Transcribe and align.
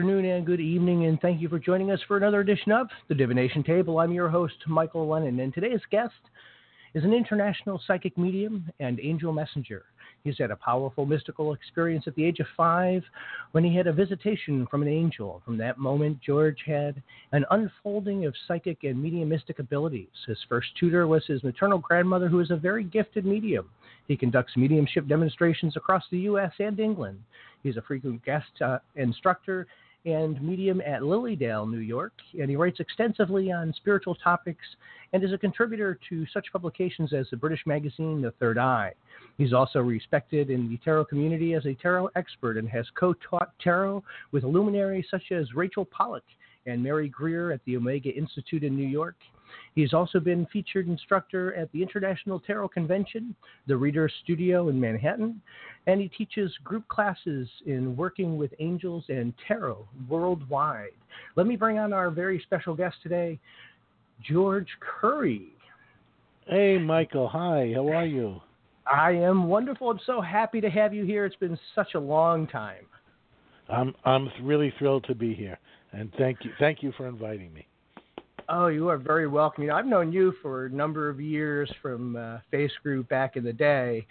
afternoon, 0.00 0.24
and 0.24 0.46
good 0.46 0.60
evening, 0.60 1.04
and 1.04 1.20
thank 1.20 1.42
you 1.42 1.48
for 1.50 1.58
joining 1.58 1.90
us 1.90 2.00
for 2.08 2.16
another 2.16 2.40
edition 2.40 2.72
of 2.72 2.88
the 3.08 3.14
Divination 3.14 3.62
Table. 3.62 3.98
I'm 3.98 4.12
your 4.12 4.30
host, 4.30 4.54
Michael 4.66 5.06
Lennon, 5.06 5.38
and 5.40 5.52
today's 5.52 5.82
guest 5.90 6.14
is 6.94 7.04
an 7.04 7.12
international 7.12 7.78
psychic 7.86 8.16
medium 8.16 8.64
and 8.80 8.98
angel 8.98 9.30
messenger. 9.30 9.84
He's 10.24 10.38
had 10.38 10.50
a 10.50 10.56
powerful 10.56 11.04
mystical 11.04 11.52
experience 11.52 12.04
at 12.06 12.14
the 12.14 12.24
age 12.24 12.40
of 12.40 12.46
five 12.56 13.02
when 13.52 13.62
he 13.62 13.76
had 13.76 13.86
a 13.88 13.92
visitation 13.92 14.66
from 14.70 14.80
an 14.80 14.88
angel. 14.88 15.42
From 15.44 15.58
that 15.58 15.76
moment, 15.76 16.18
George 16.24 16.62
had 16.64 17.02
an 17.32 17.44
unfolding 17.50 18.24
of 18.24 18.34
psychic 18.48 18.84
and 18.84 19.02
mediumistic 19.02 19.58
abilities. 19.58 20.08
His 20.26 20.38
first 20.48 20.68
tutor 20.78 21.06
was 21.08 21.26
his 21.26 21.44
maternal 21.44 21.78
grandmother, 21.78 22.28
who 22.28 22.40
is 22.40 22.50
a 22.50 22.56
very 22.56 22.84
gifted 22.84 23.26
medium. 23.26 23.68
He 24.08 24.16
conducts 24.16 24.56
mediumship 24.56 25.06
demonstrations 25.08 25.76
across 25.76 26.04
the 26.10 26.20
U.S. 26.20 26.52
and 26.58 26.80
England. 26.80 27.18
He's 27.62 27.76
a 27.76 27.82
frequent 27.82 28.24
guest 28.24 28.48
uh, 28.64 28.78
instructor 28.96 29.66
and 30.06 30.40
medium 30.42 30.80
at 30.80 31.02
Lily 31.02 31.36
Dale, 31.36 31.66
New 31.66 31.78
York, 31.78 32.12
and 32.38 32.48
he 32.48 32.56
writes 32.56 32.80
extensively 32.80 33.52
on 33.52 33.74
spiritual 33.76 34.14
topics 34.14 34.64
and 35.12 35.22
is 35.22 35.32
a 35.32 35.38
contributor 35.38 35.98
to 36.08 36.24
such 36.32 36.46
publications 36.52 37.12
as 37.12 37.26
the 37.30 37.36
British 37.36 37.66
magazine 37.66 38.22
The 38.22 38.30
Third 38.32 38.58
Eye. 38.58 38.92
He's 39.36 39.52
also 39.52 39.80
respected 39.80 40.50
in 40.50 40.68
the 40.68 40.78
tarot 40.78 41.06
community 41.06 41.54
as 41.54 41.66
a 41.66 41.74
tarot 41.74 42.10
expert 42.16 42.56
and 42.56 42.68
has 42.68 42.86
co 42.98 43.14
taught 43.14 43.52
tarot 43.62 44.02
with 44.32 44.44
luminaries 44.44 45.06
such 45.10 45.32
as 45.32 45.54
Rachel 45.54 45.84
Pollack 45.84 46.24
and 46.66 46.82
Mary 46.82 47.08
Greer 47.08 47.52
at 47.52 47.60
the 47.64 47.76
Omega 47.76 48.10
Institute 48.10 48.64
in 48.64 48.76
New 48.76 48.86
York. 48.86 49.16
He's 49.74 49.92
also 49.94 50.20
been 50.20 50.46
featured 50.52 50.88
instructor 50.88 51.54
at 51.54 51.70
the 51.72 51.82
International 51.82 52.40
Tarot 52.40 52.68
Convention, 52.68 53.34
the 53.66 53.76
Reader 53.76 54.10
Studio 54.22 54.68
in 54.68 54.80
Manhattan, 54.80 55.40
and 55.86 56.00
he 56.00 56.08
teaches 56.08 56.52
group 56.64 56.86
classes 56.88 57.48
in 57.66 57.96
working 57.96 58.36
with 58.36 58.52
angels 58.58 59.04
and 59.08 59.32
tarot 59.46 59.86
worldwide. 60.08 60.90
Let 61.36 61.46
me 61.46 61.56
bring 61.56 61.78
on 61.78 61.92
our 61.92 62.10
very 62.10 62.40
special 62.40 62.74
guest 62.74 62.96
today, 63.02 63.38
George 64.22 64.68
Koury. 64.80 65.48
Hey, 66.46 66.78
Michael. 66.78 67.28
Hi. 67.28 67.72
How 67.74 67.88
are 67.88 68.06
you? 68.06 68.40
I 68.90 69.12
am 69.12 69.46
wonderful. 69.46 69.90
I'm 69.90 70.00
so 70.04 70.20
happy 70.20 70.60
to 70.60 70.70
have 70.70 70.92
you 70.92 71.04
here. 71.04 71.24
It's 71.24 71.36
been 71.36 71.58
such 71.74 71.94
a 71.94 72.00
long 72.00 72.46
time. 72.46 72.86
I'm 73.68 73.94
I'm 74.04 74.28
really 74.42 74.72
thrilled 74.78 75.04
to 75.04 75.14
be 75.14 75.32
here, 75.32 75.58
and 75.92 76.12
thank 76.18 76.38
you 76.44 76.50
thank 76.58 76.82
you 76.82 76.92
for 76.96 77.06
inviting 77.06 77.52
me. 77.54 77.66
Oh, 78.48 78.68
you 78.68 78.88
are 78.88 78.98
very 78.98 79.26
welcome. 79.26 79.64
You 79.64 79.70
know, 79.70 79.76
I've 79.76 79.86
known 79.86 80.12
you 80.12 80.32
for 80.42 80.66
a 80.66 80.70
number 80.70 81.08
of 81.08 81.20
years 81.20 81.70
from 81.82 82.16
uh, 82.16 82.38
Face 82.50 82.72
Group 82.82 83.08
back 83.08 83.36
in 83.36 83.44
the 83.44 83.52
day, 83.52 84.06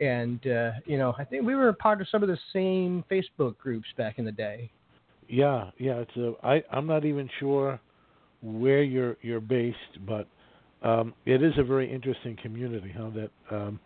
and 0.00 0.44
uh, 0.46 0.72
you 0.86 0.98
know, 0.98 1.14
I 1.18 1.24
think 1.24 1.46
we 1.46 1.54
were 1.54 1.72
part 1.72 2.00
of 2.00 2.08
some 2.08 2.22
of 2.22 2.28
the 2.28 2.38
same 2.52 3.04
Facebook 3.10 3.58
groups 3.58 3.86
back 3.96 4.18
in 4.18 4.24
the 4.24 4.32
day. 4.32 4.70
Yeah, 5.28 5.70
yeah. 5.78 5.96
It's 5.96 6.16
a. 6.16 6.34
I 6.42 6.62
I'm 6.70 6.86
not 6.86 7.04
even 7.04 7.28
sure 7.38 7.80
where 8.42 8.82
you're 8.82 9.16
you're 9.22 9.40
based, 9.40 10.06
but 10.06 10.26
um, 10.82 11.14
it 11.26 11.42
is 11.42 11.52
a 11.58 11.64
very 11.64 11.92
interesting 11.92 12.36
community. 12.42 12.92
How 12.96 13.10
that 13.10 13.30
um, 13.54 13.80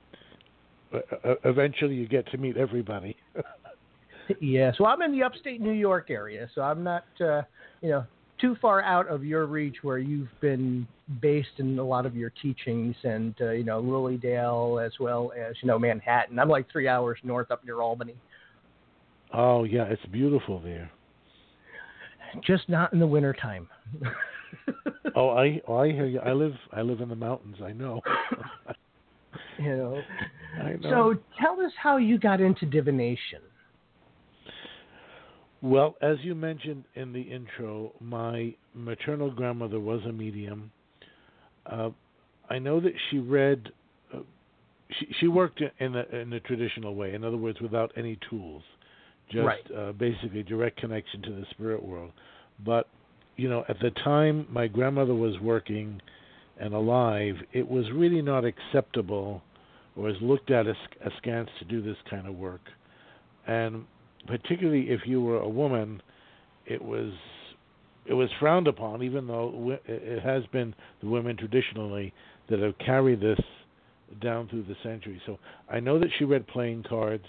eventually 1.45 1.95
you 1.95 2.09
get 2.09 2.31
to 2.31 2.39
meet 2.39 2.57
everybody. 2.57 3.17
yeah, 4.41 4.73
so 4.77 4.87
I'm 4.87 5.03
in 5.03 5.13
the 5.13 5.23
upstate 5.23 5.61
New 5.61 5.73
York 5.73 6.11
area, 6.11 6.49
so 6.55 6.63
I'm 6.63 6.83
not, 6.83 7.05
uh, 7.21 7.43
you 7.83 7.91
know, 7.91 8.05
too 8.41 8.57
far 8.61 8.83
out 8.83 9.09
of 9.09 9.25
your 9.25 9.47
reach 9.47 9.77
where 9.83 9.99
you've 9.99 10.29
been 10.41 10.87
based 11.21 11.59
in 11.59 11.79
a 11.79 11.85
lot 11.85 12.07
of 12.07 12.17
your 12.17 12.31
teachings 12.43 12.95
and 13.05 13.35
uh, 13.41 13.51
you 13.51 13.65
know 13.65 13.81
Lily 13.81 14.17
Dale 14.17 14.81
as 14.85 14.93
well 15.01 15.33
as 15.39 15.55
you 15.63 15.69
know 15.69 15.79
Manhattan. 15.79 16.39
I'm 16.39 16.49
like 16.49 16.71
three 16.71 16.89
hours 16.89 17.19
north 17.23 17.51
up 17.51 17.65
near 17.65 17.81
Albany. 17.81 18.15
Oh 19.33 19.65
yeah, 19.65 19.85
it's 19.85 20.05
beautiful 20.07 20.61
there. 20.61 20.91
Just 22.47 22.69
not 22.69 22.93
in 22.93 22.99
the 22.99 23.07
wintertime. 23.07 23.69
oh, 25.15 25.31
I 25.39 25.61
oh, 25.67 25.77
I 25.79 25.93
hear 25.93 26.07
you. 26.07 26.21
I 26.21 26.33
live 26.33 26.55
I 26.73 26.83
live 26.83 27.01
in 27.01 27.09
the 27.09 27.17
mountains. 27.17 27.57
I 27.65 27.73
know. 27.73 28.01
you 29.59 29.77
know. 29.77 30.03
So 30.83 31.15
tell 31.41 31.61
us 31.61 31.73
how 31.81 31.97
you 31.97 32.19
got 32.19 32.41
into 32.41 32.67
divination. 32.67 33.41
Well, 35.63 35.97
as 36.03 36.19
you 36.23 36.35
mentioned 36.35 36.85
in 36.95 37.13
the 37.13 37.23
intro, 37.23 37.93
my 38.01 38.55
maternal 38.75 39.31
grandmother 39.31 39.81
was 39.81 40.01
a 40.05 40.13
medium. 40.13 40.71
Uh, 41.65 41.91
I 42.51 42.59
know 42.59 42.81
that 42.81 42.93
she 43.11 43.19
read. 43.19 43.73
Uh, 44.15 44.21
she 44.99 45.09
she 45.21 45.29
worked 45.29 45.63
in 45.79 45.97
a 45.97 46.05
in 46.17 46.33
a 46.33 46.41
traditional 46.41 46.95
way. 46.95 47.15
In 47.15 47.25
other 47.25 47.37
words, 47.37 47.61
without 47.61 47.91
any 47.97 48.19
tools, 48.29 48.63
just 49.31 49.47
right. 49.47 49.71
uh, 49.77 49.93
basically 49.93 50.43
direct 50.43 50.79
connection 50.79 51.23
to 51.23 51.31
the 51.31 51.45
spirit 51.51 51.83
world. 51.83 52.13
But 52.65 52.89
you 53.37 53.49
know, 53.49 53.65
at 53.69 53.79
the 53.81 53.91
time 54.05 54.47
my 54.51 54.67
grandmother 54.67 55.15
was 55.15 55.39
working 55.41 56.01
and 56.59 56.75
alive, 56.75 57.35
it 57.53 57.69
was 57.69 57.85
really 57.93 58.23
not 58.23 58.45
acceptable 58.45 59.43
or 59.97 60.05
was 60.05 60.17
looked 60.21 60.51
at 60.51 60.67
as 60.67 60.77
askance 61.05 61.51
to 61.59 61.65
do 61.65 61.83
this 61.83 61.97
kind 62.09 62.27
of 62.27 62.35
work. 62.37 62.63
And 63.47 63.85
particularly 64.27 64.91
if 64.91 65.01
you 65.07 65.21
were 65.21 65.39
a 65.39 65.49
woman, 65.49 66.03
it 66.67 66.83
was 66.83 67.13
it 68.07 68.15
was 68.15 68.29
frowned 68.39 68.69
upon, 68.69 69.03
even 69.03 69.27
though 69.27 69.79
it 69.87 70.23
has 70.23 70.45
been 70.53 70.75
the 71.03 71.09
women 71.09 71.37
traditionally 71.37 72.13
that 72.49 72.61
have 72.61 72.79
carried 72.79 73.21
this 73.21 73.41
down 74.21 74.49
through 74.49 74.63
the 74.63 74.77
centuries. 74.83 75.21
So 75.27 75.39
I 75.69 75.81
know 75.81 75.99
that 75.99 76.09
she 76.17 76.25
read 76.25 76.47
playing 76.47 76.85
cards, 76.89 77.25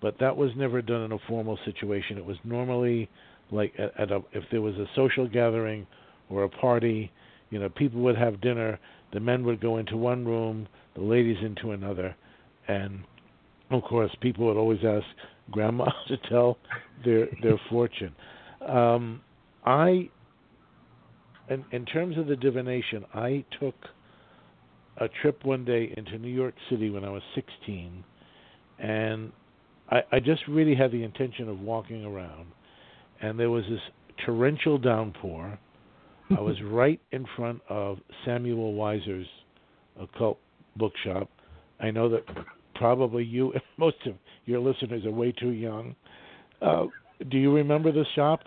but 0.00 0.18
that 0.20 0.36
was 0.36 0.50
never 0.56 0.80
done 0.80 1.02
in 1.02 1.12
a 1.12 1.18
formal 1.28 1.58
situation. 1.64 2.18
It 2.18 2.24
was 2.24 2.36
normally 2.44 3.08
like 3.50 3.72
at, 3.78 3.98
at 3.98 4.12
a 4.12 4.22
if 4.32 4.44
there 4.50 4.62
was 4.62 4.76
a 4.76 4.86
social 4.94 5.28
gathering 5.28 5.86
or 6.30 6.44
a 6.44 6.48
party, 6.48 7.10
you 7.50 7.58
know, 7.58 7.68
people 7.68 8.00
would 8.02 8.16
have 8.16 8.40
dinner. 8.40 8.78
The 9.12 9.20
men 9.20 9.44
would 9.44 9.60
go 9.60 9.78
into 9.78 9.96
one 9.96 10.24
room, 10.24 10.68
the 10.94 11.02
ladies 11.02 11.36
into 11.42 11.72
another, 11.72 12.14
and 12.68 13.00
of 13.74 13.82
course, 13.82 14.10
people 14.20 14.46
would 14.46 14.56
always 14.56 14.80
ask 14.84 15.06
grandma 15.50 15.86
to 16.08 16.16
tell 16.28 16.58
their 17.04 17.28
their 17.42 17.60
fortune. 17.70 18.14
Um, 18.66 19.20
I, 19.64 20.08
in, 21.50 21.64
in 21.72 21.84
terms 21.84 22.18
of 22.18 22.26
the 22.26 22.36
divination, 22.36 23.04
I 23.14 23.44
took 23.60 23.74
a 24.98 25.08
trip 25.20 25.44
one 25.44 25.64
day 25.64 25.92
into 25.96 26.18
New 26.18 26.32
York 26.32 26.54
City 26.70 26.90
when 26.90 27.04
I 27.04 27.10
was 27.10 27.22
16, 27.34 28.04
and 28.78 29.32
I, 29.90 30.02
I 30.12 30.20
just 30.20 30.42
really 30.48 30.74
had 30.74 30.92
the 30.92 31.02
intention 31.02 31.48
of 31.48 31.60
walking 31.60 32.04
around, 32.04 32.46
and 33.20 33.38
there 33.38 33.50
was 33.50 33.64
this 33.68 33.80
torrential 34.24 34.78
downpour. 34.78 35.58
I 36.36 36.40
was 36.40 36.56
right 36.64 37.00
in 37.10 37.26
front 37.36 37.60
of 37.68 37.98
Samuel 38.24 38.74
Weiser's 38.74 39.26
occult 40.00 40.38
bookshop. 40.76 41.28
I 41.80 41.90
know 41.90 42.08
that 42.10 42.24
probably 42.82 43.24
you 43.24 43.52
and 43.52 43.62
most 43.78 43.96
of 44.06 44.14
your 44.44 44.58
listeners 44.58 45.04
are 45.06 45.12
way 45.12 45.32
too 45.32 45.50
young. 45.50 45.94
Uh, 46.60 46.86
do 47.30 47.38
you 47.38 47.54
remember 47.54 47.92
the 47.92 48.04
shop 48.16 48.40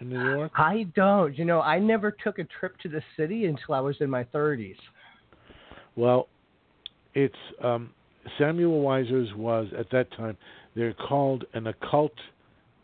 in 0.00 0.08
New 0.08 0.22
York? 0.22 0.52
I 0.54 0.86
don't. 0.94 1.36
You 1.36 1.44
know, 1.44 1.60
I 1.60 1.80
never 1.80 2.12
took 2.12 2.38
a 2.38 2.44
trip 2.44 2.78
to 2.84 2.88
the 2.88 3.02
city 3.16 3.46
until 3.46 3.74
I 3.74 3.80
was 3.80 3.96
in 4.00 4.08
my 4.08 4.22
30s. 4.24 4.76
Well, 5.96 6.28
it's 7.14 7.34
um, 7.64 7.90
Samuel 8.38 8.80
Weiser's 8.80 9.34
was 9.34 9.66
at 9.76 9.90
that 9.90 10.06
time. 10.16 10.36
They're 10.76 10.94
called 10.94 11.44
an 11.54 11.66
occult 11.66 12.12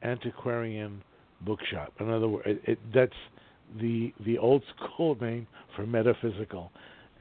antiquarian 0.02 1.02
bookshop. 1.42 1.92
In 2.00 2.10
other 2.10 2.26
words, 2.26 2.48
it, 2.48 2.60
it, 2.64 2.78
that's 2.92 3.12
the 3.80 4.12
the 4.24 4.38
old 4.38 4.64
school 4.92 5.16
name 5.20 5.46
for 5.76 5.86
metaphysical. 5.86 6.72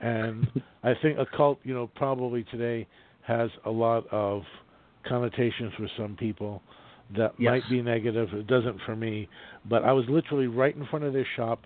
And 0.01 0.47
I 0.83 0.93
think 1.03 1.19
occult, 1.19 1.59
you 1.63 1.75
know, 1.75 1.91
probably 1.95 2.45
today 2.49 2.87
has 3.25 3.49
a 3.65 3.71
lot 3.71 4.05
of 4.11 4.43
connotations 5.07 5.73
for 5.77 5.87
some 5.97 6.15
people 6.15 6.61
that 7.15 7.33
yes. 7.37 7.51
might 7.51 7.69
be 7.69 7.81
negative. 7.81 8.29
It 8.33 8.47
doesn't 8.47 8.79
for 8.85 8.95
me. 8.95 9.27
But 9.69 9.83
I 9.83 9.91
was 9.91 10.05
literally 10.09 10.47
right 10.47 10.75
in 10.75 10.85
front 10.87 11.05
of 11.05 11.13
their 11.13 11.27
shop 11.35 11.61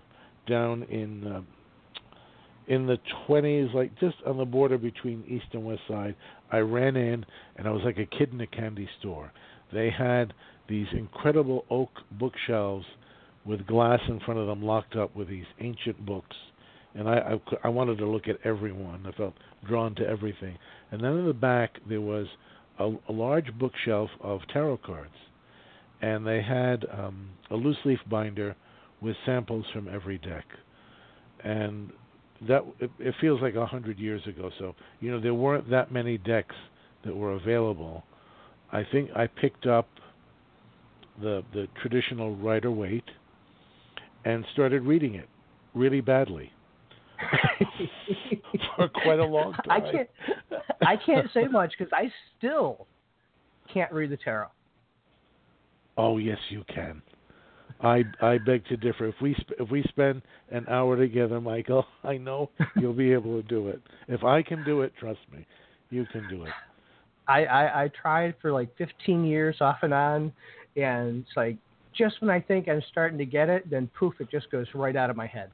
down 0.48 0.82
in 0.84 1.26
uh, 1.26 1.40
in 2.68 2.86
the 2.86 2.98
20s, 3.28 3.74
like 3.74 3.98
just 3.98 4.16
on 4.26 4.36
the 4.36 4.44
border 4.44 4.78
between 4.78 5.24
East 5.26 5.46
and 5.52 5.64
West 5.64 5.80
Side. 5.88 6.14
I 6.52 6.58
ran 6.58 6.96
in 6.96 7.24
and 7.56 7.66
I 7.66 7.70
was 7.70 7.82
like 7.84 7.98
a 7.98 8.06
kid 8.06 8.32
in 8.32 8.40
a 8.40 8.46
candy 8.46 8.88
store. 9.00 9.32
They 9.72 9.90
had 9.90 10.32
these 10.68 10.86
incredible 10.92 11.64
oak 11.68 11.90
bookshelves 12.12 12.86
with 13.44 13.66
glass 13.66 14.00
in 14.08 14.20
front 14.20 14.38
of 14.38 14.46
them 14.46 14.62
locked 14.62 14.94
up 14.94 15.16
with 15.16 15.28
these 15.28 15.46
ancient 15.60 16.04
books 16.06 16.36
and 16.94 17.08
I, 17.08 17.14
I, 17.18 17.56
I 17.64 17.68
wanted 17.68 17.98
to 17.98 18.06
look 18.06 18.28
at 18.28 18.36
everyone. 18.44 19.04
I 19.06 19.12
felt 19.12 19.34
drawn 19.66 19.94
to 19.96 20.06
everything. 20.06 20.56
And 20.90 21.02
then 21.02 21.12
in 21.12 21.26
the 21.26 21.32
back 21.32 21.76
there 21.88 22.00
was 22.00 22.26
a, 22.78 22.90
a 23.08 23.12
large 23.12 23.46
bookshelf 23.58 24.10
of 24.20 24.40
tarot 24.52 24.80
cards, 24.84 25.14
and 26.02 26.26
they 26.26 26.42
had 26.42 26.86
um, 26.92 27.30
a 27.50 27.54
loose 27.54 27.76
leaf 27.84 28.00
binder 28.08 28.56
with 29.00 29.16
samples 29.24 29.64
from 29.72 29.88
every 29.88 30.18
deck, 30.18 30.44
and 31.44 31.90
that 32.48 32.64
it, 32.80 32.90
it 32.98 33.14
feels 33.20 33.40
like 33.40 33.54
a 33.54 33.66
hundred 33.66 33.98
years 33.98 34.22
ago. 34.26 34.50
So 34.58 34.74
you 35.00 35.10
know 35.10 35.20
there 35.20 35.34
weren't 35.34 35.70
that 35.70 35.92
many 35.92 36.18
decks 36.18 36.56
that 37.04 37.14
were 37.14 37.32
available. 37.32 38.02
I 38.72 38.82
think 38.90 39.10
I 39.14 39.26
picked 39.26 39.66
up 39.66 39.88
the 41.20 41.42
the 41.52 41.68
traditional 41.80 42.34
Rider 42.36 42.70
Waite 42.70 43.04
and 44.24 44.44
started 44.52 44.82
reading 44.82 45.14
it 45.14 45.28
really 45.74 46.00
badly 46.00 46.52
for 48.76 48.88
quite 48.88 49.18
a 49.18 49.24
long 49.24 49.52
time. 49.52 49.64
I 49.70 49.80
can't 49.80 50.08
I 50.82 50.96
can't 50.96 51.28
say 51.32 51.46
much 51.46 51.72
because 51.78 51.92
I 51.92 52.10
still 52.38 52.86
can't 53.72 53.92
read 53.92 54.10
the 54.10 54.16
tarot. 54.16 54.48
Oh 55.96 56.18
yes, 56.18 56.38
you 56.48 56.64
can. 56.72 57.02
I 57.82 58.04
I 58.20 58.38
beg 58.38 58.66
to 58.66 58.76
differ. 58.76 59.06
If 59.06 59.16
we 59.22 59.34
sp- 59.38 59.58
if 59.58 59.70
we 59.70 59.82
spend 59.84 60.22
an 60.50 60.66
hour 60.68 60.96
together, 60.96 61.40
Michael, 61.40 61.86
I 62.04 62.16
know 62.16 62.50
you'll 62.76 62.92
be 62.92 63.12
able 63.12 63.40
to 63.40 63.48
do 63.48 63.68
it. 63.68 63.80
If 64.08 64.24
I 64.24 64.42
can 64.42 64.64
do 64.64 64.82
it, 64.82 64.92
trust 64.98 65.20
me, 65.32 65.46
you 65.90 66.06
can 66.12 66.28
do 66.28 66.44
it. 66.44 66.52
I, 67.28 67.44
I, 67.44 67.84
I 67.84 67.88
tried 67.88 68.34
for 68.42 68.50
like 68.50 68.76
15 68.76 69.24
years 69.24 69.56
off 69.60 69.78
and 69.82 69.94
on, 69.94 70.32
and 70.76 71.24
it's 71.24 71.36
like 71.36 71.56
just 71.96 72.20
when 72.20 72.28
I 72.28 72.40
think 72.40 72.68
I'm 72.68 72.82
starting 72.90 73.18
to 73.18 73.24
get 73.24 73.48
it, 73.48 73.70
then 73.70 73.88
poof, 73.98 74.14
it 74.20 74.30
just 74.30 74.50
goes 74.50 74.66
right 74.74 74.96
out 74.96 75.10
of 75.10 75.16
my 75.16 75.26
head. 75.26 75.50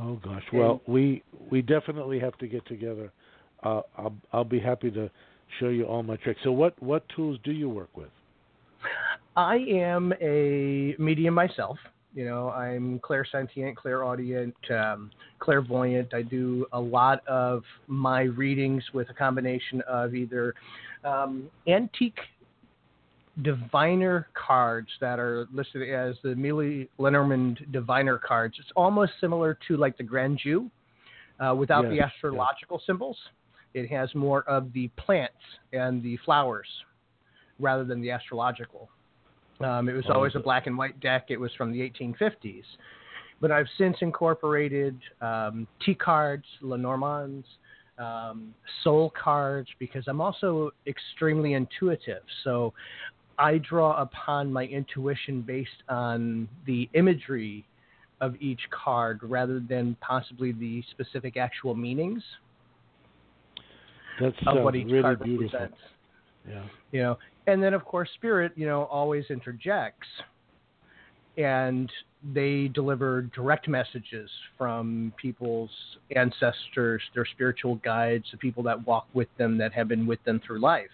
Oh 0.00 0.18
gosh. 0.24 0.42
Well, 0.52 0.80
we 0.86 1.22
we 1.50 1.62
definitely 1.62 2.18
have 2.18 2.36
to 2.38 2.46
get 2.46 2.66
together. 2.66 3.12
Uh, 3.62 3.82
I'll 3.96 4.14
I'll 4.32 4.44
be 4.44 4.60
happy 4.60 4.90
to 4.92 5.10
show 5.60 5.68
you 5.68 5.84
all 5.84 6.02
my 6.02 6.16
tricks. 6.16 6.40
So 6.44 6.52
what 6.52 6.80
what 6.82 7.04
tools 7.14 7.38
do 7.44 7.52
you 7.52 7.68
work 7.68 7.94
with? 7.96 8.10
I 9.36 9.56
am 9.56 10.12
a 10.20 10.94
medium 10.98 11.34
myself. 11.34 11.78
You 12.14 12.26
know, 12.26 12.50
I'm 12.50 13.00
clairsentient, 13.00 13.76
clairaudient, 13.76 14.54
um, 14.70 15.10
clairvoyant. 15.38 16.12
I 16.12 16.20
do 16.20 16.66
a 16.72 16.80
lot 16.80 17.26
of 17.26 17.62
my 17.86 18.22
readings 18.22 18.84
with 18.92 19.08
a 19.08 19.14
combination 19.14 19.80
of 19.88 20.14
either 20.14 20.54
um, 21.04 21.48
antique 21.66 22.18
diviner 23.40 24.28
cards 24.34 24.88
that 25.00 25.18
are 25.18 25.46
listed 25.52 25.88
as 25.88 26.16
the 26.22 26.30
Amelie 26.30 26.88
Lenormand 26.98 27.66
diviner 27.70 28.18
cards. 28.18 28.56
It's 28.58 28.68
almost 28.76 29.12
similar 29.20 29.58
to 29.68 29.76
like 29.76 29.96
the 29.96 30.02
Grand 30.02 30.38
Jeu 30.42 30.68
uh, 31.40 31.54
without 31.54 31.84
yes, 31.84 31.92
the 31.92 32.00
astrological 32.00 32.76
yes. 32.78 32.86
symbols. 32.86 33.16
It 33.74 33.90
has 33.90 34.14
more 34.14 34.42
of 34.42 34.70
the 34.74 34.88
plants 34.98 35.32
and 35.72 36.02
the 36.02 36.18
flowers 36.24 36.66
rather 37.58 37.84
than 37.84 38.02
the 38.02 38.10
astrological. 38.10 38.90
Um, 39.60 39.88
it 39.88 39.94
was 39.94 40.04
oh, 40.08 40.14
always 40.14 40.34
a 40.34 40.40
black 40.40 40.66
and 40.66 40.76
white 40.76 41.00
deck. 41.00 41.26
It 41.30 41.38
was 41.38 41.50
from 41.56 41.72
the 41.72 41.78
1850s. 41.80 42.64
But 43.40 43.50
I've 43.50 43.66
since 43.78 43.96
incorporated 44.02 44.98
um, 45.20 45.66
T 45.84 45.94
cards, 45.94 46.44
Lenormands, 46.60 47.46
um, 47.98 48.54
soul 48.84 49.12
cards, 49.20 49.68
because 49.78 50.04
I'm 50.06 50.20
also 50.20 50.70
extremely 50.86 51.54
intuitive. 51.54 52.22
So 52.44 52.72
I 53.38 53.58
draw 53.58 54.00
upon 54.00 54.52
my 54.52 54.64
intuition 54.64 55.42
based 55.42 55.70
on 55.88 56.48
the 56.66 56.88
imagery 56.94 57.66
of 58.20 58.34
each 58.40 58.60
card 58.70 59.20
rather 59.22 59.60
than 59.60 59.96
possibly 60.00 60.52
the 60.52 60.82
specific 60.90 61.36
actual 61.36 61.74
meanings 61.74 62.22
That's 64.20 64.36
of 64.46 64.58
uh, 64.58 64.60
what 64.60 64.76
each 64.76 64.86
really 64.86 65.02
card 65.02 65.22
beautiful. 65.22 65.58
represents. 65.58 65.80
Yeah. 66.48 66.64
You 66.92 67.02
know, 67.02 67.18
and 67.46 67.62
then 67.62 67.74
of 67.74 67.84
course 67.84 68.08
spirit, 68.14 68.52
you 68.54 68.66
know, 68.66 68.84
always 68.84 69.24
interjects 69.30 70.06
and 71.36 71.90
they 72.34 72.68
deliver 72.68 73.22
direct 73.22 73.68
messages 73.68 74.30
from 74.56 75.12
people's 75.20 75.70
ancestors, 76.14 77.02
their 77.14 77.26
spiritual 77.26 77.76
guides, 77.76 78.24
the 78.30 78.38
people 78.38 78.62
that 78.62 78.86
walk 78.86 79.06
with 79.14 79.28
them 79.38 79.58
that 79.58 79.72
have 79.72 79.88
been 79.88 80.06
with 80.06 80.22
them 80.24 80.40
through 80.46 80.60
life. 80.60 80.90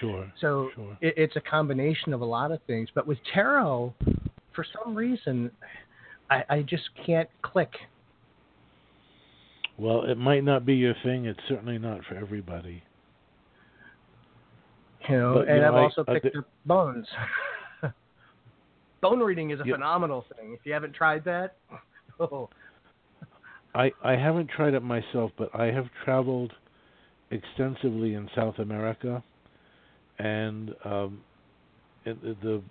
Sure. 0.00 0.32
So 0.40 0.70
sure. 0.74 0.98
It, 1.00 1.14
it's 1.16 1.36
a 1.36 1.40
combination 1.40 2.12
of 2.12 2.20
a 2.20 2.24
lot 2.24 2.50
of 2.52 2.60
things. 2.66 2.88
But 2.94 3.06
with 3.06 3.18
tarot, 3.32 3.94
for 4.54 4.64
some 4.84 4.94
reason, 4.94 5.50
I, 6.30 6.44
I 6.48 6.62
just 6.62 6.84
can't 7.06 7.28
click. 7.42 7.70
Well, 9.78 10.04
it 10.04 10.16
might 10.18 10.42
not 10.42 10.66
be 10.66 10.74
your 10.74 10.94
thing. 11.04 11.26
It's 11.26 11.38
certainly 11.48 11.78
not 11.78 12.00
for 12.08 12.16
everybody. 12.16 12.82
You 15.08 15.16
know, 15.16 15.34
But, 15.34 15.46
you 15.46 15.52
and 15.54 15.62
know, 15.62 15.68
I've 15.68 15.74
I- 15.74 15.82
also 15.82 16.04
I 16.08 16.14
picked 16.14 16.32
thi- 16.34 16.38
up 16.40 16.48
bones. 16.66 17.06
Bone 19.00 19.20
reading 19.20 19.50
is 19.50 19.60
a 19.60 19.64
Yeah. 19.64 19.74
phenomenal 19.74 20.24
thing. 20.36 20.52
If 20.58 20.60
you 20.66 20.72
haven't 20.72 20.92
tried 20.94 21.24
that, 21.24 21.56
oh, 22.20 22.48
I 23.74 23.92
I 24.02 24.16
haven't 24.16 24.50
tried 24.50 24.74
it 24.74 24.82
myself, 24.82 25.30
but 25.38 25.54
I 25.54 25.66
have 25.66 25.86
traveled 26.04 26.52
extensively 27.30 28.14
in 28.14 28.28
South 28.34 28.58
America, 28.58 29.22
and 30.18 30.74
um, 30.84 31.20
it, 32.04 32.20
the- 32.42 32.62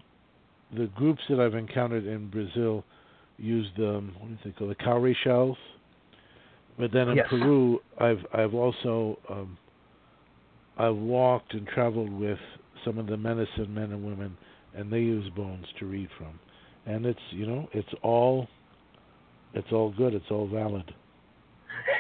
the 0.75 0.87
groups 0.87 1.21
that 1.29 1.39
I've 1.39 1.55
encountered 1.55 2.05
in 2.05 2.29
Brazil 2.29 2.83
use 3.37 3.67
the 3.77 3.95
um, 3.97 4.13
what 4.19 4.27
do 4.29 4.37
they 4.43 4.51
call 4.51 4.67
the 4.67 4.75
cowrie 4.75 5.15
shells, 5.23 5.55
but 6.77 6.91
then 6.91 7.07
in 7.07 7.15
Yes. 7.17 7.27
Peru, 7.29 7.79
I've 7.99 8.19
I've 8.33 8.53
also 8.53 9.17
um, 9.29 9.57
I've 10.77 10.95
walked 10.95 11.53
and 11.53 11.65
traveled 11.67 12.11
with 12.11 12.39
some 12.83 12.97
of 12.97 13.07
the 13.07 13.15
medicine 13.15 13.73
men 13.73 13.91
and 13.93 14.03
women, 14.03 14.35
and 14.75 14.91
they 14.91 14.99
use 14.99 15.29
bones 15.35 15.65
to 15.79 15.85
read 15.85 16.09
from, 16.17 16.37
and 16.85 17.05
it's 17.05 17.19
you 17.31 17.45
know 17.47 17.69
it's 17.71 17.93
all 18.03 18.47
it's 19.53 19.71
all 19.71 19.91
good, 19.91 20.13
it's 20.13 20.29
all 20.29 20.47
valid. 20.49 20.93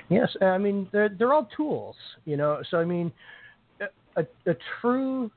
Yes, 0.09 0.29
I 0.41 0.57
mean 0.57 0.89
they're 0.91 1.09
they're 1.09 1.33
all 1.33 1.47
tools, 1.55 1.95
you 2.25 2.35
know. 2.35 2.61
So 2.69 2.79
I 2.79 2.85
mean, 2.85 3.11
a, 4.17 4.25
a 4.49 4.55
true 4.81 5.31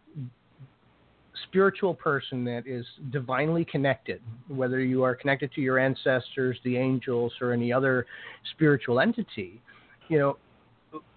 spiritual 1.49 1.95
person 1.95 2.45
that 2.45 2.67
is 2.67 2.85
divinely 3.13 3.65
connected, 3.65 4.21
whether 4.49 4.81
you 4.81 5.03
are 5.03 5.15
connected 5.15 5.53
to 5.53 5.61
your 5.61 5.79
ancestors, 5.79 6.59
the 6.65 6.77
angels, 6.77 7.33
or 7.41 7.53
any 7.53 7.73
other 7.73 8.07
spiritual 8.53 9.01
entity, 9.01 9.61
you 10.09 10.19
know, 10.19 10.37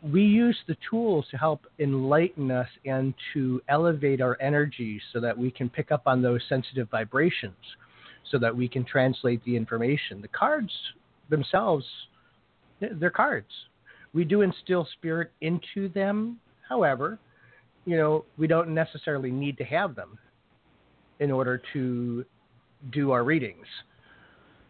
we 0.03 0.22
use 0.22 0.58
the 0.67 0.77
tools 0.88 1.25
to 1.32 1.38
help 1.38 1.65
enlighten 1.79 2.51
us 2.51 2.67
and 2.86 3.13
to 3.34 3.60
elevate 3.70 4.22
our 4.22 4.39
energy 4.39 5.01
so 5.12 5.20
that 5.20 5.36
we 5.36 5.50
can 5.50 5.67
pick 5.67 5.91
up 5.91 6.03
on 6.05 6.22
those 6.22 6.41
sensitive 6.48 6.88
vibrations, 6.91 7.55
so 8.29 8.38
that 8.38 8.55
we 8.55 8.67
can 8.67 8.86
translate 8.86 9.43
the 9.46 9.55
information. 9.55 10.22
The 10.22 10.27
cards 10.27 10.72
themselves 11.29 11.86
they're 12.79 13.10
cards. 13.10 13.48
We 14.13 14.25
do 14.25 14.41
instill 14.41 14.88
spirit 14.93 15.32
into 15.41 15.89
them. 15.89 16.39
However, 16.67 17.20
you 17.85 17.97
know, 17.97 18.25
we 18.37 18.47
don't 18.47 18.73
necessarily 18.73 19.31
need 19.31 19.57
to 19.57 19.63
have 19.63 19.95
them 19.95 20.17
in 21.19 21.31
order 21.31 21.61
to 21.73 22.25
do 22.91 23.11
our 23.11 23.23
readings. 23.23 23.65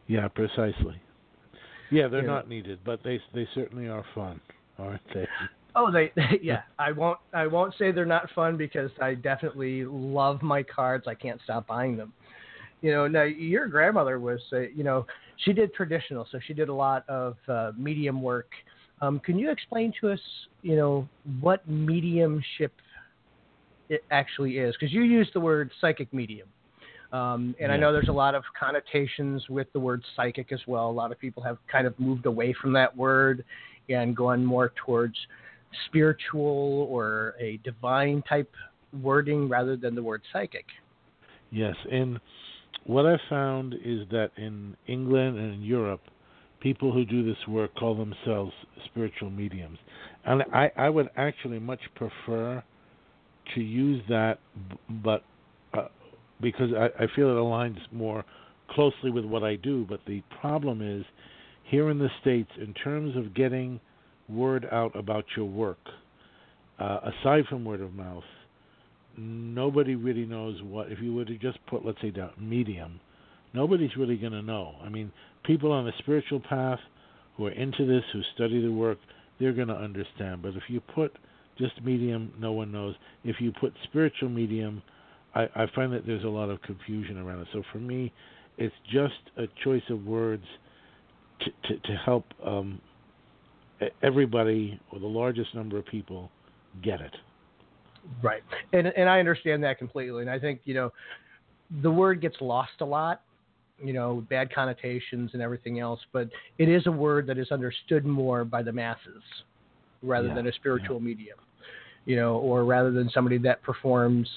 Yeah, 0.08 0.28
precisely. 0.28 1.02
Yeah, 1.90 2.08
they're 2.08 2.22
Yeah. 2.22 2.28
not 2.28 2.50
needed, 2.50 2.80
but 2.84 3.04
they 3.04 3.22
they 3.34 3.48
certainly 3.54 3.88
are 3.88 4.04
fun, 4.16 4.42
aren't 4.78 5.02
they? 5.14 5.28
Oh, 5.76 5.92
they 5.92 6.12
yeah. 6.42 6.64
I 6.80 6.92
won't 6.92 7.20
I 7.34 7.48
won't 7.48 7.74
say 7.78 7.92
they're 7.92 8.06
not 8.06 8.30
fun 8.32 8.58
because 8.58 8.92
I 9.02 9.16
definitely 9.16 9.86
love 9.86 10.42
my 10.42 10.64
cards. 10.64 11.08
I 11.08 11.16
can't 11.16 11.42
stop 11.44 11.68
buying 11.68 11.98
them. 11.98 12.14
You 12.82 12.92
know, 12.92 13.08
now 13.08 13.24
your 13.24 13.68
grandmother 13.68 14.20
was, 14.20 14.42
uh, 14.52 14.60
you 14.60 14.84
know, 14.84 15.06
she 15.46 15.54
did 15.54 15.74
traditional, 15.74 16.28
so 16.30 16.40
she 16.46 16.54
did 16.54 16.68
a 16.68 16.74
lot 16.74 17.08
of 17.08 17.38
uh, 17.48 17.72
medium 17.78 18.22
work. 18.22 18.50
Um, 19.02 19.20
can 19.22 19.40
you 19.40 19.50
explain 19.52 19.94
to 20.02 20.12
us, 20.12 20.20
you 20.64 20.76
know, 20.76 21.08
what 21.40 21.68
mediumship 21.68 22.74
it 23.90 24.04
actually 24.12 24.58
is? 24.58 24.76
Because 24.80 24.94
you 24.94 25.04
use 25.04 25.30
the 25.34 25.40
word 25.40 25.72
psychic 25.80 26.14
medium, 26.14 26.48
um, 27.14 27.56
and 27.60 27.72
I 27.72 27.78
know 27.78 27.94
there's 27.94 28.10
a 28.10 28.12
lot 28.12 28.34
of 28.34 28.44
connotations 28.60 29.48
with 29.48 29.72
the 29.74 29.80
word 29.80 30.04
psychic 30.16 30.52
as 30.52 30.60
well. 30.66 30.90
A 30.90 30.92
lot 30.92 31.12
of 31.12 31.20
people 31.20 31.44
have 31.44 31.58
kind 31.72 31.86
of 31.86 31.98
moved 32.00 32.26
away 32.26 32.56
from 32.60 32.74
that 32.74 32.96
word 32.98 33.46
and 33.88 34.16
gone 34.16 34.44
more 34.44 34.74
towards 34.84 35.16
spiritual 35.86 36.88
or 36.90 37.36
a 37.40 37.58
divine 37.64 38.24
type 38.28 38.52
wording 39.02 39.48
rather 39.48 39.76
than 39.76 39.94
the 39.94 40.02
word 40.02 40.22
psychic. 40.32 40.66
Yes, 41.52 41.76
and 41.92 42.20
what 42.86 43.06
I 43.06 43.18
found 43.30 43.76
is 43.76 44.08
that 44.10 44.32
in 44.36 44.76
England 44.88 45.38
and 45.38 45.54
in 45.54 45.62
Europe, 45.62 46.02
people 46.62 46.92
who 46.92 47.06
do 47.06 47.24
this 47.24 47.38
work 47.48 47.76
call 47.76 47.96
themselves 47.96 48.54
spiritual 48.86 49.30
mediums, 49.30 49.78
and 50.26 50.42
I 50.52 50.72
I 50.76 50.90
would 50.90 51.10
actually 51.16 51.60
much 51.60 51.82
prefer 51.96 52.64
to 53.56 53.62
use 53.62 54.02
that, 54.10 54.40
but 55.04 55.24
uh, 55.74 55.88
because 56.42 56.70
I, 56.74 57.04
I 57.04 57.08
feel 57.16 57.30
it 57.30 57.40
aligns 57.40 57.80
more 57.92 58.24
closely 58.70 59.12
with 59.12 59.26
what 59.26 59.44
I 59.44 59.56
do. 59.56 59.86
But 59.88 60.02
the 60.08 60.22
problem 60.42 60.82
is 60.82 61.06
here 61.64 61.90
in 61.90 62.00
the 62.00 62.10
states, 62.22 62.52
in 62.60 62.74
terms 62.74 63.16
of 63.16 63.34
getting 63.34 63.80
word 64.30 64.68
out 64.72 64.96
about 64.98 65.26
your 65.36 65.46
work, 65.46 65.80
uh, 66.80 67.00
aside 67.22 67.46
from 67.48 67.66
word 67.66 67.82
of 67.82 67.94
mouth, 67.94 68.24
nobody 69.18 69.96
really 69.96 70.26
knows 70.26 70.62
what. 70.64 70.92
If 70.92 71.00
you 71.02 71.14
were 71.14 71.26
to 71.26 71.38
just 71.38 71.60
put, 71.68 71.86
let's 71.86 72.02
say, 72.02 72.10
down 72.10 72.32
medium, 72.38 73.00
nobody's 73.54 73.96
really 73.96 74.18
going 74.18 74.34
to 74.34 74.42
know. 74.42 74.76
I 74.84 74.90
mean, 74.90 75.12
people 75.44 75.72
on 75.72 75.86
the 75.86 75.94
spiritual 76.00 76.40
path 76.40 76.80
who 77.38 77.48
are 77.48 77.52
into 77.52 77.86
this, 77.86 78.04
who 78.12 78.22
study 78.36 78.62
the 78.62 78.72
work, 78.72 78.98
they're 79.40 79.54
going 79.54 79.68
to 79.68 79.76
understand. 79.76 80.42
But 80.42 80.56
if 80.56 80.64
you 80.68 80.80
put 80.80 81.16
just 81.58 81.82
medium, 81.84 82.34
no 82.40 82.52
one 82.52 82.72
knows. 82.72 82.96
If 83.24 83.38
you 83.40 83.52
put 83.52 83.74
spiritual 83.84 84.30
medium, 84.30 84.82
I, 85.36 85.44
I 85.56 85.66
find 85.76 85.92
that 85.94 86.06
there's 86.06 86.24
a 86.24 86.30
lot 86.30 86.50
of 86.50 86.62
confusion 86.62 87.18
around 87.18 87.42
it. 87.42 87.48
So 87.54 87.64
for 87.72 87.80
me, 87.80 88.12
it's 88.58 88.76
just 88.92 89.14
a 89.38 89.46
choice 89.64 89.84
of 89.90 90.06
words 90.06 90.46
to 91.42 91.52
to, 91.68 91.80
to 91.80 91.96
help 92.06 92.26
um, 92.46 92.80
everybody 94.02 94.80
or 94.92 95.00
the 95.00 95.08
largest 95.08 95.54
number 95.56 95.78
of 95.78 95.86
people 95.86 96.30
get 96.84 97.02
it. 97.02 97.16
Right, 98.22 98.44
and 98.74 98.88
and 98.88 99.10
I 99.10 99.20
understand 99.20 99.64
that 99.64 99.78
completely, 99.78 100.22
and 100.22 100.30
I 100.30 100.38
think 100.38 100.62
you 100.66 100.74
know 100.74 100.92
the 101.82 101.92
word 101.92 102.22
gets 102.22 102.36
lost 102.42 102.74
a 102.82 102.86
lot, 102.86 103.22
you 103.82 103.94
know, 103.94 104.26
bad 104.30 104.54
connotations 104.54 105.32
and 105.34 105.42
everything 105.42 105.80
else, 105.80 106.00
but 106.12 106.30
it 106.58 106.70
is 106.70 106.86
a 106.86 106.92
word 106.92 107.26
that 107.28 107.38
is 107.38 107.52
understood 107.52 108.06
more 108.06 108.44
by 108.46 108.62
the 108.62 108.72
masses 108.72 109.24
rather 110.02 110.28
yeah, 110.28 110.36
than 110.36 110.48
a 110.48 110.54
spiritual 110.54 110.98
yeah. 110.98 111.06
medium, 111.06 111.38
you 112.06 112.16
know, 112.16 112.36
or 112.38 112.66
rather 112.66 112.92
than 112.92 113.10
somebody 113.14 113.38
that 113.40 113.62
performs, 113.62 114.30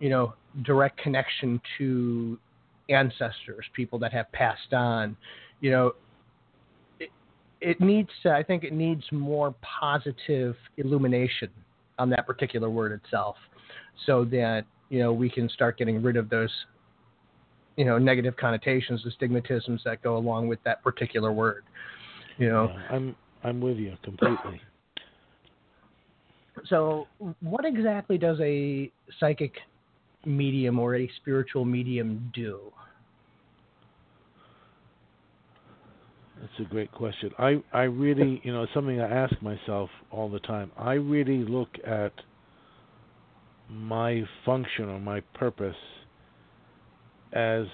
you 0.00 0.08
know, 0.08 0.34
direct 0.64 0.98
connection 0.98 1.60
to 1.78 2.38
ancestors, 2.88 3.64
people 3.74 3.98
that 3.98 4.12
have 4.12 4.30
passed 4.32 4.72
on, 4.72 5.16
you 5.60 5.70
know, 5.70 5.92
it, 7.00 7.10
it 7.60 7.80
needs 7.80 8.10
to, 8.22 8.30
I 8.30 8.42
think 8.42 8.64
it 8.64 8.72
needs 8.72 9.02
more 9.10 9.54
positive 9.80 10.56
illumination 10.76 11.48
on 11.98 12.10
that 12.10 12.26
particular 12.26 12.68
word 12.68 12.92
itself 12.92 13.36
so 14.04 14.24
that, 14.26 14.64
you 14.90 14.98
know, 14.98 15.12
we 15.12 15.30
can 15.30 15.48
start 15.48 15.78
getting 15.78 16.02
rid 16.02 16.16
of 16.16 16.28
those, 16.28 16.50
you 17.76 17.84
know, 17.84 17.98
negative 17.98 18.36
connotations, 18.36 19.02
the 19.04 19.10
stigmatisms 19.10 19.82
that 19.84 20.02
go 20.02 20.16
along 20.16 20.48
with 20.48 20.62
that 20.64 20.82
particular 20.82 21.32
word. 21.32 21.64
You 22.38 22.50
know, 22.50 22.68
yeah, 22.68 22.96
I'm 22.96 23.16
I'm 23.42 23.60
with 23.60 23.78
you 23.78 23.96
completely. 24.02 24.60
So, 26.68 27.06
what 27.40 27.64
exactly 27.64 28.18
does 28.18 28.38
a 28.40 28.90
psychic 29.20 29.54
medium 30.24 30.78
or 30.78 30.96
a 30.96 31.10
spiritual 31.20 31.64
medium 31.64 32.30
do? 32.34 32.72
That's 36.40 36.52
a 36.60 36.64
great 36.70 36.92
question. 36.92 37.30
I 37.38 37.62
I 37.72 37.82
really, 37.82 38.40
you 38.44 38.52
know, 38.52 38.64
it's 38.64 38.74
something 38.74 39.00
I 39.00 39.08
ask 39.08 39.40
myself 39.42 39.90
all 40.10 40.28
the 40.28 40.40
time. 40.40 40.70
I 40.76 40.94
really 40.94 41.44
look 41.44 41.68
at 41.86 42.12
my 43.68 44.22
function 44.44 44.88
or 44.88 45.00
my 45.00 45.20
purpose 45.34 45.76
as 47.32 47.66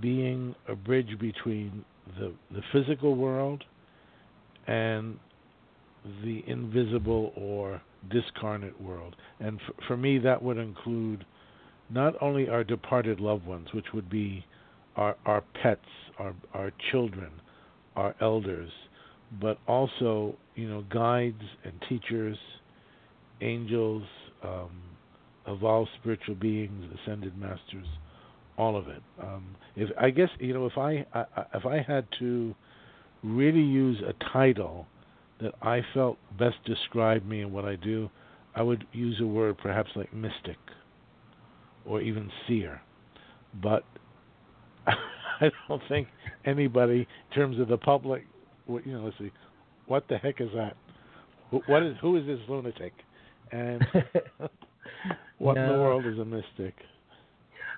being 0.00 0.54
a 0.68 0.74
bridge 0.74 1.18
between 1.20 1.84
the 2.18 2.32
the 2.52 2.62
physical 2.72 3.16
world 3.16 3.64
and 4.66 5.18
the 6.24 6.42
invisible 6.46 7.32
or 7.36 7.82
discarnate 8.08 8.80
world. 8.80 9.16
And 9.38 9.60
f- 9.68 9.74
for 9.86 9.96
me, 9.96 10.18
that 10.18 10.42
would 10.42 10.58
include 10.58 11.24
not 11.90 12.14
only 12.20 12.48
our 12.48 12.64
departed 12.64 13.20
loved 13.20 13.46
ones, 13.46 13.68
which 13.72 13.86
would 13.92 14.08
be 14.08 14.44
our 14.96 15.16
our 15.26 15.42
pets, 15.62 15.80
our 16.18 16.34
our 16.54 16.72
children, 16.90 17.30
our 17.96 18.14
elders, 18.20 18.70
but 19.40 19.58
also 19.66 20.36
you 20.54 20.68
know 20.68 20.84
guides 20.92 21.42
and 21.64 21.72
teachers, 21.88 22.38
angels, 23.40 24.04
um, 24.42 24.70
evolved 25.46 25.90
spiritual 26.00 26.34
beings, 26.34 26.84
ascended 27.02 27.36
masters, 27.38 27.86
all 28.56 28.76
of 28.76 28.88
it. 28.88 29.02
Um, 29.22 29.56
if 29.76 29.90
I 29.98 30.10
guess 30.10 30.28
you 30.38 30.54
know 30.54 30.66
if 30.66 30.78
I, 30.78 31.04
I 31.12 31.24
if 31.54 31.66
I 31.66 31.82
had 31.82 32.06
to 32.20 32.54
really 33.22 33.60
use 33.60 34.02
a 34.06 34.12
title 34.32 34.86
that 35.40 35.54
I 35.62 35.82
felt 35.94 36.18
best 36.38 36.56
described 36.64 37.26
me 37.26 37.40
and 37.42 37.52
what 37.52 37.64
I 37.64 37.76
do, 37.76 38.10
I 38.54 38.62
would 38.62 38.86
use 38.92 39.20
a 39.20 39.26
word 39.26 39.58
perhaps 39.58 39.90
like 39.94 40.12
mystic 40.12 40.58
or 41.84 42.00
even 42.00 42.30
seer. 42.46 42.80
But 43.62 43.84
I 44.86 45.50
don't 45.68 45.82
think 45.88 46.08
anybody, 46.44 47.06
in 47.30 47.34
terms 47.34 47.58
of 47.58 47.68
the 47.68 47.78
public, 47.78 48.26
you 48.68 48.82
know, 48.86 49.04
let's 49.04 49.18
see, 49.18 49.30
what 49.86 50.06
the 50.08 50.18
heck 50.18 50.40
is 50.40 50.50
that? 50.54 50.76
What 51.66 51.82
is 51.82 51.96
who 52.00 52.16
is 52.16 52.26
this 52.26 52.38
lunatic? 52.48 52.92
And 53.50 53.84
what 55.38 55.54
no. 55.54 55.62
in 55.64 55.72
the 55.72 55.78
world 55.78 56.06
is 56.06 56.18
a 56.18 56.24
mystic? 56.24 56.74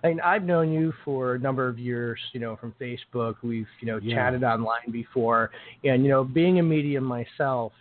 I 0.05 0.09
mean, 0.09 0.21
I've 0.21 0.43
known 0.43 0.73
you 0.73 0.93
for 1.05 1.35
a 1.35 1.39
number 1.39 1.69
of 1.69 1.79
years, 1.79 2.19
you 2.33 2.41
know, 2.41 2.57
from 2.57 2.75
Facebook. 2.81 3.37
We've, 3.43 3.69
you 3.81 3.87
know, 3.87 4.01
yeah. 4.03 4.17
chatted 4.17 4.43
online 4.43 4.91
before. 4.91 5.51
And, 5.85 6.03
you 6.03 6.11
know, 6.11 6.25
being 6.25 6.59
a 6.59 6.63
medium 6.63 7.05
myself, 7.05 7.73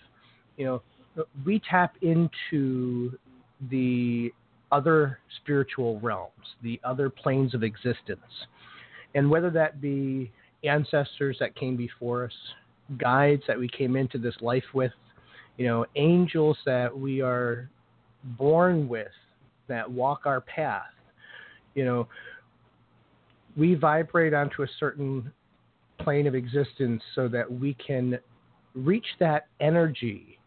you 0.58 0.66
know, 0.66 0.82
we 1.46 1.62
tap 1.70 1.96
into 2.02 3.18
the 3.70 4.32
other 4.72 5.20
spiritual 5.42 6.00
realms, 6.00 6.56
the 6.62 6.80
other 6.84 7.10
planes 7.10 7.54
of 7.54 7.64
existence. 7.64 8.22
And 9.16 9.30
whether 9.30 9.50
that 9.50 9.82
be 9.82 10.32
ancestors 10.64 11.38
that 11.40 11.56
came 11.56 11.76
before 11.76 12.26
us, 12.26 12.32
guides 12.98 13.44
that 13.48 13.58
we 13.58 13.68
came 13.68 13.96
into 13.96 14.18
this 14.18 14.36
life 14.42 14.64
with, 14.74 14.92
you 15.58 15.66
know, 15.66 15.86
angels 15.96 16.58
that 16.66 16.96
we 16.96 17.22
are 17.22 17.70
born 18.38 18.88
with 18.88 19.12
that 19.68 19.90
walk 19.90 20.22
our 20.26 20.42
path 20.42 20.84
you 21.76 21.86
know, 21.86 22.08
we 23.58 23.76
vibrate 23.76 24.34
onto 24.34 24.64
a 24.64 24.68
certain 24.80 25.32
plane 26.00 26.28
of 26.28 26.36
existence 26.36 27.02
so 27.16 27.28
that 27.28 27.52
we 27.52 27.76
can 27.76 28.18
reach 28.74 29.06
that 29.20 29.48
energy 29.60 30.40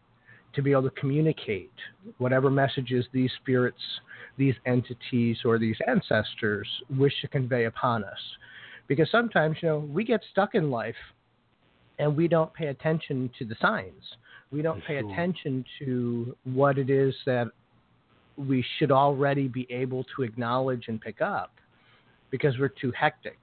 to 0.53 0.61
be 0.61 0.71
able 0.71 0.83
to 0.83 0.89
communicate 0.91 1.71
whatever 2.17 2.49
messages 2.49 3.05
these 3.11 3.31
spirits, 3.41 3.81
these 4.37 4.55
entities, 4.65 5.37
or 5.45 5.59
these 5.59 5.77
ancestors 5.87 6.67
wish 6.97 7.13
to 7.21 7.27
convey 7.27 7.65
upon 7.65 8.03
us. 8.03 8.19
Because 8.87 9.09
sometimes, 9.11 9.57
you 9.61 9.69
know, 9.69 9.79
we 9.79 10.03
get 10.03 10.21
stuck 10.31 10.55
in 10.55 10.71
life 10.71 10.95
and 11.99 12.15
we 12.15 12.27
don't 12.27 12.53
pay 12.53 12.67
attention 12.67 13.29
to 13.37 13.45
the 13.45 13.55
signs. 13.61 14.03
We 14.51 14.61
don't 14.61 14.79
For 14.81 14.87
pay 14.87 14.99
sure. 14.99 15.11
attention 15.11 15.65
to 15.79 16.35
what 16.45 16.77
it 16.77 16.89
is 16.89 17.13
that 17.25 17.47
we 18.37 18.65
should 18.77 18.91
already 18.91 19.47
be 19.47 19.67
able 19.69 20.05
to 20.15 20.23
acknowledge 20.23 20.85
and 20.87 20.99
pick 20.99 21.21
up 21.21 21.51
because 22.31 22.57
we're 22.59 22.67
too 22.69 22.91
hectic. 22.91 23.37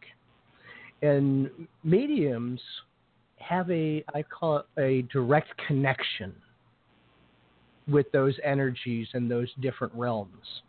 And 1.02 1.50
mediums 1.82 2.60
have 3.38 3.70
a, 3.70 4.04
I 4.14 4.22
call 4.22 4.58
it 4.58 4.66
a 4.78 5.02
direct 5.12 5.50
connection 5.66 6.32
with 7.88 8.10
those 8.12 8.34
energies 8.44 9.08
and 9.14 9.30
those 9.30 9.48
different 9.60 9.92
realms 9.94 10.62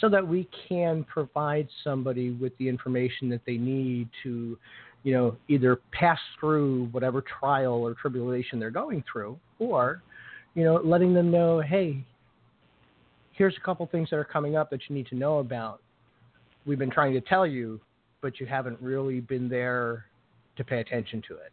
so 0.00 0.08
that 0.08 0.26
we 0.26 0.48
can 0.68 1.04
provide 1.04 1.68
somebody 1.84 2.30
with 2.30 2.56
the 2.58 2.68
information 2.68 3.28
that 3.30 3.40
they 3.46 3.56
need 3.56 4.08
to, 4.22 4.58
you 5.02 5.12
know, 5.12 5.36
either 5.48 5.80
pass 5.92 6.18
through 6.38 6.88
whatever 6.92 7.22
trial 7.40 7.74
or 7.74 7.94
tribulation 7.94 8.58
they're 8.58 8.70
going 8.70 9.02
through 9.10 9.38
or, 9.58 10.02
you 10.54 10.64
know, 10.64 10.80
letting 10.84 11.12
them 11.14 11.30
know, 11.30 11.60
hey, 11.60 12.04
here's 13.42 13.56
a 13.56 13.60
couple 13.60 13.84
things 13.86 14.08
that 14.08 14.14
are 14.14 14.24
coming 14.24 14.54
up 14.54 14.70
that 14.70 14.78
you 14.88 14.94
need 14.94 15.08
to 15.08 15.16
know 15.16 15.40
about. 15.40 15.80
We've 16.64 16.78
been 16.78 16.92
trying 16.92 17.12
to 17.14 17.20
tell 17.20 17.44
you, 17.44 17.80
but 18.20 18.38
you 18.38 18.46
haven't 18.46 18.80
really 18.80 19.18
been 19.18 19.48
there 19.48 20.04
to 20.56 20.62
pay 20.62 20.78
attention 20.78 21.20
to 21.26 21.34
it. 21.34 21.50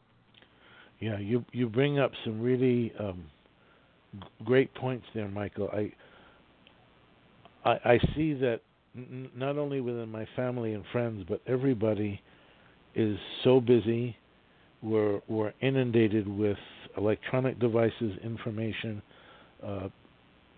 Yeah, 1.00 1.18
you 1.18 1.44
you 1.52 1.68
bring 1.68 1.98
up 1.98 2.12
some 2.24 2.40
really 2.40 2.94
um, 3.00 3.24
great 4.46 4.72
points 4.76 5.08
there, 5.16 5.28
Michael. 5.30 5.72
I 5.74 5.92
I, 7.68 7.94
I 7.94 8.00
see 8.16 8.36
that 8.36 8.60
n- 8.96 9.32
not 9.36 9.58
only 9.58 9.82
within 9.82 10.12
my 10.12 10.28
family 10.36 10.76
and 10.76 10.84
friends, 10.92 11.26
but 11.28 11.42
everybody 11.48 12.22
is 12.94 13.18
so 13.44 13.60
busy. 13.60 14.16
We're 14.84 15.22
we're 15.28 15.54
inundated 15.62 16.28
with 16.28 16.58
electronic 16.98 17.58
devices, 17.58 18.16
information. 18.24 19.02
Uh, 19.66 19.88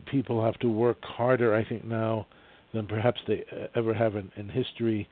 people 0.05 0.43
have 0.43 0.57
to 0.59 0.69
work 0.69 0.97
harder, 1.03 1.55
I 1.55 1.63
think, 1.67 1.85
now 1.85 2.27
than 2.73 2.87
perhaps 2.87 3.19
they 3.27 3.43
ever 3.75 3.93
have 3.93 4.15
in, 4.15 4.31
in 4.37 4.49
history 4.49 5.07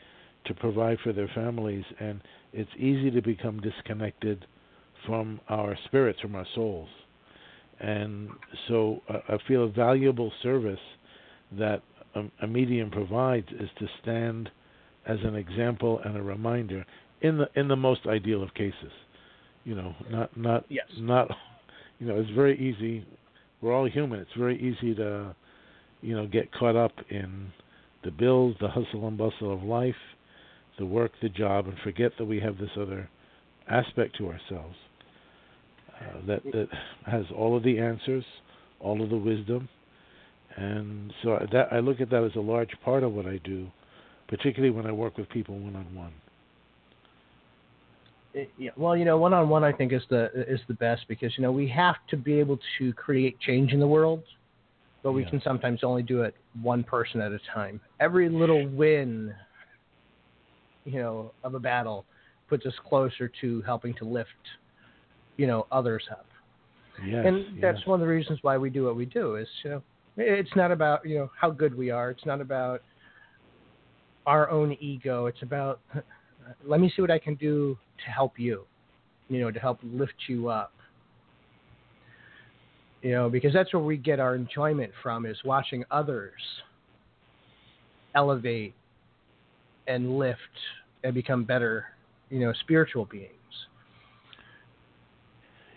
to 0.46 0.54
provide 0.54 0.98
for 1.04 1.14
their 1.14 1.30
families, 1.36 1.84
and 2.00 2.22
it's 2.54 2.70
easy 2.78 3.12
to 3.12 3.22
become 3.22 3.60
disconnected 3.60 4.46
from 5.06 5.40
our 5.50 5.78
spirits, 5.86 6.20
from 6.22 6.36
our 6.36 6.46
souls. 6.56 6.90
And 7.80 8.30
so 8.68 9.02
uh, 9.10 9.20
I 9.30 9.38
feel 9.48 9.64
a 9.66 9.70
valuable 9.70 10.32
service 10.44 10.80
that 11.58 11.82
a, 12.16 12.24
a 12.42 12.48
medium 12.48 12.90
provides 12.92 13.48
is 13.60 13.70
to 13.80 13.88
stand 14.02 14.50
as 15.06 15.18
an 15.24 15.36
example 15.36 16.02
and 16.04 16.18
a 16.18 16.22
reminder 16.22 16.86
in 17.22 17.38
the 17.38 17.50
in 17.56 17.68
the 17.68 17.76
most 17.76 18.02
ideal 18.08 18.44
of 18.44 18.54
cases. 18.54 18.92
You 19.64 19.76
know, 19.76 19.96
not 20.10 20.36
not 20.38 20.66
Yes. 20.70 20.88
not 20.98 21.30
you 22.00 22.08
know, 22.08 22.20
it's 22.20 22.30
very 22.32 22.58
easy 22.58 23.06
we're 23.62 23.74
all 23.74 23.90
human. 23.90 24.20
It's 24.20 24.30
very 24.38 24.58
easy 24.58 24.96
to, 24.96 25.36
you 26.02 26.16
know, 26.16 26.28
get 26.28 26.52
caught 26.54 26.76
up 26.76 26.94
in 27.10 27.52
the 28.04 28.12
bills, 28.12 28.56
the 28.62 28.70
hustle 28.70 29.08
and 29.08 29.18
bustle 29.18 29.54
of 29.54 29.64
life, 29.64 29.96
the 30.78 30.86
work, 30.86 31.12
the 31.22 31.30
job, 31.30 31.68
and 31.68 31.78
forget 31.84 32.12
that 32.18 32.26
we 32.26 32.40
have 32.40 32.58
this 32.58 32.70
other 32.80 33.10
aspect 33.70 34.18
to 34.18 34.28
ourselves 34.28 34.76
uh, 36.02 36.26
that 36.28 36.44
that 36.44 36.68
has 37.06 37.26
all 37.36 37.58
of 37.58 37.64
the 37.64 37.80
answers, 37.80 38.24
all 38.80 39.04
of 39.04 39.10
the 39.10 39.18
wisdom, 39.18 39.68
and 40.56 41.14
so 41.24 41.38
that 41.52 41.74
I 41.74 41.80
look 41.80 42.00
at 42.02 42.10
that 42.12 42.24
as 42.24 42.36
a 42.36 42.40
large 42.40 42.72
part 42.84 43.04
of 43.04 43.12
what 43.14 43.26
I 43.26 43.40
do. 43.44 43.68
particularly 44.30 44.74
when 44.74 44.86
I 44.86 44.92
work 44.92 45.18
with 45.18 45.28
people 45.30 45.60
one 45.60 45.76
on 45.76 45.94
one. 45.96 46.14
Yeah, 48.34 48.72
well, 48.78 48.96
you 48.96 49.06
know, 49.06 49.18
one 49.18 49.34
on 49.34 49.50
one, 49.50 49.64
I 49.64 49.72
think 49.72 49.92
is 49.92 50.04
the 50.10 50.30
is 50.48 50.60
the 50.68 50.76
best 50.76 51.08
because 51.08 51.36
you 51.36 51.42
know 51.42 51.52
we 51.52 51.68
have 51.70 51.96
to 52.10 52.18
be 52.18 52.34
able 52.34 52.60
to 52.78 52.94
create 52.94 53.40
change 53.40 53.74
in 53.74 53.80
the 53.80 53.88
world, 53.88 54.24
but 55.02 55.14
we 55.14 55.24
Yeah. 55.24 55.30
can 55.32 55.42
sometimes 55.42 55.84
only 55.84 56.04
do 56.04 56.22
it 56.22 56.36
one 56.62 56.84
person 56.84 57.22
at 57.22 57.32
a 57.32 57.40
time. 57.54 57.82
Every 58.00 58.30
little 58.30 58.68
win, 58.68 59.34
you 60.86 61.00
know, 61.00 61.34
of 61.44 61.56
a 61.56 61.60
battle 61.60 62.06
puts 62.48 62.66
us 62.68 62.74
closer 62.88 63.32
to 63.42 63.62
helping 63.64 63.96
to 63.96 64.06
lift, 64.06 64.30
you 65.38 65.48
know, 65.48 65.66
others 65.72 66.04
up. 66.12 66.28
Yes, 67.04 67.26
and 67.26 67.46
that's 67.60 67.78
yes. 67.78 67.88
one 67.88 68.00
of 68.00 68.06
the 68.06 68.12
reasons 68.12 68.40
why 68.44 68.58
we 68.58 68.70
do 68.70 68.86
what 68.86 68.96
we 68.96 69.06
do. 69.06 69.38
Is 69.38 69.48
you 69.64 69.72
know, 69.72 69.84
it's 70.18 70.56
not 70.56 70.72
about 70.72 71.04
you 71.04 71.18
know 71.18 71.32
how 71.36 71.50
good 71.50 71.74
we 71.74 71.90
are. 71.90 72.12
It's 72.12 72.26
not 72.28 72.42
about 72.42 72.84
our 74.28 74.52
own 74.52 74.74
ego. 74.80 75.26
It's 75.26 75.42
about 75.42 75.80
let 76.64 76.80
me 76.80 76.92
see 76.96 77.02
what 77.02 77.10
I 77.10 77.18
can 77.18 77.34
do 77.34 77.76
to 78.06 78.12
help 78.12 78.40
you. 78.40 78.66
You 79.30 79.42
know, 79.42 79.52
to 79.52 79.60
help 79.60 79.80
lift 79.84 80.14
you 80.28 80.50
up. 80.50 80.74
You 83.02 83.12
know, 83.12 83.30
because 83.30 83.54
that's 83.54 83.74
where 83.74 83.82
we 83.82 83.96
get 83.96 84.20
our 84.20 84.36
enjoyment 84.36 84.92
from 85.02 85.26
is 85.26 85.38
watching 85.46 85.86
others 85.90 86.42
elevate 88.16 88.74
and 89.88 90.18
lift 90.18 90.40
and 91.04 91.14
become 91.14 91.44
better, 91.44 91.86
you 92.30 92.40
know, 92.40 92.52
spiritual 92.62 93.06
beings. 93.06 93.34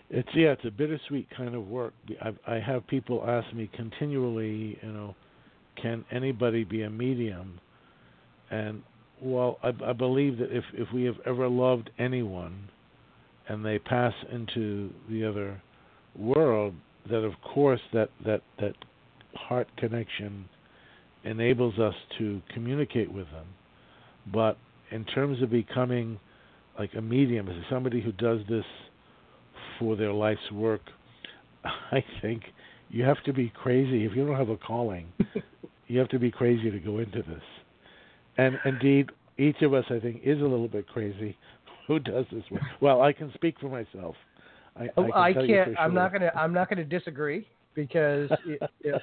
It's 0.09 0.29
yeah, 0.35 0.49
it's 0.49 0.65
a 0.65 0.71
bittersweet 0.71 1.27
kind 1.35 1.55
of 1.55 1.67
work. 1.67 1.93
I, 2.21 2.55
I 2.55 2.59
have 2.59 2.85
people 2.87 3.23
ask 3.27 3.51
me 3.55 3.69
continually, 3.73 4.77
you 4.81 4.91
know, 4.91 5.15
can 5.81 6.05
anybody 6.11 6.63
be 6.63 6.83
a 6.83 6.89
medium? 6.89 7.59
And 8.51 8.83
well, 9.23 9.57
I, 9.63 9.71
I 9.85 9.93
believe 9.93 10.37
that 10.39 10.55
if 10.55 10.63
if 10.73 10.91
we 10.93 11.03
have 11.05 11.15
ever 11.25 11.47
loved 11.47 11.89
anyone, 11.97 12.69
and 13.47 13.65
they 13.65 13.79
pass 13.79 14.13
into 14.31 14.91
the 15.09 15.25
other 15.25 15.61
world, 16.17 16.73
that 17.09 17.23
of 17.23 17.33
course 17.41 17.81
that 17.93 18.09
that 18.25 18.41
that 18.59 18.73
heart 19.35 19.67
connection 19.77 20.45
enables 21.23 21.79
us 21.79 21.95
to 22.17 22.41
communicate 22.53 23.11
with 23.11 23.25
them. 23.31 23.45
But 24.31 24.57
in 24.91 25.05
terms 25.05 25.41
of 25.41 25.49
becoming 25.49 26.19
like 26.77 26.91
a 26.97 27.01
medium, 27.01 27.47
as 27.47 27.55
somebody 27.69 28.01
who 28.01 28.11
does 28.11 28.39
this 28.49 28.65
for 29.79 29.95
their 29.95 30.13
life's 30.13 30.51
work, 30.51 30.81
I 31.63 32.03
think 32.21 32.43
you 32.89 33.03
have 33.03 33.23
to 33.23 33.33
be 33.33 33.51
crazy 33.55 34.05
if 34.05 34.15
you 34.15 34.25
don't 34.25 34.37
have 34.37 34.49
a 34.49 34.57
calling. 34.57 35.07
you 35.87 35.99
have 35.99 36.09
to 36.09 36.19
be 36.19 36.31
crazy 36.31 36.69
to 36.71 36.79
go 36.79 36.99
into 36.99 37.21
this. 37.23 37.41
And 38.37 38.57
indeed, 38.65 39.11
each 39.37 39.61
of 39.61 39.73
us, 39.73 39.85
I 39.89 39.99
think, 39.99 40.21
is 40.23 40.39
a 40.39 40.43
little 40.43 40.67
bit 40.67 40.87
crazy. 40.87 41.37
Who 41.87 41.99
does 41.99 42.25
this 42.31 42.43
work? 42.49 42.61
Well, 42.81 43.01
I 43.01 43.11
can 43.11 43.31
speak 43.33 43.59
for 43.59 43.67
myself. 43.69 44.15
I, 44.75 44.89
Oh, 44.97 45.11
I, 45.13 45.33
can 45.33 45.41
tell 45.41 45.45
you 45.49 45.55
can't. 45.55 45.73
for 45.73 45.79
I'm 45.81 45.93
not 45.93 46.11
gonna. 46.13 46.31
I'm 46.35 46.53
not 46.53 46.69
gonna 46.69 46.85
disagree 46.85 47.47
because 47.75 48.29
it, 48.45 48.61
it, 48.81 49.01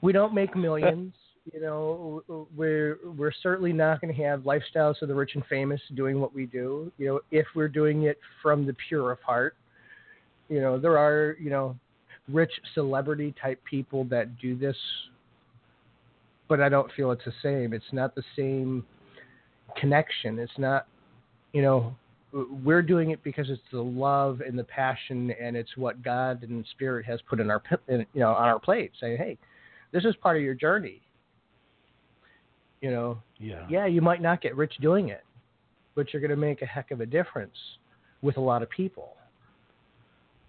we 0.00 0.12
don't 0.12 0.32
make 0.32 0.56
millions. 0.56 1.12
You 1.52 1.60
know, 1.60 2.46
we're 2.56 2.98
we're 3.16 3.32
certainly 3.42 3.72
not 3.72 4.00
going 4.00 4.14
to 4.14 4.22
have 4.22 4.40
lifestyles 4.40 5.00
of 5.02 5.08
the 5.08 5.14
rich 5.14 5.32
and 5.34 5.44
famous 5.46 5.80
doing 5.94 6.20
what 6.20 6.34
we 6.34 6.46
do. 6.46 6.90
You 6.98 7.06
know, 7.06 7.20
if 7.30 7.46
we're 7.54 7.68
doing 7.68 8.04
it 8.04 8.18
from 8.42 8.66
the 8.66 8.74
pure 8.88 9.12
of 9.12 9.18
heart. 9.20 9.56
You 10.48 10.60
know, 10.60 10.78
there 10.78 10.96
are 10.96 11.36
you 11.40 11.50
know 11.50 11.76
rich 12.32 12.52
celebrity 12.74 13.34
type 13.40 13.60
people 13.68 14.04
that 14.04 14.38
do 14.38 14.56
this, 14.56 14.76
but 16.48 16.60
I 16.60 16.68
don't 16.68 16.90
feel 16.92 17.10
it's 17.10 17.24
the 17.24 17.32
same. 17.42 17.72
It's 17.72 17.92
not 17.92 18.14
the 18.14 18.22
same 18.36 18.84
connection. 19.76 20.38
It's 20.38 20.58
not. 20.58 20.86
You 21.52 21.62
know, 21.62 21.96
we're 22.64 22.82
doing 22.82 23.10
it 23.10 23.22
because 23.22 23.48
it's 23.48 23.62
the 23.72 23.80
love 23.80 24.42
and 24.46 24.58
the 24.58 24.64
passion 24.64 25.32
and 25.40 25.56
it's 25.56 25.74
what 25.76 26.02
God 26.02 26.42
and 26.42 26.64
Spirit 26.72 27.06
has 27.06 27.20
put 27.28 27.40
in 27.40 27.50
our 27.50 27.62
in, 27.88 28.00
you 28.12 28.20
know 28.20 28.32
on 28.32 28.48
our 28.48 28.58
plate. 28.58 28.92
Saying, 29.00 29.16
hey, 29.16 29.38
this 29.92 30.04
is 30.04 30.14
part 30.16 30.36
of 30.36 30.42
your 30.42 30.54
journey. 30.54 31.00
You 32.82 32.90
know, 32.90 33.18
Yeah. 33.38 33.66
yeah, 33.70 33.86
you 33.86 34.02
might 34.02 34.20
not 34.20 34.42
get 34.42 34.54
rich 34.54 34.74
doing 34.80 35.08
it, 35.08 35.24
but 35.94 36.12
you're 36.12 36.20
going 36.20 36.30
to 36.30 36.36
make 36.36 36.60
a 36.62 36.66
heck 36.66 36.90
of 36.90 37.00
a 37.00 37.06
difference 37.06 37.56
with 38.20 38.36
a 38.36 38.40
lot 38.40 38.62
of 38.62 38.68
people. 38.68 39.14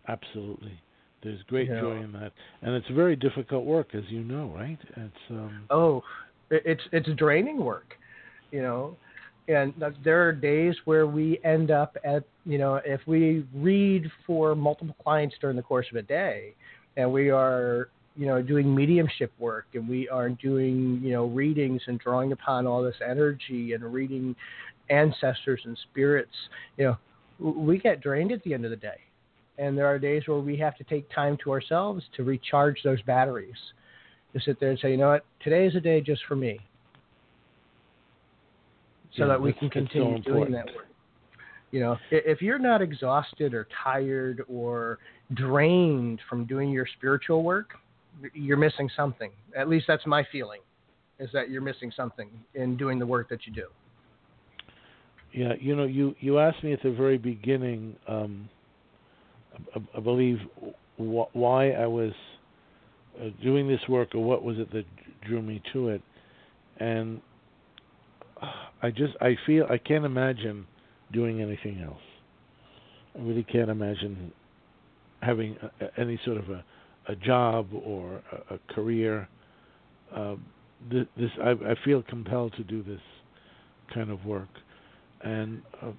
Absolutely. 0.07 0.79
There's 1.27 1.43
great 1.43 1.67
Yeah. 1.69 1.81
joy 1.81 1.97
in 1.97 2.11
that, 2.13 2.31
and 2.61 2.75
it's 2.75 2.87
very 2.89 3.15
difficult 3.15 3.65
work, 3.65 3.93
as 3.93 4.09
you 4.09 4.21
know, 4.23 4.47
right? 4.55 4.79
It's 4.95 5.29
um, 5.29 5.65
Oh, 5.69 6.03
it's 6.49 6.83
it's 6.91 7.09
draining 7.15 7.57
work, 7.57 7.97
you 8.51 8.61
know, 8.61 8.95
and 9.49 9.73
there 10.03 10.25
are 10.27 10.31
days 10.31 10.75
where 10.85 11.05
we 11.05 11.39
end 11.43 11.69
up 11.69 11.97
at 12.05 12.23
you 12.45 12.57
know 12.57 12.75
if 12.85 13.01
we 13.05 13.45
read 13.53 14.09
for 14.25 14.55
multiple 14.55 14.95
clients 15.03 15.35
during 15.41 15.57
the 15.57 15.63
course 15.63 15.87
of 15.91 15.97
a 15.97 16.01
day, 16.01 16.53
and 16.95 17.11
we 17.11 17.29
are 17.29 17.89
you 18.15 18.25
know 18.25 18.41
doing 18.41 18.73
mediumship 18.73 19.31
work 19.37 19.65
and 19.73 19.87
we 19.87 20.07
are 20.07 20.29
doing 20.29 21.01
you 21.03 21.11
know 21.11 21.25
readings 21.25 21.81
and 21.87 21.99
drawing 21.99 22.31
upon 22.31 22.65
all 22.65 22.81
this 22.81 22.95
energy 23.05 23.73
and 23.73 23.83
reading 23.83 24.33
ancestors 24.89 25.61
and 25.65 25.77
spirits, 25.91 26.31
you 26.77 26.85
know, 26.85 26.97
we 27.39 27.77
get 27.77 28.01
drained 28.01 28.31
at 28.31 28.41
the 28.43 28.53
end 28.53 28.63
of 28.65 28.71
the 28.71 28.77
day. 28.77 28.97
And 29.57 29.77
there 29.77 29.87
are 29.87 29.97
days 29.97 30.23
where 30.27 30.39
we 30.39 30.55
have 30.57 30.75
to 30.77 30.83
take 30.83 31.09
time 31.13 31.37
to 31.43 31.51
ourselves 31.51 32.03
to 32.15 32.23
recharge 32.23 32.81
those 32.83 33.01
batteries 33.03 33.55
to 34.33 34.39
sit 34.41 34.59
there 34.59 34.69
and 34.69 34.79
say, 34.79 34.91
you 34.91 34.97
know 34.97 35.09
what, 35.09 35.25
today 35.43 35.65
is 35.65 35.75
a 35.75 35.79
day 35.79 36.01
just 36.01 36.21
for 36.27 36.35
me. 36.35 36.59
So 39.15 39.23
Yeah, 39.23 39.27
that 39.29 39.41
we 39.41 39.53
can 39.53 39.69
that's 39.73 39.75
so 39.75 39.81
continue 39.81 40.21
doing 40.21 40.51
that 40.51 40.65
work. 40.67 40.85
You 41.71 41.81
know, 41.81 41.97
if 42.11 42.41
you're 42.41 42.59
not 42.59 42.81
exhausted 42.81 43.53
or 43.53 43.67
tired 43.83 44.43
or 44.47 44.99
drained 45.33 46.21
from 46.29 46.45
doing 46.45 46.69
your 46.69 46.87
spiritual 46.97 47.43
work, 47.43 47.71
you're 48.33 48.57
missing 48.57 48.89
something. 48.95 49.31
At 49.55 49.67
least 49.67 49.85
that's 49.87 50.05
my 50.05 50.25
feeling, 50.31 50.61
is 51.19 51.29
that 51.33 51.49
you're 51.49 51.61
missing 51.61 51.91
something 51.95 52.29
in 52.55 52.77
doing 52.77 52.99
the 52.99 53.05
work 53.05 53.27
that 53.29 53.45
you 53.45 53.53
do. 53.53 53.67
Yeah, 55.33 55.53
you 55.59 55.75
know, 55.75 55.83
you 55.83 56.15
you 56.19 56.39
asked 56.39 56.63
me 56.63 56.73
at 56.73 56.81
the 56.81 56.91
very 56.91 57.17
beginning, 57.17 57.95
um, 58.07 58.49
I, 59.95 59.99
believe, 59.99 60.37
wh- 60.97 61.35
why 61.35 61.71
I 61.71 61.87
was 61.87 62.11
uh, 63.19 63.29
doing 63.43 63.67
this 63.67 63.81
work, 63.89 64.15
or 64.15 64.23
what 64.23 64.43
was 64.43 64.57
it 64.59 64.71
that 64.73 64.85
drew 65.25 65.41
me 65.41 65.61
to 65.73 65.89
it, 65.89 66.01
and 66.79 67.21
I 68.81 68.91
just 68.91 69.13
I 69.21 69.35
feel 69.45 69.65
I 69.69 69.77
can't 69.77 70.05
imagine 70.05 70.65
doing 71.11 71.41
anything 71.41 71.81
else. 71.81 72.01
I 73.15 73.21
really 73.21 73.43
can't 73.43 73.69
imagine 73.69 74.31
having 75.21 75.57
a, 75.81 75.99
any 75.99 76.19
sort 76.25 76.37
of 76.37 76.49
a 76.49 76.63
a 77.09 77.15
job 77.15 77.67
or 77.73 78.21
a, 78.49 78.55
a 78.55 78.73
career. 78.73 79.27
Uh, 80.13 80.35
th- 80.91 81.07
this 81.17 81.31
I, 81.41 81.51
I 81.51 81.75
feel 81.83 82.03
compelled 82.03 82.53
to 82.57 82.63
do 82.63 82.83
this 82.83 82.99
kind 83.93 84.11
of 84.11 84.25
work. 84.25 84.49
And 85.21 85.61
uh, 85.81 85.91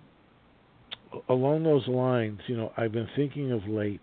along 1.29 1.65
those 1.65 1.87
lines, 1.89 2.41
you 2.47 2.57
know, 2.57 2.73
I've 2.77 2.93
been 2.93 3.09
thinking 3.17 3.53
of 3.53 3.67
late, 3.67 4.01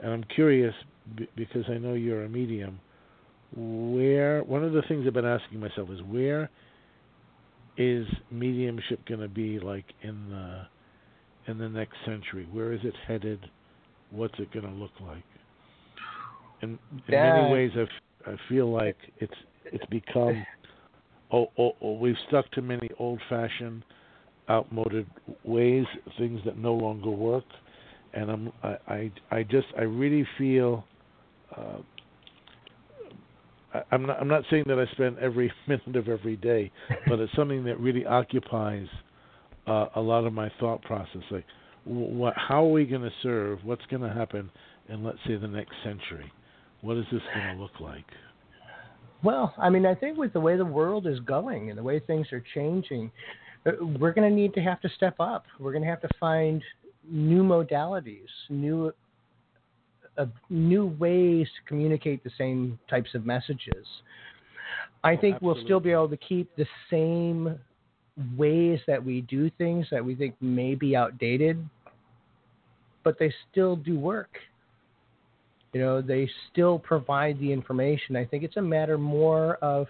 and 0.00 0.12
I'm 0.12 0.24
curious 0.34 0.74
b- 1.16 1.28
because 1.36 1.64
I 1.68 1.78
know 1.78 1.94
you're 1.94 2.24
a 2.24 2.28
medium. 2.28 2.80
Where 3.56 4.42
one 4.42 4.64
of 4.64 4.72
the 4.72 4.82
things 4.88 5.04
I've 5.06 5.12
been 5.14 5.24
asking 5.24 5.60
myself 5.60 5.88
is 5.90 6.00
where 6.02 6.50
is 7.76 8.06
mediumship 8.30 9.06
going 9.06 9.20
to 9.20 9.28
be 9.28 9.58
like 9.60 9.84
in 10.02 10.28
the 10.30 10.66
in 11.50 11.58
the 11.58 11.68
next 11.68 11.94
century? 12.04 12.48
Where 12.50 12.72
is 12.72 12.80
it 12.82 12.94
headed? 13.06 13.38
What's 14.10 14.34
it 14.38 14.52
going 14.52 14.64
to 14.66 14.72
look 14.72 14.92
like? 15.00 15.22
In, 16.62 16.70
in 16.70 16.78
That- 17.08 17.36
many 17.36 17.52
ways, 17.52 17.70
I, 17.76 17.82
f- 17.82 18.34
I 18.34 18.48
feel 18.48 18.70
like 18.72 18.96
it's 19.18 19.34
it's 19.66 19.84
become 19.86 20.44
oh, 21.30 21.50
oh, 21.58 21.72
oh, 21.80 21.92
we've 21.98 22.14
stuck 22.28 22.50
to 22.52 22.62
many 22.62 22.88
old-fashioned, 22.98 23.82
outmoded 24.48 25.06
ways, 25.44 25.84
things 26.18 26.40
that 26.44 26.58
no 26.58 26.74
longer 26.74 27.10
work, 27.10 27.44
and 28.12 28.30
I'm 28.30 28.52
I 28.62 28.76
I, 28.88 29.12
I 29.30 29.42
just 29.42 29.66
I 29.78 29.82
really 29.82 30.26
feel. 30.38 30.84
Uh, 31.56 31.78
I, 33.72 33.82
I'm 33.92 34.06
not 34.06 34.20
I'm 34.20 34.28
not 34.28 34.44
saying 34.50 34.64
that 34.68 34.78
I 34.78 34.90
spend 34.92 35.18
every 35.18 35.52
minute 35.68 35.96
of 35.96 36.08
every 36.08 36.36
day, 36.36 36.70
but 37.08 37.18
it's 37.20 37.32
something 37.34 37.64
that 37.64 37.78
really 37.80 38.04
occupies 38.04 38.86
uh, 39.66 39.86
a 39.96 40.00
lot 40.00 40.24
of 40.24 40.32
my 40.32 40.50
thought 40.60 40.82
process. 40.82 41.22
Like, 41.30 41.44
what, 41.84 42.34
how 42.36 42.64
are 42.64 42.70
we 42.70 42.84
going 42.84 43.02
to 43.02 43.12
serve? 43.22 43.58
What's 43.64 43.84
going 43.86 44.02
to 44.02 44.12
happen 44.12 44.50
in, 44.88 45.04
let's 45.04 45.18
say, 45.26 45.36
the 45.36 45.48
next 45.48 45.74
century? 45.84 46.30
What 46.80 46.96
is 46.96 47.04
this 47.10 47.22
going 47.34 47.56
to 47.56 47.62
look 47.62 47.80
like? 47.80 48.04
Well, 49.22 49.54
I 49.56 49.70
mean, 49.70 49.86
I 49.86 49.94
think 49.94 50.18
with 50.18 50.34
the 50.34 50.40
way 50.40 50.56
the 50.56 50.64
world 50.64 51.06
is 51.06 51.18
going 51.20 51.70
and 51.70 51.78
the 51.78 51.82
way 51.82 51.98
things 51.98 52.26
are 52.32 52.44
changing, 52.54 53.10
we're 53.64 54.12
going 54.12 54.28
to 54.28 54.34
need 54.34 54.54
to 54.54 54.60
have 54.60 54.80
to 54.82 54.88
step 54.90 55.16
up. 55.18 55.46
We're 55.58 55.72
going 55.72 55.84
to 55.84 55.88
have 55.88 56.02
to 56.02 56.08
find 56.20 56.62
new 57.08 57.42
modalities, 57.42 58.28
new 58.48 58.92
uh, 60.16 60.26
new 60.48 60.86
ways 60.98 61.46
to 61.46 61.68
communicate 61.68 62.22
the 62.22 62.30
same 62.38 62.78
types 62.88 63.14
of 63.14 63.26
messages. 63.26 63.86
I 65.02 65.16
think 65.16 65.36
Absolutely. 65.36 65.46
we'll 65.60 65.64
still 65.66 65.80
be 65.80 65.90
able 65.90 66.08
to 66.08 66.16
keep 66.16 66.54
the 66.56 66.66
same 66.88 67.58
ways 68.36 68.78
that 68.86 69.04
we 69.04 69.22
do 69.22 69.50
things 69.58 69.86
that 69.90 70.04
we 70.04 70.14
think 70.14 70.34
may 70.40 70.76
be 70.76 70.94
outdated, 70.94 71.68
but 73.02 73.18
they 73.18 73.32
still 73.50 73.76
do 73.76 73.98
work. 73.98 74.38
You 75.72 75.80
know, 75.80 76.00
they 76.00 76.30
still 76.52 76.78
provide 76.78 77.40
the 77.40 77.52
information. 77.52 78.14
I 78.14 78.24
think 78.24 78.44
it's 78.44 78.56
a 78.56 78.62
matter 78.62 78.96
more 78.96 79.56
of 79.56 79.88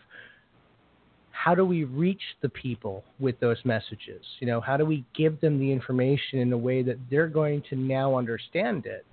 how 1.34 1.54
do 1.54 1.64
we 1.64 1.84
reach 1.84 2.22
the 2.42 2.48
people 2.48 3.04
with 3.18 3.38
those 3.40 3.58
messages? 3.64 4.22
You 4.38 4.46
know, 4.46 4.60
how 4.60 4.76
do 4.76 4.84
we 4.84 5.04
give 5.16 5.40
them 5.40 5.58
the 5.58 5.70
information 5.70 6.38
in 6.38 6.52
a 6.52 6.56
way 6.56 6.82
that 6.82 6.96
they're 7.10 7.26
going 7.26 7.62
to 7.70 7.76
now 7.76 8.16
understand 8.16 8.86
it 8.86 9.04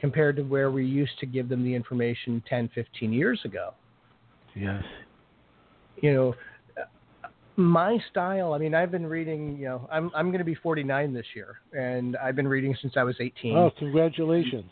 compared 0.00 0.34
to 0.36 0.42
where 0.42 0.72
we 0.72 0.84
used 0.84 1.18
to 1.20 1.26
give 1.26 1.48
them 1.48 1.62
the 1.62 1.72
information 1.74 2.42
10, 2.48 2.70
15 2.74 3.12
years 3.12 3.40
ago? 3.44 3.74
Yes. 4.56 4.82
You 6.00 6.12
know, 6.12 6.34
my 7.56 7.98
style, 8.10 8.54
I 8.54 8.58
mean, 8.58 8.74
I've 8.74 8.90
been 8.90 9.06
reading, 9.06 9.56
you 9.56 9.66
know, 9.66 9.88
I'm 9.90 10.10
I'm 10.14 10.28
going 10.28 10.40
to 10.40 10.44
be 10.44 10.56
49 10.56 11.12
this 11.12 11.26
year 11.34 11.60
and 11.72 12.16
I've 12.16 12.34
been 12.34 12.48
reading 12.48 12.76
since 12.82 12.94
I 12.96 13.04
was 13.04 13.14
18. 13.20 13.56
Oh, 13.56 13.70
congratulations. 13.78 14.70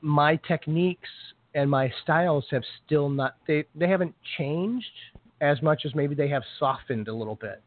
My 0.00 0.36
techniques 0.48 1.10
and 1.54 1.70
my 1.70 1.92
styles 2.02 2.46
have 2.50 2.62
still 2.84 3.10
not 3.10 3.36
they 3.46 3.64
they 3.74 3.88
haven't 3.88 4.14
changed 4.38 4.86
as 5.40 5.60
much 5.62 5.82
as 5.84 5.94
maybe 5.94 6.14
they 6.14 6.28
have 6.28 6.42
softened 6.58 7.08
a 7.08 7.14
little 7.14 7.34
bit. 7.36 7.62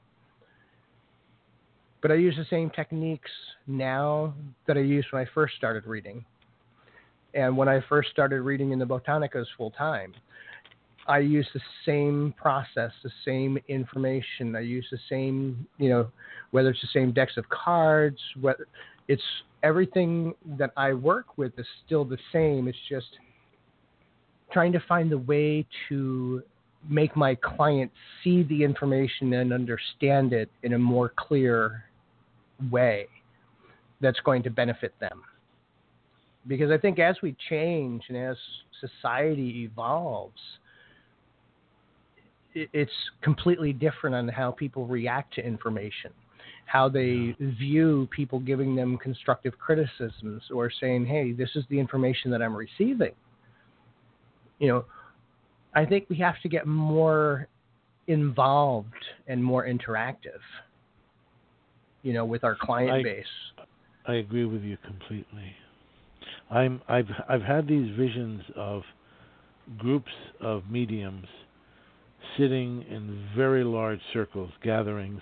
But 2.01 2.11
I 2.11 2.15
use 2.15 2.35
the 2.37 2.45
same 2.49 2.69
techniques 2.69 3.31
now 3.67 4.33
that 4.67 4.77
I 4.77 4.81
used 4.81 5.07
when 5.11 5.21
I 5.21 5.27
first 5.33 5.55
started 5.55 5.85
reading. 5.85 6.23
And 7.33 7.55
when 7.55 7.67
I 7.67 7.81
first 7.87 8.09
started 8.09 8.41
reading 8.41 8.71
in 8.71 8.79
the 8.79 8.85
Botanicas 8.85 9.45
full 9.57 9.71
time, 9.71 10.13
I 11.07 11.19
use 11.19 11.47
the 11.53 11.61
same 11.85 12.33
process, 12.37 12.91
the 13.03 13.11
same 13.25 13.57
information. 13.67 14.55
I 14.55 14.61
use 14.61 14.87
the 14.91 14.99
same, 15.09 15.67
you 15.77 15.89
know, 15.89 16.07
whether 16.51 16.69
it's 16.69 16.81
the 16.81 16.87
same 16.93 17.11
decks 17.11 17.33
of 17.37 17.47
cards, 17.49 18.19
whether 18.39 18.67
it's 19.07 19.23
everything 19.63 20.33
that 20.57 20.71
I 20.77 20.93
work 20.93 21.37
with 21.37 21.57
is 21.57 21.65
still 21.85 22.05
the 22.05 22.17
same. 22.31 22.67
It's 22.67 22.77
just 22.87 23.07
trying 24.51 24.71
to 24.71 24.79
find 24.87 25.11
the 25.11 25.17
way 25.17 25.65
to 25.89 26.43
make 26.87 27.15
my 27.15 27.35
client 27.35 27.91
see 28.23 28.43
the 28.43 28.63
information 28.63 29.33
and 29.33 29.51
understand 29.51 30.33
it 30.33 30.49
in 30.63 30.73
a 30.73 30.79
more 30.79 31.11
clear 31.17 31.83
way 32.71 33.07
that's 34.01 34.19
going 34.21 34.43
to 34.43 34.49
benefit 34.49 34.93
them. 34.99 35.23
Because 36.47 36.71
I 36.71 36.77
think 36.77 36.99
as 36.99 37.17
we 37.21 37.35
change 37.49 38.03
and 38.07 38.17
as 38.17 38.37
society 38.79 39.63
evolves, 39.69 40.39
it's 42.55 42.91
completely 43.21 43.73
different 43.73 44.15
on 44.15 44.27
how 44.27 44.51
people 44.51 44.85
react 44.87 45.33
to 45.35 45.45
information, 45.45 46.11
how 46.65 46.89
they 46.89 47.35
view 47.39 48.07
people 48.15 48.39
giving 48.39 48.75
them 48.75 48.97
constructive 48.97 49.57
criticisms 49.59 50.43
or 50.51 50.71
saying, 50.71 51.05
"Hey, 51.05 51.31
this 51.31 51.55
is 51.55 51.65
the 51.67 51.79
information 51.79 52.31
that 52.31 52.41
I'm 52.41 52.55
receiving." 52.55 53.13
You 54.57 54.67
know, 54.67 54.85
I 55.73 55.85
think 55.85 56.05
we 56.09 56.17
have 56.17 56.41
to 56.41 56.49
get 56.49 56.65
more 56.67 57.47
involved 58.07 59.05
and 59.27 59.43
more 59.43 59.65
interactive. 59.65 60.39
You 62.01 62.13
know, 62.13 62.25
with 62.25 62.43
our 62.43 62.55
client 62.59 62.91
I, 62.91 63.03
base. 63.03 63.25
I 64.07 64.13
agree 64.15 64.45
with 64.45 64.63
you 64.63 64.77
completely. 64.85 65.53
I'm 66.49 66.81
I've 66.87 67.09
I've 67.27 67.41
had 67.41 67.67
these 67.67 67.95
visions 67.95 68.41
of 68.55 68.83
groups 69.77 70.11
of 70.41 70.63
mediums 70.69 71.27
sitting 72.37 72.83
in 72.89 73.27
very 73.35 73.63
large 73.63 73.99
circles, 74.13 74.49
gatherings, 74.63 75.21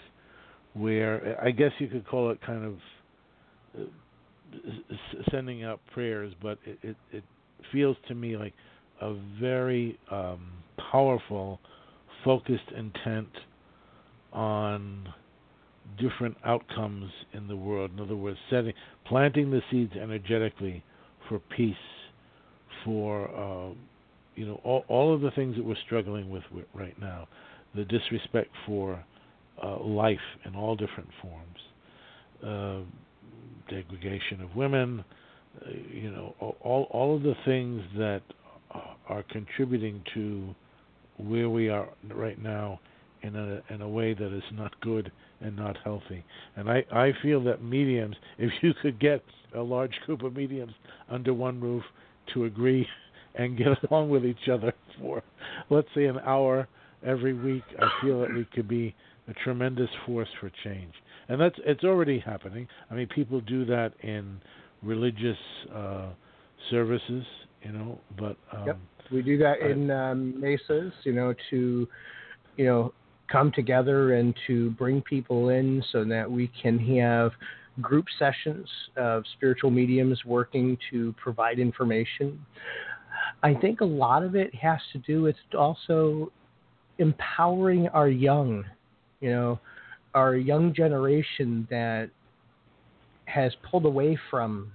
where 0.73 1.37
I 1.43 1.51
guess 1.51 1.71
you 1.79 1.87
could 1.87 2.07
call 2.07 2.29
it 2.31 2.39
kind 2.45 2.65
of 2.65 3.81
uh, 3.81 4.95
sending 5.31 5.63
out 5.63 5.81
prayers, 5.93 6.33
but 6.41 6.59
it, 6.65 6.77
it, 6.83 6.95
it 7.11 7.23
feels 7.71 7.97
to 8.07 8.15
me 8.15 8.37
like 8.37 8.53
a 9.01 9.15
very 9.39 9.97
um, 10.11 10.51
powerful, 10.91 11.59
focused 12.23 12.71
intent 12.75 13.29
on 14.33 15.07
different 15.99 16.35
outcomes 16.45 17.09
in 17.33 17.47
the 17.47 17.55
world. 17.55 17.91
In 17.93 17.99
other 17.99 18.15
words, 18.15 18.37
setting, 18.49 18.73
planting 19.05 19.51
the 19.51 19.61
seeds 19.71 19.93
energetically 19.93 20.83
for 21.27 21.39
peace, 21.55 21.75
for 22.85 23.29
uh, 23.29 23.73
you 24.35 24.45
know 24.45 24.61
all, 24.63 24.83
all 24.87 25.13
of 25.13 25.21
the 25.21 25.31
things 25.31 25.55
that 25.55 25.65
we're 25.65 25.75
struggling 25.85 26.29
with 26.29 26.43
right 26.73 26.99
now, 26.99 27.27
the 27.75 27.83
disrespect 27.85 28.49
for 28.65 29.03
uh, 29.63 29.79
life 29.83 30.19
in 30.45 30.55
all 30.55 30.75
different 30.75 31.09
forms, 31.21 31.57
uh, 32.45 33.73
degradation 33.73 34.41
of 34.41 34.55
women, 34.55 35.03
uh, 35.65 35.69
you 35.91 36.11
know 36.11 36.35
all 36.39 36.87
all 36.91 37.15
of 37.15 37.23
the 37.23 37.35
things 37.45 37.81
that 37.97 38.21
are 38.71 39.23
contributing 39.29 40.03
to 40.13 40.53
where 41.17 41.49
we 41.49 41.69
are 41.69 41.89
right 42.13 42.41
now 42.41 42.79
in 43.23 43.35
a 43.35 43.61
in 43.73 43.81
a 43.81 43.89
way 43.89 44.13
that 44.13 44.35
is 44.35 44.43
not 44.53 44.79
good 44.81 45.11
and 45.41 45.55
not 45.55 45.77
healthy. 45.83 46.23
And 46.55 46.69
I 46.69 46.83
I 46.91 47.13
feel 47.21 47.43
that 47.45 47.63
mediums, 47.63 48.15
if 48.37 48.51
you 48.61 48.73
could 48.81 48.99
get 48.99 49.23
a 49.55 49.61
large 49.61 49.93
group 50.05 50.23
of 50.23 50.35
mediums 50.35 50.73
under 51.09 51.33
one 51.33 51.59
roof 51.59 51.83
to 52.33 52.45
agree 52.45 52.87
and 53.35 53.57
get 53.57 53.67
along 53.91 54.09
with 54.09 54.25
each 54.25 54.49
other 54.51 54.73
for 54.99 55.23
let's 55.69 55.87
say 55.95 56.05
an 56.05 56.19
hour 56.19 56.67
every 57.05 57.33
week, 57.33 57.63
I 57.79 57.87
feel 58.01 58.21
that 58.21 58.33
we 58.33 58.45
could 58.53 58.67
be 58.67 58.95
a 59.27 59.33
tremendous 59.33 59.89
force 60.05 60.29
for 60.39 60.51
change. 60.63 60.93
And 61.29 61.39
that's 61.39 61.55
it's 61.65 61.83
already 61.83 62.19
happening. 62.19 62.67
I 62.89 62.95
mean, 62.95 63.07
people 63.07 63.41
do 63.41 63.65
that 63.65 63.93
in 64.01 64.39
religious 64.83 65.37
uh, 65.73 66.09
services, 66.69 67.25
you 67.63 67.71
know, 67.71 67.99
but 68.17 68.37
um, 68.51 68.67
yep. 68.67 68.79
we 69.11 69.21
do 69.21 69.37
that 69.37 69.59
in 69.59 69.91
um, 69.91 70.39
mesas, 70.39 70.93
you 71.03 71.13
know, 71.13 71.33
to 71.49 71.87
you 72.55 72.65
know 72.65 72.93
come 73.31 73.51
together 73.51 74.13
and 74.13 74.33
to 74.47 74.71
bring 74.71 75.01
people 75.01 75.49
in 75.49 75.83
so 75.91 76.03
that 76.05 76.29
we 76.29 76.49
can 76.61 76.79
have 76.79 77.31
group 77.81 78.05
sessions 78.17 78.67
of 78.95 79.23
spiritual 79.35 79.69
mediums 79.69 80.23
working 80.25 80.77
to 80.89 81.13
provide 81.21 81.59
information. 81.59 82.39
I 83.43 83.53
think 83.53 83.81
a 83.81 83.85
lot 83.85 84.23
of 84.23 84.35
it 84.35 84.53
has 84.55 84.79
to 84.93 84.99
do 84.99 85.21
with 85.21 85.35
also 85.57 86.31
empowering 86.97 87.87
our 87.89 88.07
young, 88.09 88.63
you 89.19 89.29
know, 89.29 89.59
our 90.15 90.35
young 90.35 90.73
generation 90.73 91.67
that 91.69 92.09
has 93.25 93.51
pulled 93.69 93.85
away 93.85 94.17
from 94.31 94.71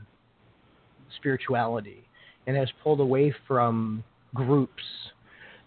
spirituality 1.17 2.05
and 2.47 2.57
has 2.57 2.69
pulled 2.83 3.01
away 3.01 3.35
from 3.47 4.03
groups, 4.35 4.83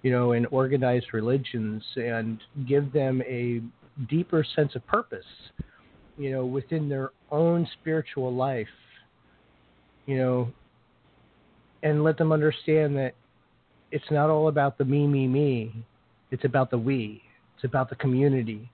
you 0.01 0.11
know, 0.11 0.33
and 0.33 0.47
organized 0.51 1.07
religions 1.13 1.83
and 1.95 2.39
give 2.67 2.91
them 2.91 3.21
a 3.23 3.61
deeper 4.09 4.45
sense 4.55 4.75
of 4.75 4.85
purpose, 4.88 5.25
you 6.17 6.31
know, 6.31 6.45
within 6.45 6.89
their 6.89 7.11
own 7.31 7.67
spiritual 7.79 8.33
life, 8.33 8.67
you 10.05 10.17
know, 10.17 10.51
and 11.83 12.03
let 12.03 12.17
them 12.17 12.31
understand 12.31 12.95
that 12.97 13.13
it's 13.91 14.05
not 14.11 14.29
all 14.29 14.47
about 14.47 14.77
the 14.77 14.85
me, 14.85 15.07
me, 15.07 15.27
me. 15.27 15.85
It's 16.31 16.43
about 16.43 16.71
the 16.71 16.77
we. 16.77 17.21
It's 17.55 17.63
about 17.63 17.89
the 17.89 17.95
community. 17.95 18.69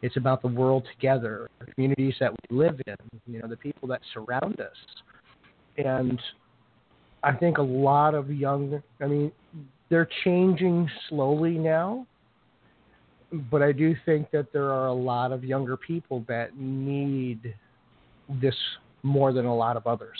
It's 0.00 0.16
about 0.16 0.42
the 0.42 0.48
world 0.48 0.86
together, 0.94 1.48
the 1.60 1.66
communities 1.72 2.14
that 2.20 2.32
we 2.32 2.56
live 2.56 2.80
in, 2.86 2.96
you 3.26 3.40
know, 3.40 3.48
the 3.48 3.56
people 3.56 3.86
that 3.88 4.00
surround 4.14 4.60
us. 4.60 4.76
And 5.76 6.20
I 7.22 7.32
think 7.32 7.58
a 7.58 7.62
lot 7.62 8.14
of 8.14 8.30
young, 8.30 8.82
I 9.00 9.06
mean, 9.06 9.32
they're 9.88 10.08
changing 10.24 10.90
slowly 11.08 11.52
now, 11.58 12.06
but 13.50 13.62
I 13.62 13.72
do 13.72 13.94
think 14.04 14.30
that 14.32 14.52
there 14.52 14.70
are 14.70 14.88
a 14.88 14.92
lot 14.92 15.32
of 15.32 15.44
younger 15.44 15.76
people 15.76 16.24
that 16.28 16.56
need 16.56 17.54
this 18.40 18.56
more 19.02 19.32
than 19.32 19.46
a 19.46 19.54
lot 19.54 19.76
of 19.76 19.86
others. 19.86 20.18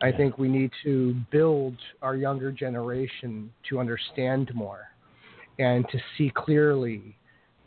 I 0.00 0.10
think 0.10 0.36
we 0.36 0.48
need 0.48 0.70
to 0.82 1.14
build 1.30 1.76
our 2.02 2.16
younger 2.16 2.50
generation 2.50 3.52
to 3.68 3.78
understand 3.78 4.50
more 4.54 4.88
and 5.58 5.86
to 5.90 5.98
see 6.16 6.32
clearly, 6.34 7.16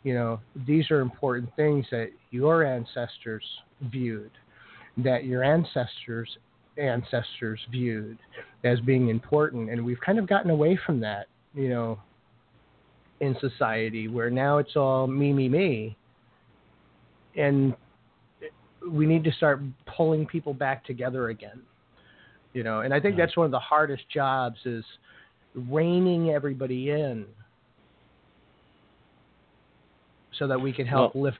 you 0.02 0.14
know, 0.14 0.40
these 0.66 0.90
are 0.90 1.00
important 1.00 1.50
things 1.56 1.86
that 1.90 2.10
your 2.30 2.62
ancestors 2.62 3.44
viewed, 3.90 4.32
that 4.98 5.24
your 5.24 5.42
ancestors 5.42 6.28
ancestors 6.78 7.60
viewed 7.70 8.18
as 8.64 8.80
being 8.80 9.08
important 9.08 9.70
and 9.70 9.84
we've 9.84 10.00
kind 10.00 10.18
of 10.18 10.26
gotten 10.26 10.50
away 10.50 10.78
from 10.84 11.00
that, 11.00 11.26
you 11.54 11.68
know, 11.68 11.98
in 13.20 13.36
society 13.40 14.08
where 14.08 14.30
now 14.30 14.58
it's 14.58 14.76
all 14.76 15.06
me 15.06 15.32
me 15.32 15.48
me 15.48 15.96
and 17.36 17.74
we 18.90 19.06
need 19.06 19.24
to 19.24 19.32
start 19.32 19.60
pulling 19.96 20.26
people 20.26 20.52
back 20.52 20.84
together 20.84 21.30
again 21.30 21.62
you 22.52 22.62
know 22.62 22.80
and 22.80 22.92
i 22.92 23.00
think 23.00 23.16
that's 23.16 23.34
one 23.34 23.46
of 23.46 23.50
the 23.50 23.58
hardest 23.58 24.02
jobs 24.12 24.58
is 24.66 24.84
reining 25.70 26.28
everybody 26.28 26.90
in 26.90 27.24
so 30.38 30.46
that 30.46 30.60
we 30.60 30.72
can 30.72 30.86
help 30.86 31.14
well, 31.14 31.24
lift. 31.24 31.38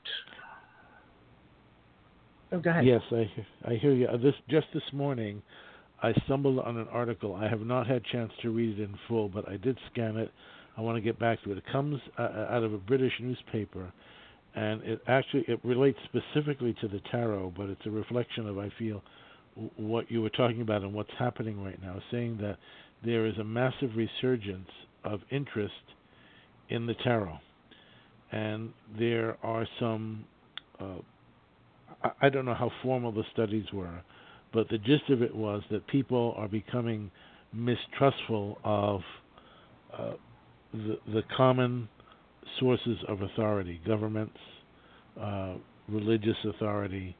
Oh, 2.51 2.59
go 2.59 2.69
ahead. 2.69 2.85
Yes, 2.85 3.01
I 3.11 3.29
I 3.65 3.75
hear 3.75 3.93
you. 3.93 4.07
Uh, 4.07 4.17
this 4.17 4.33
just 4.49 4.67
this 4.73 4.83
morning, 4.93 5.41
I 6.01 6.13
stumbled 6.25 6.59
on 6.59 6.77
an 6.77 6.87
article. 6.91 7.35
I 7.35 7.47
have 7.49 7.61
not 7.61 7.87
had 7.87 8.03
chance 8.05 8.31
to 8.41 8.51
read 8.51 8.79
it 8.79 8.83
in 8.83 8.95
full, 9.07 9.27
but 9.29 9.47
I 9.49 9.57
did 9.57 9.77
scan 9.91 10.17
it. 10.17 10.31
I 10.77 10.81
want 10.81 10.95
to 10.95 11.01
get 11.01 11.19
back 11.19 11.43
to 11.43 11.51
it. 11.51 11.57
It 11.57 11.63
comes 11.71 11.99
uh, 12.17 12.21
uh, 12.21 12.47
out 12.51 12.63
of 12.63 12.73
a 12.73 12.77
British 12.77 13.13
newspaper, 13.19 13.91
and 14.55 14.81
it 14.83 15.01
actually 15.07 15.43
it 15.47 15.59
relates 15.63 15.97
specifically 16.05 16.75
to 16.81 16.87
the 16.87 17.01
tarot, 17.11 17.53
but 17.57 17.69
it's 17.69 17.85
a 17.85 17.89
reflection 17.91 18.47
of 18.47 18.57
I 18.57 18.71
feel 18.79 19.01
what 19.75 20.09
you 20.09 20.21
were 20.21 20.29
talking 20.29 20.61
about 20.61 20.83
and 20.83 20.93
what's 20.93 21.09
happening 21.17 21.61
right 21.63 21.81
now, 21.81 21.99
saying 22.11 22.37
that 22.41 22.57
there 23.03 23.25
is 23.25 23.37
a 23.39 23.43
massive 23.43 23.89
resurgence 23.95 24.69
of 25.03 25.19
interest 25.31 25.73
in 26.69 26.85
the 26.85 26.93
tarot, 27.03 27.39
and 28.31 28.71
there 28.97 29.37
are 29.43 29.67
some. 29.79 30.25
Uh, 30.79 30.99
I 32.21 32.29
don't 32.29 32.45
know 32.45 32.53
how 32.53 32.71
formal 32.83 33.11
the 33.11 33.23
studies 33.33 33.65
were, 33.73 34.01
but 34.53 34.69
the 34.69 34.77
gist 34.77 35.09
of 35.09 35.21
it 35.21 35.35
was 35.35 35.63
that 35.71 35.87
people 35.87 36.33
are 36.37 36.47
becoming 36.47 37.11
mistrustful 37.53 38.59
of 38.63 39.01
uh, 39.97 40.13
the, 40.73 40.97
the 41.11 41.21
common 41.35 41.89
sources 42.59 42.97
of 43.07 43.21
authority, 43.21 43.81
governments, 43.85 44.37
uh, 45.19 45.55
religious 45.89 46.37
authority, 46.47 47.15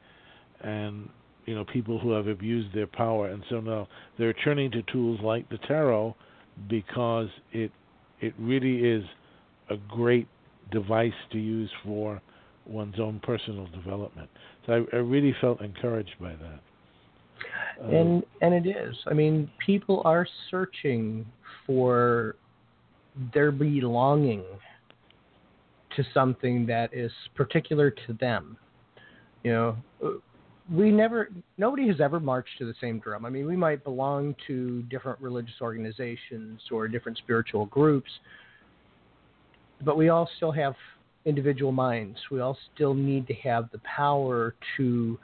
and 0.60 1.08
you 1.46 1.54
know 1.54 1.64
people 1.72 1.98
who 1.98 2.12
have 2.12 2.26
abused 2.26 2.74
their 2.74 2.86
power, 2.86 3.28
and 3.28 3.42
so 3.50 3.60
now 3.60 3.88
they're 4.18 4.34
turning 4.44 4.70
to 4.70 4.82
tools 4.92 5.18
like 5.22 5.48
the 5.48 5.58
tarot 5.66 6.14
because 6.68 7.28
it 7.52 7.70
it 8.20 8.34
really 8.38 8.88
is 8.88 9.04
a 9.70 9.76
great 9.88 10.28
device 10.70 11.12
to 11.32 11.38
use 11.38 11.70
for 11.84 12.20
one's 12.68 12.98
own 13.00 13.20
personal 13.22 13.66
development. 13.68 14.28
So 14.66 14.72
I, 14.72 14.96
I 14.96 15.00
really 15.00 15.34
felt 15.40 15.60
encouraged 15.60 16.14
by 16.20 16.34
that. 16.36 16.60
Um, 17.84 17.94
and 17.94 18.22
and 18.42 18.54
it 18.54 18.68
is. 18.68 18.96
I 19.06 19.14
mean, 19.14 19.50
people 19.64 20.02
are 20.04 20.26
searching 20.50 21.24
for 21.66 22.36
their 23.32 23.50
belonging 23.52 24.44
to 25.96 26.04
something 26.14 26.66
that 26.66 26.92
is 26.92 27.12
particular 27.34 27.90
to 27.90 28.12
them. 28.20 28.56
You 29.42 29.52
know, 29.52 29.76
we 30.72 30.90
never, 30.90 31.30
nobody 31.56 31.88
has 31.88 32.00
ever 32.00 32.20
marched 32.20 32.58
to 32.58 32.66
the 32.66 32.74
same 32.80 32.98
drum. 32.98 33.24
I 33.24 33.30
mean, 33.30 33.46
we 33.46 33.56
might 33.56 33.82
belong 33.84 34.34
to 34.46 34.82
different 34.82 35.20
religious 35.20 35.54
organizations 35.60 36.60
or 36.70 36.88
different 36.88 37.18
spiritual 37.18 37.66
groups, 37.66 38.10
but 39.84 39.96
we 39.96 40.08
all 40.08 40.28
still 40.36 40.52
have 40.52 40.74
individual 41.24 41.72
minds. 41.72 42.18
We 42.30 42.40
all 42.40 42.56
still 42.74 42.94
need 42.94 43.26
to 43.28 43.34
have 43.34 43.70
the 43.70 43.80
power 43.80 44.54
to 44.76 45.18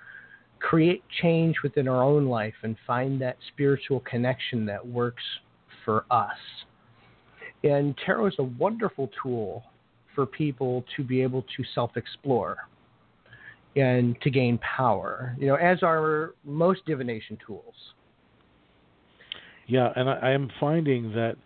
create 0.60 1.02
change 1.22 1.56
within 1.62 1.88
our 1.88 2.02
own 2.02 2.26
life 2.26 2.54
and 2.62 2.76
find 2.86 3.20
that 3.20 3.36
spiritual 3.52 4.00
connection 4.00 4.64
that 4.66 4.86
works 4.86 5.22
for 5.84 6.06
us. 6.10 6.36
And 7.62 7.94
tarot 8.04 8.26
is 8.26 8.34
a 8.38 8.44
wonderful 8.44 9.10
tool 9.22 9.64
for 10.14 10.26
people 10.26 10.84
to 10.96 11.02
be 11.02 11.22
able 11.22 11.42
to 11.42 11.64
self 11.74 11.96
explore 11.96 12.56
and 13.76 14.20
to 14.22 14.30
gain 14.30 14.58
power, 14.58 15.34
you 15.38 15.46
know, 15.46 15.56
as 15.56 15.82
are 15.82 16.34
most 16.44 16.84
divination 16.86 17.36
tools. 17.44 17.74
Yeah, 19.66 19.92
and 19.96 20.08
I, 20.08 20.14
I 20.14 20.30
am 20.30 20.50
finding 20.60 21.10
that 21.12 21.36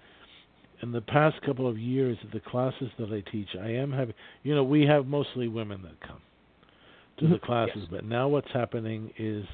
in 0.82 0.92
the 0.92 1.00
past 1.00 1.40
couple 1.42 1.68
of 1.68 1.78
years 1.78 2.16
at 2.24 2.32
the 2.32 2.40
classes 2.40 2.88
that 2.98 3.10
I 3.10 3.28
teach, 3.30 3.48
I 3.60 3.68
am 3.68 3.92
having, 3.92 4.14
you 4.42 4.54
know, 4.54 4.64
we 4.64 4.82
have 4.82 5.06
mostly 5.06 5.48
women 5.48 5.82
that 5.82 6.00
come 6.06 6.20
to 7.18 7.26
the 7.26 7.36
mm-hmm. 7.36 7.46
classes, 7.46 7.76
yes. 7.82 7.88
but 7.90 8.04
now 8.04 8.28
what's 8.28 8.50
happening 8.52 9.12
is 9.18 9.44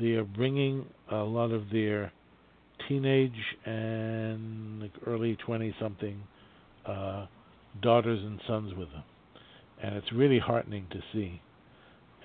they 0.00 0.12
are 0.12 0.24
bringing 0.24 0.84
a 1.10 1.16
lot 1.16 1.52
of 1.52 1.70
their 1.70 2.12
teenage 2.88 3.32
and 3.64 4.82
like 4.82 4.92
early 5.06 5.36
20 5.44 5.74
something 5.80 6.20
uh, 6.86 7.26
daughters 7.82 8.20
and 8.22 8.40
sons 8.46 8.74
with 8.74 8.90
them. 8.90 9.04
And 9.82 9.94
it's 9.94 10.12
really 10.12 10.38
heartening 10.38 10.86
to 10.90 11.00
see. 11.12 11.40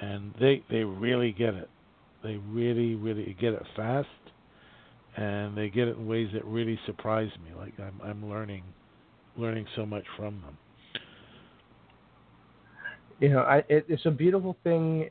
And 0.02 0.34
they 0.39 0.63
they 0.72 0.84
really 0.84 1.32
get 1.32 1.54
it. 1.54 1.69
They 2.24 2.38
really 2.38 2.96
really 2.96 3.36
get 3.39 3.54
it 3.54 3.63
fast 3.76 4.08
and 5.15 5.56
they 5.56 5.69
get 5.69 5.88
it 5.88 5.97
in 5.97 6.08
ways 6.08 6.30
that 6.34 6.43
really 6.45 6.80
surprise 6.86 7.30
me. 7.43 7.52
Like 7.58 7.73
I'm 7.80 7.99
I'm 8.04 8.30
learning 8.30 8.63
learning 9.38 9.65
so 9.76 9.86
much 9.86 10.04
from 10.17 10.41
them. 10.41 10.58
You 13.19 13.30
know, 13.30 13.39
I, 13.39 13.58
it, 13.69 13.86
it's 13.88 14.06
a 14.06 14.12
beautiful 14.12 14.58
thing. 14.63 15.10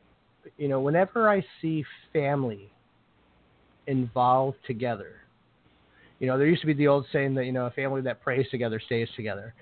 You 0.59 0.69
know, 0.69 0.81
whenever 0.81 1.29
I 1.29 1.45
see 1.61 1.85
family 2.13 2.71
involved 3.87 4.59
together, 4.67 5.13
you 6.19 6.27
know, 6.27 6.37
there 6.37 6.47
used 6.47 6.61
to 6.63 6.67
be 6.67 6.75
the 6.75 6.89
old 6.89 7.07
saying 7.13 7.35
that 7.35 7.45
you 7.45 7.53
know 7.53 7.67
a 7.67 7.71
family 7.71 8.01
that 8.03 8.23
prays 8.23 8.47
together 8.51 8.81
stays 8.85 9.09
together, 9.17 9.55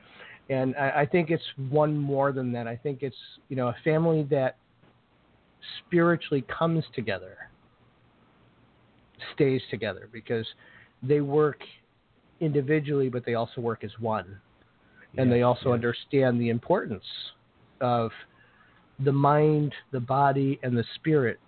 and 0.48 0.74
I, 0.76 1.02
I 1.02 1.06
think 1.06 1.30
it's 1.30 1.44
one 1.68 1.96
more 1.96 2.32
than 2.32 2.52
that. 2.52 2.66
I 2.66 2.76
think 2.76 3.02
it's 3.02 3.16
you 3.48 3.56
know 3.56 3.68
a 3.68 3.76
family 3.84 4.26
that 4.30 4.56
spiritually 5.86 6.44
comes 6.48 6.84
together 6.94 7.49
stays 9.34 9.60
together 9.70 10.08
because 10.12 10.46
they 11.02 11.20
work 11.20 11.60
individually, 12.40 13.08
but 13.08 13.24
they 13.24 13.34
also 13.34 13.60
work 13.60 13.84
as 13.84 13.90
one, 13.98 14.40
and 15.16 15.30
they 15.30 15.42
also 15.42 15.72
understand 15.72 16.40
the 16.40 16.48
importance 16.48 17.04
of 17.80 18.10
the 19.04 19.12
mind, 19.12 19.72
the 19.92 20.00
body, 20.00 20.58
and 20.62 20.76
the 20.76 20.84
spirit 20.96 21.38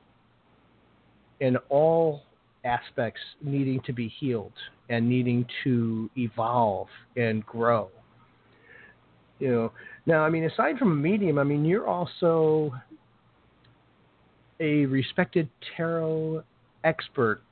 in 1.41 1.57
all 1.69 2.23
aspects 2.65 3.21
needing 3.43 3.81
to 3.85 3.93
be 3.93 4.09
healed 4.21 4.53
and 4.89 5.09
needing 5.09 5.45
to 5.65 6.09
evolve 6.17 6.89
and 7.17 7.45
grow. 7.47 7.89
You 9.39 9.51
know, 9.51 9.73
now 10.07 10.23
I 10.23 10.31
mean, 10.31 10.45
aside 10.45 10.79
from 10.79 10.93
a 10.93 10.95
medium, 10.95 11.39
I 11.39 11.45
mean, 11.45 11.65
you're 11.65 11.89
also 11.89 12.73
a 14.61 14.87
respected 14.87 15.49
tarot 15.77 16.45
expert 16.85 17.43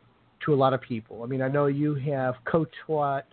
to 0.44 0.54
a 0.54 0.56
lot 0.56 0.72
of 0.72 0.80
people. 0.80 1.22
I 1.22 1.26
mean, 1.26 1.42
I 1.42 1.48
know 1.48 1.66
you 1.66 1.94
have 1.94 2.34
co-taught 2.44 3.24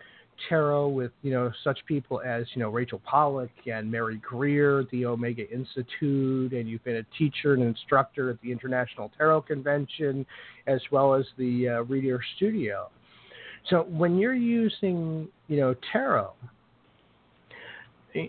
tarot 0.50 0.90
with 0.90 1.12
you 1.24 1.32
know 1.32 1.52
such 1.64 1.80
people 1.86 2.22
as 2.22 2.46
you 2.54 2.62
know 2.62 2.70
Rachel 2.70 3.02
Pollack 3.06 3.50
and 3.72 3.92
Mary 3.92 4.18
Greer 4.18 4.86
the 4.92 5.06
Omega 5.06 5.50
Institute, 5.52 6.54
and 6.54 6.68
you've 6.68 6.84
been 6.84 6.98
a 6.98 7.18
teacher 7.18 7.54
and 7.54 7.64
instructor 7.64 8.30
at 8.30 8.42
the 8.42 8.52
International 8.52 9.12
Tarot 9.18 9.42
Convention, 9.42 10.26
as 10.68 10.82
well 10.92 11.14
as 11.14 11.26
the 11.38 11.70
uh, 11.70 11.82
Reader 11.84 12.22
Studio. 12.36 12.90
So 13.70 13.84
when 13.84 14.18
you're 14.18 14.34
using 14.34 15.28
you 15.48 15.58
know 15.58 15.76
tarot, 15.92 16.34
eh, 18.16 18.28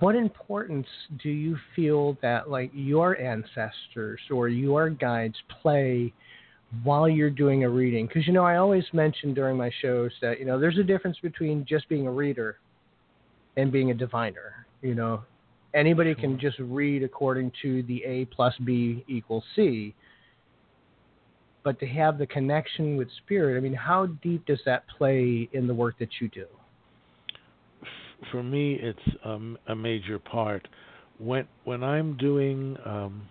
what 0.00 0.14
importance 0.14 0.86
do 1.22 1.30
you 1.30 1.56
feel 1.74 2.16
that 2.22 2.50
like 2.50 2.70
your 2.74 3.18
ancestors 3.18 4.20
or 4.30 4.48
your 4.48 4.90
guides 4.90 5.36
play? 5.62 6.12
While 6.82 7.08
you're 7.08 7.30
doing 7.30 7.64
a 7.64 7.68
reading. 7.68 8.06
Because 8.06 8.26
you 8.26 8.32
know 8.32 8.44
i 8.44 8.56
always 8.56 8.84
mention 8.92 9.34
during 9.34 9.56
my 9.56 9.70
shows 9.80 10.12
that 10.20 10.38
you 10.38 10.44
know 10.44 10.58
there's 10.58 10.78
a 10.78 10.84
difference 10.84 11.18
between 11.22 11.64
just 11.66 11.88
being 11.88 12.06
a 12.06 12.10
reader 12.10 12.58
and 13.56 13.72
being 13.72 13.90
a 13.90 13.94
diviner 13.94 14.66
you 14.82 14.94
know. 14.94 15.22
Anybody 15.74 16.14
can 16.14 16.38
just 16.40 16.58
read 16.58 17.02
according 17.02 17.52
to 17.62 17.82
the 17.84 18.02
a 18.04 18.24
plus 18.26 18.54
b 18.64 19.04
equals 19.06 19.44
c. 19.54 19.94
But 21.62 21.78
to 21.80 21.86
have 21.86 22.16
the 22.16 22.26
connection 22.26 22.96
with 22.96 23.08
spirit 23.24 23.58
i 23.58 23.60
mean 23.60 23.74
how 23.74 24.06
deep 24.22 24.46
does 24.46 24.60
that 24.64 24.84
play 24.96 25.48
in 25.52 25.66
the 25.66 25.74
work 25.74 25.98
that 25.98 26.08
you 26.20 26.28
do? 26.28 26.46
For 28.32 28.42
me 28.42 28.78
it's 28.80 29.16
um, 29.24 29.58
a 29.68 29.76
major 29.76 30.18
part. 30.18 30.66
When 31.18 31.46
when 31.64 31.82
i'm 31.82 32.16
doing 32.16 32.76
um, 32.84 33.28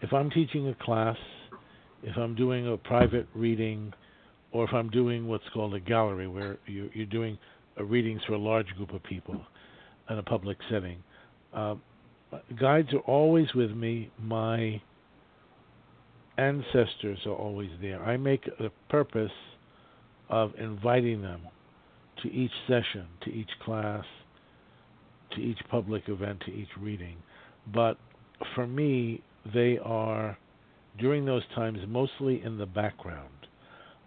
if 0.00 0.12
i'm 0.12 0.30
teaching 0.30 0.68
a 0.68 0.74
class 0.74 1.16
if 2.02 2.16
I'm 2.16 2.34
doing 2.34 2.66
a 2.66 2.76
private 2.76 3.26
reading, 3.34 3.92
or 4.52 4.64
if 4.64 4.72
I'm 4.72 4.90
doing 4.90 5.28
what's 5.28 5.44
called 5.54 5.74
a 5.74 5.80
gallery, 5.80 6.28
where 6.28 6.58
you, 6.66 6.90
are 6.98 7.04
doing 7.06 7.38
readings 7.78 8.20
for 8.26 8.34
a 8.34 8.38
large 8.38 8.68
group 8.76 8.92
of 8.92 9.02
people 9.02 9.40
in 10.10 10.18
a 10.18 10.22
public 10.22 10.58
setting, 10.70 10.98
uh, 11.54 11.76
guides 12.60 12.92
are 12.92 13.00
always 13.00 13.52
with 13.54 13.70
me. 13.70 14.10
My 14.20 14.80
ancestors 16.38 17.18
are 17.26 17.34
always 17.34 17.70
there. 17.80 18.02
I 18.02 18.16
make 18.16 18.46
a 18.58 18.70
purpose 18.90 19.30
of 20.28 20.52
inviting 20.58 21.22
them 21.22 21.42
to 22.22 22.32
each 22.32 22.52
session, 22.66 23.06
to 23.22 23.30
each 23.30 23.50
class, 23.64 24.04
to 25.34 25.40
each 25.40 25.58
public 25.70 26.08
event, 26.08 26.40
to 26.46 26.52
each 26.52 26.68
reading. 26.80 27.16
But 27.72 27.98
for 28.54 28.66
me, 28.66 29.22
they 29.54 29.78
are 29.78 30.36
during 30.98 31.24
those 31.24 31.42
times 31.54 31.78
mostly 31.88 32.42
in 32.42 32.58
the 32.58 32.66
background. 32.66 33.28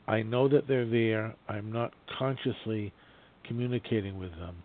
I 0.07 0.21
know 0.21 0.47
that 0.49 0.67
they're 0.67 0.89
there. 0.89 1.35
I'm 1.47 1.71
not 1.71 1.93
consciously 2.19 2.93
communicating 3.47 4.19
with 4.19 4.31
them. 4.31 4.55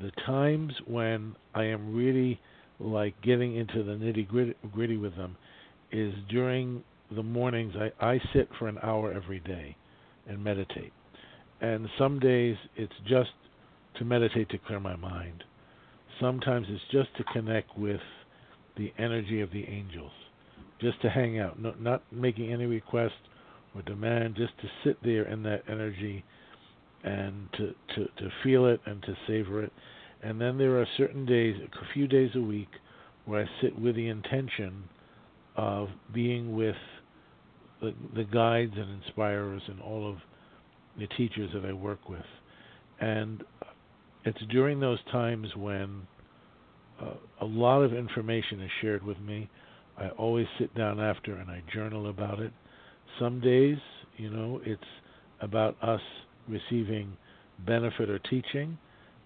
The 0.00 0.10
times 0.26 0.72
when 0.86 1.36
I 1.54 1.64
am 1.64 1.94
really 1.94 2.40
like 2.78 3.20
getting 3.22 3.56
into 3.56 3.82
the 3.82 3.92
nitty 3.92 4.54
gritty 4.72 4.96
with 4.96 5.16
them 5.16 5.36
is 5.92 6.14
during 6.30 6.82
the 7.14 7.22
mornings 7.22 7.74
I, 7.76 8.06
I 8.06 8.20
sit 8.32 8.48
for 8.58 8.68
an 8.68 8.78
hour 8.82 9.12
every 9.12 9.40
day 9.40 9.76
and 10.26 10.42
meditate. 10.42 10.92
And 11.60 11.88
some 11.98 12.18
days 12.18 12.56
it's 12.76 12.92
just 13.08 13.30
to 13.98 14.04
meditate 14.04 14.48
to 14.50 14.58
clear 14.58 14.80
my 14.80 14.96
mind. 14.96 15.44
Sometimes 16.20 16.66
it's 16.70 16.82
just 16.90 17.14
to 17.16 17.32
connect 17.32 17.76
with 17.78 18.00
the 18.76 18.92
energy 18.98 19.40
of 19.40 19.50
the 19.50 19.64
angels, 19.64 20.12
just 20.80 21.00
to 21.02 21.10
hang 21.10 21.38
out, 21.38 21.60
no, 21.60 21.74
not 21.78 22.02
making 22.12 22.52
any 22.52 22.66
request 22.66 23.14
or 23.74 23.82
demand, 23.82 24.36
just 24.36 24.52
to 24.60 24.68
sit 24.84 24.96
there 25.02 25.24
in 25.28 25.42
that 25.44 25.62
energy 25.68 26.24
and 27.04 27.48
to, 27.52 27.74
to, 27.94 28.04
to 28.18 28.30
feel 28.42 28.66
it 28.66 28.80
and 28.86 29.02
to 29.02 29.14
savor 29.26 29.62
it. 29.62 29.72
And 30.22 30.40
then 30.40 30.58
there 30.58 30.80
are 30.80 30.86
certain 30.96 31.24
days, 31.24 31.56
a 31.60 31.94
few 31.94 32.06
days 32.06 32.30
a 32.34 32.40
week, 32.40 32.68
where 33.24 33.42
I 33.42 33.62
sit 33.62 33.78
with 33.78 33.96
the 33.96 34.08
intention 34.08 34.84
of 35.56 35.88
being 36.12 36.54
with 36.54 36.76
the, 37.80 37.94
the 38.14 38.24
guides 38.24 38.72
and 38.76 39.02
inspirers 39.02 39.62
and 39.68 39.80
all 39.80 40.08
of 40.08 40.16
the 40.98 41.06
teachers 41.16 41.50
that 41.54 41.64
I 41.64 41.72
work 41.72 42.08
with. 42.08 42.24
And 43.00 43.42
it's 44.24 44.40
during 44.50 44.80
those 44.80 44.98
times 45.10 45.48
when 45.56 46.06
uh, 47.00 47.14
a 47.40 47.44
lot 47.46 47.80
of 47.80 47.94
information 47.94 48.60
is 48.60 48.70
shared 48.82 49.02
with 49.02 49.18
me. 49.20 49.48
I 50.00 50.08
always 50.16 50.46
sit 50.58 50.74
down 50.74 50.98
after 50.98 51.36
and 51.36 51.50
I 51.50 51.62
journal 51.72 52.08
about 52.08 52.40
it. 52.40 52.52
Some 53.18 53.40
days, 53.40 53.76
you 54.16 54.30
know, 54.30 54.60
it's 54.64 54.82
about 55.40 55.76
us 55.82 56.00
receiving 56.48 57.16
benefit 57.66 58.08
or 58.08 58.18
teaching, 58.18 58.78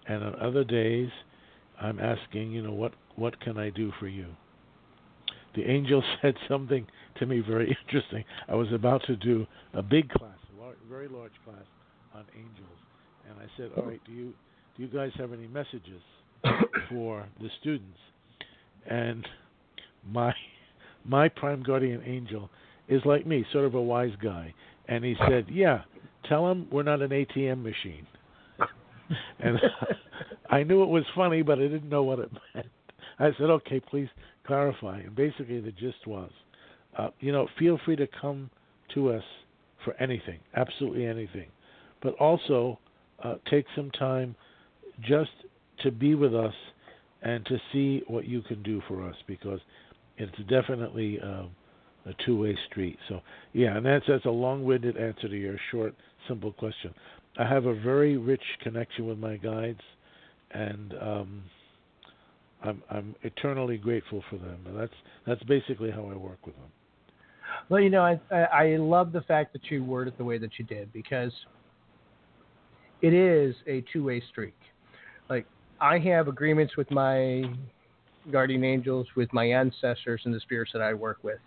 and 0.07 0.23
on 0.23 0.35
other 0.35 0.65
days, 0.65 1.09
I'm 1.81 1.99
asking, 1.99 2.51
you 2.51 2.61
know, 2.61 2.73
what 2.73 2.93
what 3.15 3.39
can 3.39 3.57
I 3.57 3.69
do 3.69 3.91
for 3.99 4.07
you? 4.07 4.27
The 5.55 5.63
angel 5.63 6.03
said 6.21 6.35
something 6.49 6.85
to 7.19 7.25
me 7.25 7.39
very 7.39 7.75
interesting. 7.85 8.25
I 8.49 8.55
was 8.55 8.71
about 8.73 9.01
to 9.07 9.15
do 9.15 9.47
a 9.73 9.81
big 9.81 10.09
class, 10.09 10.37
a 10.59 10.89
very 10.89 11.07
large 11.07 11.31
class 11.45 11.63
on 12.13 12.25
angels, 12.35 12.79
and 13.29 13.39
I 13.39 13.45
said, 13.57 13.71
"All 13.77 13.87
right, 13.87 14.01
do 14.05 14.11
you 14.11 14.33
do 14.75 14.83
you 14.83 14.89
guys 14.89 15.11
have 15.17 15.31
any 15.31 15.47
messages 15.47 16.01
for 16.89 17.25
the 17.39 17.49
students?" 17.61 17.99
And 18.87 19.25
my 20.05 20.33
my 21.05 21.29
prime 21.29 21.63
guardian 21.63 22.01
angel 22.05 22.49
is 22.87 23.01
like 23.05 23.25
me, 23.25 23.45
sort 23.51 23.65
of 23.65 23.75
a 23.75 23.81
wise 23.81 24.13
guy, 24.21 24.53
and 24.87 25.03
he 25.03 25.15
said, 25.27 25.45
"Yeah, 25.49 25.81
tell 26.27 26.47
them 26.47 26.67
we're 26.71 26.83
not 26.83 27.01
an 27.01 27.11
ATM 27.11 27.63
machine." 27.63 28.05
and 29.39 29.59
I 30.49 30.63
knew 30.63 30.83
it 30.83 30.89
was 30.89 31.03
funny, 31.15 31.41
but 31.41 31.59
I 31.59 31.63
didn't 31.63 31.89
know 31.89 32.03
what 32.03 32.19
it 32.19 32.31
meant. 32.53 32.67
I 33.19 33.31
said, 33.37 33.49
"Okay, 33.49 33.79
please 33.79 34.09
clarify." 34.45 34.99
And 34.99 35.15
basically, 35.15 35.59
the 35.59 35.71
gist 35.71 36.05
was, 36.07 36.31
uh, 36.97 37.09
you 37.19 37.31
know, 37.31 37.47
feel 37.57 37.79
free 37.85 37.95
to 37.95 38.07
come 38.21 38.49
to 38.93 39.11
us 39.11 39.23
for 39.83 39.93
anything, 39.99 40.39
absolutely 40.55 41.05
anything, 41.05 41.47
but 42.01 42.13
also 42.15 42.79
uh, 43.23 43.35
take 43.49 43.65
some 43.75 43.91
time 43.91 44.35
just 45.01 45.31
to 45.83 45.91
be 45.91 46.15
with 46.15 46.33
us 46.35 46.53
and 47.21 47.45
to 47.45 47.57
see 47.71 48.01
what 48.07 48.27
you 48.27 48.41
can 48.41 48.61
do 48.63 48.81
for 48.87 49.07
us 49.07 49.15
because 49.27 49.59
it's 50.17 50.37
definitely 50.49 51.19
uh, 51.21 51.45
a 52.05 52.13
two-way 52.25 52.57
street. 52.69 52.97
So 53.09 53.21
yeah, 53.53 53.77
and 53.77 53.85
that's 53.85 54.05
that's 54.07 54.25
a 54.25 54.29
long-winded 54.29 54.97
answer 54.97 55.27
to 55.27 55.35
your 55.35 55.57
short, 55.71 55.95
simple 56.27 56.51
question. 56.51 56.93
I 57.37 57.47
have 57.47 57.65
a 57.65 57.73
very 57.73 58.17
rich 58.17 58.43
connection 58.61 59.07
with 59.07 59.17
my 59.17 59.37
guides, 59.37 59.81
and 60.51 60.93
um, 61.01 61.43
I'm 62.63 62.83
I'm 62.89 63.15
eternally 63.23 63.77
grateful 63.77 64.23
for 64.29 64.37
them. 64.37 64.59
And 64.67 64.77
that's 64.77 64.93
that's 65.25 65.43
basically 65.43 65.91
how 65.91 66.05
I 66.05 66.15
work 66.15 66.45
with 66.45 66.55
them. 66.55 66.69
Well, 67.69 67.81
you 67.81 67.89
know, 67.89 68.03
I 68.03 68.19
I 68.35 68.77
love 68.77 69.11
the 69.11 69.21
fact 69.21 69.53
that 69.53 69.69
you 69.69 69.83
word 69.83 70.07
it 70.07 70.17
the 70.17 70.23
way 70.23 70.37
that 70.37 70.51
you 70.57 70.65
did 70.65 70.91
because 70.93 71.31
it 73.01 73.13
is 73.13 73.55
a 73.67 73.83
two-way 73.91 74.21
streak. 74.31 74.55
Like 75.29 75.45
I 75.81 75.99
have 75.99 76.27
agreements 76.27 76.77
with 76.77 76.89
my 76.91 77.43
guardian 78.31 78.63
angels, 78.63 79.07
with 79.15 79.31
my 79.33 79.45
ancestors, 79.45 80.21
and 80.25 80.33
the 80.33 80.39
spirits 80.39 80.71
that 80.73 80.81
I 80.81 80.93
work 80.93 81.19
with 81.23 81.39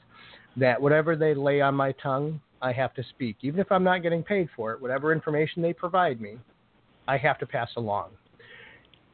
that 0.57 0.81
whatever 0.81 1.15
they 1.15 1.35
lay 1.35 1.61
on 1.61 1.75
my 1.75 1.93
tongue, 1.93 2.41
I 2.61 2.73
have 2.73 2.93
to 2.95 3.05
speak. 3.11 3.37
Even 3.43 3.61
if 3.61 3.71
I'm 3.71 3.85
not 3.85 4.03
getting 4.03 4.23
paid 4.23 4.49
for 4.57 4.73
it, 4.73 4.81
whatever 4.81 5.13
information 5.13 5.63
they 5.63 5.73
provide 5.73 6.21
me, 6.21 6.39
I 7.07 7.17
have 7.17 7.39
to 7.39 7.47
pass 7.47 7.71
along. 7.77 8.11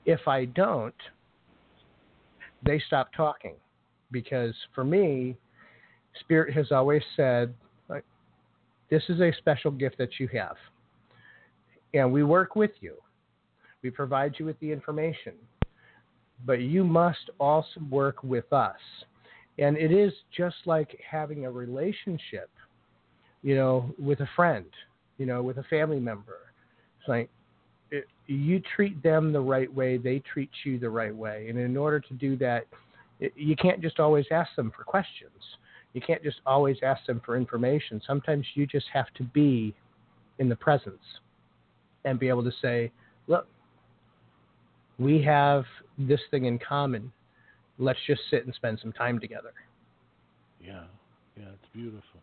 If 0.07 0.27
I 0.27 0.47
don't, 0.47 0.95
they 2.65 2.83
stop 2.87 3.11
talking. 3.15 3.55
Because 4.11 4.55
for 4.75 4.85
me, 4.85 5.37
Spirit 6.21 6.55
has 6.55 6.73
always 6.73 7.03
said, 7.17 7.55
this 8.91 9.03
is 9.09 9.21
a 9.21 9.33
special 9.39 9.71
gift 9.71 9.99
that 9.99 10.21
you 10.21 10.29
have. 10.29 10.57
And 11.95 12.13
we 12.13 12.23
work 12.23 12.55
with 12.55 12.71
you. 12.81 12.95
We 13.83 13.91
provide 13.91 14.35
you 14.39 14.45
with 14.45 14.59
the 14.61 14.71
information. 14.71 15.33
But 16.47 16.61
you 16.61 16.85
must 16.85 17.31
also 17.39 17.81
work 17.91 18.23
with 18.23 18.53
us 18.53 18.77
and 19.59 19.77
it 19.77 19.93
is 19.93 20.13
just 20.37 20.57
like 20.67 20.99
having 21.09 21.47
a 21.47 21.51
relationship, 21.51 22.51
you 23.43 23.55
know, 23.55 23.95
with 23.99 24.21
a 24.21 24.29
friend, 24.35 24.67
you 25.19 25.27
know, 25.27 25.43
with 25.43 25.59
a 25.59 25.63
family 25.65 26.01
member. 26.01 26.39
It's 26.99 27.09
like 27.09 27.31
it, 27.91 28.07
you 28.27 28.61
treat 28.75 29.01
them 29.03 29.33
the 29.33 29.41
right 29.41 29.73
way, 29.73 29.97
they 29.97 30.21
treat 30.21 30.51
you 30.65 30.79
the 30.79 30.91
right 30.91 31.15
way. 31.15 31.47
And 31.49 31.59
in 31.59 31.77
order 31.77 32.01
to 32.01 32.15
do 32.15 32.37
that, 32.39 32.67
it, 33.21 33.33
you 33.37 33.55
can't 33.55 33.81
just 33.81 34.01
always 34.01 34.27
ask 34.33 34.55
them 34.57 34.73
for 34.77 34.83
questions. 34.83 35.31
You 35.93 36.01
can't 36.01 36.23
just 36.25 36.41
always 36.45 36.77
ask 36.83 37.07
them 37.07 37.23
for 37.25 37.37
information. 37.37 38.03
Sometimes 38.05 38.45
you 38.55 38.67
just 38.67 38.87
have 38.93 39.07
to 39.17 39.23
be 39.23 39.73
in 40.41 40.49
the 40.49 40.57
presence 40.57 40.97
and 42.05 42.19
be 42.19 42.29
able 42.29 42.43
to 42.43 42.53
say, 42.61 42.91
look, 43.29 43.47
we 44.99 45.23
have 45.23 45.65
this 45.99 46.21
thing 46.31 46.45
in 46.47 46.59
common 46.59 47.13
let's 47.79 47.99
just 48.07 48.21
sit 48.31 48.45
and 48.45 48.55
spend 48.55 48.79
some 48.81 48.93
time 48.93 49.19
together. 49.19 49.53
Yeah, 50.61 50.85
yeah, 51.37 51.49
it's 51.53 51.73
beautiful. 51.73 52.21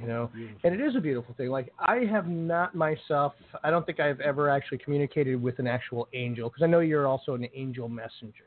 You 0.00 0.06
know, 0.06 0.30
beautiful. 0.32 0.60
and 0.64 0.80
it 0.80 0.84
is 0.84 0.96
a 0.96 1.00
beautiful 1.00 1.34
thing. 1.34 1.48
Like 1.48 1.72
I 1.78 2.04
have 2.10 2.28
not 2.28 2.74
myself. 2.74 3.34
I 3.62 3.70
don't 3.70 3.84
think 3.84 4.00
I've 4.00 4.20
ever 4.20 4.48
actually 4.48 4.78
communicated 4.78 5.40
with 5.40 5.58
an 5.58 5.66
actual 5.66 6.08
angel 6.14 6.48
because 6.48 6.62
I 6.62 6.66
know 6.66 6.80
you're 6.80 7.06
also 7.06 7.34
an 7.34 7.46
angel 7.54 7.88
messenger. 7.88 8.44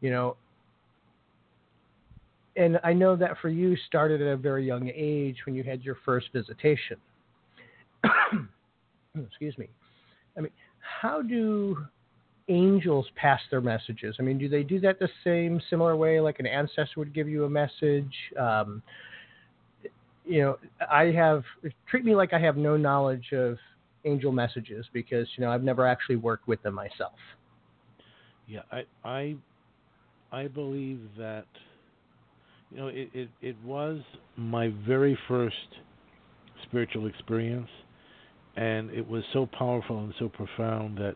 You 0.00 0.10
know, 0.10 0.36
and 2.56 2.80
I 2.82 2.92
know 2.92 3.16
that 3.16 3.36
for 3.42 3.48
you 3.48 3.76
started 3.88 4.22
at 4.22 4.28
a 4.28 4.36
very 4.36 4.64
young 4.64 4.90
age 4.94 5.36
when 5.44 5.54
you 5.54 5.62
had 5.62 5.82
your 5.82 5.98
first 6.04 6.28
visitation. 6.32 6.96
Excuse 9.26 9.58
me. 9.58 9.68
I 10.38 10.40
mean, 10.40 10.52
how 11.00 11.20
do 11.20 11.76
angels 12.50 13.06
pass 13.16 13.40
their 13.50 13.60
messages? 13.60 14.16
I 14.18 14.22
mean, 14.22 14.36
do 14.36 14.48
they 14.48 14.62
do 14.62 14.80
that 14.80 14.98
the 14.98 15.08
same, 15.24 15.60
similar 15.70 15.96
way 15.96 16.20
like 16.20 16.40
an 16.40 16.46
ancestor 16.46 16.98
would 16.98 17.14
give 17.14 17.28
you 17.28 17.44
a 17.44 17.50
message? 17.50 18.12
Um, 18.38 18.82
you 20.24 20.42
know, 20.42 20.58
I 20.90 21.04
have 21.04 21.44
treat 21.88 22.04
me 22.04 22.14
like 22.14 22.32
I 22.32 22.38
have 22.38 22.56
no 22.56 22.76
knowledge 22.76 23.32
of 23.32 23.56
angel 24.04 24.32
messages 24.32 24.86
because 24.92 25.26
you 25.36 25.44
know 25.44 25.50
I've 25.50 25.62
never 25.62 25.86
actually 25.86 26.16
worked 26.16 26.46
with 26.48 26.62
them 26.62 26.74
myself. 26.74 27.14
Yeah, 28.46 28.62
I 28.70 28.84
I 29.04 29.36
I 30.32 30.48
believe 30.48 31.00
that 31.18 31.46
you 32.70 32.78
know 32.78 32.88
it, 32.88 33.08
it, 33.14 33.28
it 33.40 33.56
was 33.64 34.00
my 34.36 34.72
very 34.86 35.18
first 35.28 35.56
spiritual 36.64 37.06
experience 37.06 37.68
and 38.56 38.90
it 38.90 39.06
was 39.06 39.22
so 39.32 39.46
powerful 39.46 39.98
and 40.00 40.12
so 40.18 40.28
profound 40.28 40.98
that 40.98 41.14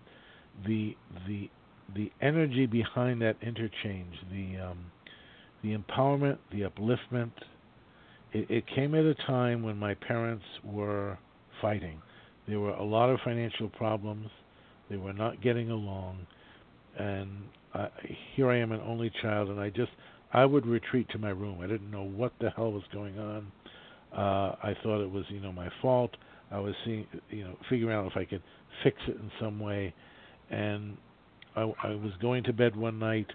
the 0.67 0.97
the 1.27 1.51
the 1.95 2.11
energy 2.21 2.67
behind 2.67 3.21
that 3.23 3.37
interchange, 3.43 4.15
the 4.31 4.59
um, 4.59 4.79
the 5.63 5.77
empowerment, 5.77 6.39
the 6.53 6.63
upliftment. 6.63 7.33
It, 8.33 8.51
it 8.51 8.65
came 8.75 8.95
at 8.95 9.05
a 9.05 9.15
time 9.27 9.63
when 9.63 9.77
my 9.77 9.95
parents 9.95 10.45
were 10.65 11.19
fighting. 11.61 12.01
There 12.49 12.61
were 12.61 12.73
a 12.75 12.83
lot 12.83 13.09
of 13.11 13.21
financial 13.25 13.69
problems. 13.71 14.29
They 14.91 14.97
were 14.97 15.13
not 15.13 15.43
getting 15.43 15.71
along, 15.71 16.27
and 16.99 17.31
I, 17.73 17.89
here 18.35 18.51
I 18.51 18.59
am, 18.59 18.73
an 18.73 18.81
only 18.81 19.11
child, 19.23 19.49
and 19.49 19.61
I 19.61 19.71
just 19.71 19.91
I 20.33 20.45
would 20.45 20.67
retreat 20.67 21.09
to 21.11 21.19
my 21.19 21.31
room. 21.31 21.61
I 21.63 21.67
didn't 21.67 21.91
know 21.91 22.05
what 22.05 22.33
the 22.41 22.51
hell 22.51 22.73
was 22.73 22.83
going 22.93 23.19
on. 23.19 23.53
Uh, 24.13 24.55
I 24.63 24.77
thought 24.83 25.03
it 25.03 25.11
was 25.11 25.25
you 25.29 25.41
know 25.41 25.53
my 25.53 25.69
fault. 25.81 26.11
I 26.51 26.59
was 26.59 26.75
seeing 26.85 27.07
you 27.31 27.45
know 27.45 27.57
figuring 27.71 27.97
out 27.97 28.07
if 28.07 28.17
I 28.17 28.25
could 28.25 28.43
fix 28.83 28.97
it 29.09 29.17
in 29.17 29.31
some 29.41 29.59
way 29.59 29.95
and 30.51 30.97
I, 31.57 31.72
I 31.82 31.88
was 31.90 32.12
going 32.20 32.45
to 32.45 32.53
bed 32.53 32.76
one 32.76 32.99
night. 32.99 33.32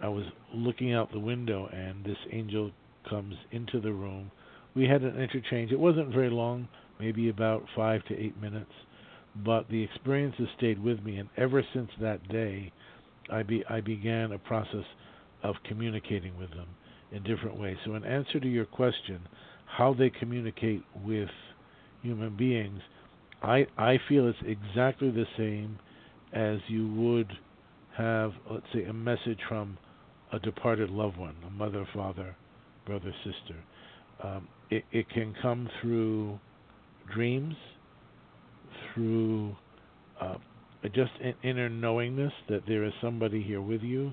I 0.00 0.08
was 0.08 0.24
looking 0.52 0.92
out 0.92 1.12
the 1.12 1.18
window, 1.18 1.68
and 1.72 2.04
this 2.04 2.16
angel 2.32 2.70
comes 3.08 3.34
into 3.52 3.80
the 3.80 3.92
room. 3.92 4.30
We 4.74 4.86
had 4.88 5.02
an 5.02 5.20
interchange. 5.20 5.70
It 5.70 5.78
wasn't 5.78 6.12
very 6.12 6.30
long, 6.30 6.68
maybe 6.98 7.28
about 7.28 7.64
five 7.76 8.04
to 8.06 8.18
eight 8.18 8.40
minutes, 8.40 8.72
but 9.44 9.68
the 9.68 9.82
experience 9.82 10.34
has 10.38 10.48
stayed 10.56 10.82
with 10.82 11.02
me. 11.04 11.16
And 11.16 11.28
ever 11.36 11.62
since 11.72 11.90
that 12.00 12.28
day, 12.28 12.72
I 13.30 13.42
be 13.42 13.64
I 13.68 13.80
began 13.80 14.32
a 14.32 14.38
process 14.38 14.84
of 15.42 15.54
communicating 15.66 16.36
with 16.36 16.50
them 16.50 16.68
in 17.12 17.22
different 17.22 17.58
ways. 17.58 17.76
So, 17.84 17.94
in 17.94 18.04
answer 18.04 18.40
to 18.40 18.48
your 18.48 18.66
question, 18.66 19.20
how 19.66 19.94
they 19.94 20.10
communicate 20.10 20.82
with 21.04 21.30
human 22.02 22.36
beings, 22.36 22.80
I 23.42 23.66
I 23.78 23.98
feel 24.08 24.28
it's 24.28 24.38
exactly 24.44 25.10
the 25.10 25.26
same 25.36 25.78
as 26.34 26.58
you 26.68 26.92
would 26.94 27.30
have, 27.96 28.32
let's 28.50 28.66
say, 28.72 28.84
a 28.84 28.92
message 28.92 29.38
from 29.48 29.78
a 30.32 30.38
departed 30.40 30.90
loved 30.90 31.16
one, 31.16 31.36
a 31.46 31.50
mother, 31.50 31.86
father, 31.94 32.36
brother, 32.86 33.14
sister. 33.24 33.56
Um, 34.22 34.48
it, 34.70 34.84
it 34.92 35.08
can 35.10 35.34
come 35.40 35.68
through 35.80 36.38
dreams, 37.12 37.54
through 38.92 39.54
uh, 40.20 40.36
just 40.94 41.12
an 41.22 41.34
inner 41.42 41.68
knowingness 41.68 42.32
that 42.48 42.62
there 42.66 42.84
is 42.84 42.92
somebody 43.00 43.42
here 43.42 43.62
with 43.62 43.82
you 43.82 44.12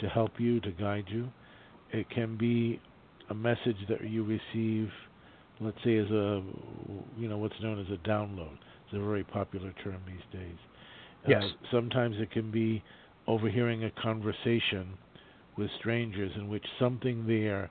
to 0.00 0.08
help 0.08 0.32
you, 0.38 0.60
to 0.60 0.70
guide 0.72 1.04
you. 1.08 1.28
It 1.92 2.08
can 2.10 2.36
be 2.36 2.80
a 3.30 3.34
message 3.34 3.76
that 3.88 4.08
you 4.08 4.24
receive, 4.24 4.88
let's 5.60 5.76
say, 5.84 5.96
as 5.96 6.10
a, 6.10 6.42
you 7.18 7.28
know, 7.28 7.38
what's 7.38 7.54
known 7.62 7.80
as 7.80 7.86
a 7.88 8.08
download. 8.08 8.58
It's 8.86 8.94
a 8.94 8.98
very 8.98 9.24
popular 9.24 9.72
term 9.82 10.00
these 10.06 10.40
days. 10.40 10.58
Yes. 11.26 11.42
Uh, 11.44 11.66
sometimes 11.70 12.16
it 12.18 12.30
can 12.30 12.50
be 12.50 12.82
overhearing 13.26 13.84
a 13.84 13.90
conversation 14.02 14.88
with 15.56 15.70
strangers 15.78 16.32
in 16.36 16.48
which 16.48 16.64
something 16.78 17.26
there 17.26 17.70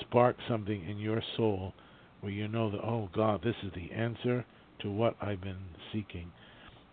sparks 0.00 0.42
something 0.48 0.88
in 0.88 0.98
your 0.98 1.22
soul 1.36 1.72
where 2.20 2.32
you 2.32 2.48
know 2.48 2.70
that, 2.70 2.80
oh 2.80 3.08
God, 3.14 3.40
this 3.42 3.54
is 3.64 3.72
the 3.74 3.94
answer 3.94 4.44
to 4.80 4.90
what 4.90 5.16
I've 5.20 5.40
been 5.40 5.56
seeking. 5.92 6.30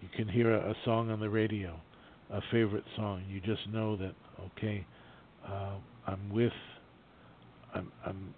You 0.01 0.09
can 0.15 0.27
hear 0.27 0.53
a, 0.53 0.71
a 0.71 0.75
song 0.85 1.11
on 1.11 1.19
the 1.19 1.29
radio, 1.29 1.79
a 2.31 2.41
favorite 2.51 2.85
song. 2.95 3.23
You 3.29 3.39
just 3.41 3.67
know 3.69 3.95
that, 3.97 4.13
okay, 4.57 4.85
uh, 5.47 5.75
I'm 6.07 6.29
with, 6.31 6.53
I'm, 7.73 7.91
I'm, 8.05 8.33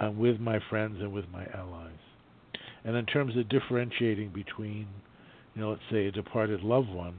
I'm 0.00 0.18
with 0.18 0.40
my 0.40 0.58
friends 0.68 0.96
and 1.00 1.12
with 1.12 1.26
my 1.32 1.46
allies. 1.54 1.92
And 2.84 2.96
in 2.96 3.06
terms 3.06 3.36
of 3.36 3.48
differentiating 3.48 4.30
between, 4.30 4.86
you 5.54 5.60
know, 5.62 5.70
let's 5.70 5.82
say 5.90 6.06
a 6.06 6.12
departed 6.12 6.62
loved 6.62 6.88
one 6.88 7.14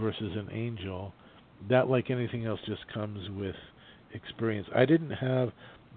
versus 0.00 0.32
an 0.36 0.48
angel, 0.52 1.12
that, 1.70 1.88
like 1.88 2.10
anything 2.10 2.44
else, 2.44 2.60
just 2.66 2.82
comes 2.92 3.28
with 3.30 3.56
experience. 4.12 4.68
I 4.74 4.84
didn't 4.84 5.10
have 5.10 5.50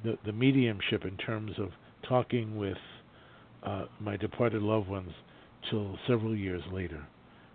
the, 0.03 0.17
the 0.25 0.31
mediumship 0.31 1.05
in 1.05 1.17
terms 1.17 1.51
of 1.59 1.69
talking 2.07 2.57
with 2.57 2.77
uh, 3.63 3.85
my 3.99 4.15
departed 4.17 4.61
loved 4.61 4.87
ones 4.87 5.11
till 5.69 5.97
several 6.07 6.35
years 6.35 6.61
later. 6.71 7.05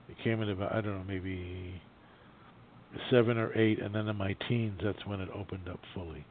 It 0.08 0.16
came 0.22 0.42
in 0.42 0.50
about 0.50 0.74
I 0.74 0.80
don't 0.82 0.98
know 0.98 1.04
maybe 1.06 1.80
seven 3.10 3.38
or 3.38 3.56
eight, 3.58 3.80
and 3.80 3.94
then 3.94 4.06
in 4.08 4.16
my 4.16 4.36
teens 4.48 4.80
that's 4.84 5.04
when 5.06 5.20
it 5.20 5.28
opened 5.34 5.68
up 5.68 5.80
fully. 5.94 6.26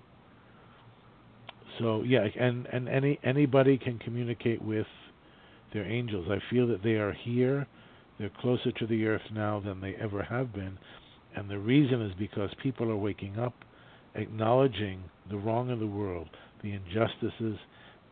So 1.80 2.04
yeah, 2.04 2.28
and 2.40 2.68
and 2.68 2.88
any 2.88 3.20
anybody 3.24 3.78
can 3.78 3.98
communicate 3.98 4.62
with 4.62 4.86
their 5.74 5.86
angels. 5.86 6.28
I 6.30 6.40
feel 6.52 6.68
that 6.68 6.84
they 6.84 6.96
are 6.96 7.14
here. 7.14 7.68
They're 8.20 8.32
closer 8.40 8.72
to 8.72 8.88
the 8.88 9.06
earth 9.06 9.32
now 9.34 9.60
than 9.60 9.82
they 9.82 9.96
ever 9.96 10.24
have 10.24 10.54
been, 10.54 10.78
and 11.36 11.50
the 11.50 11.58
reason 11.58 12.02
is 12.02 12.14
because 12.18 12.52
people 12.62 12.92
are 12.92 12.96
waking 12.96 13.40
up, 13.40 13.56
acknowledging 14.16 15.04
the 15.30 15.38
wrong 15.38 15.72
of 15.72 15.80
the 15.80 15.88
world, 15.88 16.30
the 16.62 16.74
injustices, 16.74 17.58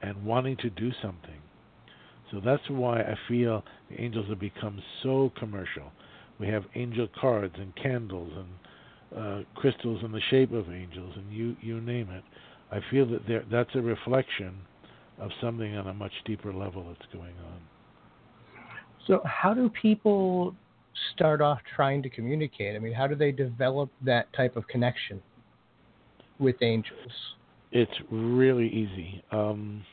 and 0.01 0.25
wanting 0.25 0.57
to 0.57 0.69
do 0.71 0.91
something. 1.01 1.39
So 2.31 2.41
that's 2.43 2.67
why 2.69 3.01
I 3.01 3.15
feel 3.27 3.63
the 3.89 4.01
angels 4.01 4.27
have 4.29 4.39
become 4.39 4.81
so 5.03 5.31
commercial. 5.37 5.91
We 6.39 6.47
have 6.47 6.63
angel 6.75 7.07
cards 7.19 7.55
and 7.57 7.75
candles 7.75 8.31
and 8.35 8.47
uh, 9.15 9.43
crystals 9.55 10.03
in 10.03 10.11
the 10.11 10.21
shape 10.29 10.51
of 10.51 10.69
angels, 10.71 11.13
and 11.17 11.31
you 11.31 11.55
you 11.61 11.81
name 11.81 12.09
it. 12.09 12.23
I 12.71 12.79
feel 12.89 13.05
that 13.05 13.45
that's 13.51 13.75
a 13.75 13.81
reflection 13.81 14.61
of 15.21 15.29
something 15.39 15.77
on 15.77 15.87
a 15.87 15.93
much 15.93 16.11
deeper 16.25 16.51
level 16.51 16.83
that's 16.87 17.13
going 17.13 17.35
on. 17.45 17.61
So, 19.07 19.21
how 19.25 19.53
do 19.53 19.69
people 19.69 20.55
start 21.13 21.41
off 21.41 21.59
trying 21.75 22.03
to 22.03 22.09
communicate? 22.09 22.75
I 22.75 22.79
mean, 22.79 22.93
how 22.93 23.07
do 23.07 23.15
they 23.15 23.31
develop 23.31 23.89
that 24.03 24.31
type 24.33 24.55
of 24.55 24.67
connection 24.67 25.21
with 26.39 26.55
angels? 26.61 27.11
It's 27.71 27.91
really 28.11 28.67
easy. 28.67 29.23
Um, 29.31 29.83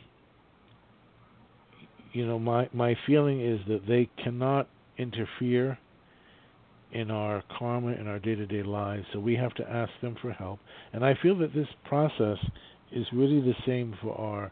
you 2.12 2.26
know, 2.26 2.39
my 2.39 2.68
my 2.72 2.97
feeling 3.07 3.41
is 3.41 3.61
that 3.68 3.87
they 3.87 4.09
cannot 4.22 4.68
interfere 4.97 5.79
in 6.93 7.11
our 7.11 7.43
karma 7.59 7.93
in 7.93 8.09
our 8.09 8.18
day-to-day 8.18 8.62
lives, 8.62 9.05
so 9.12 9.20
we 9.20 9.37
have 9.37 9.55
to 9.55 9.70
ask 9.70 9.93
them 10.01 10.16
for 10.22 10.33
help. 10.33 10.59
And 10.93 11.05
I 11.05 11.14
feel 11.22 11.37
that 11.39 11.55
this 11.55 11.68
process 11.85 12.39
is 12.91 13.07
really 13.12 13.41
the 13.41 13.55
same 13.66 13.95
for 14.01 14.18
our 14.18 14.51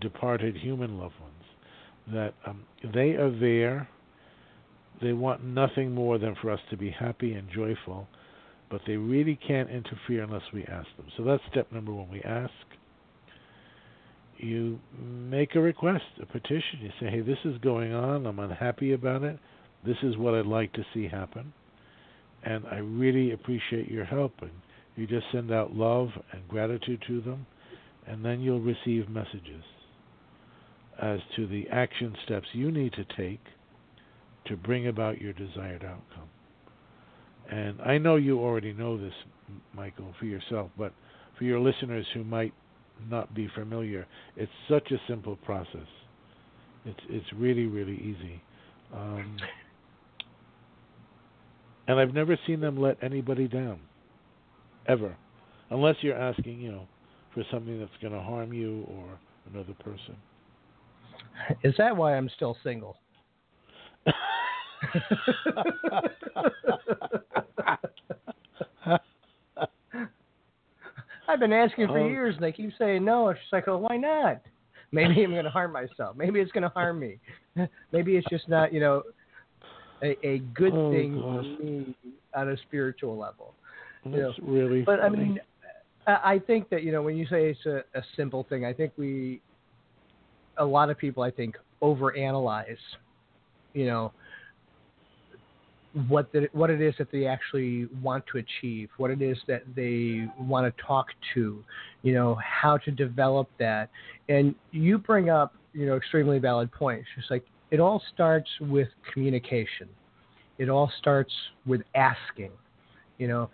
departed 0.00 0.56
human 0.56 0.98
loved 0.98 1.14
ones. 1.20 1.32
That 2.12 2.34
um, 2.46 2.64
they 2.94 3.10
are 3.10 3.30
there. 3.30 3.88
They 5.00 5.12
want 5.12 5.44
nothing 5.44 5.94
more 5.94 6.18
than 6.18 6.34
for 6.40 6.50
us 6.50 6.60
to 6.70 6.76
be 6.76 6.90
happy 6.90 7.32
and 7.32 7.48
joyful, 7.50 8.06
but 8.70 8.80
they 8.86 8.96
really 8.96 9.38
can't 9.46 9.70
interfere 9.70 10.22
unless 10.22 10.42
we 10.52 10.64
ask 10.64 10.88
them. 10.96 11.06
So 11.16 11.24
that's 11.24 11.42
step 11.50 11.70
number 11.72 11.92
one. 11.92 12.08
We 12.10 12.22
ask 12.22 12.52
you 14.42 14.78
make 14.98 15.54
a 15.54 15.60
request, 15.60 16.04
a 16.20 16.26
petition. 16.26 16.80
You 16.80 16.90
say, 17.00 17.06
hey, 17.10 17.20
this 17.20 17.38
is 17.44 17.56
going 17.58 17.92
on. 17.92 18.26
I'm 18.26 18.38
unhappy 18.38 18.92
about 18.92 19.22
it. 19.22 19.38
This 19.86 19.96
is 20.02 20.16
what 20.16 20.34
I'd 20.34 20.46
like 20.46 20.72
to 20.74 20.84
see 20.92 21.08
happen. 21.08 21.52
And 22.44 22.66
I 22.66 22.76
really 22.76 23.32
appreciate 23.32 23.88
your 23.88 24.04
help. 24.04 24.32
And 24.40 24.50
you 24.96 25.06
just 25.06 25.26
send 25.32 25.52
out 25.52 25.74
love 25.74 26.08
and 26.32 26.46
gratitude 26.48 27.02
to 27.06 27.20
them. 27.20 27.46
And 28.06 28.24
then 28.24 28.40
you'll 28.40 28.60
receive 28.60 29.08
messages 29.08 29.62
as 31.02 31.18
to 31.36 31.46
the 31.48 31.68
action 31.70 32.14
steps 32.24 32.46
you 32.52 32.70
need 32.70 32.92
to 32.92 33.04
take 33.16 33.40
to 34.46 34.56
bring 34.56 34.86
about 34.88 35.20
your 35.20 35.32
desired 35.32 35.84
outcome. 35.84 36.28
And 37.50 37.80
I 37.82 37.98
know 37.98 38.16
you 38.16 38.38
already 38.38 38.72
know 38.72 38.96
this, 38.96 39.12
Michael, 39.74 40.14
for 40.18 40.26
yourself, 40.26 40.70
but 40.78 40.92
for 41.36 41.44
your 41.44 41.60
listeners 41.60 42.06
who 42.14 42.24
might 42.24 42.54
not 43.10 43.34
be 43.34 43.48
familiar. 43.54 44.06
It's 44.36 44.52
such 44.68 44.90
a 44.92 44.96
simple 45.08 45.36
process. 45.36 45.86
It's 46.84 47.00
it's 47.08 47.26
really 47.36 47.66
really 47.66 47.94
easy, 47.96 48.42
um, 48.92 49.36
and 51.86 52.00
I've 52.00 52.12
never 52.12 52.36
seen 52.46 52.60
them 52.60 52.76
let 52.76 52.98
anybody 53.02 53.46
down, 53.46 53.78
ever, 54.88 55.16
unless 55.70 55.96
you're 56.00 56.16
asking 56.18 56.60
you 56.60 56.72
know 56.72 56.88
for 57.34 57.44
something 57.52 57.78
that's 57.78 57.92
going 58.00 58.12
to 58.12 58.20
harm 58.20 58.52
you 58.52 58.84
or 58.88 59.18
another 59.52 59.74
person. 59.74 60.16
Is 61.64 61.74
that 61.78 61.96
why 61.96 62.16
I'm 62.16 62.28
still 62.36 62.56
single? 62.62 62.96
I've 71.28 71.40
been 71.40 71.52
asking 71.52 71.86
for 71.86 72.00
oh. 72.00 72.08
years, 72.08 72.34
and 72.34 72.44
they 72.44 72.52
keep 72.52 72.70
saying 72.78 73.04
no. 73.04 73.32
She's 73.32 73.52
like, 73.52 73.68
"Oh, 73.68 73.78
why 73.78 73.96
not? 73.96 74.40
Maybe 74.90 75.22
I'm 75.22 75.30
going 75.30 75.44
to 75.44 75.50
harm 75.50 75.72
myself. 75.72 76.16
Maybe 76.16 76.40
it's 76.40 76.52
going 76.52 76.64
to 76.64 76.68
harm 76.68 77.00
me. 77.00 77.18
Maybe 77.92 78.16
it's 78.16 78.26
just 78.28 78.48
not, 78.48 78.72
you 78.72 78.80
know, 78.80 79.02
a, 80.02 80.18
a 80.26 80.38
good 80.54 80.74
oh, 80.74 80.92
thing 80.92 81.14
gosh. 81.14 81.44
for 81.56 81.62
me 81.62 81.96
on 82.34 82.50
a 82.50 82.56
spiritual 82.68 83.16
level." 83.16 83.54
That's 84.04 84.16
you 84.16 84.22
know? 84.22 84.32
really. 84.42 84.82
But 84.82 85.00
funny. 85.00 85.16
I 85.16 85.18
mean, 85.18 85.40
I 86.06 86.40
think 86.46 86.68
that 86.70 86.82
you 86.82 86.92
know 86.92 87.02
when 87.02 87.16
you 87.16 87.26
say 87.26 87.50
it's 87.50 87.66
a, 87.66 87.84
a 87.98 88.02
simple 88.16 88.44
thing, 88.48 88.64
I 88.64 88.72
think 88.72 88.92
we, 88.96 89.40
a 90.62 90.64
lot 90.64 90.90
of 90.90 90.96
people, 90.96 91.22
I 91.22 91.30
think, 91.30 91.56
overanalyze, 91.82 92.76
you 93.74 93.86
know, 93.86 94.12
what 96.08 96.32
the, 96.32 96.48
what 96.52 96.70
it 96.70 96.80
is 96.80 96.94
that 96.98 97.10
they 97.12 97.26
actually 97.26 97.86
want 98.02 98.24
to 98.32 98.38
achieve, 98.38 98.88
what 98.96 99.10
it 99.10 99.20
is 99.20 99.36
that 99.46 99.62
they 99.76 100.26
want 100.38 100.74
to 100.74 100.82
talk 100.82 101.06
to, 101.34 101.62
you 102.02 102.14
know, 102.14 102.38
how 102.42 102.78
to 102.78 102.90
develop 102.90 103.48
that. 103.58 103.90
And 104.28 104.54
you 104.70 104.96
bring 104.96 105.28
up, 105.28 105.54
you 105.74 105.86
know, 105.86 105.96
extremely 105.96 106.38
valid 106.38 106.72
points. 106.72 107.06
Just 107.16 107.30
like 107.30 107.44
it 107.70 107.80
all 107.80 108.02
starts 108.14 108.48
with 108.60 108.88
communication. 109.12 109.88
It 110.58 110.68
all 110.68 110.90
starts 110.98 111.32
with 111.66 111.82
asking. 111.94 112.52
You 113.18 113.28
know, 113.28 113.50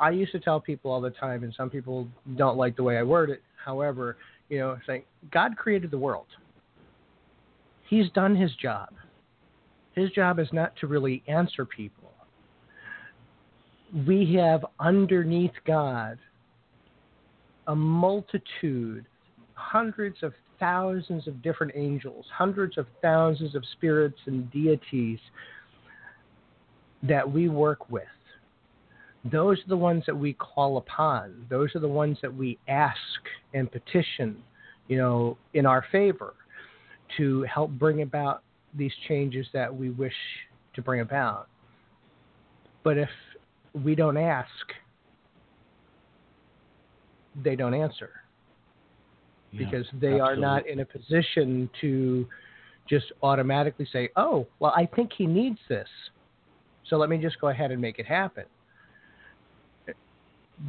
I 0.00 0.10
used 0.10 0.32
to 0.32 0.40
tell 0.40 0.58
people 0.60 0.90
all 0.90 1.00
the 1.00 1.10
time, 1.10 1.44
and 1.44 1.54
some 1.56 1.70
people 1.70 2.08
don't 2.36 2.56
like 2.56 2.76
the 2.76 2.82
way 2.82 2.98
I 2.98 3.02
word 3.02 3.30
it. 3.30 3.42
However, 3.64 4.16
you 4.50 4.58
know, 4.58 4.78
saying 4.86 5.04
God 5.32 5.56
created 5.56 5.90
the 5.90 5.98
world. 5.98 6.26
He's 7.88 8.10
done 8.10 8.36
his 8.36 8.54
job 8.56 8.90
his 9.94 10.10
job 10.10 10.38
is 10.38 10.48
not 10.52 10.74
to 10.76 10.86
really 10.86 11.22
answer 11.26 11.64
people. 11.64 12.12
We 14.06 14.34
have 14.34 14.64
underneath 14.78 15.52
God 15.66 16.18
a 17.66 17.74
multitude, 17.74 19.04
hundreds 19.54 20.22
of 20.22 20.32
thousands 20.58 21.26
of 21.26 21.42
different 21.42 21.72
angels, 21.74 22.26
hundreds 22.32 22.78
of 22.78 22.86
thousands 23.02 23.54
of 23.54 23.64
spirits 23.72 24.18
and 24.26 24.50
deities 24.50 25.18
that 27.02 27.30
we 27.30 27.48
work 27.48 27.90
with. 27.90 28.04
Those 29.24 29.58
are 29.58 29.68
the 29.68 29.76
ones 29.76 30.04
that 30.06 30.16
we 30.16 30.32
call 30.34 30.78
upon. 30.78 31.46
Those 31.50 31.74
are 31.74 31.80
the 31.80 31.88
ones 31.88 32.18
that 32.22 32.34
we 32.34 32.58
ask 32.68 32.96
and 33.52 33.70
petition, 33.70 34.42
you 34.88 34.96
know, 34.96 35.36
in 35.54 35.66
our 35.66 35.84
favor 35.92 36.34
to 37.16 37.42
help 37.42 37.70
bring 37.70 38.02
about 38.02 38.42
these 38.74 38.92
changes 39.08 39.46
that 39.52 39.74
we 39.74 39.90
wish 39.90 40.14
to 40.74 40.82
bring 40.82 41.00
about. 41.00 41.48
But 42.82 42.96
if 42.96 43.10
we 43.84 43.94
don't 43.94 44.16
ask, 44.16 44.48
they 47.42 47.56
don't 47.56 47.74
answer 47.74 48.10
Yeah, 49.52 49.64
because 49.64 49.86
they 50.00 50.18
are 50.18 50.36
not 50.36 50.66
in 50.66 50.80
a 50.80 50.84
position 50.84 51.68
to 51.80 52.26
just 52.88 53.12
automatically 53.22 53.86
say, 53.92 54.08
"Oh, 54.16 54.46
well, 54.58 54.72
I 54.74 54.86
think 54.86 55.12
he 55.12 55.26
needs 55.26 55.58
this, 55.68 55.88
so 56.84 56.96
let 56.96 57.08
me 57.08 57.18
just 57.18 57.40
go 57.40 57.48
ahead 57.48 57.70
and 57.70 57.80
make 57.80 57.98
it 57.98 58.06
happen." 58.06 58.46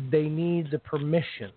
They 0.09 0.23
need 0.23 0.71
the 0.71 0.79
permission 0.79 1.51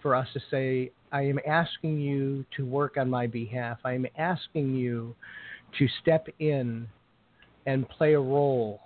for 0.00 0.14
us 0.14 0.28
to 0.34 0.40
say, 0.50 0.92
"I 1.12 1.22
am 1.22 1.38
asking 1.46 1.98
you 2.00 2.44
to 2.56 2.64
work 2.64 2.96
on 2.96 3.10
my 3.10 3.26
behalf. 3.26 3.78
I 3.84 3.92
am 3.92 4.06
asking 4.16 4.74
you 4.74 5.16
to 5.78 5.88
step 6.00 6.28
in 6.38 6.88
and 7.66 7.88
play 7.88 8.14
a 8.14 8.20
role 8.20 8.80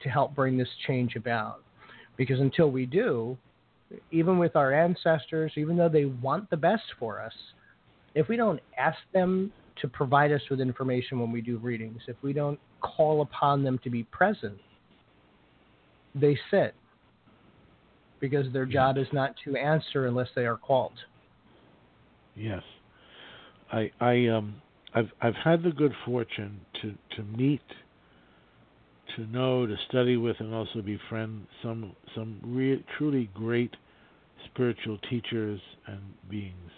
to 0.00 0.08
help 0.08 0.34
bring 0.34 0.56
this 0.56 0.74
change 0.86 1.16
about." 1.16 1.62
Because 2.16 2.40
until 2.40 2.70
we 2.70 2.84
do, 2.84 3.38
even 4.10 4.38
with 4.38 4.56
our 4.56 4.72
ancestors, 4.72 5.52
even 5.56 5.76
though 5.76 5.88
they 5.88 6.06
want 6.06 6.50
the 6.50 6.56
best 6.56 6.92
for 6.98 7.20
us, 7.20 7.34
if 8.14 8.28
we 8.28 8.36
don't 8.36 8.60
ask 8.76 8.98
them 9.12 9.52
to 9.76 9.88
provide 9.88 10.32
us 10.32 10.42
with 10.50 10.60
information 10.60 11.20
when 11.20 11.30
we 11.30 11.40
do 11.40 11.56
readings, 11.58 12.02
if 12.08 12.20
we 12.22 12.32
don't 12.32 12.58
call 12.80 13.22
upon 13.22 13.62
them 13.62 13.78
to 13.78 13.90
be 13.90 14.02
present, 14.04 14.58
they 16.14 16.36
sit 16.50 16.74
because 18.20 18.52
their 18.52 18.66
job 18.66 18.98
is 18.98 19.06
not 19.12 19.34
to 19.44 19.56
answer 19.56 20.06
unless 20.06 20.28
they 20.34 20.46
are 20.46 20.56
called. 20.56 20.92
Yes, 22.36 22.62
I 23.72 23.90
I 24.00 24.26
um 24.28 24.60
I've 24.94 25.10
I've 25.20 25.34
had 25.34 25.62
the 25.62 25.70
good 25.70 25.92
fortune 26.04 26.60
to 26.82 26.94
to 27.16 27.22
meet, 27.22 27.62
to 29.16 29.26
know, 29.26 29.66
to 29.66 29.76
study 29.88 30.16
with, 30.16 30.36
and 30.40 30.54
also 30.54 30.82
befriend 30.82 31.46
some 31.62 31.92
some 32.14 32.40
re- 32.44 32.84
truly 32.96 33.28
great 33.34 33.74
spiritual 34.46 34.98
teachers 35.10 35.60
and 35.86 36.00
beings. 36.30 36.70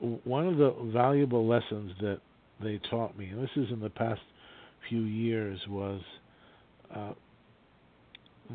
And 0.00 0.20
one 0.24 0.46
of 0.46 0.58
the 0.58 0.74
valuable 0.92 1.46
lessons 1.46 1.92
that 2.00 2.20
they 2.62 2.80
taught 2.90 3.18
me, 3.18 3.26
and 3.28 3.42
this 3.42 3.50
is 3.56 3.70
in 3.70 3.80
the 3.80 3.90
past 3.90 4.20
few 4.88 5.02
years, 5.02 5.58
was 5.68 6.00
uh, 6.94 7.12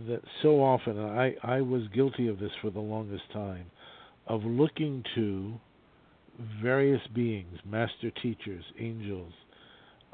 that 0.07 0.21
so 0.41 0.63
often, 0.63 0.97
and 0.97 1.19
I 1.19 1.35
I 1.43 1.61
was 1.61 1.83
guilty 1.93 2.27
of 2.27 2.39
this 2.39 2.51
for 2.61 2.69
the 2.71 2.79
longest 2.79 3.23
time 3.31 3.65
of 4.27 4.43
looking 4.43 5.03
to 5.15 5.53
various 6.61 7.01
beings, 7.13 7.57
master 7.65 8.09
teachers, 8.21 8.63
angels, 8.79 9.33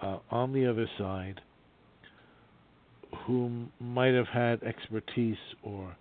uh, 0.01 0.17
on 0.31 0.51
the 0.53 0.65
other 0.65 0.87
side, 0.97 1.39
whom 3.25 3.71
might 3.79 4.13
have 4.13 4.27
had 4.27 4.61
expertise 4.63 5.37
or 5.63 5.95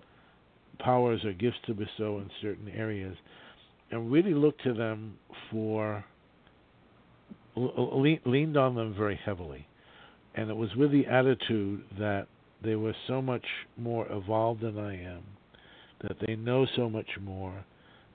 powers 0.78 1.24
or 1.24 1.32
gifts 1.32 1.58
to 1.66 1.74
bestow 1.74 2.18
in 2.18 2.30
certain 2.42 2.68
areas, 2.68 3.16
and 3.90 4.10
really 4.10 4.34
looked 4.34 4.62
to 4.64 4.74
them 4.74 5.16
for, 5.50 6.04
le- 7.56 8.18
leaned 8.24 8.56
on 8.56 8.74
them 8.74 8.94
very 8.96 9.18
heavily. 9.24 9.66
And 10.34 10.50
it 10.50 10.56
was 10.56 10.74
with 10.76 10.92
the 10.92 11.06
attitude 11.06 11.84
that 11.98 12.26
they 12.62 12.74
were 12.74 12.94
so 13.06 13.22
much 13.22 13.44
more 13.76 14.06
evolved 14.10 14.62
than 14.62 14.78
I 14.78 15.02
am, 15.02 15.22
that 16.02 16.16
they 16.26 16.36
know 16.36 16.66
so 16.76 16.88
much 16.88 17.08
more, 17.20 17.64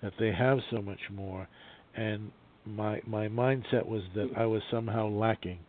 that 0.02 0.14
they 0.20 0.32
have 0.32 0.60
so 0.72 0.82
much 0.82 1.00
more, 1.14 1.48
and 1.96 2.32
my 2.66 3.02
my 3.06 3.28
mindset 3.28 3.86
was 3.86 4.04
that 4.16 4.30
I 4.38 4.46
was 4.46 4.62
somehow 4.72 5.08
lacking 5.08 5.60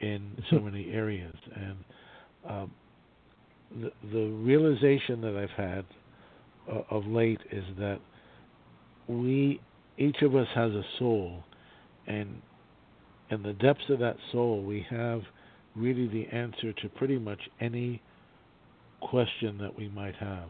in 0.00 0.42
so 0.50 0.58
many 0.60 0.90
areas, 0.90 1.34
and 1.54 1.76
um, 2.48 2.72
the 3.70 3.92
the 4.12 4.26
realization 4.26 5.20
that 5.22 5.36
I've 5.36 5.56
had 5.56 5.84
uh, 6.70 6.82
of 6.90 7.06
late 7.06 7.40
is 7.50 7.64
that 7.78 8.00
we 9.08 9.60
each 9.98 10.22
of 10.22 10.34
us 10.34 10.48
has 10.54 10.72
a 10.72 10.82
soul, 10.98 11.44
and 12.06 12.40
in 13.30 13.42
the 13.42 13.52
depths 13.54 13.84
of 13.88 13.98
that 14.00 14.16
soul 14.30 14.62
we 14.62 14.86
have 14.90 15.22
really 15.76 16.08
the 16.08 16.26
answer 16.34 16.72
to 16.72 16.88
pretty 16.90 17.18
much 17.18 17.40
any 17.60 18.02
question 19.00 19.58
that 19.58 19.76
we 19.76 19.88
might 19.88 20.14
have, 20.16 20.48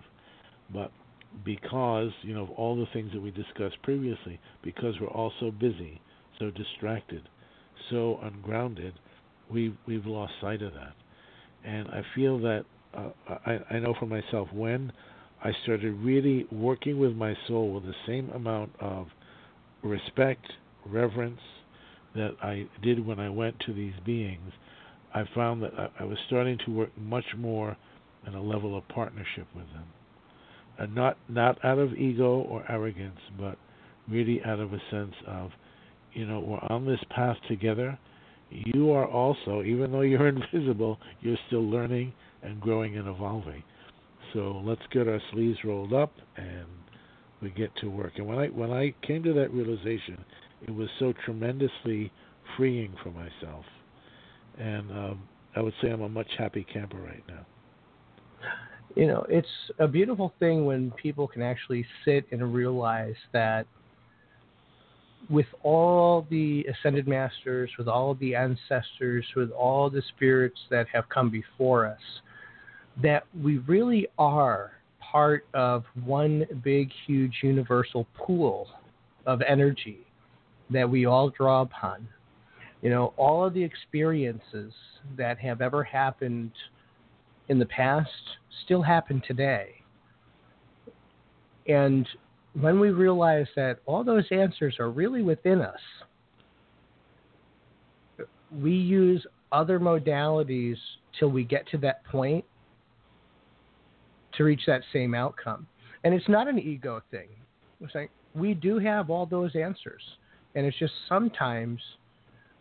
but 0.72 0.92
because 1.44 2.10
you 2.22 2.34
know 2.34 2.42
of 2.42 2.50
all 2.50 2.76
the 2.76 2.86
things 2.92 3.10
that 3.12 3.20
we 3.20 3.30
discussed 3.30 3.80
previously, 3.82 4.38
because 4.62 4.94
we're 5.00 5.08
all 5.08 5.32
so 5.40 5.50
busy, 5.50 6.00
so 6.38 6.50
distracted, 6.50 7.28
so 7.90 8.18
ungrounded, 8.22 8.94
we 9.50 9.76
we've 9.86 10.06
lost 10.06 10.32
sight 10.40 10.62
of 10.62 10.72
that. 10.74 10.94
And 11.64 11.88
I 11.88 12.02
feel 12.14 12.38
that 12.40 12.64
uh, 12.94 13.10
I, 13.46 13.58
I 13.70 13.78
know 13.78 13.94
for 13.98 14.06
myself 14.06 14.48
when 14.52 14.92
I 15.42 15.52
started 15.62 15.92
really 15.94 16.46
working 16.50 16.98
with 16.98 17.14
my 17.14 17.36
soul 17.48 17.72
with 17.72 17.84
the 17.84 17.94
same 18.06 18.30
amount 18.30 18.72
of 18.80 19.06
respect, 19.82 20.44
reverence 20.86 21.40
that 22.14 22.36
I 22.42 22.66
did 22.82 23.04
when 23.04 23.18
I 23.18 23.28
went 23.28 23.58
to 23.66 23.72
these 23.72 23.94
beings, 24.04 24.52
I 25.14 25.24
found 25.34 25.62
that 25.62 25.72
I, 25.98 26.04
was 26.04 26.18
starting 26.26 26.58
to 26.66 26.70
work 26.72 26.90
much 26.98 27.24
more 27.36 27.76
in 28.26 28.34
a 28.34 28.42
level 28.42 28.76
of 28.76 28.86
partnership 28.88 29.46
with 29.54 29.66
them 29.72 29.84
and 30.78 30.94
not 30.94 31.16
not 31.28 31.62
out 31.64 31.78
of 31.78 31.94
ego 31.94 32.40
or 32.48 32.64
arrogance, 32.68 33.20
but 33.38 33.58
really 34.08 34.42
out 34.44 34.58
of 34.58 34.72
a 34.72 34.80
sense 34.90 35.14
of, 35.26 35.50
you 36.12 36.26
know, 36.26 36.40
we're 36.40 36.58
on 36.74 36.86
this 36.86 37.00
path 37.10 37.36
together. 37.48 37.98
You 38.50 38.90
are 38.92 39.06
also, 39.06 39.62
even 39.62 39.92
though 39.92 40.00
you're 40.02 40.28
invisible, 40.52 40.98
you're 41.20 41.38
still 41.46 41.68
learning 41.68 42.12
and 42.42 42.60
growing 42.60 42.96
and 42.96 43.08
evolving. 43.08 43.62
So 44.32 44.62
let's 44.64 44.82
get 44.92 45.08
our 45.08 45.20
sleeves 45.32 45.58
rolled 45.64 45.92
up 45.92 46.12
and 46.36 46.66
we 47.40 47.50
get 47.50 47.74
to 47.76 47.88
work. 47.88 48.12
And 48.16 48.26
when 48.26 48.38
I 48.38 48.46
when 48.46 48.70
I 48.70 48.94
came 49.06 49.22
to 49.24 49.32
that 49.34 49.52
realization, 49.52 50.24
it 50.62 50.70
was 50.70 50.88
so 50.98 51.12
tremendously 51.24 52.10
freeing 52.56 52.94
for 53.02 53.10
myself. 53.10 53.64
And 54.58 54.90
um, 54.90 55.22
I 55.56 55.60
would 55.60 55.74
say 55.82 55.90
I'm 55.90 56.02
a 56.02 56.08
much 56.08 56.28
happy 56.38 56.66
camper 56.72 56.98
right 56.98 57.22
now 57.28 57.46
you 58.94 59.06
know, 59.06 59.24
it's 59.28 59.48
a 59.78 59.88
beautiful 59.88 60.34
thing 60.38 60.66
when 60.66 60.90
people 60.92 61.26
can 61.26 61.42
actually 61.42 61.86
sit 62.04 62.26
and 62.30 62.52
realize 62.52 63.14
that 63.32 63.66
with 65.30 65.46
all 65.62 66.26
the 66.30 66.64
ascended 66.64 67.06
masters, 67.08 67.70
with 67.78 67.88
all 67.88 68.14
the 68.14 68.34
ancestors, 68.34 69.24
with 69.34 69.50
all 69.50 69.88
the 69.88 70.02
spirits 70.14 70.58
that 70.70 70.86
have 70.88 71.08
come 71.08 71.30
before 71.30 71.86
us, 71.86 72.00
that 73.02 73.24
we 73.40 73.58
really 73.58 74.06
are 74.18 74.72
part 75.00 75.46
of 75.54 75.84
one 76.04 76.44
big, 76.62 76.90
huge 77.06 77.34
universal 77.42 78.06
pool 78.14 78.68
of 79.24 79.40
energy 79.42 80.00
that 80.70 80.88
we 80.88 81.06
all 81.06 81.30
draw 81.30 81.62
upon. 81.62 82.06
You 82.82 82.90
know, 82.90 83.14
all 83.16 83.44
of 83.44 83.54
the 83.54 83.62
experiences 83.62 84.72
that 85.16 85.38
have 85.38 85.60
ever 85.60 85.84
happened 85.84 86.50
in 87.48 87.58
the 87.58 87.66
past 87.66 88.10
still 88.64 88.82
happen 88.82 89.22
today. 89.26 89.70
And 91.68 92.06
when 92.60 92.80
we 92.80 92.90
realize 92.90 93.46
that 93.56 93.78
all 93.86 94.02
those 94.02 94.24
answers 94.30 94.76
are 94.80 94.90
really 94.90 95.22
within 95.22 95.60
us, 95.60 95.78
we 98.50 98.72
use 98.72 99.24
other 99.52 99.78
modalities 99.78 100.76
till 101.18 101.28
we 101.28 101.44
get 101.44 101.66
to 101.68 101.78
that 101.78 102.04
point 102.04 102.44
to 104.34 104.44
reach 104.44 104.62
that 104.66 104.82
same 104.92 105.14
outcome. 105.14 105.66
And 106.04 106.14
it's 106.14 106.28
not 106.28 106.48
an 106.48 106.58
ego 106.58 107.00
thing. 107.10 107.28
It's 107.80 107.94
like 107.94 108.10
we 108.34 108.54
do 108.54 108.78
have 108.78 109.08
all 109.08 109.26
those 109.26 109.54
answers. 109.54 110.02
And 110.54 110.66
it's 110.66 110.78
just 110.78 110.92
sometimes 111.08 111.80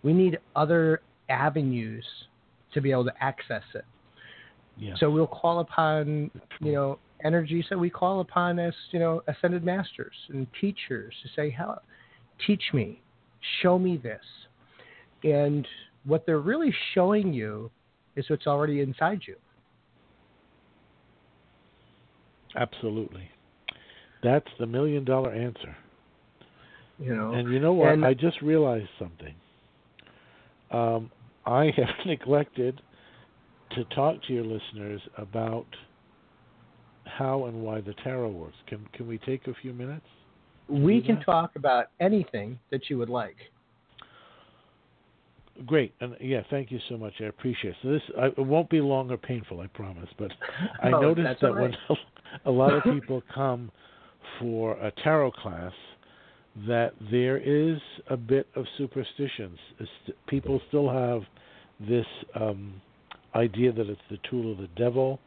we 0.03 0.13
need 0.13 0.39
other 0.55 1.01
avenues 1.29 2.05
to 2.73 2.81
be 2.81 2.91
able 2.91 3.05
to 3.05 3.13
access 3.23 3.63
it. 3.75 3.85
Yeah. 4.77 4.93
So 4.99 5.09
we'll 5.09 5.27
call 5.27 5.59
upon, 5.59 6.31
you 6.59 6.71
know, 6.71 6.99
energies 7.23 7.65
that 7.69 7.77
we 7.77 7.89
call 7.89 8.21
upon 8.21 8.57
as, 8.59 8.73
you 8.91 8.99
know, 8.99 9.21
ascended 9.27 9.63
masters 9.63 10.15
and 10.29 10.47
teachers 10.59 11.13
to 11.23 11.29
say, 11.35 11.49
"How, 11.49 11.81
teach 12.45 12.63
me, 12.73 13.01
show 13.61 13.77
me 13.77 13.97
this," 13.97 14.25
and 15.23 15.67
what 16.03 16.25
they're 16.25 16.39
really 16.39 16.73
showing 16.93 17.33
you 17.33 17.69
is 18.15 18.29
what's 18.29 18.47
already 18.47 18.81
inside 18.81 19.21
you. 19.27 19.35
Absolutely. 22.55 23.29
That's 24.23 24.47
the 24.59 24.65
million 24.65 25.05
dollar 25.05 25.31
answer. 25.31 25.75
You 26.99 27.15
know, 27.15 27.31
And 27.33 27.51
you 27.51 27.59
know 27.59 27.73
what? 27.73 28.03
I 28.03 28.13
just 28.13 28.41
realized 28.41 28.89
something. 28.99 29.33
Um, 30.71 31.11
I 31.45 31.65
have 31.77 32.05
neglected 32.05 32.81
to 33.75 33.83
talk 33.95 34.21
to 34.23 34.33
your 34.33 34.43
listeners 34.43 35.01
about 35.17 35.65
how 37.05 37.45
and 37.45 37.61
why 37.61 37.81
the 37.81 37.93
tarot 38.03 38.29
works. 38.29 38.55
Can 38.67 38.87
can 38.93 39.07
we 39.07 39.17
take 39.19 39.47
a 39.47 39.53
few 39.61 39.73
minutes? 39.73 40.05
We 40.69 41.01
can 41.01 41.19
talk 41.21 41.55
about 41.55 41.87
anything 41.99 42.57
that 42.69 42.89
you 42.89 42.97
would 42.97 43.09
like. 43.09 43.35
Great, 45.65 45.93
and 45.99 46.15
yeah, 46.21 46.41
thank 46.49 46.71
you 46.71 46.79
so 46.89 46.97
much. 46.97 47.13
I 47.19 47.25
appreciate 47.25 47.71
it. 47.71 47.75
So 47.83 47.89
this 47.89 48.01
I, 48.17 48.25
it 48.27 48.39
won't 48.39 48.69
be 48.69 48.79
long 48.79 49.11
or 49.11 49.17
painful, 49.17 49.59
I 49.59 49.67
promise. 49.67 50.07
But 50.17 50.31
I 50.81 50.89
Oh, 50.93 51.01
noticed 51.01 51.41
that 51.41 51.53
right. 51.53 51.71
when 51.89 51.97
a 52.45 52.51
lot 52.51 52.73
of 52.73 52.83
people 52.83 53.21
come 53.33 53.71
for 54.39 54.73
a 54.73 54.91
tarot 55.03 55.31
class, 55.31 55.73
that 56.67 56.93
there 57.09 57.37
is 57.37 57.79
a 58.09 58.17
bit 58.17 58.47
of 58.55 58.65
superstitions. 58.77 59.57
People 60.27 60.61
still 60.67 60.89
have 60.89 61.21
this 61.79 62.05
um, 62.35 62.81
idea 63.35 63.71
that 63.71 63.89
it's 63.89 64.01
the 64.09 64.19
tool 64.29 64.51
of 64.51 64.57
the 64.57 64.69
devil, 64.75 65.19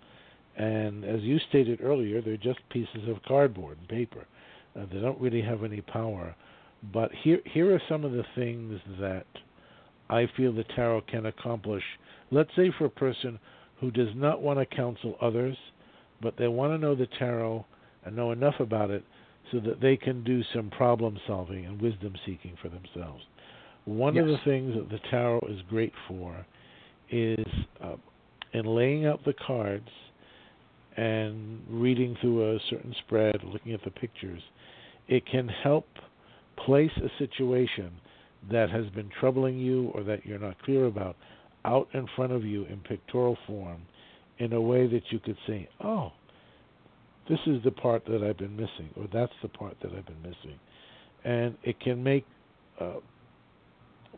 and 0.56 1.04
as 1.04 1.20
you 1.22 1.38
stated 1.48 1.80
earlier, 1.82 2.20
they're 2.20 2.36
just 2.36 2.60
pieces 2.70 3.08
of 3.08 3.22
cardboard 3.26 3.78
and 3.78 3.88
paper. 3.88 4.26
Uh, 4.78 4.84
they 4.92 5.00
don't 5.00 5.20
really 5.20 5.42
have 5.42 5.64
any 5.64 5.80
power. 5.80 6.34
But 6.92 7.10
here, 7.22 7.40
here 7.44 7.74
are 7.74 7.82
some 7.88 8.04
of 8.04 8.12
the 8.12 8.24
things 8.34 8.80
that 9.00 9.26
I 10.10 10.28
feel 10.36 10.52
the 10.52 10.64
tarot 10.76 11.02
can 11.02 11.26
accomplish. 11.26 11.82
Let's 12.30 12.50
say 12.54 12.70
for 12.76 12.84
a 12.84 12.90
person 12.90 13.38
who 13.80 13.90
does 13.90 14.10
not 14.14 14.42
want 14.42 14.58
to 14.58 14.76
counsel 14.76 15.16
others, 15.20 15.56
but 16.20 16.36
they 16.36 16.48
want 16.48 16.72
to 16.72 16.78
know 16.78 16.94
the 16.94 17.08
tarot 17.18 17.64
and 18.04 18.14
know 18.14 18.32
enough 18.32 18.60
about 18.60 18.90
it 18.90 19.02
so 19.52 19.60
that 19.60 19.80
they 19.80 19.96
can 19.96 20.24
do 20.24 20.42
some 20.54 20.70
problem 20.70 21.18
solving 21.26 21.66
and 21.66 21.80
wisdom 21.80 22.14
seeking 22.24 22.56
for 22.60 22.68
themselves. 22.68 23.22
One 23.84 24.16
of 24.16 24.26
the 24.26 24.38
things 24.44 24.74
that 24.74 24.88
the 24.88 24.98
tarot 25.10 25.46
is 25.50 25.60
great 25.68 25.92
for 26.08 26.46
is 27.10 27.46
uh, 27.82 27.96
in 28.52 28.64
laying 28.64 29.06
out 29.06 29.24
the 29.24 29.34
cards 29.46 29.88
and 30.96 31.60
reading 31.68 32.16
through 32.20 32.54
a 32.54 32.58
certain 32.70 32.94
spread, 33.06 33.36
looking 33.44 33.72
at 33.72 33.84
the 33.84 33.90
pictures, 33.90 34.40
it 35.08 35.26
can 35.26 35.48
help 35.48 35.86
place 36.64 36.90
a 36.98 37.08
situation 37.18 37.90
that 38.50 38.70
has 38.70 38.86
been 38.90 39.10
troubling 39.20 39.58
you 39.58 39.90
or 39.94 40.02
that 40.04 40.24
you're 40.24 40.38
not 40.38 40.60
clear 40.62 40.86
about 40.86 41.16
out 41.64 41.88
in 41.94 42.06
front 42.14 42.32
of 42.32 42.44
you 42.44 42.64
in 42.66 42.78
pictorial 42.80 43.36
form 43.46 43.82
in 44.38 44.52
a 44.52 44.60
way 44.60 44.86
that 44.86 45.02
you 45.10 45.18
could 45.18 45.36
say, 45.46 45.68
oh, 45.82 46.12
this 47.28 47.38
is 47.46 47.62
the 47.64 47.70
part 47.70 48.04
that 48.06 48.22
I've 48.22 48.38
been 48.38 48.56
missing, 48.56 48.90
or 48.96 49.06
that's 49.12 49.32
the 49.42 49.48
part 49.48 49.76
that 49.82 49.92
I've 49.96 50.06
been 50.06 50.22
missing. 50.22 50.58
And 51.24 51.56
it 51.62 51.80
can 51.80 52.02
make 52.02 52.26
uh, 52.80 52.94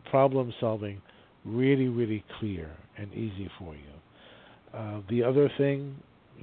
problem 0.09 0.53
solving 0.59 1.01
really, 1.45 1.87
really 1.87 2.23
clear 2.39 2.69
and 2.97 3.13
easy 3.13 3.49
for 3.57 3.75
you. 3.75 4.77
Uh, 4.77 5.01
the 5.09 5.23
other 5.23 5.49
thing 5.57 5.95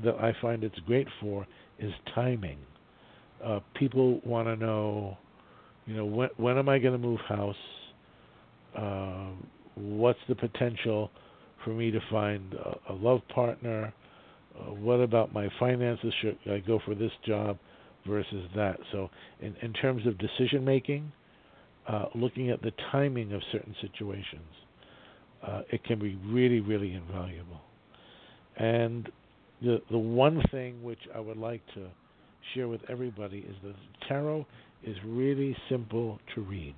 that 0.05 0.15
I 0.17 0.35
find 0.41 0.65
it's 0.65 0.79
great 0.87 1.07
for 1.21 1.47
is 1.79 1.93
timing. 2.15 2.59
Uh, 3.45 3.61
people 3.75 4.21
want 4.25 4.49
to 4.49 4.57
know, 4.57 5.17
you 5.87 5.95
know, 5.95 6.07
when 6.07 6.31
when 6.39 6.57
am 6.57 6.69
I 6.69 6.79
going 6.79 6.93
to 6.93 7.07
move 7.07 7.21
house? 7.29 7.57
Uh, 8.77 9.27
what's 9.75 10.19
the 10.29 10.35
potential 10.35 11.11
for 11.65 11.71
me 11.71 11.91
to 11.91 12.01
find 12.11 12.55
a, 12.55 12.93
a 12.93 12.95
love 12.95 13.21
partner? 13.29 13.93
Uh, 14.59 14.73
what 14.75 15.01
about 15.01 15.33
my 15.33 15.49
finances? 15.59 16.13
Should 16.21 16.39
I 16.47 16.59
go 16.61 16.81
for 16.85 16.95
this 16.95 17.13
job 17.27 17.59
versus 18.07 18.49
that? 18.57 18.79
So, 18.93 19.11
in, 19.41 19.55
in 19.63 19.73
terms 19.73 20.07
of 20.07 20.17
decision 20.19 20.65
making, 20.65 21.11
uh, 21.89 22.07
looking 22.15 22.51
at 22.51 22.63
the 22.63 22.73
timing 22.93 23.33
of 23.33 23.43
certain 23.53 23.75
situations, 23.81 24.49
uh, 25.47 25.63
it 25.71 25.85
can 25.85 25.99
be 25.99 26.17
really, 26.27 26.61
really 26.61 26.95
invaluable. 26.95 27.61
And 28.57 29.11
the 29.61 29.81
the 29.91 29.99
one 29.99 30.43
thing 30.51 30.83
which 30.83 30.99
I 31.15 31.21
would 31.21 31.37
like 31.37 31.63
to 31.75 31.89
share 32.55 32.69
with 32.69 32.81
everybody 32.89 33.39
is 33.39 33.57
that 33.65 33.75
tarot 34.09 34.47
is 34.85 34.97
really 35.05 35.57
simple 35.69 36.19
to 36.35 36.43
read. 36.43 36.75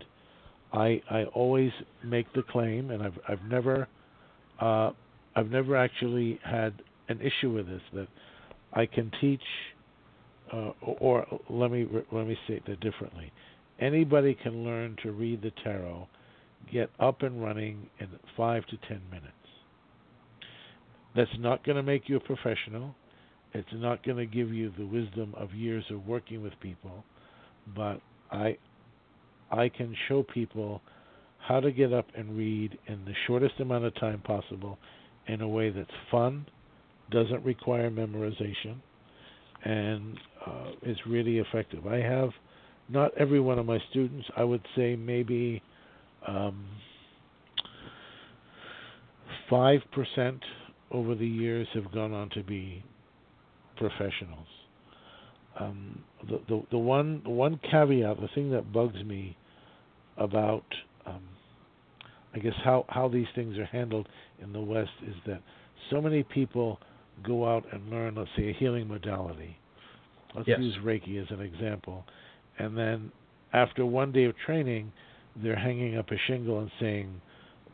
I 0.73 1.03
I 1.11 1.25
always 1.35 1.71
make 2.05 2.33
the 2.33 2.43
claim, 2.43 2.91
and 2.91 3.03
I've 3.03 3.19
I've 3.29 3.43
never 3.43 3.89
uh, 4.61 4.91
I've 5.35 5.51
never 5.51 5.77
actually 5.77 6.41
had 6.45 6.75
an 7.09 7.21
issue 7.21 7.53
with 7.53 7.67
this 7.67 7.83
that 7.95 8.09
I 8.73 8.87
can 8.87 9.11
teach, 9.21 9.43
uh, 10.53 10.71
or, 10.83 11.25
or 11.25 11.41
let 11.51 11.71
me 11.71 11.87
let 12.13 12.27
me 12.27 12.37
say 12.47 12.61
that 12.67 12.81
differently. 12.81 13.33
Anybody 13.79 14.35
can 14.35 14.65
learn 14.65 14.97
to 15.03 15.13
read 15.13 15.43
the 15.43 15.53
tarot, 15.63 16.09
get 16.73 16.91
up 16.99 17.23
and 17.23 17.43
running 17.43 17.89
in 18.01 18.09
five 18.37 18.65
to 18.67 18.77
ten 18.89 19.01
minutes. 19.11 19.33
That's 21.15 21.31
not 21.39 21.65
going 21.65 21.77
to 21.77 21.83
make 21.83 22.09
you 22.09 22.17
a 22.17 22.21
professional. 22.21 22.95
It's 23.55 23.69
not 23.73 24.05
going 24.05 24.19
to 24.19 24.27
give 24.27 24.53
you 24.53 24.73
the 24.77 24.85
wisdom 24.85 25.35
of 25.37 25.55
years 25.55 25.85
of 25.91 26.07
working 26.07 26.43
with 26.43 26.53
people, 26.61 27.05
but 27.75 28.01
I 28.31 28.57
I 29.51 29.69
can 29.69 29.95
show 30.09 30.23
people 30.23 30.83
how 31.39 31.61
to 31.61 31.71
get 31.71 31.93
up 31.93 32.07
and 32.17 32.37
read 32.37 32.77
in 32.87 33.05
the 33.05 33.15
shortest 33.27 33.61
amount 33.61 33.85
of 33.85 33.95
time 33.95 34.21
possible 34.21 34.79
in 35.29 35.41
a 35.41 35.49
way 35.49 35.71
that's 35.71 35.89
fun, 36.11 36.47
doesn't 37.11 37.45
require 37.45 37.91
memorization, 37.91 38.77
and 39.65 40.19
uh, 40.47 40.71
is 40.83 40.97
really 41.07 41.39
effective. 41.39 41.87
I 41.87 41.97
have 41.97 42.31
not 42.89 43.13
every 43.19 43.41
one 43.41 43.59
of 43.59 43.67
my 43.67 43.79
students, 43.91 44.27
I 44.37 44.45
would 44.45 44.65
say 44.77 44.97
maybe 44.97 45.63
um, 46.27 46.67
5% 49.51 49.81
over 50.93 51.15
the 51.15 51.27
years 51.27 51.67
have 51.75 51.93
gone 51.93 52.13
on 52.13 52.31
to 52.31 52.43
be 52.43 52.85
professionals. 53.77 54.47
Um, 55.59 56.03
the, 56.29 56.41
the 56.49 56.63
the 56.73 56.79
one 56.79 57.23
the 57.25 57.31
one 57.31 57.59
caveat, 57.71 58.21
the 58.21 58.29
thing 58.35 58.51
that 58.51 58.73
bugs 58.73 59.03
me 59.05 59.37
about 60.19 60.65
um, 61.07 61.23
I 62.35 62.39
guess 62.39 62.53
how 62.63 62.85
how 62.89 63.09
these 63.09 63.27
things 63.35 63.57
are 63.59 63.65
handled 63.65 64.07
in 64.43 64.53
the 64.53 64.61
West 64.61 64.91
is 65.07 65.15
that 65.27 65.41
so 65.91 66.03
many 66.03 66.23
people 66.23 66.79
go 67.23 67.47
out 67.49 67.65
and 67.73 67.91
learn, 67.91 68.15
let's 68.17 68.31
say, 68.37 68.51
a 68.51 68.53
healing 68.53 68.89
modality. 68.89 69.57
Let's 70.35 70.49
Yes. 70.49 70.61
use 70.61 70.77
Reiki 70.79 71.21
as 71.23 71.31
an 71.31 71.41
example, 71.41 72.05
and 72.59 72.77
then 72.77 73.11
after 73.53 73.87
one 73.87 74.13
day 74.13 74.25
of 74.25 74.37
training, 74.37 74.93
they're 75.37 75.57
hanging 75.57 75.97
up 75.97 76.11
a 76.11 76.19
shingle 76.19 76.61
and 76.61 76.71
saying 76.81 77.21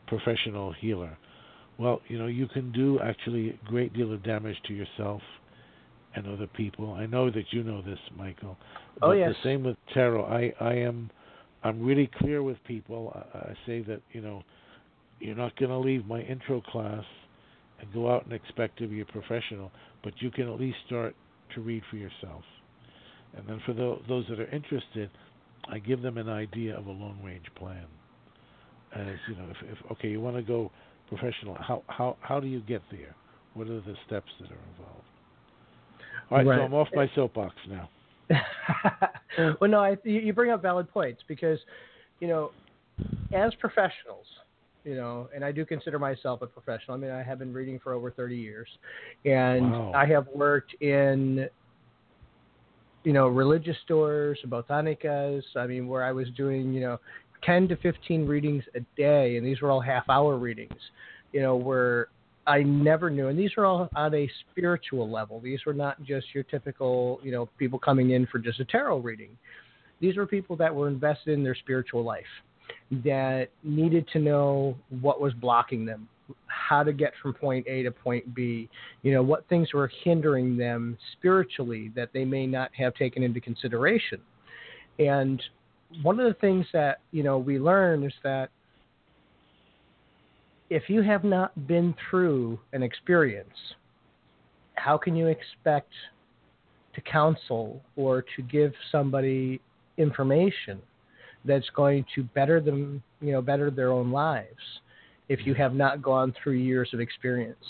professional 0.07 0.71
healer. 0.71 1.17
Well, 1.77 2.01
you 2.07 2.17
know, 2.17 2.27
you 2.27 2.47
can 2.47 2.71
do 2.71 2.99
actually 2.99 3.49
a 3.49 3.53
great 3.65 3.93
deal 3.93 4.13
of 4.13 4.23
damage 4.23 4.61
to 4.67 4.73
yourself 4.73 5.21
and 6.15 6.27
other 6.27 6.47
people. 6.47 6.93
I 6.93 7.05
know 7.05 7.29
that 7.31 7.51
you 7.51 7.63
know 7.63 7.81
this, 7.81 7.99
Michael. 8.15 8.57
Oh, 9.01 9.11
yes. 9.11 9.33
The 9.41 9.49
same 9.49 9.63
with 9.63 9.77
tarot. 9.93 10.25
I 10.25 10.53
I 10.59 10.73
am 10.75 11.09
I'm 11.63 11.83
really 11.83 12.07
clear 12.19 12.43
with 12.43 12.63
people. 12.65 13.11
I, 13.33 13.37
I 13.51 13.53
say 13.65 13.81
that 13.81 14.01
you 14.11 14.21
know 14.21 14.43
you're 15.19 15.35
not 15.35 15.55
going 15.55 15.71
to 15.71 15.77
leave 15.77 16.05
my 16.05 16.21
intro 16.21 16.61
class 16.61 17.05
and 17.83 17.93
go 17.93 18.09
out 18.13 18.23
and 18.23 18.33
expect 18.33 18.77
to 18.79 18.87
be 18.87 19.01
a 19.01 19.05
professional, 19.05 19.71
but 20.03 20.13
you 20.19 20.31
can 20.31 20.47
at 20.47 20.59
least 20.59 20.77
start 20.87 21.15
to 21.53 21.61
read 21.61 21.83
for 21.89 21.97
yourself. 21.97 22.43
And 23.35 23.47
then 23.47 23.61
for 23.65 23.73
tho- 23.73 24.01
those 24.07 24.25
that 24.29 24.39
are 24.39 24.49
interested, 24.49 25.09
I 25.69 25.79
give 25.79 26.01
them 26.01 26.17
an 26.17 26.29
idea 26.29 26.77
of 26.77 26.87
a 26.87 26.91
long 26.91 27.19
range 27.23 27.45
plan. 27.55 27.85
As 28.95 29.15
you 29.27 29.35
know, 29.35 29.49
if, 29.49 29.57
if 29.71 29.91
okay, 29.91 30.07
you 30.07 30.21
want 30.21 30.35
to 30.37 30.43
go 30.43 30.71
professional, 31.09 31.55
how 31.55 31.83
how 31.87 32.15
how 32.21 32.39
do 32.39 32.47
you 32.47 32.61
get 32.61 32.81
there? 32.91 33.15
What 33.55 33.67
are 33.67 33.81
the 33.81 33.95
steps 34.05 34.29
that 34.39 34.49
are 34.51 34.63
involved? 34.77 35.03
All 36.31 36.37
right, 36.37 36.47
Right. 36.47 36.57
so 36.57 36.63
I'm 36.63 36.73
off 36.73 36.87
my 36.93 37.09
soapbox 37.15 37.55
now. 37.67 37.89
well, 39.59 39.69
no, 39.69 39.79
I, 39.79 39.97
you 40.03 40.31
bring 40.33 40.51
up 40.51 40.61
valid 40.61 40.89
points 40.89 41.21
because, 41.27 41.59
you 42.19 42.27
know, 42.27 42.51
as 43.33 43.53
professionals, 43.55 44.25
you 44.83 44.95
know, 44.95 45.29
and 45.33 45.43
I 45.45 45.51
do 45.51 45.65
consider 45.65 45.97
myself 45.97 46.41
a 46.41 46.47
professional. 46.47 46.95
I 46.95 46.99
mean, 46.99 47.11
I 47.11 47.23
have 47.23 47.39
been 47.39 47.53
reading 47.53 47.79
for 47.79 47.93
over 47.93 48.11
30 48.11 48.35
years, 48.35 48.67
and 49.25 49.71
Wow. 49.71 49.91
I 49.95 50.05
have 50.07 50.27
worked 50.27 50.73
in, 50.81 51.47
you 53.03 53.13
know, 53.13 53.27
religious 53.27 53.77
stores, 53.85 54.39
botanicas. 54.45 55.43
I 55.55 55.67
mean, 55.67 55.87
where 55.87 56.03
I 56.03 56.11
was 56.11 56.27
doing, 56.35 56.73
you 56.73 56.81
know, 56.81 56.99
10 57.43 57.67
to 57.69 57.75
15 57.77 58.25
readings 58.25 58.63
a 58.75 58.81
day, 58.97 59.37
and 59.37 59.45
these 59.45 59.61
were 59.61 59.71
all 59.71 59.81
half-hour 59.81 60.37
readings. 60.37 60.79
You 61.31 61.41
know, 61.41 61.55
where 61.55 62.09
I 62.45 62.61
never 62.61 63.09
knew, 63.09 63.29
and 63.29 63.39
these 63.39 63.51
were 63.55 63.65
all 63.65 63.89
on 63.95 64.13
a 64.13 64.29
spiritual 64.51 65.09
level. 65.09 65.39
These 65.39 65.65
were 65.65 65.73
not 65.73 66.03
just 66.03 66.27
your 66.33 66.43
typical, 66.43 67.19
you 67.23 67.31
know, 67.31 67.47
people 67.57 67.79
coming 67.79 68.11
in 68.11 68.27
for 68.27 68.37
just 68.37 68.59
a 68.59 68.65
tarot 68.65 68.99
reading. 68.99 69.37
These 70.01 70.17
were 70.17 70.27
people 70.27 70.57
that 70.57 70.73
were 70.75 70.89
invested 70.89 71.33
in 71.33 71.43
their 71.43 71.55
spiritual 71.55 72.03
life, 72.03 72.25
that 73.03 73.47
needed 73.63 74.07
to 74.13 74.19
know 74.19 74.75
what 75.01 75.19
was 75.19 75.33
blocking 75.33 75.85
them, 75.85 76.07
how 76.47 76.83
to 76.83 76.93
get 76.93 77.13
from 77.21 77.33
point 77.33 77.65
A 77.67 77.83
to 77.83 77.91
point 77.91 78.33
B, 78.35 78.69
you 79.01 79.13
know, 79.13 79.23
what 79.23 79.47
things 79.49 79.73
were 79.73 79.91
hindering 80.03 80.57
them 80.57 80.97
spiritually 81.13 81.91
that 81.95 82.09
they 82.13 82.25
may 82.25 82.45
not 82.45 82.71
have 82.75 82.93
taken 82.95 83.23
into 83.23 83.39
consideration. 83.39 84.19
And 84.99 85.41
one 86.01 86.19
of 86.19 86.27
the 86.27 86.39
things 86.39 86.65
that, 86.73 86.99
you 87.11 87.23
know, 87.23 87.37
we 87.37 87.59
learn 87.59 88.03
is 88.03 88.13
that 88.23 88.49
if 90.69 90.89
you 90.89 91.01
have 91.01 91.23
not 91.23 91.67
been 91.67 91.93
through 92.09 92.59
an 92.73 92.83
experience, 92.83 93.49
how 94.75 94.97
can 94.97 95.15
you 95.15 95.27
expect 95.27 95.91
to 96.95 97.01
counsel 97.01 97.81
or 97.95 98.23
to 98.35 98.41
give 98.41 98.73
somebody 98.91 99.61
information 99.97 100.81
that's 101.45 101.69
going 101.75 102.05
to 102.15 102.23
better 102.23 102.59
them, 102.59 103.03
you 103.21 103.31
know, 103.31 103.41
better 103.41 103.69
their 103.69 103.91
own 103.91 104.11
lives 104.11 104.47
if 105.29 105.45
you 105.45 105.53
have 105.53 105.73
not 105.73 106.01
gone 106.01 106.33
through 106.41 106.53
years 106.53 106.89
of 106.93 106.99
experience. 106.99 107.63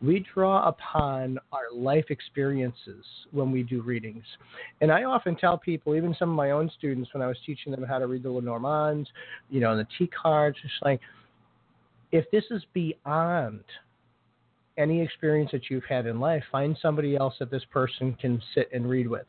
We 0.00 0.26
draw 0.34 0.66
upon 0.66 1.38
our 1.52 1.72
life 1.72 2.06
experiences 2.08 3.04
when 3.30 3.52
we 3.52 3.62
do 3.62 3.82
readings. 3.82 4.24
And 4.80 4.90
I 4.90 5.04
often 5.04 5.36
tell 5.36 5.56
people, 5.56 5.94
even 5.94 6.14
some 6.18 6.30
of 6.30 6.34
my 6.34 6.50
own 6.50 6.70
students, 6.76 7.10
when 7.14 7.22
I 7.22 7.28
was 7.28 7.36
teaching 7.46 7.70
them 7.70 7.84
how 7.84 7.98
to 7.98 8.08
read 8.08 8.24
the 8.24 8.30
Lenormands, 8.30 9.08
you 9.48 9.60
know, 9.60 9.70
and 9.70 9.78
the 9.78 9.86
T 9.96 10.08
cards, 10.08 10.56
it's 10.64 10.72
like, 10.82 11.00
if 12.10 12.28
this 12.32 12.44
is 12.50 12.62
beyond 12.74 13.62
any 14.76 15.00
experience 15.00 15.50
that 15.52 15.70
you've 15.70 15.84
had 15.84 16.06
in 16.06 16.18
life, 16.18 16.42
find 16.50 16.76
somebody 16.82 17.16
else 17.16 17.34
that 17.38 17.50
this 17.50 17.64
person 17.70 18.14
can 18.20 18.42
sit 18.54 18.68
and 18.72 18.88
read 18.88 19.06
with. 19.06 19.26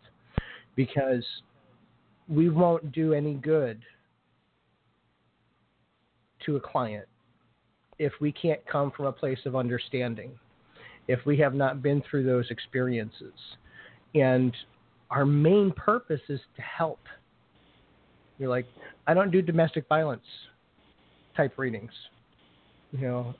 Because 0.76 1.24
we 2.28 2.50
won't 2.50 2.92
do 2.92 3.14
any 3.14 3.36
good 3.36 3.82
to 6.46 6.56
a 6.56 6.60
client 6.60 7.06
if 8.00 8.14
we 8.20 8.32
can't 8.32 8.66
come 8.66 8.92
from 8.92 9.06
a 9.06 9.12
place 9.12 9.40
of 9.46 9.56
understanding, 9.56 10.32
if 11.08 11.20
we 11.26 11.38
have 11.38 11.54
not 11.54 11.82
been 11.82 12.02
through 12.10 12.24
those 12.24 12.50
experiences. 12.50 13.34
And 14.16 14.54
our 15.10 15.26
main 15.26 15.72
purpose 15.72 16.22
is 16.30 16.40
to 16.56 16.62
help. 16.62 17.00
You're 18.40 18.50
like, 18.50 18.66
I 19.08 19.14
don't 19.14 19.32
do 19.32 19.42
domestic 19.42 19.88
violence 19.88 20.26
type 21.38 21.58
readings. 21.58 21.92
You 22.92 23.02
know, 23.02 23.36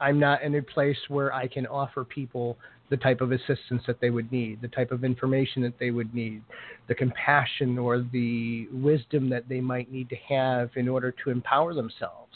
I'm 0.00 0.18
not 0.18 0.42
in 0.42 0.54
a 0.54 0.62
place 0.62 0.96
where 1.08 1.32
I 1.32 1.46
can 1.46 1.66
offer 1.66 2.04
people 2.04 2.58
the 2.90 2.96
type 2.98 3.20
of 3.20 3.32
assistance 3.32 3.82
that 3.86 4.00
they 4.00 4.10
would 4.10 4.30
need, 4.30 4.60
the 4.60 4.68
type 4.68 4.92
of 4.92 5.04
information 5.04 5.62
that 5.62 5.78
they 5.78 5.90
would 5.90 6.14
need, 6.14 6.42
the 6.86 6.94
compassion 6.94 7.78
or 7.78 8.06
the 8.12 8.68
wisdom 8.72 9.30
that 9.30 9.48
they 9.48 9.60
might 9.60 9.90
need 9.90 10.08
to 10.10 10.16
have 10.28 10.70
in 10.76 10.88
order 10.88 11.12
to 11.24 11.30
empower 11.30 11.74
themselves. 11.74 12.32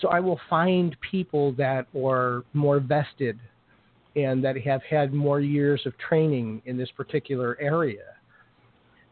So 0.00 0.08
I 0.08 0.20
will 0.20 0.40
find 0.50 0.96
people 1.10 1.52
that 1.52 1.86
are 1.96 2.44
more 2.52 2.78
vested 2.78 3.38
and 4.16 4.44
that 4.44 4.56
have 4.58 4.82
had 4.82 5.12
more 5.12 5.40
years 5.40 5.82
of 5.86 5.96
training 5.98 6.62
in 6.66 6.76
this 6.76 6.90
particular 6.96 7.56
area. 7.60 8.04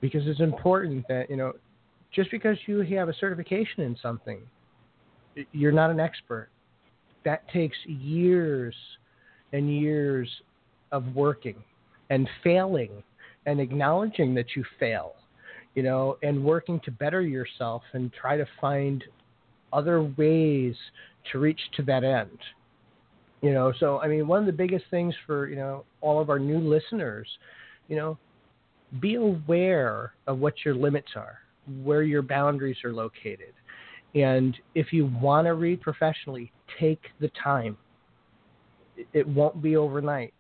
Because 0.01 0.27
it's 0.27 0.41
important 0.41 1.07
that, 1.09 1.31
you 1.31 1.37
know, 1.37 1.53
just 2.13 2.31
because 2.31 2.59
you 2.67 2.81
have 2.97 3.09
a 3.09 3.15
certification 3.15 3.85
in 3.85 3.97
something, 4.03 4.41
you're 5.53 5.73
not 5.73 5.91
an 5.91 5.99
expert. 5.99 6.51
That 7.25 7.49
takes 7.49 7.77
years 7.87 8.75
and 9.53 9.75
years 9.75 10.29
of 10.93 11.05
working 11.15 11.57
and 12.11 12.29
failing 12.45 13.03
and 13.47 13.61
acknowledging 13.61 14.35
that 14.35 14.47
you 14.55 14.65
fail, 14.79 15.15
you 15.75 15.83
know, 15.83 16.17
and 16.23 16.43
working 16.43 16.81
to 16.85 16.91
better 16.91 17.23
yourself 17.23 17.83
and 17.93 18.13
try 18.13 18.37
to 18.37 18.47
find 18.61 19.05
other 19.73 20.03
ways 20.17 20.75
to 21.31 21.39
reach 21.39 21.61
to 21.77 21.83
that 21.83 22.05
end. 22.05 22.39
You 23.41 23.53
know, 23.53 23.73
so 23.81 23.99
I 24.01 24.07
mean, 24.07 24.29
one 24.29 24.39
of 24.39 24.47
the 24.47 24.53
biggest 24.53 24.85
things 24.91 25.15
for 25.27 25.49
you 25.49 25.57
know 25.57 25.85
all 26.01 26.21
of 26.21 26.31
our 26.31 26.39
new 26.39 26.59
listeners, 26.59 27.27
you 27.89 27.97
know, 27.97 28.17
be 29.01 29.17
aware 29.17 30.13
of 30.29 30.39
what 30.39 30.55
your 30.65 30.75
limits 30.75 31.09
are, 31.17 31.39
where 31.83 32.03
your 32.03 32.23
boundaries 32.23 32.77
are 32.85 32.93
located, 32.93 33.53
and 34.15 34.57
if 34.77 34.93
you 34.93 35.11
want 35.21 35.47
to 35.47 35.55
read 35.55 35.81
professionally, 35.81 36.53
take 36.79 37.01
the 37.21 37.31
time. 37.43 37.77
It 39.13 39.27
won't 39.27 39.63
be 39.63 39.77
overnight. 39.77 40.35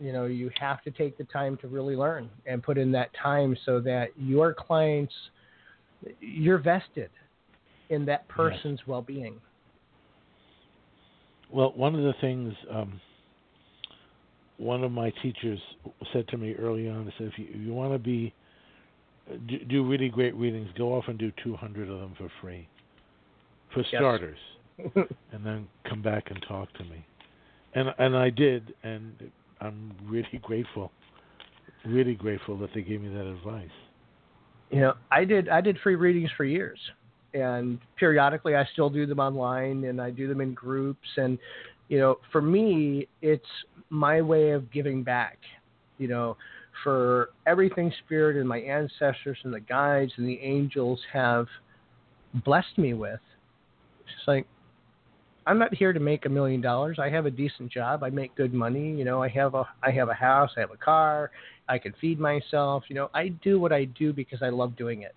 You 0.00 0.12
know, 0.12 0.24
you 0.24 0.50
have 0.60 0.82
to 0.82 0.90
take 0.90 1.16
the 1.16 1.24
time 1.24 1.56
to 1.58 1.68
really 1.68 1.94
learn 1.94 2.28
and 2.46 2.62
put 2.62 2.78
in 2.78 2.90
that 2.92 3.10
time 3.20 3.56
so 3.64 3.80
that 3.80 4.08
your 4.16 4.52
clients, 4.52 5.14
you're 6.20 6.58
vested 6.58 7.10
in 7.90 8.04
that 8.06 8.26
person's 8.28 8.80
yes. 8.80 8.88
well-being. 8.88 9.36
Well, 11.52 11.72
one 11.76 11.94
of 11.94 12.02
the 12.02 12.14
things 12.20 12.52
um, 12.70 13.00
one 14.58 14.84
of 14.84 14.92
my 14.92 15.10
teachers 15.22 15.58
said 16.12 16.28
to 16.28 16.36
me 16.36 16.54
early 16.54 16.88
on, 16.88 17.04
he 17.04 17.12
said, 17.18 17.32
if 17.32 17.38
you, 17.38 17.46
if 17.50 17.60
you 17.60 17.72
want 17.72 17.92
to 17.92 17.98
be 17.98 18.32
do, 19.48 19.58
do, 19.64 19.84
really 19.86 20.08
great 20.08 20.34
readings, 20.34 20.68
go 20.76 20.94
off 20.94 21.04
and 21.08 21.18
do 21.18 21.32
200 21.42 21.88
of 21.88 21.98
them 21.98 22.14
for 22.18 22.30
free, 22.40 22.68
for 23.72 23.80
yes. 23.80 23.94
starters, 23.94 24.38
and 24.94 25.44
then 25.44 25.66
come 25.88 26.02
back 26.02 26.30
and 26.30 26.44
talk 26.48 26.72
to 26.74 26.84
me. 26.84 27.04
And 27.74 27.88
and 27.98 28.16
I 28.16 28.30
did, 28.30 28.74
and 28.82 29.12
I'm 29.60 29.92
really 30.06 30.40
grateful, 30.42 30.92
really 31.84 32.14
grateful 32.14 32.56
that 32.58 32.70
they 32.74 32.82
gave 32.82 33.00
me 33.00 33.08
that 33.08 33.26
advice. 33.26 33.68
You 34.70 34.80
know, 34.80 34.94
I 35.10 35.24
did 35.24 35.48
I 35.48 35.60
did 35.60 35.78
free 35.82 35.96
readings 35.96 36.30
for 36.36 36.44
years 36.44 36.78
and 37.34 37.78
periodically 37.96 38.54
I 38.54 38.64
still 38.72 38.88
do 38.88 39.06
them 39.06 39.18
online 39.18 39.84
and 39.84 40.00
I 40.00 40.10
do 40.10 40.28
them 40.28 40.40
in 40.40 40.54
groups 40.54 41.08
and 41.16 41.38
you 41.88 41.98
know 41.98 42.18
for 42.32 42.40
me 42.40 43.08
it's 43.20 43.44
my 43.90 44.22
way 44.22 44.50
of 44.50 44.70
giving 44.72 45.02
back 45.02 45.38
you 45.98 46.08
know 46.08 46.36
for 46.82 47.30
everything 47.46 47.92
spirit 48.04 48.36
and 48.36 48.48
my 48.48 48.58
ancestors 48.58 49.38
and 49.42 49.52
the 49.52 49.60
guides 49.60 50.12
and 50.16 50.26
the 50.26 50.38
angels 50.40 51.00
have 51.12 51.46
blessed 52.44 52.78
me 52.78 52.94
with 52.94 53.20
it's 54.02 54.28
like 54.28 54.46
I'm 55.46 55.58
not 55.58 55.74
here 55.74 55.92
to 55.92 56.00
make 56.00 56.24
a 56.24 56.28
million 56.28 56.60
dollars. 56.60 56.98
I 56.98 57.10
have 57.10 57.26
a 57.26 57.30
decent 57.30 57.70
job. 57.70 58.02
I 58.02 58.10
make 58.10 58.34
good 58.34 58.54
money. 58.54 58.94
You 58.94 59.04
know, 59.04 59.22
I 59.22 59.28
have 59.28 59.54
a 59.54 59.64
I 59.82 59.90
have 59.90 60.08
a 60.08 60.14
house. 60.14 60.50
I 60.56 60.60
have 60.60 60.70
a 60.70 60.76
car. 60.76 61.30
I 61.68 61.78
can 61.78 61.94
feed 62.00 62.18
myself. 62.18 62.84
You 62.88 62.94
know, 62.94 63.10
I 63.14 63.28
do 63.28 63.60
what 63.60 63.72
I 63.72 63.84
do 63.84 64.12
because 64.12 64.42
I 64.42 64.48
love 64.48 64.76
doing 64.76 65.02
it. 65.02 65.14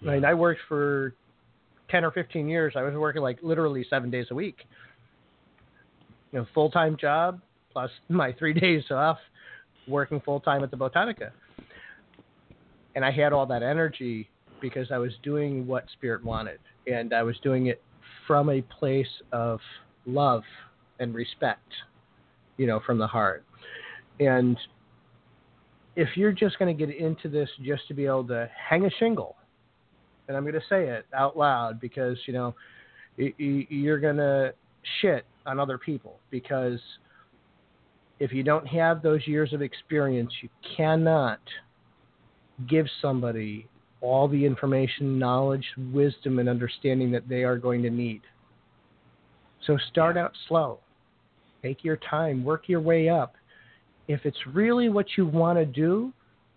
Yeah. 0.00 0.10
I 0.10 0.14
mean, 0.14 0.24
I 0.24 0.34
worked 0.34 0.60
for 0.68 1.14
ten 1.88 2.04
or 2.04 2.10
fifteen 2.10 2.48
years. 2.48 2.74
I 2.76 2.82
was 2.82 2.94
working 2.94 3.22
like 3.22 3.38
literally 3.42 3.86
seven 3.88 4.10
days 4.10 4.26
a 4.30 4.34
week. 4.34 4.56
You 6.32 6.40
know, 6.40 6.46
full 6.52 6.70
time 6.70 6.96
job 7.00 7.40
plus 7.72 7.90
my 8.08 8.32
three 8.32 8.54
days 8.54 8.84
off, 8.90 9.18
working 9.86 10.20
full 10.20 10.40
time 10.40 10.64
at 10.64 10.70
the 10.70 10.76
Botanica. 10.76 11.30
And 12.96 13.04
I 13.04 13.12
had 13.12 13.32
all 13.32 13.46
that 13.46 13.62
energy 13.62 14.28
because 14.60 14.90
I 14.90 14.98
was 14.98 15.12
doing 15.22 15.66
what 15.66 15.84
Spirit 15.92 16.24
wanted, 16.24 16.58
and 16.86 17.12
I 17.12 17.22
was 17.22 17.36
doing 17.42 17.66
it 17.66 17.82
from 18.26 18.50
a 18.50 18.62
place 18.62 19.06
of 19.32 19.60
love 20.06 20.42
and 20.98 21.14
respect, 21.14 21.72
you 22.56 22.66
know, 22.66 22.80
from 22.84 22.98
the 22.98 23.06
heart. 23.06 23.44
And 24.20 24.56
if 25.94 26.08
you're 26.16 26.32
just 26.32 26.58
going 26.58 26.76
to 26.76 26.86
get 26.86 26.94
into 26.94 27.28
this 27.28 27.48
just 27.62 27.86
to 27.88 27.94
be 27.94 28.06
able 28.06 28.26
to 28.28 28.50
hang 28.68 28.84
a 28.86 28.90
shingle 28.98 29.36
and 30.28 30.36
I'm 30.36 30.42
going 30.44 30.54
to 30.54 30.60
say 30.68 30.88
it 30.88 31.06
out 31.14 31.36
loud 31.36 31.80
because 31.80 32.18
you 32.26 32.32
know 32.32 32.54
you're 33.16 34.00
going 34.00 34.16
to 34.16 34.52
shit 35.00 35.24
on 35.46 35.58
other 35.58 35.78
people 35.78 36.18
because 36.30 36.80
if 38.18 38.32
you 38.32 38.42
don't 38.42 38.66
have 38.66 39.02
those 39.02 39.26
years 39.26 39.52
of 39.52 39.62
experience, 39.62 40.32
you 40.42 40.48
cannot 40.76 41.40
give 42.68 42.86
somebody 43.02 43.68
all 44.00 44.28
the 44.28 44.44
information, 44.44 45.18
knowledge, 45.18 45.64
wisdom, 45.92 46.38
and 46.38 46.48
understanding 46.48 47.10
that 47.12 47.28
they 47.28 47.44
are 47.44 47.56
going 47.56 47.82
to 47.82 47.90
need. 47.90 48.20
So 49.66 49.76
start 49.90 50.16
out 50.16 50.32
slow. 50.48 50.78
Take 51.62 51.82
your 51.82 51.96
time, 51.96 52.44
work 52.44 52.68
your 52.68 52.80
way 52.80 53.08
up. 53.08 53.34
If 54.08 54.24
it's 54.24 54.36
really 54.52 54.88
what 54.88 55.06
you 55.16 55.26
want 55.26 55.58
to 55.58 55.66
do, 55.66 56.12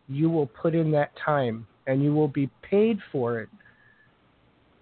you 0.08 0.30
will 0.30 0.48
put 0.48 0.76
in 0.76 0.92
that 0.92 1.12
time 1.24 1.66
and 1.88 2.04
you 2.04 2.14
will 2.14 2.28
be 2.28 2.50
paid 2.62 3.00
for 3.12 3.40
it 3.40 3.50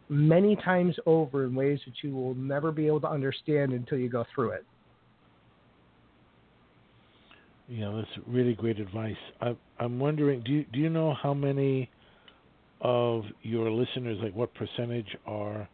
many 0.09 0.55
times 0.55 0.95
over 1.05 1.45
in 1.45 1.55
ways 1.55 1.79
that 1.85 1.93
you 2.01 2.13
will 2.13 2.33
never 2.35 2.71
be 2.71 2.87
able 2.87 3.01
to 3.01 3.09
understand 3.09 3.73
until 3.73 3.97
you 3.97 4.09
go 4.09 4.25
through 4.33 4.51
it. 4.51 4.65
Yeah, 7.69 7.91
that's 7.93 8.25
really 8.27 8.53
great 8.53 8.79
advice. 8.79 9.15
I, 9.41 9.55
I'm 9.79 9.99
wondering, 9.99 10.41
do 10.43 10.51
you, 10.53 10.65
do 10.71 10.79
you 10.79 10.89
know 10.89 11.13
how 11.13 11.33
many 11.33 11.89
of 12.81 13.23
your 13.41 13.69
listeners, 13.71 14.17
like 14.21 14.35
what 14.35 14.53
percentage, 14.53 15.15
are 15.25 15.67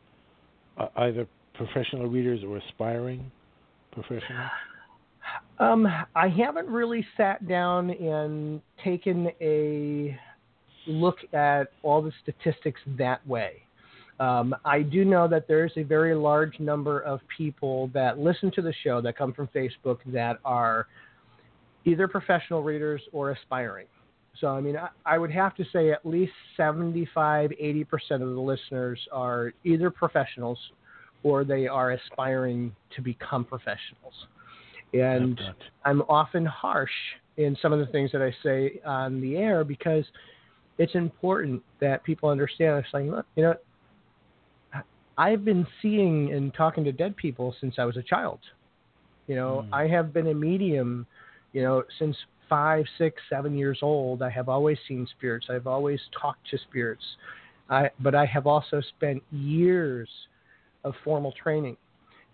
uh, 0.77 0.87
either 0.97 1.27
professional 1.53 2.07
readers 2.07 2.41
or 2.47 2.57
aspiring 2.57 3.31
professionals? 3.91 4.49
Um, 5.59 5.87
I 6.15 6.27
haven't 6.27 6.67
really 6.67 7.05
sat 7.15 7.47
down 7.47 7.91
and 7.91 8.61
taken 8.83 9.29
a 9.39 10.19
look 10.87 11.17
at 11.33 11.71
all 11.83 12.01
the 12.01 12.11
statistics 12.23 12.81
that 12.97 13.25
way. 13.27 13.63
Um, 14.19 14.55
I 14.63 14.81
do 14.81 15.05
know 15.05 15.27
that 15.27 15.47
there's 15.47 15.71
a 15.75 15.83
very 15.83 16.15
large 16.15 16.59
number 16.59 16.99
of 17.01 17.19
people 17.35 17.89
that 17.93 18.19
listen 18.19 18.51
to 18.55 18.61
the 18.61 18.73
show 18.83 19.01
that 19.01 19.17
come 19.17 19.33
from 19.33 19.47
Facebook 19.47 19.99
that 20.07 20.39
are 20.45 20.87
either 21.85 22.07
professional 22.07 22.63
readers 22.63 23.01
or 23.11 23.31
aspiring. 23.31 23.87
So, 24.39 24.47
I 24.47 24.61
mean, 24.61 24.75
I, 24.77 24.89
I 25.05 25.17
would 25.17 25.31
have 25.31 25.55
to 25.55 25.65
say 25.71 25.91
at 25.91 26.05
least 26.05 26.33
75, 26.57 27.51
80% 27.51 27.85
of 28.11 28.19
the 28.19 28.25
listeners 28.25 28.99
are 29.11 29.53
either 29.63 29.89
professionals 29.89 30.57
or 31.23 31.43
they 31.43 31.67
are 31.67 31.91
aspiring 31.91 32.75
to 32.95 33.01
become 33.01 33.45
professionals. 33.45 34.13
And 34.93 35.39
I'm 35.85 36.01
often 36.03 36.45
harsh 36.45 36.91
in 37.37 37.57
some 37.61 37.73
of 37.73 37.79
the 37.79 37.87
things 37.87 38.11
that 38.11 38.21
I 38.21 38.33
say 38.43 38.79
on 38.85 39.21
the 39.21 39.37
air 39.37 39.63
because 39.63 40.05
it's 40.77 40.93
important 40.95 41.63
that 41.79 42.03
people 42.03 42.29
understand. 42.29 42.83
It's 42.85 42.93
like, 42.93 43.05
look, 43.05 43.25
you 43.35 43.43
know, 43.43 43.55
I've 45.17 45.45
been 45.45 45.65
seeing 45.81 46.33
and 46.33 46.53
talking 46.53 46.83
to 46.83 46.91
dead 46.91 47.15
people 47.15 47.55
since 47.61 47.75
I 47.77 47.85
was 47.85 47.97
a 47.97 48.03
child. 48.03 48.39
You 49.27 49.35
know, 49.35 49.65
mm. 49.67 49.73
I 49.73 49.87
have 49.87 50.13
been 50.13 50.27
a 50.27 50.33
medium, 50.33 51.05
you 51.53 51.61
know, 51.61 51.83
since 51.99 52.15
five, 52.49 52.85
six, 52.97 53.21
seven 53.29 53.57
years 53.57 53.79
old. 53.81 54.21
I 54.21 54.29
have 54.29 54.49
always 54.49 54.77
seen 54.87 55.07
spirits. 55.17 55.47
I've 55.49 55.67
always 55.67 55.99
talked 56.19 56.49
to 56.51 56.57
spirits. 56.69 57.03
I, 57.69 57.89
but 57.99 58.13
I 58.13 58.25
have 58.25 58.47
also 58.47 58.81
spent 58.95 59.23
years 59.31 60.09
of 60.83 60.93
formal 61.03 61.33
training 61.41 61.77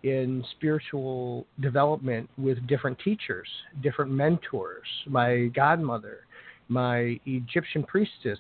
in 0.03 0.43
spiritual 0.55 1.45
development 1.60 2.30
with 2.38 2.66
different 2.68 2.97
teachers, 2.99 3.47
different 3.84 4.12
mentors, 4.12 4.88
my 5.07 5.47
godmother, 5.53 6.20
my 6.68 7.20
Egyptian 7.26 7.84
priestess. 7.84 8.39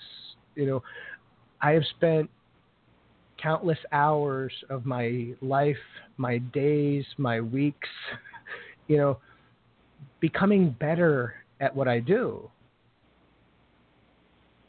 You 0.55 0.65
know, 0.65 0.83
I 1.61 1.71
have 1.71 1.83
spent 1.97 2.29
countless 3.41 3.79
hours 3.91 4.51
of 4.69 4.85
my 4.85 5.27
life, 5.41 5.77
my 6.17 6.37
days, 6.37 7.05
my 7.17 7.41
weeks, 7.41 7.89
you 8.87 8.97
know, 8.97 9.17
becoming 10.19 10.75
better 10.79 11.35
at 11.59 11.75
what 11.75 11.87
I 11.87 11.99
do. 11.99 12.49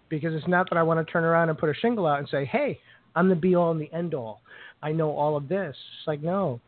Because 0.09 0.35
it's 0.35 0.49
not 0.49 0.69
that 0.71 0.77
I 0.77 0.83
want 0.83 1.05
to 1.05 1.13
turn 1.13 1.25
around 1.25 1.51
and 1.51 1.59
put 1.59 1.69
a 1.69 1.75
shingle 1.75 2.07
out 2.07 2.19
and 2.19 2.29
say, 2.29 2.45
hey, 2.45 2.79
I'm 3.15 3.29
the 3.29 3.35
be 3.35 3.55
all 3.55 3.71
and 3.71 3.81
the 3.81 3.93
end 3.93 4.15
all. 4.15 4.41
I 4.83 4.93
know 4.93 5.11
all 5.11 5.37
of 5.37 5.49
this. 5.49 5.77
It's 5.99 6.07
like, 6.07 6.23
no, 6.23 6.61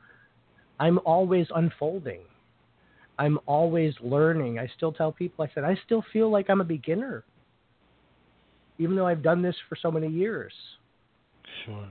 I'm 0.79 0.99
always 1.05 1.47
unfolding. 1.55 2.20
I'm 3.18 3.39
always 3.47 3.95
learning. 4.01 4.59
I 4.59 4.68
still 4.77 4.93
tell 4.93 5.12
people, 5.12 5.45
I 5.45 5.51
said, 5.55 5.64
I 5.64 5.77
still 5.85 6.05
feel 6.12 6.31
like 6.31 6.51
I'm 6.51 6.61
a 6.61 6.64
beginner, 6.64 7.25
even 8.79 8.97
though 8.97 9.07
I've 9.07 9.23
done 9.23 9.43
this 9.43 9.57
for 9.68 9.77
so 9.81 9.91
many 9.91 10.09
years. 10.09 10.53
Sure. 11.64 11.89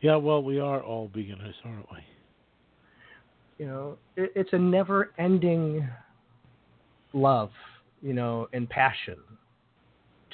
Yeah, 0.00 0.16
well, 0.16 0.42
we 0.42 0.60
are 0.60 0.82
all 0.82 1.08
beginners, 1.08 1.54
aren't 1.64 1.90
we? 1.90 1.98
You 3.58 3.66
know, 3.66 3.96
it, 4.16 4.32
it's 4.34 4.52
a 4.52 4.58
never 4.58 5.12
ending 5.18 5.88
love, 7.14 7.50
you 8.02 8.12
know, 8.12 8.48
and 8.52 8.68
passion 8.68 9.16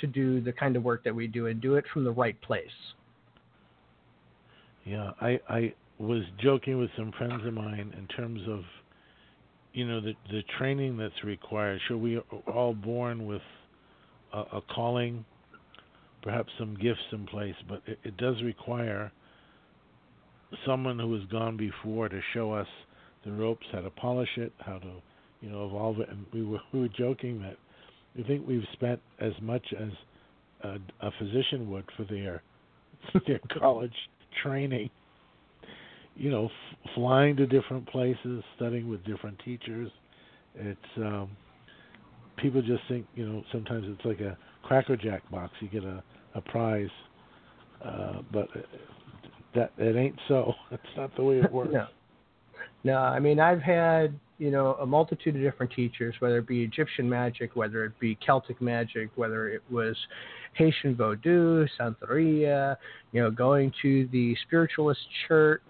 to 0.00 0.06
do 0.06 0.40
the 0.40 0.52
kind 0.52 0.76
of 0.76 0.82
work 0.82 1.04
that 1.04 1.14
we 1.14 1.26
do 1.26 1.46
and 1.46 1.60
do 1.60 1.74
it 1.74 1.84
from 1.92 2.04
the 2.04 2.10
right 2.10 2.40
place. 2.40 2.66
Yeah, 4.84 5.10
I 5.20 5.38
I 5.48 5.74
was 5.98 6.22
joking 6.42 6.78
with 6.78 6.90
some 6.96 7.12
friends 7.12 7.44
of 7.46 7.52
mine 7.52 7.94
in 7.96 8.06
terms 8.16 8.40
of 8.48 8.60
you 9.72 9.86
know 9.86 10.00
the 10.00 10.14
the 10.30 10.42
training 10.58 10.96
that's 10.96 11.22
required. 11.22 11.80
Sure, 11.86 11.98
we 11.98 12.16
are 12.16 12.22
all 12.52 12.74
born 12.74 13.26
with 13.26 13.42
a, 14.32 14.38
a 14.38 14.62
calling, 14.74 15.24
perhaps 16.22 16.50
some 16.58 16.74
gifts 16.76 17.00
in 17.12 17.26
place, 17.26 17.54
but 17.68 17.82
it, 17.86 17.98
it 18.04 18.16
does 18.16 18.42
require 18.42 19.12
someone 20.66 20.98
who 20.98 21.14
has 21.14 21.24
gone 21.30 21.56
before 21.56 22.08
to 22.08 22.20
show 22.32 22.52
us 22.52 22.66
the 23.24 23.30
ropes, 23.30 23.66
how 23.70 23.80
to 23.80 23.90
polish 23.90 24.30
it, 24.36 24.52
how 24.58 24.78
to 24.78 24.90
you 25.40 25.50
know 25.50 25.66
evolve 25.66 26.00
it. 26.00 26.08
And 26.08 26.24
we 26.32 26.42
were 26.44 26.60
we 26.72 26.80
were 26.80 26.88
joking 26.88 27.40
that 27.42 27.56
we 28.16 28.22
think 28.24 28.46
we've 28.46 28.66
spent 28.72 29.00
as 29.20 29.32
much 29.40 29.64
as 29.78 29.90
a, 30.62 30.76
a 31.06 31.10
physician 31.18 31.70
would 31.70 31.84
for 31.96 32.04
their 32.04 32.42
their 33.26 33.40
college 33.60 33.94
training. 34.42 34.90
You 36.16 36.30
know, 36.30 36.46
f- 36.46 36.90
flying 36.94 37.36
to 37.36 37.46
different 37.46 37.88
places, 37.88 38.42
studying 38.56 38.88
with 38.88 39.02
different 39.04 39.38
teachers. 39.44 39.90
It's 40.54 40.78
um, 40.98 41.30
people 42.36 42.60
just 42.62 42.82
think 42.88 43.06
you 43.14 43.26
know 43.26 43.42
sometimes 43.52 43.84
it's 43.88 44.04
like 44.04 44.20
a 44.20 44.36
cracker 44.62 44.96
jack 44.96 45.28
box. 45.30 45.52
You 45.60 45.68
get 45.68 45.84
a 45.84 46.02
a 46.34 46.40
prize, 46.40 46.88
uh, 47.84 48.20
but 48.32 48.48
that 49.54 49.72
it 49.78 49.96
ain't 49.96 50.16
so. 50.28 50.52
That's 50.70 50.82
not 50.96 51.14
the 51.16 51.22
way 51.24 51.38
it 51.38 51.50
works. 51.52 51.72
no. 51.72 51.86
No, 52.82 52.96
I 52.96 53.18
mean 53.20 53.38
I've 53.40 53.60
had 53.60 54.18
you 54.40 54.50
know 54.50 54.74
a 54.80 54.86
multitude 54.86 55.36
of 55.36 55.42
different 55.42 55.70
teachers, 55.72 56.14
whether 56.18 56.38
it 56.38 56.48
be 56.48 56.62
Egyptian 56.62 57.08
magic, 57.08 57.54
whether 57.54 57.84
it 57.84 57.92
be 58.00 58.18
Celtic 58.26 58.60
magic, 58.60 59.10
whether 59.14 59.50
it 59.50 59.62
was 59.70 59.94
Haitian 60.54 60.96
Vodou, 60.96 61.68
Santeria, 61.78 62.76
you 63.12 63.20
know, 63.20 63.30
going 63.30 63.70
to 63.82 64.08
the 64.10 64.34
spiritualist 64.46 65.00
church, 65.28 65.60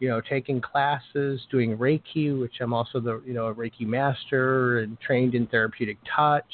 you 0.00 0.08
know, 0.08 0.20
taking 0.20 0.60
classes, 0.60 1.40
doing 1.52 1.78
Reiki, 1.78 2.38
which 2.38 2.54
I'm 2.60 2.74
also 2.74 2.98
the 2.98 3.22
you 3.24 3.32
know 3.32 3.46
a 3.46 3.54
Reiki 3.54 3.86
master 3.86 4.80
and 4.80 4.98
trained 5.00 5.36
in 5.36 5.46
therapeutic 5.46 5.98
touch. 6.14 6.52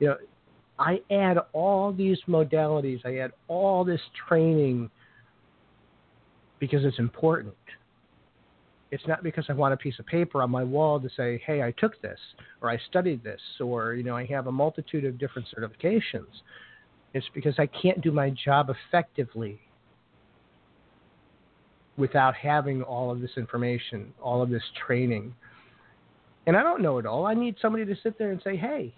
You 0.00 0.08
know, 0.08 0.16
I 0.76 1.00
add 1.12 1.38
all 1.52 1.92
these 1.92 2.18
modalities, 2.28 3.00
I 3.06 3.18
add 3.18 3.30
all 3.46 3.84
this 3.84 4.00
training 4.28 4.90
because 6.58 6.84
it's 6.84 6.98
important. 6.98 7.54
It's 8.90 9.06
not 9.08 9.22
because 9.22 9.44
I 9.48 9.52
want 9.52 9.74
a 9.74 9.76
piece 9.76 9.98
of 9.98 10.06
paper 10.06 10.42
on 10.42 10.50
my 10.50 10.62
wall 10.62 11.00
to 11.00 11.08
say, 11.16 11.38
"Hey, 11.44 11.62
I 11.62 11.72
took 11.72 12.00
this," 12.02 12.20
or 12.60 12.70
"I 12.70 12.78
studied 12.88 13.24
this," 13.24 13.40
or 13.60 13.94
you 13.94 14.04
know, 14.04 14.16
I 14.16 14.24
have 14.26 14.46
a 14.46 14.52
multitude 14.52 15.04
of 15.04 15.18
different 15.18 15.48
certifications. 15.56 16.42
It's 17.12 17.28
because 17.34 17.58
I 17.58 17.66
can't 17.66 18.00
do 18.00 18.12
my 18.12 18.30
job 18.30 18.70
effectively 18.70 19.60
without 21.96 22.34
having 22.34 22.82
all 22.82 23.10
of 23.10 23.20
this 23.20 23.36
information, 23.36 24.12
all 24.22 24.42
of 24.42 24.50
this 24.50 24.62
training. 24.86 25.34
And 26.46 26.56
I 26.56 26.62
don't 26.62 26.82
know 26.82 26.98
it 26.98 27.06
all. 27.06 27.26
I 27.26 27.34
need 27.34 27.56
somebody 27.60 27.84
to 27.86 27.96
sit 28.02 28.18
there 28.18 28.30
and 28.30 28.40
say, 28.42 28.56
"Hey, 28.56 28.94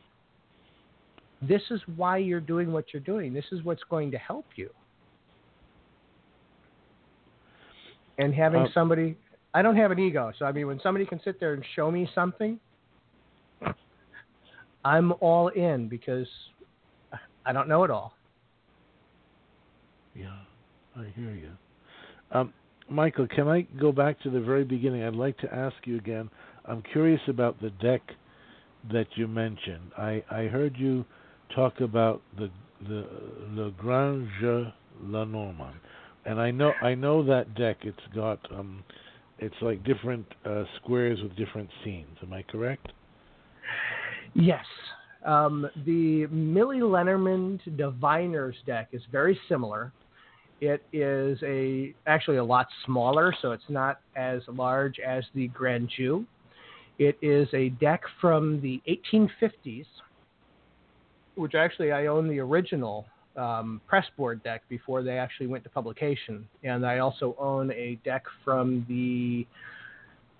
this 1.40 1.62
is 1.70 1.80
why 1.96 2.18
you're 2.18 2.40
doing 2.40 2.72
what 2.72 2.92
you're 2.92 3.00
doing. 3.00 3.32
This 3.32 3.46
is 3.52 3.62
what's 3.62 3.84
going 3.84 4.10
to 4.10 4.18
help 4.18 4.46
you." 4.56 4.70
and 8.18 8.34
having 8.34 8.62
uh, 8.62 8.68
somebody 8.74 9.16
I 9.54 9.62
don't 9.62 9.76
have 9.76 9.90
an 9.90 9.98
ego, 9.98 10.32
so 10.38 10.44
I 10.44 10.52
mean 10.52 10.66
when 10.66 10.80
somebody 10.82 11.06
can 11.06 11.20
sit 11.24 11.40
there 11.40 11.54
and 11.54 11.64
show 11.74 11.90
me 11.90 12.08
something, 12.14 12.58
I'm 14.84 15.12
all 15.20 15.48
in 15.48 15.88
because 15.88 16.26
I 17.44 17.52
don't 17.52 17.68
know 17.68 17.84
it 17.84 17.90
all. 17.90 18.12
Yeah, 20.14 20.36
I 20.96 21.06
hear 21.14 21.34
you. 21.34 21.50
Um, 22.32 22.52
Michael, 22.90 23.26
can 23.26 23.48
I 23.48 23.62
go 23.80 23.92
back 23.92 24.20
to 24.20 24.30
the 24.30 24.40
very 24.40 24.64
beginning? 24.64 25.04
I'd 25.04 25.14
like 25.14 25.38
to 25.38 25.54
ask 25.54 25.76
you 25.84 25.96
again. 25.96 26.28
I'm 26.66 26.82
curious 26.92 27.20
about 27.28 27.60
the 27.60 27.70
deck 27.70 28.02
that 28.92 29.06
you 29.14 29.26
mentioned. 29.26 29.92
I, 29.96 30.22
I 30.30 30.44
heard 30.44 30.76
you 30.76 31.04
talk 31.54 31.80
about 31.80 32.22
the 32.36 32.50
the 32.86 33.04
Le 33.54 33.72
La 35.02 35.24
Normande 35.24 35.74
and 36.28 36.40
I 36.40 36.50
know 36.50 36.72
I 36.82 36.94
know 36.94 37.24
that 37.24 37.54
deck. 37.54 37.78
It's 37.82 37.98
got 38.14 38.38
um, 38.52 38.84
it's 39.38 39.54
like 39.60 39.82
different 39.84 40.26
uh, 40.44 40.64
squares 40.76 41.20
with 41.22 41.36
different 41.36 41.68
scenes. 41.84 42.16
Am 42.22 42.32
I 42.32 42.42
correct? 42.42 42.92
Yes. 44.34 44.64
Um, 45.24 45.68
the 45.84 46.26
Millie 46.26 46.82
Lenormand 46.82 47.60
Diviners 47.76 48.56
deck 48.66 48.88
is 48.92 49.02
very 49.10 49.38
similar. 49.48 49.92
It 50.60 50.82
is 50.92 51.38
a 51.42 51.94
actually 52.06 52.38
a 52.38 52.44
lot 52.44 52.66
smaller, 52.84 53.34
so 53.40 53.52
it's 53.52 53.68
not 53.68 54.00
as 54.16 54.42
large 54.48 54.98
as 54.98 55.24
the 55.34 55.48
Grand 55.48 55.90
Jeu. 55.96 56.24
It 56.98 57.16
is 57.22 57.48
a 57.54 57.68
deck 57.68 58.02
from 58.20 58.60
the 58.60 58.82
1850s, 58.88 59.86
which 61.36 61.54
actually 61.54 61.92
I 61.92 62.06
own 62.06 62.28
the 62.28 62.40
original 62.40 63.06
um, 63.38 63.80
press 63.86 64.04
board 64.16 64.42
deck 64.42 64.62
before 64.68 65.02
they 65.02 65.18
actually 65.18 65.46
went 65.46 65.64
to 65.64 65.70
publication, 65.70 66.46
and 66.64 66.84
I 66.84 66.98
also 66.98 67.36
own 67.38 67.70
a 67.72 67.98
deck 68.04 68.24
from 68.44 68.84
the 68.88 69.46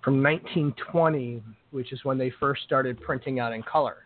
from 0.03 0.23
1920, 0.23 1.43
which 1.71 1.91
is 1.91 2.03
when 2.05 2.17
they 2.17 2.31
first 2.39 2.63
started 2.63 2.99
printing 3.01 3.39
out 3.39 3.53
in 3.53 3.61
color. 3.63 3.97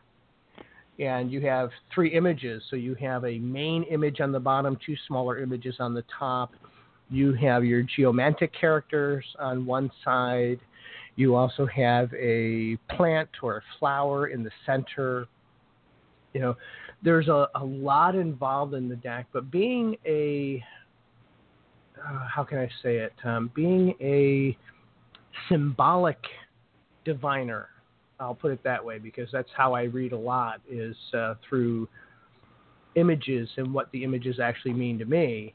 And 1.00 1.32
you 1.32 1.42
have 1.42 1.70
three 1.94 2.14
images, 2.14 2.64
so 2.70 2.76
you 2.76 2.96
have 2.96 3.26
a 3.26 3.40
main 3.40 3.84
image 3.84 4.20
on 4.20 4.32
the 4.32 4.40
bottom, 4.40 4.78
two 4.86 4.96
smaller 5.08 5.40
images 5.40 5.76
on 5.80 5.94
the 5.94 6.04
top. 6.20 6.52
You 7.10 7.34
have 7.34 7.64
your 7.64 7.84
geomantic 7.84 8.52
characters 8.60 9.26
on 9.40 9.66
one 9.66 9.92
side. 10.04 10.60
You 11.16 11.36
also 11.36 11.66
have 11.68 12.12
a 12.14 12.78
plant 12.96 13.30
or 13.42 13.58
a 13.58 13.62
flower 13.80 14.28
in 14.28 14.44
the 14.44 14.52
center. 14.66 15.28
You 16.34 16.42
know, 16.42 16.56
there's 17.04 17.28
a, 17.28 17.48
a 17.56 17.64
lot 17.64 18.16
involved 18.16 18.74
in 18.74 18.88
the 18.88 18.96
deck, 18.96 19.28
but 19.34 19.52
being 19.52 19.96
a 20.06 20.64
uh, 22.06 22.28
how 22.28 22.44
can 22.44 22.58
I 22.58 22.70
say 22.82 22.98
it? 22.98 23.14
Um, 23.24 23.52
being 23.56 23.94
a 24.02 24.58
symbolic 25.50 26.18
diviner, 27.06 27.68
I'll 28.20 28.36
put 28.36 28.52
it 28.52 28.64
that 28.64 28.84
way 28.84 29.00
because 29.00 29.30
that's 29.32 29.50
how 29.56 29.74
I 29.74 29.84
read 29.84 30.12
a 30.12 30.18
lot 30.18 30.62
is 30.70 30.96
uh, 31.14 31.36
through 31.48 31.88
images 32.96 33.50
and 33.58 33.74
what 33.74 33.92
the 33.92 34.04
images 34.04 34.40
actually 34.40 34.74
mean 34.74 35.00
to 35.00 35.06
me. 35.06 35.54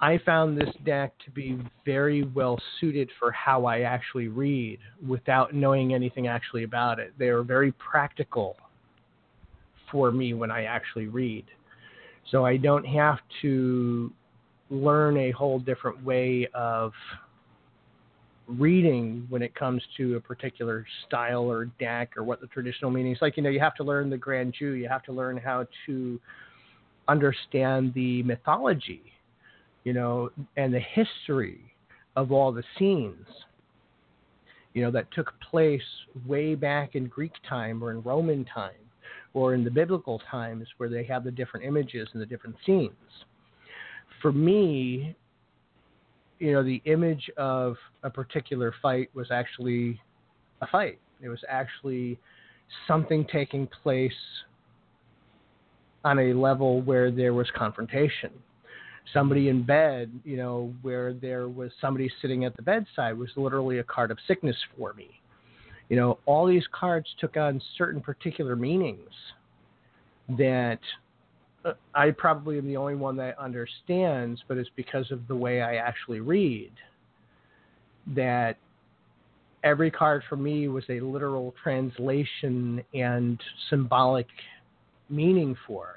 I 0.00 0.18
found 0.18 0.58
this 0.58 0.74
deck 0.84 1.12
to 1.24 1.30
be 1.30 1.58
very 1.84 2.24
well 2.24 2.58
suited 2.80 3.08
for 3.20 3.30
how 3.30 3.66
I 3.66 3.82
actually 3.82 4.26
read 4.26 4.80
without 5.06 5.54
knowing 5.54 5.94
anything 5.94 6.26
actually 6.26 6.64
about 6.64 6.98
it. 6.98 7.12
They 7.18 7.28
are 7.28 7.42
very 7.42 7.70
practical 7.72 8.56
for 9.92 10.10
me 10.10 10.34
when 10.34 10.50
I 10.50 10.64
actually 10.64 11.06
read. 11.06 11.44
So 12.30 12.44
I 12.44 12.56
don't 12.56 12.84
have 12.84 13.18
to 13.42 14.10
learn 14.70 15.18
a 15.18 15.30
whole 15.32 15.58
different 15.58 16.02
way 16.02 16.48
of 16.54 16.92
reading 18.48 19.26
when 19.28 19.42
it 19.42 19.54
comes 19.54 19.82
to 19.96 20.16
a 20.16 20.20
particular 20.20 20.84
style 21.06 21.50
or 21.50 21.66
deck 21.78 22.16
or 22.16 22.24
what 22.24 22.40
the 22.40 22.46
traditional 22.48 22.90
meaning 22.90 23.12
is. 23.12 23.18
Like, 23.20 23.36
you 23.36 23.42
know, 23.42 23.50
you 23.50 23.60
have 23.60 23.74
to 23.76 23.84
learn 23.84 24.10
the 24.10 24.16
Grand 24.16 24.54
Jeu 24.58 24.72
you 24.72 24.88
have 24.88 25.02
to 25.04 25.12
learn 25.12 25.36
how 25.36 25.66
to 25.86 26.20
understand 27.08 27.92
the 27.94 28.22
mythology, 28.22 29.02
you 29.84 29.92
know, 29.92 30.30
and 30.56 30.72
the 30.72 30.80
history 30.80 31.60
of 32.16 32.32
all 32.32 32.52
the 32.52 32.62
scenes, 32.78 33.26
you 34.74 34.82
know, 34.82 34.90
that 34.90 35.06
took 35.12 35.32
place 35.40 35.82
way 36.26 36.54
back 36.54 36.94
in 36.94 37.06
Greek 37.06 37.32
time 37.48 37.82
or 37.82 37.90
in 37.90 38.02
Roman 38.02 38.44
time 38.44 38.72
or 39.34 39.54
in 39.54 39.64
the 39.64 39.70
biblical 39.70 40.20
times 40.30 40.66
where 40.76 40.88
they 40.88 41.04
have 41.04 41.24
the 41.24 41.30
different 41.30 41.64
images 41.64 42.08
and 42.12 42.20
the 42.20 42.26
different 42.26 42.56
scenes. 42.66 42.92
For 44.20 44.32
me, 44.32 45.16
you 46.38 46.52
know, 46.52 46.62
the 46.62 46.82
image 46.84 47.30
of 47.36 47.76
a 48.02 48.10
particular 48.10 48.74
fight 48.82 49.10
was 49.14 49.30
actually 49.30 50.00
a 50.60 50.66
fight. 50.66 50.98
It 51.22 51.28
was 51.28 51.40
actually 51.48 52.18
something 52.86 53.26
taking 53.32 53.68
place 53.82 54.12
on 56.04 56.18
a 56.18 56.32
level 56.32 56.82
where 56.82 57.10
there 57.10 57.32
was 57.32 57.46
confrontation. 57.56 58.30
Somebody 59.12 59.48
in 59.48 59.64
bed, 59.64 60.10
you 60.24 60.36
know, 60.36 60.74
where 60.82 61.12
there 61.12 61.48
was 61.48 61.70
somebody 61.80 62.10
sitting 62.20 62.44
at 62.44 62.56
the 62.56 62.62
bedside 62.62 63.16
was 63.16 63.30
literally 63.36 63.78
a 63.78 63.84
card 63.84 64.10
of 64.10 64.18
sickness 64.26 64.56
for 64.76 64.94
me. 64.94 65.21
You 65.92 65.98
know, 65.98 66.18
all 66.24 66.46
these 66.46 66.64
cards 66.72 67.06
took 67.20 67.36
on 67.36 67.60
certain 67.76 68.00
particular 68.00 68.56
meanings 68.56 69.10
that 70.38 70.78
uh, 71.66 71.74
I 71.94 72.12
probably 72.12 72.56
am 72.56 72.66
the 72.66 72.78
only 72.78 72.94
one 72.94 73.14
that 73.16 73.38
understands, 73.38 74.42
but 74.48 74.56
it's 74.56 74.70
because 74.74 75.10
of 75.10 75.28
the 75.28 75.36
way 75.36 75.60
I 75.60 75.74
actually 75.74 76.20
read 76.20 76.72
that 78.14 78.56
every 79.64 79.90
card 79.90 80.22
for 80.30 80.36
me 80.36 80.66
was 80.68 80.82
a 80.88 80.98
literal 80.98 81.54
translation 81.62 82.82
and 82.94 83.38
symbolic 83.68 84.28
meaning 85.10 85.54
for. 85.66 85.96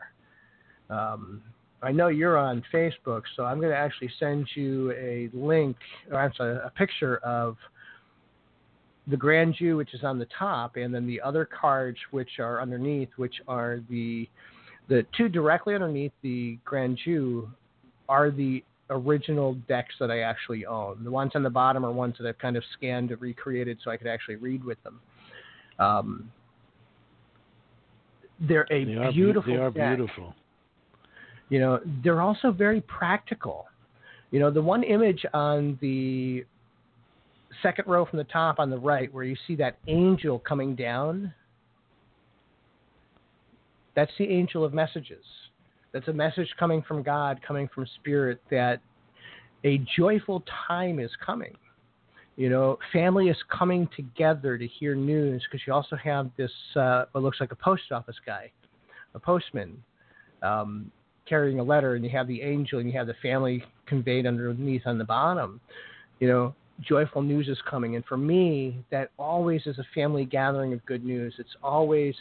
Um, 0.89 1.41
I 1.81 1.93
know 1.93 2.09
you're 2.09 2.37
on 2.37 2.61
Facebook, 2.73 3.21
so 3.37 3.45
I'm 3.45 3.61
going 3.61 3.71
to 3.71 3.77
actually 3.77 4.11
send 4.19 4.49
you 4.55 4.91
a 4.91 5.29
link, 5.31 5.77
or 6.11 6.19
I'm 6.19 6.33
sorry, 6.35 6.57
a 6.57 6.69
picture 6.71 7.15
of 7.19 7.55
the 9.07 9.17
Grand 9.17 9.55
Jeu, 9.55 9.77
which 9.77 9.93
is 9.93 10.03
on 10.03 10.17
the 10.17 10.27
top, 10.37 10.77
and 10.77 10.93
then 10.93 11.05
the 11.05 11.21
other 11.21 11.45
cards 11.45 11.97
which 12.11 12.39
are 12.39 12.61
underneath, 12.61 13.09
which 13.17 13.35
are 13.47 13.79
the 13.89 14.27
the 14.87 15.05
two 15.17 15.29
directly 15.29 15.73
underneath 15.73 16.11
the 16.21 16.57
Grand 16.63 16.99
Jeu 17.03 17.47
are 18.07 18.29
the 18.29 18.63
original 18.89 19.55
decks 19.67 19.95
that 19.99 20.11
I 20.11 20.19
actually 20.19 20.65
own. 20.65 21.03
The 21.03 21.09
ones 21.09 21.31
on 21.35 21.41
the 21.41 21.49
bottom 21.49 21.83
are 21.83 21.91
ones 21.91 22.15
that 22.19 22.27
I've 22.27 22.37
kind 22.37 22.55
of 22.55 22.63
scanned 22.77 23.11
and 23.11 23.19
recreated 23.19 23.79
so 23.83 23.89
I 23.89 23.97
could 23.97 24.07
actually 24.07 24.35
read 24.35 24.63
with 24.63 24.77
them. 24.83 24.99
Um, 25.79 26.31
they're 28.39 28.67
a 28.71 28.85
they 28.85 29.11
beautiful. 29.11 29.51
Be- 29.51 29.57
they 29.57 29.63
are 29.63 29.71
deck. 29.71 29.97
beautiful. 29.97 30.35
You 31.49 31.59
know, 31.59 31.79
they're 32.03 32.21
also 32.21 32.51
very 32.51 32.81
practical. 32.81 33.65
You 34.31 34.39
know, 34.39 34.51
the 34.51 34.61
one 34.61 34.83
image 34.83 35.25
on 35.33 35.77
the 35.81 36.45
second 37.61 37.87
row 37.87 38.05
from 38.05 38.17
the 38.17 38.25
top 38.25 38.59
on 38.59 38.69
the 38.69 38.77
right 38.77 39.13
where 39.13 39.23
you 39.23 39.35
see 39.47 39.55
that 39.55 39.77
angel 39.87 40.39
coming 40.39 40.75
down, 40.75 41.33
that's 43.95 44.11
the 44.17 44.25
angel 44.25 44.63
of 44.63 44.73
messages. 44.73 45.23
That's 45.93 46.07
a 46.09 46.13
message 46.13 46.49
coming 46.59 46.81
from 46.81 47.03
God, 47.03 47.39
coming 47.45 47.69
from 47.73 47.87
Spirit, 48.01 48.41
that 48.51 48.81
a 49.63 49.81
joyful 49.97 50.43
time 50.67 50.99
is 50.99 51.11
coming. 51.25 51.55
You 52.35 52.49
know, 52.49 52.77
family 52.91 53.29
is 53.29 53.37
coming 53.49 53.87
together 53.95 54.57
to 54.57 54.67
hear 54.67 54.93
news 54.93 55.41
because 55.49 55.65
you 55.65 55.71
also 55.71 55.95
have 55.95 56.29
this, 56.37 56.51
uh, 56.75 57.05
what 57.13 57.23
looks 57.23 57.39
like 57.39 57.53
a 57.53 57.55
post 57.55 57.91
office 57.91 58.17
guy, 58.25 58.51
a 59.13 59.19
postman, 59.19 59.81
um, 60.43 60.91
carrying 61.25 61.59
a 61.59 61.63
letter, 61.63 61.95
and 61.95 62.03
you 62.03 62.11
have 62.11 62.27
the 62.27 62.41
angel 62.41 62.79
and 62.79 62.91
you 62.91 62.97
have 62.97 63.07
the 63.07 63.15
family 63.21 63.63
conveyed 63.85 64.25
underneath 64.25 64.81
on 64.85 64.97
the 64.97 65.05
bottom. 65.05 65.61
You 66.19 66.27
know, 66.27 66.55
joyful 66.81 67.21
news 67.21 67.47
is 67.47 67.57
coming. 67.69 67.95
And 67.95 68.05
for 68.05 68.17
me, 68.17 68.83
that 68.91 69.11
always 69.17 69.61
is 69.65 69.79
a 69.79 69.85
family 69.93 70.25
gathering 70.25 70.73
of 70.73 70.85
good 70.85 71.05
news. 71.05 71.33
It's 71.37 71.55
always 71.63 72.15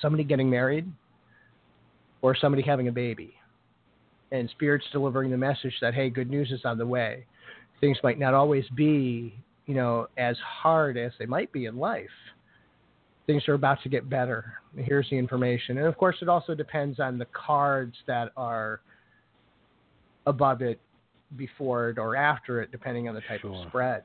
somebody 0.00 0.24
getting 0.24 0.48
married 0.48 0.90
or 2.22 2.36
somebody 2.36 2.62
having 2.62 2.88
a 2.88 2.92
baby. 2.92 3.34
And 4.32 4.50
Spirit's 4.50 4.86
delivering 4.92 5.30
the 5.30 5.36
message 5.36 5.74
that, 5.80 5.94
hey, 5.94 6.10
good 6.10 6.30
news 6.30 6.50
is 6.50 6.60
on 6.64 6.78
the 6.78 6.86
way. 6.86 7.24
Things 7.80 7.98
might 8.02 8.18
not 8.18 8.34
always 8.34 8.64
be, 8.74 9.34
you 9.66 9.74
know, 9.74 10.08
as 10.16 10.36
hard 10.38 10.96
as 10.96 11.12
they 11.18 11.26
might 11.26 11.52
be 11.52 11.66
in 11.66 11.76
life. 11.76 12.06
Things 13.26 13.46
are 13.48 13.54
about 13.54 13.82
to 13.82 13.88
get 13.88 14.08
better. 14.08 14.54
Here's 14.76 15.08
the 15.10 15.16
information. 15.16 15.78
And 15.78 15.86
of 15.86 15.96
course, 15.96 16.16
it 16.22 16.28
also 16.28 16.54
depends 16.54 17.00
on 17.00 17.18
the 17.18 17.26
cards 17.26 17.96
that 18.06 18.32
are 18.36 18.80
above 20.26 20.62
it 20.62 20.80
before 21.36 21.90
it 21.90 21.98
or 21.98 22.14
after 22.16 22.62
it, 22.62 22.70
depending 22.70 23.08
on 23.08 23.14
the 23.14 23.20
type 23.22 23.40
sure. 23.40 23.54
of 23.54 23.68
spread. 23.68 24.02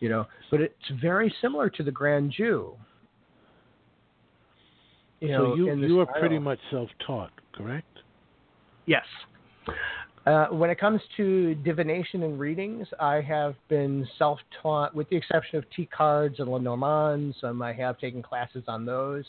You 0.00 0.08
know, 0.08 0.26
but 0.50 0.60
it's 0.60 0.74
very 1.02 1.34
similar 1.42 1.68
to 1.70 1.82
the 1.82 1.90
Grand 1.90 2.32
Jeu. 2.36 2.72
You 5.20 5.28
know, 5.28 5.50
so 5.50 5.54
you 5.56 5.74
you 5.74 6.00
are 6.00 6.06
pretty 6.06 6.38
much 6.38 6.60
self-taught, 6.70 7.32
correct? 7.52 7.98
Yes. 8.86 9.04
Uh, 10.24 10.46
when 10.48 10.70
it 10.70 10.78
comes 10.78 11.00
to 11.16 11.54
divination 11.56 12.22
and 12.22 12.38
readings, 12.38 12.86
I 13.00 13.20
have 13.22 13.54
been 13.68 14.06
self-taught, 14.18 14.94
with 14.94 15.08
the 15.08 15.16
exception 15.16 15.58
of 15.58 15.64
T 15.74 15.86
cards 15.86 16.36
and 16.38 16.48
Lenormands. 16.48 17.36
Um, 17.42 17.60
I 17.62 17.72
have 17.72 17.98
taken 17.98 18.22
classes 18.22 18.62
on 18.68 18.84
those, 18.84 19.24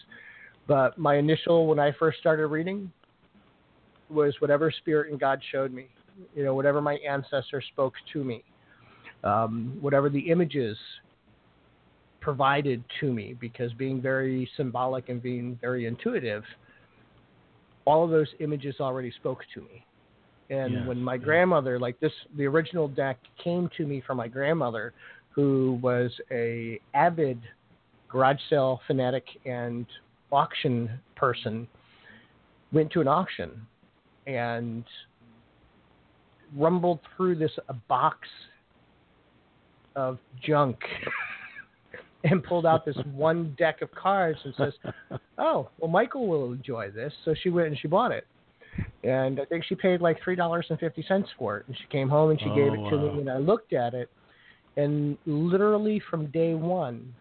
but 0.68 0.98
my 0.98 1.16
initial 1.16 1.68
when 1.68 1.80
I 1.80 1.92
first 1.98 2.20
started 2.20 2.48
reading 2.48 2.92
was 4.10 4.36
whatever 4.40 4.72
spirit 4.72 5.10
and 5.12 5.20
God 5.20 5.42
showed 5.52 5.74
me 5.74 5.88
you 6.36 6.44
know, 6.44 6.54
whatever 6.54 6.82
my 6.82 6.96
ancestor 6.96 7.62
spoke 7.74 7.94
to 8.14 8.24
me, 8.24 8.44
um, 9.24 9.78
whatever 9.82 10.10
the 10.10 10.20
images 10.20 10.78
provided 12.22 12.84
to 13.00 13.14
me, 13.14 13.36
because 13.40 13.72
being 13.74 14.02
very 14.02 14.50
symbolic 14.58 15.10
and 15.10 15.22
being 15.22 15.58
very 15.62 15.86
intuitive, 15.86 16.44
all 17.86 18.04
of 18.04 18.10
those 18.10 18.28
images 18.40 18.76
already 18.80 19.12
spoke 19.12 19.40
to 19.54 19.62
me. 19.62 19.86
And 20.50 20.88
when 20.88 21.02
my 21.02 21.16
yes. 21.16 21.24
grandmother, 21.24 21.80
like 21.80 22.00
this, 22.00 22.12
the 22.36 22.46
original 22.46 22.88
deck 22.88 23.20
came 23.44 23.70
to 23.78 23.86
me 23.86 24.02
from 24.06 24.18
my 24.18 24.28
grandmother, 24.28 24.94
who 25.30 25.80
was 25.82 26.12
a 26.32 26.80
avid 26.94 27.40
garage 28.10 28.40
sale 28.50 28.82
fanatic 28.88 29.26
and 29.46 29.86
auction 30.32 30.90
person, 31.16 31.68
went 32.72 32.92
to 32.92 33.02
an 33.02 33.08
auction 33.08 33.52
and 34.26 34.84
rumbled 36.56 37.00
through 37.16 37.36
this 37.36 37.52
box 37.88 38.28
of 39.96 40.18
junk 40.46 40.78
and 42.24 42.44
pulled 42.44 42.66
out 42.66 42.86
this 42.86 42.98
one 43.14 43.56
deck 43.58 43.82
of 43.82 43.90
cards 43.92 44.40
and 44.44 44.54
says, 44.58 44.74
"Oh, 45.38 45.70
well, 45.80 45.90
Michael 45.90 46.28
will 46.28 46.52
enjoy 46.52 46.92
this." 46.92 47.14
So 47.26 47.34
she 47.42 47.50
went 47.50 47.68
and 47.68 47.78
she 47.80 47.88
bought 47.88 48.12
it, 48.12 48.26
and 49.04 49.40
I 49.40 49.46
think 49.46 49.64
she 49.66 49.76
paid 49.76 50.02
like 50.02 50.18
three 50.24 50.36
dollars 50.36 50.66
and 50.70 50.80
fifty 50.80 51.04
cents 51.08 51.30
for 51.38 51.58
it. 51.58 51.66
And 51.68 51.76
she 51.78 51.86
came 51.92 52.10
home 52.10 52.32
and 52.32 52.40
she 52.40 52.50
Oh, 52.50 52.56
gave 52.56 52.74
it 52.74 52.90
to 52.90 52.96
oh, 52.96 53.06
wow. 53.08 53.14
me, 53.14 53.20
and 53.22 53.30
I 53.30 53.38
looked 53.38 53.74
at 53.74 53.94
it, 53.94 54.10
and 54.78 55.18
literally 55.26 56.02
from 56.10 56.28
day 56.28 56.54
one, 56.54 57.14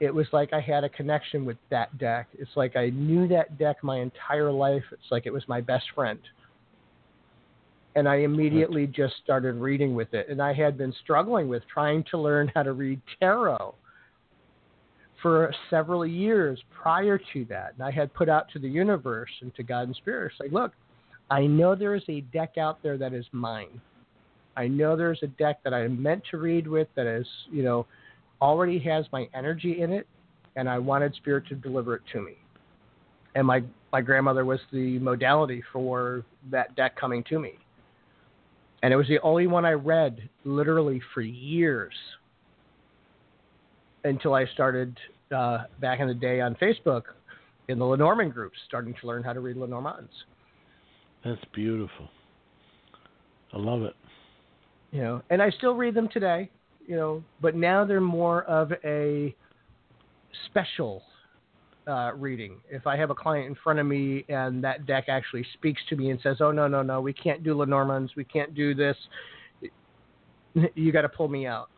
it 0.00 0.12
was 0.14 0.26
like 0.32 0.52
I 0.52 0.60
had 0.60 0.84
a 0.84 0.88
connection 0.88 1.44
with 1.44 1.56
that 1.70 1.96
deck. 1.98 2.28
It's 2.38 2.50
like 2.56 2.76
I 2.76 2.90
knew 2.90 3.26
that 3.28 3.58
deck 3.58 3.76
my 3.82 4.00
entire 4.00 4.52
life. 4.52 4.84
It's 4.92 5.10
like 5.10 5.26
it 5.26 5.32
was 5.32 5.42
my 5.48 5.60
best 5.60 5.84
friend 5.94 6.18
and 7.96 8.06
I 8.06 8.16
immediately 8.16 8.86
just 8.86 9.14
started 9.24 9.54
reading 9.54 9.94
with 9.94 10.12
it. 10.12 10.28
And 10.28 10.40
I 10.40 10.52
had 10.52 10.76
been 10.76 10.94
struggling 11.02 11.48
with 11.48 11.62
trying 11.72 12.04
to 12.10 12.18
learn 12.18 12.52
how 12.54 12.62
to 12.62 12.74
read 12.74 13.00
tarot 13.18 13.74
for 15.22 15.52
several 15.70 16.06
years 16.06 16.62
prior 16.70 17.18
to 17.32 17.44
that. 17.46 17.72
And 17.72 17.82
I 17.82 17.90
had 17.90 18.12
put 18.12 18.28
out 18.28 18.50
to 18.52 18.58
the 18.58 18.68
universe 18.68 19.30
and 19.40 19.52
to 19.54 19.62
God 19.62 19.86
and 19.86 19.96
Spirit, 19.96 20.34
like, 20.38 20.52
look, 20.52 20.72
I 21.30 21.46
know 21.46 21.74
there 21.74 21.94
is 21.94 22.02
a 22.08 22.20
deck 22.20 22.58
out 22.58 22.82
there 22.82 22.98
that 22.98 23.14
is 23.14 23.24
mine. 23.32 23.80
I 24.58 24.68
know 24.68 24.94
there's 24.94 25.22
a 25.22 25.28
deck 25.28 25.64
that 25.64 25.72
I'm 25.72 26.00
meant 26.00 26.22
to 26.30 26.36
read 26.36 26.68
with 26.68 26.88
that 26.96 27.06
is, 27.06 27.26
you 27.50 27.62
know, 27.62 27.86
already 28.42 28.78
has 28.80 29.06
my 29.10 29.26
energy 29.34 29.80
in 29.80 29.90
it, 29.90 30.06
and 30.54 30.68
I 30.68 30.78
wanted 30.78 31.14
Spirit 31.14 31.46
to 31.48 31.54
deliver 31.54 31.96
it 31.96 32.02
to 32.12 32.20
me. 32.20 32.34
And 33.34 33.46
my 33.46 33.62
my 33.92 34.00
grandmother 34.02 34.44
was 34.44 34.60
the 34.72 34.98
modality 34.98 35.62
for 35.72 36.24
that 36.50 36.74
deck 36.76 36.96
coming 36.96 37.24
to 37.30 37.38
me 37.38 37.58
and 38.82 38.92
it 38.92 38.96
was 38.96 39.08
the 39.08 39.20
only 39.20 39.46
one 39.46 39.64
I 39.64 39.72
read 39.72 40.28
literally 40.44 41.00
for 41.14 41.20
years 41.20 41.94
until 44.04 44.34
I 44.34 44.46
started 44.46 44.96
uh, 45.34 45.64
back 45.80 46.00
in 46.00 46.08
the 46.08 46.14
day 46.14 46.40
on 46.40 46.54
Facebook 46.56 47.02
in 47.68 47.78
the 47.78 47.84
Lenormand 47.84 48.32
groups, 48.32 48.56
starting 48.68 48.94
to 49.00 49.06
learn 49.06 49.22
how 49.22 49.32
to 49.32 49.40
read 49.40 49.56
Lenormands. 49.56 50.12
That's 51.24 51.40
beautiful. 51.52 52.08
I 53.52 53.58
love 53.58 53.82
it. 53.82 53.94
You 54.92 55.02
know, 55.02 55.22
and 55.30 55.42
I 55.42 55.50
still 55.50 55.74
read 55.74 55.94
them 55.94 56.08
today. 56.12 56.50
You 56.86 56.94
know, 56.94 57.24
but 57.42 57.56
now 57.56 57.84
they're 57.84 58.00
more 58.00 58.44
of 58.44 58.70
a 58.84 59.34
special 60.46 61.02
uh, 61.86 62.12
reading. 62.14 62.58
If 62.68 62.86
I 62.86 62.96
have 62.96 63.10
a 63.10 63.14
client 63.14 63.46
in 63.46 63.56
front 63.62 63.78
of 63.78 63.86
me 63.86 64.24
and 64.28 64.62
that 64.64 64.86
deck 64.86 65.04
actually 65.08 65.46
speaks 65.54 65.80
to 65.88 65.96
me 65.96 66.10
and 66.10 66.20
says, 66.22 66.38
"Oh 66.40 66.50
no, 66.50 66.66
no, 66.66 66.82
no, 66.82 67.00
we 67.00 67.12
can't 67.12 67.42
do 67.42 67.54
Lenormands, 67.54 68.16
we 68.16 68.24
can't 68.24 68.54
do 68.54 68.74
this," 68.74 68.96
you 70.74 70.92
got 70.92 71.02
to 71.02 71.08
pull 71.08 71.28
me 71.28 71.46
out. 71.46 71.68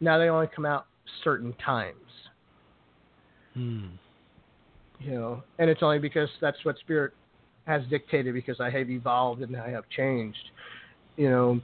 Now 0.00 0.18
they 0.18 0.28
only 0.28 0.48
come 0.54 0.64
out 0.64 0.86
certain 1.24 1.52
times. 1.64 1.96
Hmm. 3.54 3.86
You 5.00 5.12
know, 5.12 5.42
and 5.58 5.70
it's 5.70 5.82
only 5.82 5.98
because 5.98 6.28
that's 6.40 6.58
what 6.64 6.78
spirit 6.78 7.12
has 7.66 7.82
dictated 7.88 8.34
because 8.34 8.60
I 8.60 8.70
have 8.70 8.90
evolved 8.90 9.42
and 9.42 9.56
I 9.56 9.70
have 9.70 9.84
changed. 9.94 10.50
You 11.16 11.30
know, 11.30 11.60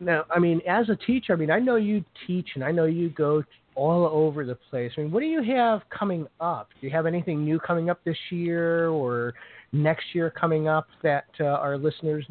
now 0.00 0.24
I 0.30 0.38
mean, 0.38 0.60
as 0.68 0.88
a 0.88 0.96
teacher, 0.96 1.32
I 1.32 1.36
mean, 1.36 1.50
I 1.50 1.58
know 1.58 1.76
you 1.76 2.04
teach 2.26 2.50
and 2.54 2.62
I 2.62 2.70
know 2.70 2.84
you 2.84 3.10
go 3.10 3.42
all 3.78 4.06
over 4.06 4.44
the 4.44 4.56
place. 4.70 4.90
I 4.98 5.02
mean, 5.02 5.12
what 5.12 5.20
do 5.20 5.26
you 5.26 5.42
have 5.42 5.82
coming 5.96 6.26
up? 6.40 6.68
Do 6.80 6.86
you 6.86 6.92
have 6.92 7.06
anything 7.06 7.44
new 7.44 7.60
coming 7.60 7.90
up 7.90 8.02
this 8.04 8.16
year 8.30 8.88
or 8.88 9.34
next 9.72 10.06
year 10.14 10.30
coming 10.30 10.66
up 10.66 10.88
that 11.02 11.26
uh, 11.40 11.44
our 11.44 11.78
listeners, 11.78 12.26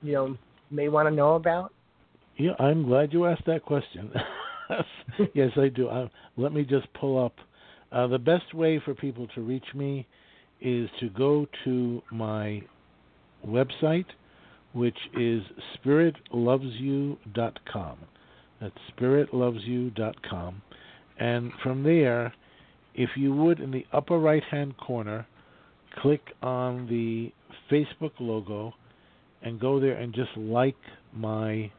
you 0.00 0.12
know, 0.12 0.36
may 0.70 0.88
want 0.88 1.08
to 1.08 1.14
know 1.14 1.34
about? 1.34 1.72
Yeah, 2.36 2.52
I'm 2.58 2.84
glad 2.84 3.12
you 3.12 3.26
asked 3.26 3.46
that 3.46 3.64
question. 3.64 4.12
yes, 5.34 5.50
I 5.56 5.68
do. 5.68 5.88
Uh, 5.88 6.08
let 6.36 6.52
me 6.52 6.64
just 6.64 6.92
pull 6.94 7.22
up. 7.22 7.34
Uh, 7.90 8.06
the 8.06 8.18
best 8.18 8.54
way 8.54 8.80
for 8.84 8.94
people 8.94 9.26
to 9.34 9.42
reach 9.42 9.66
me 9.74 10.06
is 10.60 10.88
to 11.00 11.10
go 11.10 11.46
to 11.64 12.02
my 12.10 12.62
website, 13.46 14.06
which 14.72 14.96
is 15.18 15.42
spiritlovesyou.com. 15.84 17.98
That's 18.60 18.78
spiritlovesyou.com. 18.96 20.62
And 21.22 21.52
from 21.62 21.84
there, 21.84 22.34
if 22.96 23.10
you 23.14 23.32
would, 23.32 23.60
in 23.60 23.70
the 23.70 23.86
upper 23.92 24.18
right 24.18 24.42
hand 24.42 24.76
corner, 24.76 25.24
click 26.00 26.20
on 26.42 26.88
the 26.88 27.32
Facebook 27.70 28.10
logo 28.18 28.74
and 29.40 29.60
go 29.60 29.78
there 29.78 29.94
and 29.94 30.12
just 30.12 30.36
like 30.36 30.74
my 31.14 31.70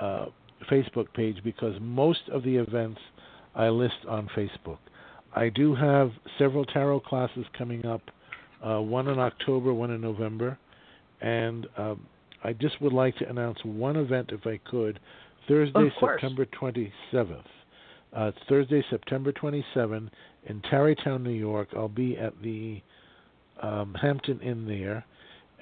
uh, 0.00 0.26
Facebook 0.70 1.12
page 1.12 1.38
because 1.42 1.74
most 1.80 2.20
of 2.30 2.44
the 2.44 2.54
events 2.54 3.00
I 3.56 3.68
list 3.68 4.06
on 4.08 4.28
Facebook. 4.36 4.78
I 5.34 5.48
do 5.48 5.74
have 5.74 6.12
several 6.38 6.64
tarot 6.64 7.00
classes 7.00 7.44
coming 7.58 7.84
up, 7.84 8.02
uh, 8.64 8.80
one 8.80 9.08
in 9.08 9.18
October, 9.18 9.74
one 9.74 9.90
in 9.90 10.00
November, 10.00 10.56
and 11.20 11.66
um, 11.76 12.06
I 12.44 12.52
just 12.52 12.80
would 12.80 12.92
like 12.92 13.16
to 13.16 13.28
announce 13.28 13.58
one 13.64 13.96
event 13.96 14.30
if 14.32 14.46
I 14.46 14.60
could. 14.70 15.00
Thursday, 15.48 15.92
September 15.98 16.46
27th. 16.46 17.42
Uh, 18.14 18.24
it's 18.24 18.38
Thursday, 18.46 18.84
September 18.90 19.32
27 19.32 20.10
in 20.46 20.62
Tarrytown, 20.70 21.22
New 21.24 21.30
York. 21.30 21.68
I'll 21.74 21.88
be 21.88 22.18
at 22.18 22.34
the 22.42 22.82
um, 23.62 23.94
Hampton 24.00 24.38
Inn 24.40 24.66
there, 24.66 25.04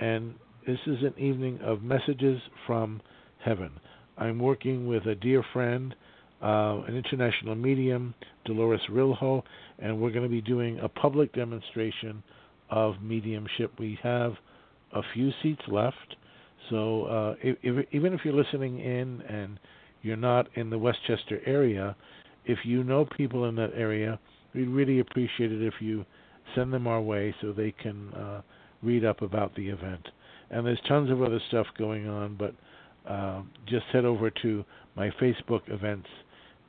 and 0.01 0.35
this 0.67 0.79
is 0.87 0.99
an 1.03 1.15
evening 1.17 1.61
of 1.63 1.83
messages 1.83 2.41
from 2.67 3.01
heaven. 3.45 3.71
I'm 4.19 4.41
working 4.41 4.89
with 4.89 5.07
a 5.07 5.15
dear 5.15 5.45
friend, 5.53 5.95
uh, 6.43 6.83
an 6.89 6.97
international 6.97 7.55
medium, 7.55 8.15
Dolores 8.45 8.81
Rilho, 8.91 9.43
and 9.79 10.01
we're 10.01 10.11
going 10.11 10.25
to 10.25 10.29
be 10.29 10.41
doing 10.41 10.81
a 10.81 10.89
public 10.89 11.33
demonstration 11.33 12.21
of 12.69 12.95
mediumship. 13.01 13.79
We 13.79 13.97
have 14.03 14.33
a 14.93 15.03
few 15.15 15.31
seats 15.41 15.63
left, 15.69 16.17
so 16.69 17.05
uh, 17.05 17.35
if, 17.45 17.59
if, 17.63 17.87
even 17.93 18.13
if 18.13 18.23
you're 18.25 18.35
listening 18.35 18.81
in 18.81 19.23
and 19.29 19.61
you're 20.03 20.17
not 20.17 20.49
in 20.57 20.69
the 20.69 20.79
Westchester 20.79 21.41
area, 21.47 21.95
if 22.51 22.59
you 22.65 22.83
know 22.83 23.07
people 23.17 23.45
in 23.47 23.55
that 23.57 23.73
area, 23.77 24.19
we'd 24.55 24.69
really 24.69 24.99
appreciate 24.99 25.53
it 25.53 25.63
if 25.63 25.75
you 25.81 26.05
send 26.55 26.73
them 26.73 26.87
our 26.87 27.01
way 27.01 27.35
so 27.41 27.53
they 27.53 27.71
can 27.71 28.13
uh, 28.15 28.43
read 28.83 29.05
up 29.05 29.23
about 29.23 29.55
the 29.55 29.69
event. 29.69 30.09
And 30.51 30.67
there's 30.67 30.81
tons 30.89 31.11
of 31.11 31.23
other 31.23 31.41
stuff 31.49 31.67
going 31.79 32.09
on, 32.09 32.37
but 32.37 32.55
uh, 33.09 33.43
just 33.67 33.85
head 33.93 34.05
over 34.05 34.31
to 34.43 34.65
my 34.97 35.11
Facebook 35.23 35.61
events, 35.69 36.09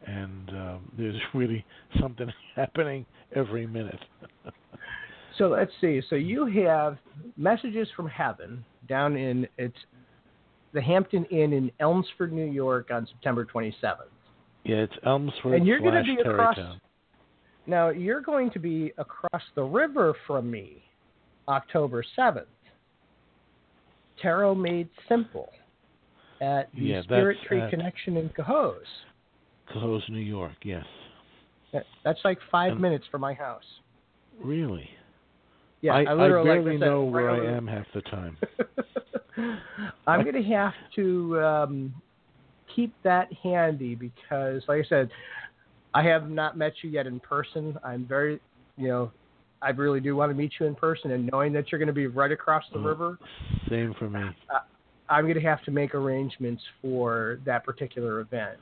and 0.05 0.49
uh, 0.49 0.77
there's 0.97 1.19
really 1.33 1.65
something 1.99 2.31
happening 2.55 3.05
every 3.35 3.65
minute. 3.65 3.99
so 5.37 5.47
let's 5.47 5.71
see. 5.81 6.01
So 6.09 6.15
you 6.15 6.45
have 6.63 6.97
messages 7.37 7.87
from 7.95 8.07
heaven 8.07 8.63
down 8.87 9.17
in 9.17 9.47
it's 9.57 9.75
the 10.73 10.81
Hampton 10.81 11.25
Inn 11.25 11.53
in 11.53 11.71
Elmsford, 11.79 12.31
New 12.31 12.45
York, 12.45 12.91
on 12.91 13.05
September 13.07 13.45
27th. 13.45 13.95
Yeah, 14.63 14.77
it's 14.77 14.93
Elmsford. 15.05 15.55
And 15.55 15.65
you're 15.65 15.79
going 15.79 15.95
to 15.95 16.03
be 16.03 16.21
across. 16.21 16.55
Tarrytown. 16.55 16.81
Now 17.67 17.89
you're 17.89 18.21
going 18.21 18.51
to 18.51 18.59
be 18.59 18.91
across 18.97 19.41
the 19.55 19.63
river 19.63 20.15
from 20.27 20.49
me, 20.49 20.83
October 21.47 22.03
7th. 22.17 22.45
Tarot 24.21 24.55
made 24.55 24.89
simple 25.07 25.49
at 26.41 26.69
the 26.75 26.81
yeah, 26.81 27.01
Spirit 27.03 27.37
Tree 27.47 27.61
Connection 27.69 28.17
in 28.17 28.29
Cohoes. 28.29 28.85
Cohoes, 29.71 30.03
New 30.09 30.19
York. 30.19 30.57
Yes. 30.63 30.85
That, 31.73 31.85
that's 32.03 32.19
like 32.23 32.39
five 32.51 32.73
And- 32.73 32.81
minutes 32.81 33.05
from 33.09 33.21
my 33.21 33.33
house. 33.33 33.63
Really? 34.43 34.89
Yeah, 35.81 35.93
I, 35.93 36.03
I, 36.03 36.13
literally 36.13 36.49
I 36.49 36.53
barely 36.55 36.79
said, 36.79 36.85
know 36.85 37.03
where 37.03 37.29
I 37.31 37.55
am 37.55 37.65
half 37.65 37.85
the 37.93 38.01
time. 38.01 38.37
I'm 40.07 40.23
going 40.23 40.35
to 40.35 40.49
have 40.49 40.73
to 40.95 41.39
um, 41.39 41.93
keep 42.75 42.93
that 43.03 43.31
handy 43.43 43.95
because, 43.95 44.63
like 44.67 44.85
I 44.85 44.89
said, 44.89 45.09
I 45.93 46.03
have 46.03 46.29
not 46.29 46.57
met 46.57 46.73
you 46.81 46.89
yet 46.89 47.07
in 47.07 47.19
person. 47.19 47.77
I'm 47.83 48.05
very, 48.05 48.39
you 48.77 48.87
know, 48.87 49.11
I 49.61 49.69
really 49.69 49.99
do 49.99 50.15
want 50.15 50.31
to 50.31 50.35
meet 50.35 50.53
you 50.59 50.65
in 50.65 50.75
person, 50.75 51.11
and 51.11 51.29
knowing 51.31 51.53
that 51.53 51.71
you're 51.71 51.79
going 51.79 51.87
to 51.87 51.93
be 51.93 52.07
right 52.07 52.31
across 52.31 52.63
the 52.71 52.79
Mm. 52.79 52.85
river, 52.85 53.19
Same 53.69 53.93
for 53.93 54.09
me. 54.09 54.29
I'm 55.09 55.25
going 55.25 55.35
to 55.35 55.41
have 55.41 55.61
to 55.63 55.71
make 55.71 55.93
arrangements 55.93 56.63
for 56.81 57.39
that 57.43 57.65
particular 57.65 58.21
event. 58.21 58.57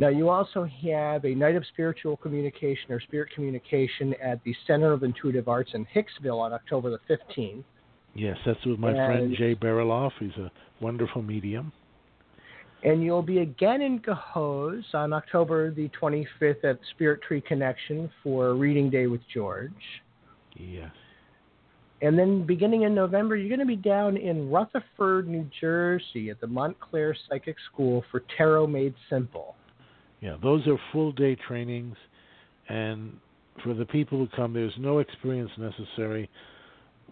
Now, 0.00 0.08
you 0.08 0.28
also 0.28 0.64
have 0.64 1.24
a 1.24 1.34
night 1.34 1.54
of 1.54 1.64
spiritual 1.66 2.16
communication 2.16 2.90
or 2.90 3.00
spirit 3.00 3.30
communication 3.32 4.12
at 4.14 4.42
the 4.42 4.52
Center 4.66 4.92
of 4.92 5.04
Intuitive 5.04 5.48
Arts 5.48 5.70
in 5.74 5.86
Hicksville 5.94 6.40
on 6.40 6.52
October 6.52 6.90
the 6.90 6.98
15th. 7.08 7.62
Yes, 8.14 8.36
that's 8.44 8.64
with 8.66 8.80
my 8.80 8.94
friend 8.94 9.34
Jay 9.36 9.54
Bariloff. 9.54 10.10
He's 10.18 10.36
a 10.38 10.50
wonderful 10.80 11.22
medium. 11.22 11.72
And 12.86 13.02
you'll 13.02 13.20
be 13.20 13.38
again 13.38 13.82
in 13.82 13.98
Cohoes 13.98 14.84
on 14.94 15.12
October 15.12 15.72
the 15.72 15.90
25th 16.00 16.62
at 16.62 16.78
Spirit 16.94 17.20
Tree 17.20 17.40
Connection 17.40 18.08
for 18.22 18.54
Reading 18.54 18.90
Day 18.90 19.08
with 19.08 19.22
George. 19.34 19.72
Yes. 20.54 20.92
And 22.00 22.16
then 22.16 22.46
beginning 22.46 22.82
in 22.82 22.94
November, 22.94 23.34
you're 23.34 23.48
going 23.48 23.58
to 23.58 23.66
be 23.66 23.74
down 23.74 24.16
in 24.16 24.48
Rutherford, 24.50 25.26
New 25.26 25.50
Jersey 25.60 26.30
at 26.30 26.40
the 26.40 26.46
Montclair 26.46 27.16
Psychic 27.28 27.56
School 27.72 28.04
for 28.12 28.22
Tarot 28.36 28.68
Made 28.68 28.94
Simple. 29.10 29.56
Yeah, 30.20 30.36
those 30.40 30.64
are 30.68 30.78
full 30.92 31.10
day 31.10 31.36
trainings, 31.48 31.96
and 32.68 33.14
for 33.64 33.74
the 33.74 33.84
people 33.84 34.18
who 34.18 34.28
come, 34.36 34.52
there's 34.52 34.72
no 34.78 35.00
experience 35.00 35.50
necessary. 35.58 36.30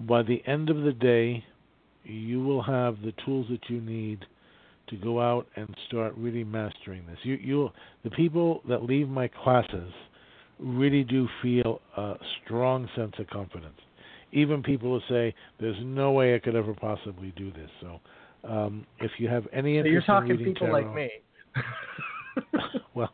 By 0.01 0.23
the 0.23 0.41
end 0.47 0.71
of 0.71 0.83
the 0.83 0.93
day, 0.93 1.45
you 2.05 2.45
will 2.45 2.63
have 2.63 3.03
the 3.03 3.13
tools 3.25 3.47
that 3.51 3.69
you 3.69 3.81
need 3.81 4.25
to 4.89 4.97
go 4.97 5.21
out 5.21 5.47
and 5.57 5.75
start 5.89 6.15
really 6.17 6.45
mastering 6.45 7.07
this. 7.07 7.19
You, 7.23 7.35
you, 7.35 7.71
the 8.03 8.11
people 8.11 8.63
that 8.69 8.83
leave 8.83 9.09
my 9.09 9.29
classes 9.29 9.91
really 10.59 11.05
do 11.05 11.29
feel 11.43 11.81
a 11.97 12.15
strong 12.45 12.89
sense 12.97 13.15
of 13.19 13.27
confidence. 13.29 13.79
Even 14.33 14.63
people 14.63 14.99
who 14.99 15.15
say, 15.15 15.35
"There's 15.61 15.77
no 15.83 16.13
way 16.13 16.35
I 16.35 16.39
could 16.39 16.57
ever 16.57 16.75
possibly 16.75 17.33
do 17.37 17.53
this." 17.53 17.71
So, 17.81 18.01
um, 18.49 18.87
if 19.01 19.13
you 19.19 19.29
have 19.29 19.47
any 19.53 19.75
So 19.75 19.79
interest 19.79 19.93
you're 19.93 20.03
talking 20.03 20.31
in 20.31 20.37
reading 20.39 20.55
people 20.55 20.67
tarot, 20.67 20.87
like 20.87 20.95
me. 20.95 21.11
well, 22.95 23.13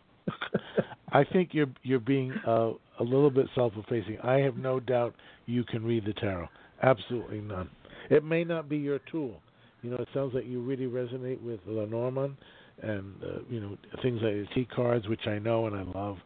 I 1.12 1.24
think 1.24 1.50
you're 1.52 1.70
you're 1.82 2.00
being 2.00 2.32
uh, 2.46 2.70
a 2.98 3.02
little 3.02 3.30
bit 3.30 3.46
self-effacing. 3.54 4.18
I 4.22 4.38
have 4.38 4.56
no 4.56 4.80
doubt 4.80 5.14
you 5.46 5.64
can 5.64 5.84
read 5.84 6.04
the 6.06 6.14
tarot. 6.14 6.48
Absolutely 6.82 7.40
none. 7.40 7.68
It 8.08 8.24
may 8.24 8.44
not 8.44 8.68
be 8.68 8.78
your 8.78 9.00
tool. 9.10 9.40
You 9.82 9.90
know, 9.90 9.96
it 9.96 10.08
sounds 10.12 10.34
like 10.34 10.46
you 10.46 10.60
really 10.60 10.86
resonate 10.86 11.40
with 11.42 11.60
Lenormand 11.66 12.36
and 12.82 13.14
uh, 13.22 13.38
you 13.48 13.60
know 13.60 13.76
things 14.02 14.20
like 14.22 14.32
the 14.34 14.46
T 14.54 14.66
cards, 14.74 15.08
which 15.08 15.26
I 15.26 15.38
know 15.38 15.66
and 15.66 15.76
I 15.76 15.82
love. 15.98 16.18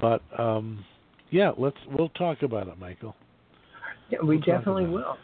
But 0.00 0.22
um, 0.38 0.84
yeah, 1.30 1.52
let's 1.56 1.76
we'll 1.88 2.08
talk 2.10 2.42
about 2.42 2.68
it, 2.68 2.78
Michael. 2.78 3.14
Yeah, 4.10 4.18
we 4.20 4.36
We'll 4.36 4.44
definitely 4.44 4.86
will. 4.86 5.16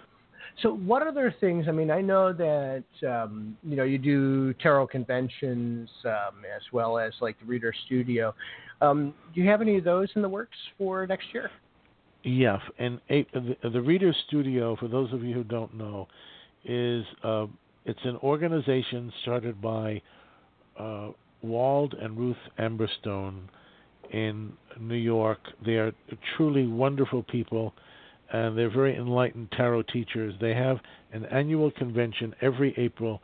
So, 0.63 0.75
what 0.75 1.07
other 1.07 1.35
things? 1.39 1.67
I 1.69 1.73
mean, 1.73 1.91
I 1.91 2.01
know 2.01 2.33
that 2.33 2.85
um, 3.07 3.57
you 3.63 3.77
know 3.77 3.85
you 3.85 3.99
do 3.99 4.55
tarot 4.55 4.87
conventions 4.89 5.89
um, 6.05 6.45
as 6.45 6.63
well 6.73 6.99
as 6.99 7.13
like 7.21 7.39
the 7.41 7.47
Reader 7.47 7.75
Studio. 7.87 8.35
Um, 8.81 9.15
do 9.35 9.41
you 9.41 9.49
have 9.49 9.61
any 9.61 9.77
of 9.77 9.85
those 9.85 10.09
in 10.17 10.23
the 10.23 10.29
works 10.29 10.57
for 10.79 11.07
next 11.07 11.27
year? 11.33 11.51
Yeah, 12.23 12.59
and 12.79 13.01
a, 13.11 13.27
the, 13.33 13.71
the 13.71 13.81
Reader 13.81 14.15
Studio, 14.29 14.77
for 14.77 14.89
those 14.89 15.13
of 15.13 15.23
you 15.23 15.35
who 15.35 15.45
don't 15.45 15.75
know, 15.75 16.09
is 16.67 17.05
uh, 17.23 17.47
it's 17.85 18.05
an 18.05 18.17
organization 18.23 19.13
started 19.23 19.63
by 19.63 20.03
uh, 20.79 21.11
Wald 21.43 21.95
and 21.95 22.19
Ruth 22.19 22.37
Amberstone 22.59 23.49
in 24.13 24.53
New 24.81 24.97
York. 24.97 25.39
They 25.65 25.75
are 25.75 25.93
truly 26.37 26.67
wonderful 26.67 27.23
people, 27.23 27.73
and 28.33 28.59
they're 28.59 28.71
very 28.71 28.97
enlightened 28.97 29.53
tarot 29.57 29.83
teachers. 29.93 30.35
They 30.41 30.55
have 30.55 30.79
an 31.13 31.25
annual 31.27 31.71
convention 31.71 32.35
every 32.43 32.75
April 32.77 33.21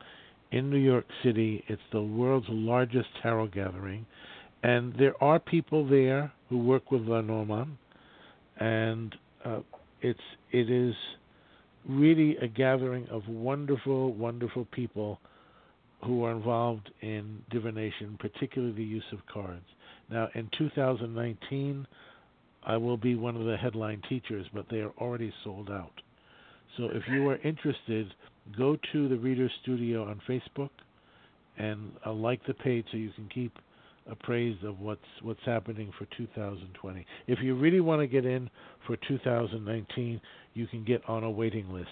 in 0.51 0.69
New 0.69 0.77
York 0.77 1.05
City. 1.23 1.63
It's 1.67 1.81
the 1.91 2.01
world's 2.01 2.47
largest 2.49 3.09
tarot 3.21 3.47
gathering, 3.47 4.05
and 4.63 4.93
there 4.97 5.21
are 5.21 5.39
people 5.39 5.87
there 5.87 6.31
who 6.49 6.57
work 6.59 6.91
with 6.91 7.01
Lenormand, 7.01 7.77
and 8.57 9.13
uh, 9.43 9.59
it's 10.01 10.19
it 10.51 10.69
is 10.69 10.95
really 11.87 12.37
a 12.37 12.47
gathering 12.47 13.07
of 13.09 13.27
wonderful, 13.27 14.13
wonderful 14.13 14.65
people 14.71 15.19
who 16.03 16.23
are 16.25 16.31
involved 16.31 16.89
in 17.01 17.41
divination, 17.49 18.17
particularly 18.19 18.73
the 18.73 18.83
use 18.83 19.03
of 19.11 19.19
cards. 19.31 19.65
Now, 20.09 20.27
in 20.35 20.49
2019, 20.57 21.87
I 22.65 22.77
will 22.77 22.97
be 22.97 23.15
one 23.15 23.35
of 23.35 23.45
the 23.45 23.57
headline 23.57 24.01
teachers, 24.09 24.45
but 24.53 24.65
they 24.69 24.79
are 24.79 24.91
already 24.99 25.33
sold 25.43 25.69
out. 25.69 25.93
So 26.77 26.85
if 26.85 27.03
you 27.09 27.29
are 27.29 27.37
interested, 27.37 28.13
go 28.57 28.77
to 28.91 29.07
the 29.07 29.17
Reader 29.17 29.49
Studio 29.61 30.03
on 30.09 30.21
Facebook 30.27 30.69
and 31.57 31.91
uh, 32.05 32.11
like 32.11 32.45
the 32.47 32.53
page 32.53 32.85
so 32.91 32.97
you 32.97 33.11
can 33.11 33.29
keep 33.33 33.53
appraised 34.09 34.63
of 34.63 34.79
what's 34.79 35.01
what's 35.21 35.43
happening 35.45 35.91
for 35.97 36.05
2020. 36.17 37.05
If 37.27 37.39
you 37.41 37.55
really 37.55 37.79
want 37.79 38.01
to 38.01 38.07
get 38.07 38.25
in 38.25 38.49
for 38.85 38.97
2019, 39.07 40.21
you 40.53 40.67
can 40.67 40.83
get 40.83 41.01
on 41.07 41.23
a 41.23 41.31
waiting 41.31 41.71
list. 41.71 41.89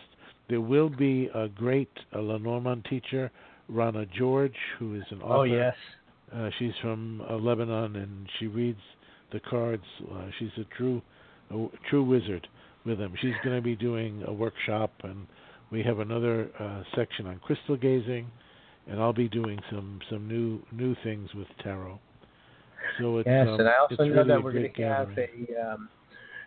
There 0.49 0.61
will 0.61 0.89
be 0.89 1.29
a 1.33 1.47
great 1.47 1.91
uh, 2.13 2.19
Lenormand 2.19 2.85
teacher, 2.89 3.31
Rana 3.69 4.05
George, 4.17 4.55
who 4.77 4.95
is 4.95 5.03
an 5.11 5.21
author. 5.21 5.33
Oh 5.33 5.43
yes. 5.43 5.75
Uh, 6.33 6.49
she's 6.59 6.73
from 6.81 7.21
uh, 7.29 7.35
Lebanon 7.35 7.95
and 7.97 8.27
she 8.39 8.47
reads 8.47 8.79
the 9.31 9.39
cards. 9.39 9.83
Uh, 10.11 10.27
she's 10.39 10.51
a 10.57 10.65
true, 10.75 11.01
a 11.49 11.67
true 11.89 12.03
wizard 12.03 12.47
with 12.85 12.97
them. 12.97 13.13
She's 13.21 13.33
going 13.43 13.55
to 13.55 13.61
be 13.61 13.75
doing 13.75 14.23
a 14.27 14.33
workshop, 14.33 14.91
and 15.03 15.27
we 15.71 15.83
have 15.83 15.99
another 15.99 16.49
uh, 16.59 16.83
section 16.95 17.27
on 17.27 17.39
crystal 17.39 17.77
gazing, 17.77 18.27
and 18.87 18.99
I'll 18.99 19.13
be 19.13 19.27
doing 19.27 19.59
some 19.69 19.99
some 20.09 20.27
new 20.27 20.61
new 20.71 20.95
things 21.03 21.29
with 21.33 21.47
tarot. 21.63 21.99
So 22.99 23.19
it's 23.19 23.27
yes, 23.27 23.47
um, 23.47 23.59
and 23.59 23.69
I 23.69 23.73
also 23.79 24.03
know 24.03 24.09
really 24.09 24.27
that 24.27 24.43
we're 24.43 24.53
going 24.53 24.73
to 24.73 24.83
have 24.83 25.09
a 25.17 25.73
um, 25.73 25.89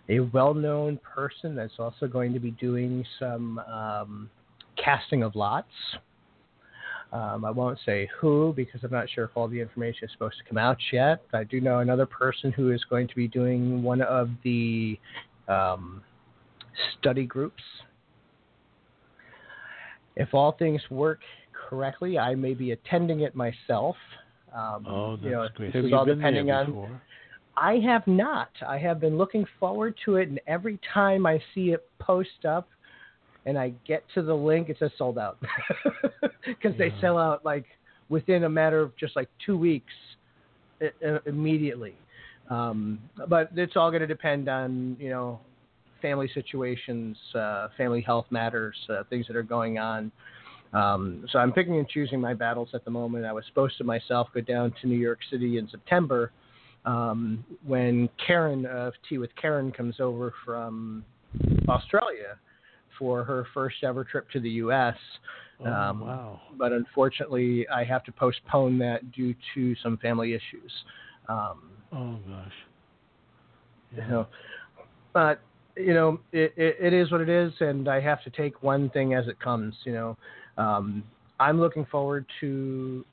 a 0.09 0.21
well-known 0.21 0.99
person 0.99 1.55
that's 1.55 1.75
also 1.79 2.07
going 2.07 2.33
to 2.35 2.41
be 2.41 2.51
doing 2.53 3.05
some 3.19 3.59
um, 3.61 4.31
casting 4.83 5.23
of 5.23 5.35
lots. 5.35 5.69
Um, 7.13 7.45
I 7.45 7.51
won't 7.51 7.79
say 7.87 8.09
who 8.21 8.53
because 8.57 8.81
I'm 8.83 8.91
not 8.91 9.09
sure 9.09 9.25
if 9.25 9.31
all 9.37 9.47
the 9.47 9.61
information 9.61 10.05
is 10.05 10.13
supposed 10.13 10.37
to 10.39 10.45
come 10.49 10.59
out 10.59 10.79
yet. 10.93 11.23
But 11.31 11.39
I 11.39 11.45
do 11.45 11.61
know 11.61 11.79
another 11.79 12.07
person 12.07 12.51
who 12.51 12.73
is 12.73 12.83
going 12.91 13.07
to 13.07 13.15
be 13.15 13.29
doing 13.29 13.83
one 13.83 14.03
of 14.03 14.31
the 14.43 14.99
um, 15.47 16.03
study 16.99 17.25
groups. 17.25 17.63
If 20.17 20.35
all 20.35 20.53
things 20.53 20.83
work 20.91 21.21
correctly, 21.75 22.19
I 22.19 22.35
may 22.35 22.55
be 22.55 22.71
attending 22.71 23.21
it 23.21 23.35
myself. 23.35 23.97
Um, 24.55 24.87
oh, 24.87 25.17
that's 25.17 25.25
you 25.25 25.31
know, 25.31 25.49
great. 25.57 25.75
Have 25.75 25.85
you 25.85 25.97
all 25.97 26.05
been 26.05 26.19
depending 26.19 26.47
there 26.47 26.57
on? 26.57 27.01
I 27.57 27.77
have 27.85 28.07
not. 28.07 28.51
I 28.67 28.79
have 28.79 29.01
been 29.01 29.17
looking 29.19 29.45
forward 29.59 29.95
to 30.05 30.17
it, 30.17 30.29
and 30.29 30.41
every 30.47 30.79
time 30.93 31.27
I 31.27 31.41
see 31.55 31.71
it 31.71 31.87
post 31.99 32.45
up 32.49 32.69
and 33.47 33.59
I 33.59 33.73
get 33.87 34.05
to 34.15 34.23
the 34.23 34.35
link, 34.35 34.69
it 34.69 34.77
says 34.79 34.91
sold 34.97 35.19
out 35.19 35.39
because 36.47 36.77
they 36.79 36.93
sell 37.01 37.19
out 37.19 37.45
like 37.45 37.67
within 38.09 38.45
a 38.45 38.49
matter 38.49 38.81
of 38.81 38.97
just 38.97 39.17
like 39.17 39.29
two 39.45 39.57
weeks 39.57 39.93
i- 40.81 41.19
immediately. 41.27 41.95
Um, 42.51 43.01
but 43.29 43.51
it's 43.55 43.77
all 43.77 43.91
going 43.91 44.03
to 44.03 44.07
depend 44.07 44.49
on 44.49 44.97
you 44.99 45.11
know 45.11 45.41
family 46.03 46.31
situations, 46.35 47.17
uh, 47.35 47.69
family 47.77 48.03
health 48.03 48.27
matters, 48.31 48.77
uh, 48.91 49.05
things 49.11 49.27
that 49.27 49.37
are 49.37 49.43
going 49.43 49.79
on. 49.79 50.13
Um, 50.75 51.25
so 51.31 51.39
I'm 51.39 51.53
picking 51.53 51.79
and 51.79 51.89
choosing 51.89 52.21
my 52.21 52.35
battles 52.35 52.71
at 52.75 52.85
the 52.85 52.91
moment. 52.91 53.25
I 53.25 53.33
was 53.33 53.45
supposed 53.47 53.79
to 53.79 53.85
myself 53.85 54.29
go 54.35 54.41
down 54.41 54.75
to 54.83 54.89
New 54.89 54.99
York 54.99 55.21
City 55.31 55.59
in 55.59 55.69
September 55.71 56.33
um, 56.85 57.45
when 57.65 58.09
Karen 58.25 58.67
of 58.67 58.93
Tea 59.09 59.19
with 59.19 59.31
Karen 59.41 59.71
comes 59.71 60.01
over 60.01 60.35
from 60.45 61.05
Australia 61.69 62.39
for 62.99 63.25
her 63.25 63.47
first 63.55 63.77
ever 63.83 64.05
trip 64.05 64.29
to 64.31 64.41
the 64.41 64.51
U.S. 64.51 64.97
Oh, 65.61 65.67
Um, 65.67 66.01
wow. 66.01 66.41
But 66.59 66.73
unfortunately, 66.73 67.67
I 67.69 67.85
have 67.85 68.05
to 68.05 68.13
postpone 68.13 68.79
that 68.79 69.13
due 69.13 69.35
to 69.55 69.75
some 69.83 69.97
family 69.99 70.33
issues. 70.35 70.73
Um, 71.29 71.71
Oh 71.93 72.19
gosh. 72.29 72.53
you 73.95 74.03
know, 74.09 74.27
but 75.13 75.41
you 75.77 75.95
know, 75.95 76.19
it, 76.33 76.53
it, 76.57 76.77
it 76.81 76.93
is 76.93 77.11
what 77.13 77.21
it 77.21 77.29
is, 77.29 77.53
and 77.61 77.89
I 77.89 78.01
have 78.01 78.23
to 78.25 78.31
take 78.31 78.63
one 78.63 78.91
thing 78.91 79.15
as 79.15 79.29
it 79.29 79.39
comes. 79.41 79.75
You 79.85 79.93
know, 79.93 80.17
um, 80.59 81.03
I'm 81.41 81.61
looking 81.61 81.85
forward 81.87 82.27
to 82.41 83.05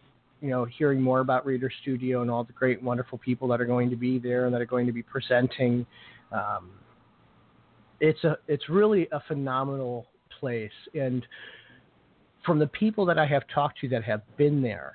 you 0.42 0.50
know 0.50 0.66
hearing 0.66 1.02
more 1.02 1.20
about 1.20 1.46
Reader 1.46 1.72
Studio 1.82 2.22
and 2.22 2.32
all 2.32 2.44
the 2.44 2.54
great, 2.54 2.82
wonderful 2.82 3.18
people 3.18 3.48
that 3.50 3.62
are 3.62 3.66
going 3.66 3.90
to 3.90 3.96
be 3.96 4.20
there 4.20 4.46
and 4.46 4.54
that 4.54 4.62
are 4.62 4.66
going 4.66 4.86
to 4.86 4.94
be 4.94 5.04
presenting. 5.04 5.86
Um, 6.32 6.72
it's 8.00 8.24
a 8.24 8.38
it's 8.48 8.70
really 8.70 9.08
a 9.12 9.22
phenomenal 9.28 10.08
place, 10.40 10.72
and 10.94 11.26
from 12.46 12.60
the 12.60 12.68
people 12.68 13.06
that 13.06 13.20
I 13.20 13.26
have 13.28 13.44
talked 13.54 13.80
to 13.82 13.90
that 13.90 14.04
have 14.04 14.22
been 14.38 14.62
there, 14.62 14.94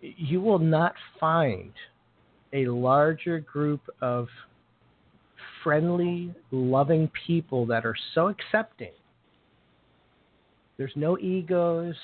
you 0.00 0.40
will 0.40 0.58
not 0.58 0.94
find 1.20 1.72
a 2.52 2.66
larger 2.66 3.40
group 3.40 3.80
of 4.00 4.28
friendly, 5.62 6.34
loving 6.50 7.10
people 7.26 7.66
that 7.66 7.86
are 7.86 7.94
so 8.14 8.28
accepting. 8.28 8.92
There's 10.76 10.92
no 10.96 11.18
egos. 11.18 11.94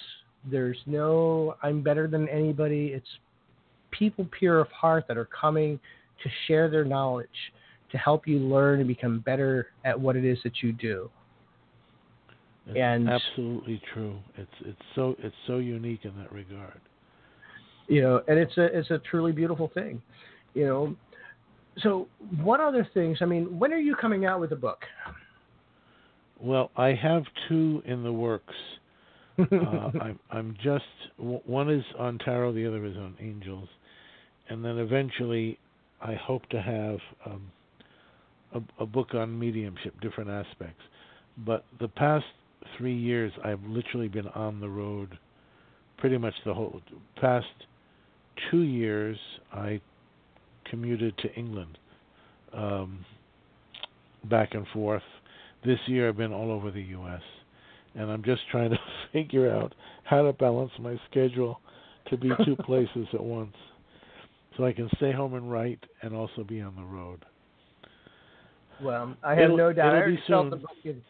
There's 0.50 0.78
no 0.86 1.56
I'm 1.62 1.82
better 1.82 2.06
than 2.06 2.28
anybody. 2.28 2.88
It's 2.88 3.06
people 3.90 4.28
pure 4.38 4.60
of 4.60 4.68
heart 4.70 5.06
that 5.08 5.16
are 5.16 5.28
coming 5.40 5.80
to 6.22 6.30
share 6.46 6.68
their 6.68 6.84
knowledge, 6.84 7.28
to 7.92 7.98
help 7.98 8.26
you 8.26 8.38
learn 8.38 8.80
and 8.80 8.88
become 8.88 9.20
better 9.20 9.68
at 9.84 9.98
what 9.98 10.16
it 10.16 10.24
is 10.24 10.38
that 10.44 10.62
you 10.62 10.72
do. 10.72 11.10
It's 12.66 12.76
And- 12.78 13.08
absolutely 13.08 13.80
true. 13.94 14.16
It's 14.36 14.50
it's 14.60 14.82
so 14.94 15.16
it's 15.20 15.36
so 15.46 15.56
unique 15.58 16.04
in 16.04 16.16
that 16.18 16.30
regard. 16.32 16.80
you 17.88 18.02
know 18.02 18.22
and 18.28 18.38
it's 18.38 18.56
a 18.58 18.64
it's 18.78 18.90
a 18.90 18.98
truly 19.10 19.32
beautiful 19.32 19.68
thing 19.72 20.02
you 20.52 20.66
know 20.66 20.94
so 21.78 22.06
what 22.42 22.60
other 22.60 22.86
things 22.92 23.16
i 23.22 23.24
mean 23.24 23.58
when 23.58 23.72
are 23.72 23.78
you 23.88 23.96
coming 23.96 24.26
out 24.26 24.38
with 24.40 24.52
a 24.52 24.56
book 24.56 24.80
Well, 26.40 26.70
I 26.77 26.89
have 26.94 27.24
two 27.48 27.82
in 27.85 28.02
the 28.02 28.12
works. 28.12 28.55
uh, 29.39 29.44
I'm 30.01 30.19
I'm 30.31 30.56
just 30.62 30.85
one 31.27 31.70
is 31.70 31.85
on 31.98 32.19
tarot, 32.19 32.52
the 32.52 32.66
other 32.66 32.85
is 32.85 32.97
on 32.97 33.16
angels, 33.20 33.69
and 34.48 34.65
then 34.65 34.78
eventually 34.78 35.59
I 36.01 36.15
hope 36.15 36.48
to 36.51 36.60
have 36.60 36.98
um, 37.27 37.51
a, 38.55 38.82
a 38.82 38.86
book 38.86 39.15
on 39.15 39.39
mediumship, 39.39 40.01
different 40.01 40.31
aspects. 40.31 40.82
But 41.39 41.65
the 41.81 41.89
past 41.89 42.24
three 42.77 42.97
years, 42.97 43.32
I've 43.44 43.62
literally 43.65 44.09
been 44.09 44.28
on 44.28 44.60
the 44.60 44.69
road, 44.69 45.19
pretty 45.98 46.19
much 46.19 46.35
the 46.44 46.55
whole 46.55 46.81
past 47.20 47.47
two 48.51 48.62
years. 48.62 49.16
I 49.52 49.81
commuted 50.70 51.16
to 51.19 51.32
England, 51.35 51.78
um, 52.52 53.05
back 54.24 54.55
and 54.55 54.66
forth. 54.69 55.02
This 55.64 55.78
year, 55.86 56.09
I've 56.09 56.16
been 56.16 56.32
all 56.32 56.51
over 56.51 56.70
the 56.70 56.82
U.S 56.82 57.22
and 57.94 58.10
I'm 58.10 58.22
just 58.22 58.43
trying 58.51 58.70
to 58.70 58.78
figure 59.12 59.51
out 59.51 59.74
how 60.05 60.22
to 60.22 60.32
balance 60.32 60.70
my 60.78 60.98
schedule 61.10 61.60
to 62.10 62.16
be 62.16 62.30
two 62.44 62.56
places 62.64 63.06
at 63.12 63.22
once, 63.22 63.55
so 64.56 64.64
I 64.64 64.72
can 64.72 64.89
stay 64.97 65.12
home 65.12 65.35
and 65.35 65.51
write 65.51 65.82
and 66.02 66.14
also 66.14 66.44
be 66.44 66.60
on 66.60 66.74
the 66.76 66.82
road. 66.82 67.24
well 68.82 69.14
i 69.22 69.30
have 69.35 69.44
It'll- 69.44 69.56
no 69.56 69.72
doubt. 69.72 69.94
I 69.94 69.98
already 69.98 70.22
felt 70.26 70.51
the 70.51 70.56
book 70.56 70.70
in 70.85 71.02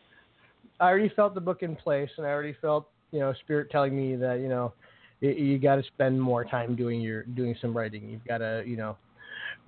i 0.81 0.87
already 0.87 1.11
felt 1.15 1.35
the 1.35 1.41
book 1.41 1.63
in 1.63 1.75
place 1.77 2.09
and 2.17 2.27
i 2.27 2.31
already 2.31 2.55
felt 2.61 2.89
you 3.11 3.19
know 3.21 3.33
spirit 3.45 3.69
telling 3.71 3.97
me 3.97 4.17
that 4.17 4.39
you 4.41 4.49
know 4.49 4.73
you, 5.21 5.31
you 5.31 5.59
got 5.59 5.77
to 5.77 5.83
spend 5.83 6.21
more 6.21 6.45
time 6.45 6.77
doing 6.77 7.01
your 7.01 7.25
doing 7.25 7.55
some 7.61 7.77
writing. 7.77 8.09
You've 8.09 8.25
got 8.25 8.39
to 8.39 8.63
you 8.67 8.77
know 8.77 8.97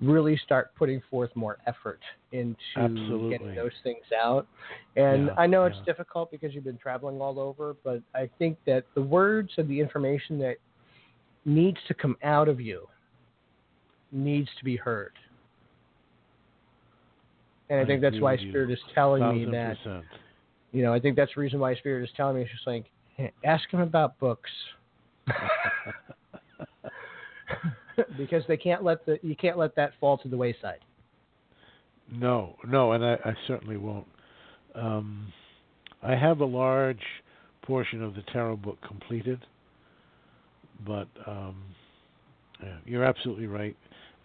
really 0.01 0.37
start 0.45 0.75
putting 0.77 1.03
forth 1.11 1.31
more 1.35 1.59
effort 1.67 2.01
into 2.33 2.57
Absolutely. 2.77 3.31
getting 3.31 3.55
those 3.55 3.73
things 3.83 4.05
out. 4.19 4.47
And 4.97 5.27
Yeah, 5.27 5.35
I 5.37 5.47
know 5.47 5.65
it's 5.65 5.77
yeah. 5.79 5.93
difficult 5.93 6.31
because 6.31 6.55
you've 6.55 6.65
been 6.65 6.79
traveling 6.79 7.21
all 7.21 7.39
over, 7.39 7.77
but 7.85 8.03
I 8.15 8.29
think 8.39 8.57
that 8.67 8.85
the 8.95 9.03
words 9.03 9.51
and 9.59 9.69
the 9.69 9.79
information 9.79 10.39
that 10.39 10.57
needs 11.45 11.79
to 11.89 11.95
come 11.95 12.17
out 12.23 12.49
of 12.49 12.61
you 12.61 12.87
needs 14.13 14.49
to 14.59 14.65
be 14.65 14.77
heard. 14.77 15.13
And 17.69 17.79
I, 17.81 17.83
I 17.83 17.87
think 17.87 18.01
that's 18.01 18.21
why 18.21 18.33
with 18.33 18.41
you. 18.41 18.51
Spirit 18.51 18.71
is 18.73 18.79
telling 18.95 19.23
me 19.29 19.45
that 19.53 19.77
percent. 19.83 20.05
you 20.73 20.83
know, 20.83 20.93
I 20.93 20.99
think 21.01 21.17
that's 21.17 21.33
the 21.35 21.41
reason 21.41 21.61
why 21.61 21.75
Spirit 21.77 22.03
is 22.05 22.11
telling 22.17 22.37
me. 22.37 22.43
It's 22.43 22.51
just 22.51 22.67
like, 22.67 22.87
"Hey, 23.17 23.33
ask 23.45 23.69
him 23.71 23.81
about 23.81 24.19
books. 24.19 24.51
because 28.17 28.43
they 28.49 28.57
can't 28.57 28.83
let 28.83 29.05
the 29.07 29.19
you 29.23 29.37
can't 29.37 29.59
let 29.59 29.75
that 29.77 29.93
fall 30.01 30.19
to 30.19 30.29
the 30.29 30.37
wayside. 30.37 30.81
No, 32.13 32.57
no, 32.67 32.93
and 32.93 33.05
I, 33.05 33.15
I 33.25 33.35
certainly 33.47 33.77
won't. 33.77 34.07
Um, 34.75 35.33
I 36.03 36.15
have 36.17 36.41
a 36.41 36.45
large 36.45 37.03
portion 37.63 38.03
of 38.03 38.15
the 38.15 38.23
tarot 38.33 38.57
book 38.57 38.79
completed, 38.87 39.45
but 40.85 41.09
um, 41.27 41.63
yeah, 42.63 42.77
you're 42.85 43.05
absolutely 43.05 43.47
right, 43.47 43.77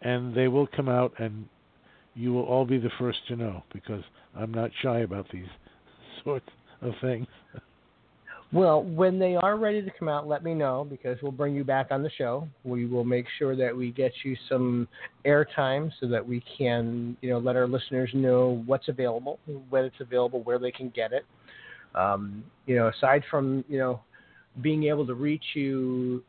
and 0.01 0.33
they 0.33 0.47
will 0.47 0.67
come 0.67 0.89
out, 0.89 1.13
and 1.19 1.47
you 2.15 2.33
will 2.33 2.43
all 2.43 2.65
be 2.65 2.79
the 2.79 2.91
first 2.97 3.19
to 3.27 3.35
know 3.35 3.63
because 3.73 4.03
I'm 4.35 4.53
not 4.53 4.71
shy 4.81 4.99
about 4.99 5.27
these 5.31 5.47
sorts 6.23 6.49
of 6.81 6.93
things. 7.01 7.27
Well, 8.55 8.83
when 8.83 9.19
they 9.19 9.35
are 9.35 9.57
ready 9.57 9.81
to 9.81 9.91
come 9.99 10.07
out, 10.07 10.29
let 10.29 10.41
me 10.41 10.53
know 10.53 10.87
because 10.89 11.17
we'll 11.21 11.33
bring 11.33 11.55
you 11.55 11.65
back 11.65 11.87
on 11.91 12.01
the 12.01 12.09
show. 12.17 12.47
We 12.63 12.85
will 12.85 13.03
make 13.03 13.25
sure 13.37 13.53
that 13.53 13.75
we 13.75 13.91
get 13.91 14.13
you 14.23 14.37
some 14.47 14.87
airtime 15.25 15.91
so 15.99 16.07
that 16.07 16.25
we 16.25 16.41
can, 16.57 17.17
you 17.21 17.31
know, 17.31 17.39
let 17.39 17.57
our 17.57 17.67
listeners 17.67 18.09
know 18.13 18.63
what's 18.65 18.87
available, 18.87 19.39
when 19.69 19.83
it's 19.83 19.99
available, 19.99 20.41
where 20.43 20.57
they 20.57 20.71
can 20.71 20.87
get 20.95 21.11
it. 21.11 21.25
Um, 21.95 22.45
you 22.65 22.77
know, 22.77 22.87
aside 22.87 23.23
from 23.29 23.65
you 23.67 23.77
know 23.77 23.99
being 24.61 24.85
able 24.85 25.05
to 25.05 25.15
reach 25.15 25.43
you, 25.53 26.23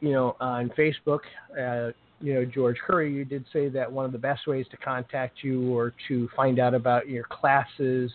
you 0.00 0.10
know, 0.10 0.34
on 0.40 0.72
Facebook. 0.76 1.20
Uh, 1.52 1.92
you 2.20 2.34
know, 2.34 2.44
George 2.44 2.78
Koury, 2.88 3.14
you 3.14 3.24
did 3.24 3.44
say 3.52 3.68
that 3.68 3.90
one 3.90 4.04
of 4.04 4.10
the 4.10 4.18
best 4.18 4.48
ways 4.48 4.66
to 4.72 4.76
contact 4.78 5.44
you 5.44 5.72
or 5.72 5.94
to 6.08 6.28
find 6.34 6.58
out 6.58 6.74
about 6.74 7.08
your 7.08 7.24
classes 7.30 8.10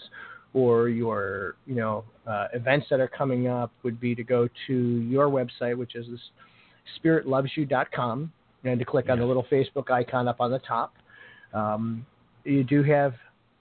or 0.55 0.87
your, 0.87 1.57
you 1.67 1.75
know, 1.75 2.05
uh, 2.25 2.47
events 2.53 2.87
that 2.89 3.01
are 3.01 3.09
coming 3.09 3.47
up 3.47 3.71
would 3.83 3.99
be 3.99 4.15
to 4.15 4.23
go 4.23 4.47
to 4.65 4.73
your 4.73 5.27
website, 5.27 5.77
which 5.77 5.95
is 5.95 6.07
this 6.09 6.19
spiritlovesyou.com, 7.03 8.31
and 8.63 8.79
to 8.79 8.85
click 8.85 9.09
on 9.09 9.19
the 9.19 9.25
little 9.25 9.45
Facebook 9.51 9.91
icon 9.91 10.29
up 10.29 10.39
on 10.39 10.51
the 10.51 10.59
top. 10.59 10.93
Um, 11.53 12.05
you 12.45 12.63
do 12.63 12.83
have, 12.83 13.13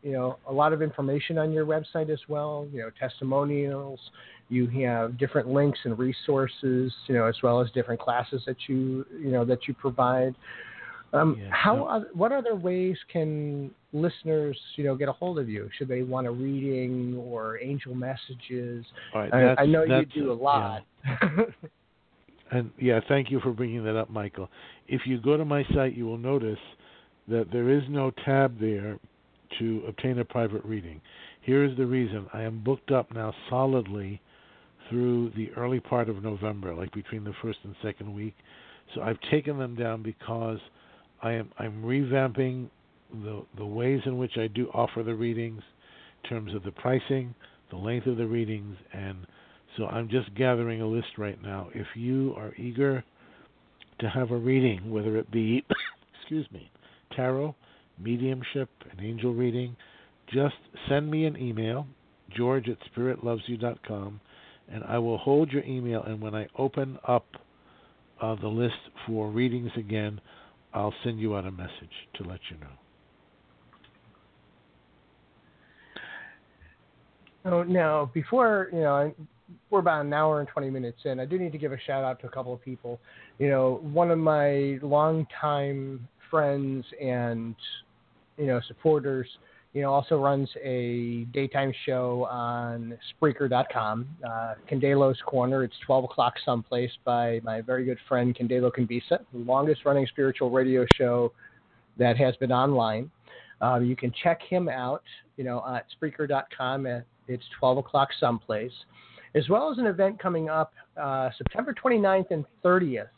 you 0.05 0.13
know, 0.13 0.39
a 0.49 0.53
lot 0.53 0.73
of 0.73 0.83
information 0.83 1.37
on 1.37 1.53
your 1.53 1.67
website 1.67 2.11
as 2.11 2.21
well. 2.29 2.69
You 2.73 2.83
know, 2.83 2.91
testimonials. 2.99 3.99
You 4.49 4.69
have 4.85 5.19
different 5.19 5.49
links 5.49 5.81
and 5.85 5.99
resources. 5.99 6.93
You 7.09 7.15
know, 7.15 7.25
as 7.25 7.35
well 7.43 7.61
as 7.61 7.73
different 7.73 8.01
classes 8.01 8.43
that 8.47 8.57
you, 8.69 9.05
you 9.21 9.33
know, 9.33 9.45
that 9.45 9.67
you 9.67 9.75
provide. 9.75 10.37
Um, 11.15 11.37
Yeah, 11.41 11.49
how? 11.51 11.77
no. 11.77 12.07
what 12.13 12.33
other 12.33 12.55
ways 12.55 12.97
can 13.13 13.71
listeners, 13.93 14.59
you 14.77 14.85
know, 14.85 14.97
get 14.97 15.09
a 15.09 15.13
hold 15.13 15.39
of 15.39 15.49
you? 15.49 15.71
Should 15.79 15.89
they 15.89 16.03
want 16.03 16.27
a 16.27 16.31
reading 16.31 17.17
or 17.17 17.59
angel 17.59 17.95
messages? 17.95 18.85
Right, 19.15 19.33
I, 19.33 19.63
I 19.63 19.67
know 19.67 19.85
you 19.85 20.05
do 20.07 20.33
a 20.33 20.35
lot. 20.35 20.85
And 22.51 22.71
yeah, 22.79 23.01
thank 23.09 23.31
you 23.31 23.41
for 23.41 23.53
bringing 23.53 23.83
that 23.85 23.97
up, 23.97 24.11
Michael. 24.11 24.49
If 24.87 25.03
you 25.07 25.21
go 25.21 25.37
to 25.37 25.45
my 25.45 25.65
site, 25.75 25.97
you 25.97 26.07
will 26.07 26.19
notice 26.19 26.59
that 27.27 27.51
there 27.51 27.69
is 27.71 27.83
no 27.89 28.13
tab 28.25 28.61
there 28.61 28.99
to 29.59 29.83
obtain 29.89 30.19
a 30.19 30.25
private 30.25 30.65
reading. 30.65 31.01
Here 31.43 31.65
is 31.65 31.77
the 31.77 31.87
reason 31.87 32.27
I 32.33 32.43
am 32.43 32.63
booked 32.63 32.91
up 32.91 33.13
now 33.13 33.35
solidly 33.49 34.21
through 34.89 35.31
the 35.37 35.51
early 35.57 35.81
part 35.81 36.09
of 36.09 36.23
November, 36.23 36.75
like 36.75 36.93
between 36.93 37.25
the 37.25 37.35
first 37.43 37.59
and 37.65 37.75
second 37.83 38.15
week. 38.15 38.35
So 38.95 39.03
I've 39.03 39.21
taken 39.31 39.59
them 39.59 39.75
down 39.75 40.03
because 40.03 40.59
I 41.25 41.33
am 41.33 41.51
I'm 41.59 41.83
revamping 41.83 42.69
the 43.11 43.45
the 43.57 43.65
ways 43.67 44.01
in 44.05 44.19
which 44.19 44.37
I 44.37 44.47
do 44.47 44.69
offer 44.75 45.03
the 45.03 45.15
readings, 45.15 45.63
in 46.23 46.29
terms 46.29 46.55
of 46.55 46.63
the 46.63 46.71
pricing, 46.71 47.35
the 47.71 47.77
length 47.77 48.07
of 48.07 48.19
the 48.19 48.27
readings, 48.27 48.77
and 48.93 49.27
so 49.77 49.87
I'm 49.87 50.09
just 50.09 50.35
gathering 50.35 50.83
a 50.83 50.87
list 50.87 51.19
right 51.19 51.43
now. 51.43 51.71
If 51.75 51.87
you 51.97 52.35
are 52.37 52.55
eager 52.57 53.03
to 54.01 54.09
have 54.09 54.31
a 54.33 54.37
reading, 54.37 54.91
whether 54.91 55.17
it 55.17 55.31
be, 55.31 55.65
excuse 56.21 56.47
me, 56.53 56.71
tarot, 57.17 57.57
mediumship, 57.99 58.69
an 58.93 59.03
angel 59.03 59.33
reading, 59.33 59.75
just 60.33 60.55
send 60.89 61.11
me 61.11 61.25
an 61.25 61.37
email, 61.37 61.87
george 62.37 62.69
at 62.69 62.77
spiritlovesyou.com, 62.93 64.21
and 64.69 64.85
I 64.85 64.99
will 64.99 65.19
hold 65.19 65.51
your 65.51 65.65
email. 65.65 66.03
And 66.03 66.21
when 66.21 66.35
I 66.35 66.49
open 66.59 66.99
up 67.09 67.27
uh, 68.21 68.35
the 68.37 68.49
list 68.49 68.75
for 69.07 69.31
readings 69.31 69.71
again, 69.77 70.21
I'll 70.75 70.95
send 71.05 71.21
you 71.21 71.37
out 71.37 71.47
a 71.47 71.53
message 71.53 71.71
to 72.17 72.25
let 72.25 72.41
you 72.51 72.59
know. 72.59 72.67
So 77.45 77.63
now, 77.63 78.11
before 78.13 78.69
you 78.73 78.81
know, 78.81 79.15
we're 79.71 79.79
about 79.79 80.05
an 80.05 80.13
hour 80.13 80.41
and 80.41 80.49
twenty 80.49 80.71
minutes 80.71 80.99
in. 81.05 81.21
I 81.21 81.27
do 81.27 81.39
need 81.39 81.53
to 81.53 81.59
give 81.59 81.73
a 81.73 81.81
shout 81.87 82.03
out 82.03 82.21
to 82.21 82.27
a 82.27 82.31
couple 82.31 82.53
of 82.53 82.63
people. 82.63 82.99
You 83.39 83.49
know, 83.49 83.81
one 83.83 84.11
of 84.11 84.19
my 84.19 84.79
longtime 84.83 86.09
friends 86.31 86.85
and 87.01 87.55
you 88.37 88.47
know 88.47 88.61
supporters. 88.67 89.29
You 89.75 89.83
know, 89.83 89.93
also 89.93 90.17
runs 90.17 90.49
a 90.63 91.27
daytime 91.33 91.73
show 91.85 92.29
on 92.31 92.97
Spreaker.com, 93.21 94.07
uh, 94.25 94.55
Candelo's 94.71 95.21
Corner. 95.27 95.65
It's 95.65 95.75
12 95.85 96.05
o'clock 96.05 96.35
someplace 96.45 96.93
by 97.05 97.41
my 97.43 97.61
very 97.61 97.85
good 97.85 97.99
friend 98.09 98.37
Candelo 98.37 98.71
Convisa, 98.71 99.19
the 99.33 99.39
longest 99.39 99.85
running 99.85 100.07
spiritual 100.07 100.51
radio 100.51 100.87
show 100.95 101.33
that 101.99 102.17
has 102.17 102.37
been 102.37 102.53
online. 102.53 103.11
Um, 103.61 103.85
you 103.85 103.97
can 103.97 104.13
check 104.23 104.41
him 104.43 104.69
out, 104.69 105.03
you 105.37 105.43
know, 105.43 105.65
at 105.69 105.87
Spreaker.com. 106.01 106.87
At, 106.87 107.05
it's 107.27 107.45
12 107.59 107.79
o'clock 107.79 108.11
someplace, 108.21 108.73
as 109.35 109.49
well 109.49 109.73
as 109.73 109.79
an 109.79 109.87
event 109.87 110.21
coming 110.21 110.49
up 110.49 110.73
uh, 110.97 111.31
September 111.37 111.75
29th 111.75 112.31
and 112.31 112.45
30th 112.65 113.09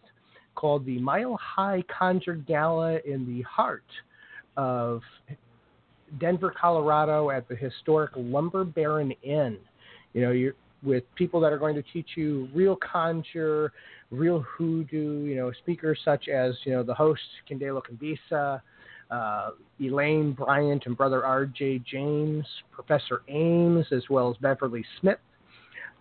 called 0.55 0.87
the 0.87 0.99
Mile 1.01 1.39
High 1.39 1.85
Conjure 1.87 2.37
Gala 2.37 2.99
in 3.05 3.27
the 3.27 3.43
heart 3.43 3.85
of 4.57 5.03
Denver, 6.19 6.53
Colorado, 6.59 7.31
at 7.31 7.49
the 7.49 7.57
historic 7.57 8.13
Lumber 8.17 8.65
Baron 8.65 9.13
Inn. 9.23 9.59
You 10.13 10.23
know, 10.23 10.31
you're 10.31 10.55
with 10.83 11.05
people 11.17 11.41
that 11.41 11.53
are 11.53 11.59
going 11.59 11.75
to 11.75 11.83
teach 11.93 12.11
you 12.17 12.49
real 12.55 12.77
conjure, 12.77 13.73
real 14.11 14.41
hoodoo. 14.41 15.25
You 15.25 15.37
know, 15.37 15.53
speakers 15.63 15.99
such 16.05 16.29
as 16.29 16.55
you 16.65 16.73
know 16.73 16.83
the 16.83 16.95
host 16.95 17.21
Candelo 17.51 17.83
Convisa, 17.83 18.61
uh, 19.11 19.51
Elaine 19.81 20.33
Bryant 20.33 20.85
and 20.87 20.97
brother 20.97 21.25
R.J. 21.25 21.83
James, 21.91 22.47
Professor 22.73 23.23
Ames, 23.29 23.87
as 23.93 24.03
well 24.09 24.31
as 24.31 24.37
Beverly 24.39 24.85
Smith. 25.01 25.19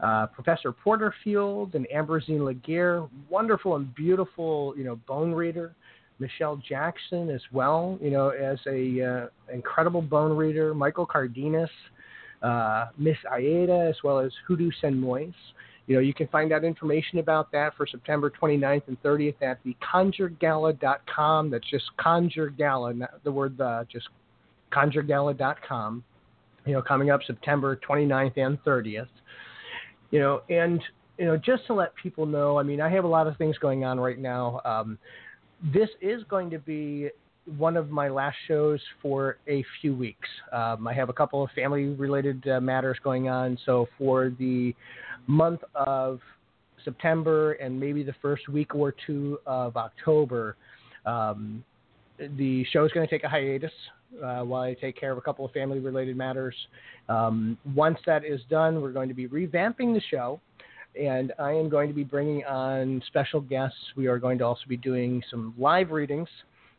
Uh, 0.02 0.28
Professor 0.28 0.74
Porterfield 0.74 1.74
and 1.74 1.88
Ambrosine 1.94 2.44
Laguerre, 2.44 3.08
wonderful 3.30 3.78
and 3.78 3.96
beautiful, 3.96 4.74
you 4.78 4.84
know, 4.84 4.98
bone 5.08 5.32
reader. 5.32 5.74
Michelle 6.20 6.62
Jackson 6.68 7.30
as 7.30 7.42
well, 7.52 7.98
you 8.02 8.10
know, 8.10 8.30
as 8.30 8.58
a 8.68 9.02
uh, 9.02 9.54
incredible 9.54 10.02
bone 10.02 10.36
reader. 10.36 10.74
Michael 10.74 11.06
Cardenas, 11.06 11.70
uh, 12.42 12.86
Miss 12.98 13.18
Aida, 13.32 13.88
as 13.90 13.96
well 14.04 14.20
as 14.20 14.32
Hoodoo 14.48 14.72
Sen 14.82 15.00
Moise. 15.00 15.34
You 15.88 15.96
know, 15.96 16.02
you 16.02 16.14
can 16.14 16.28
find 16.28 16.52
out 16.52 16.64
information 16.64 17.20
about 17.20 17.52
that 17.52 17.76
for 17.76 17.86
September 17.86 18.32
29th 18.32 18.84
and 18.88 19.02
30th 19.04 19.42
at 19.42 19.60
the 19.64 19.76
conjuregala.com. 19.94 21.52
That's 21.52 21.70
just 21.70 21.86
conjure 21.98 22.50
gala, 22.50 22.94
not 22.94 23.24
the 23.24 23.32
word 23.32 23.60
uh, 23.62 23.84
just 23.92 24.08
conjuregala.com. 24.72 26.04
You 26.66 26.74
know, 26.74 26.82
coming 26.82 27.12
up 27.12 27.22
September 27.28 27.80
29th 27.88 28.38
and 28.38 28.64
30th. 28.64 29.08
You 30.10 30.20
know, 30.20 30.42
and 30.50 30.82
you 31.20 31.26
know, 31.26 31.38
just 31.38 31.68
to 31.68 31.74
let 31.74 31.96
people 31.96 32.26
know, 32.26 32.58
I 32.58 32.64
mean, 32.64 32.82
I 32.82 32.90
have 32.90 33.04
a 33.04 33.08
lot 33.08 33.28
of 33.28 33.38
things 33.38 33.58
going 33.60 33.84
on 33.84 34.00
right 34.00 34.20
now. 34.20 34.62
Um, 34.66 34.98
this 35.74 35.90
is 36.02 36.24
going 36.30 36.50
to 36.52 36.60
be 36.60 37.10
one 37.58 37.78
of 37.78 37.90
my 37.90 38.10
last 38.10 38.38
shows 38.48 38.80
for 39.02 39.38
a 39.48 39.64
few 39.82 39.96
weeks. 39.96 40.28
Um, 40.52 40.88
I 40.88 40.94
have 40.94 41.10
a 41.10 41.14
couple 41.14 41.44
of 41.44 41.52
family 41.52 41.86
related 41.86 42.48
uh, 42.48 42.60
matters 42.60 42.98
going 43.04 43.30
on. 43.30 43.58
So 43.66 43.88
for 43.98 44.32
the 44.40 44.74
month 45.28 45.62
of 45.76 46.20
September 46.84 47.54
and 47.54 47.80
maybe 47.80 48.04
the 48.04 48.16
first 48.22 48.50
week 48.50 48.74
or 48.76 48.94
two 49.06 49.40
of 49.46 49.78
October, 49.78 50.56
um, 51.06 51.64
the 52.18 52.66
show 52.72 52.86
is 52.86 52.92
going 52.92 53.08
to 53.08 53.12
take 53.12 53.24
a 53.24 53.30
hiatus 53.30 53.72
uh, 54.24 54.42
while 54.42 54.64
I 54.64 54.74
take 54.74 55.00
care 55.00 55.12
of 55.12 55.18
a 55.18 55.22
couple 55.22 55.46
of 55.46 55.52
family 55.52 55.80
related 55.80 56.16
matters. 56.16 56.56
Um, 57.10 57.58
once 57.76 58.00
that 58.06 58.26
is 58.26 58.40
done, 58.50 58.82
we're 58.82 58.92
going 58.92 59.10
to 59.10 59.16
be 59.16 59.28
revamping 59.28 59.94
the 59.94 60.02
show 60.10 60.40
and 61.00 61.34
I 61.40 61.52
am 61.52 61.70
going 61.70 61.88
to 61.88 61.94
be 61.94 62.04
bringing 62.04 62.44
on 62.46 63.02
special 63.08 63.42
guests. 63.42 63.78
We 63.96 64.08
are 64.08 64.20
going 64.20 64.38
to 64.40 64.46
also 64.46 64.62
be 64.68 64.78
doing 64.78 65.22
some 65.30 65.54
live 65.58 65.92
readings 65.92 66.30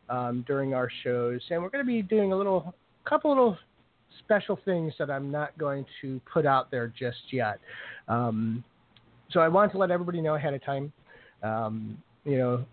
um, 0.09 0.43
during 0.47 0.73
our 0.73 0.89
shows, 1.03 1.41
and 1.49 1.61
we're 1.61 1.69
going 1.69 1.83
to 1.83 1.87
be 1.87 2.01
doing 2.01 2.33
a 2.33 2.37
little, 2.37 2.73
couple 3.05 3.31
little 3.31 3.57
special 4.19 4.59
things 4.65 4.93
that 4.99 5.09
I'm 5.09 5.31
not 5.31 5.57
going 5.57 5.85
to 6.01 6.19
put 6.31 6.45
out 6.45 6.71
there 6.71 6.87
just 6.87 7.17
yet. 7.31 7.59
Um, 8.07 8.63
so 9.31 9.39
I 9.39 9.47
want 9.47 9.71
to 9.73 9.77
let 9.77 9.91
everybody 9.91 10.21
know 10.21 10.35
ahead 10.35 10.53
of 10.53 10.63
time. 10.63 10.91
Um, 11.43 12.01
you 12.25 12.37
know, 12.37 12.65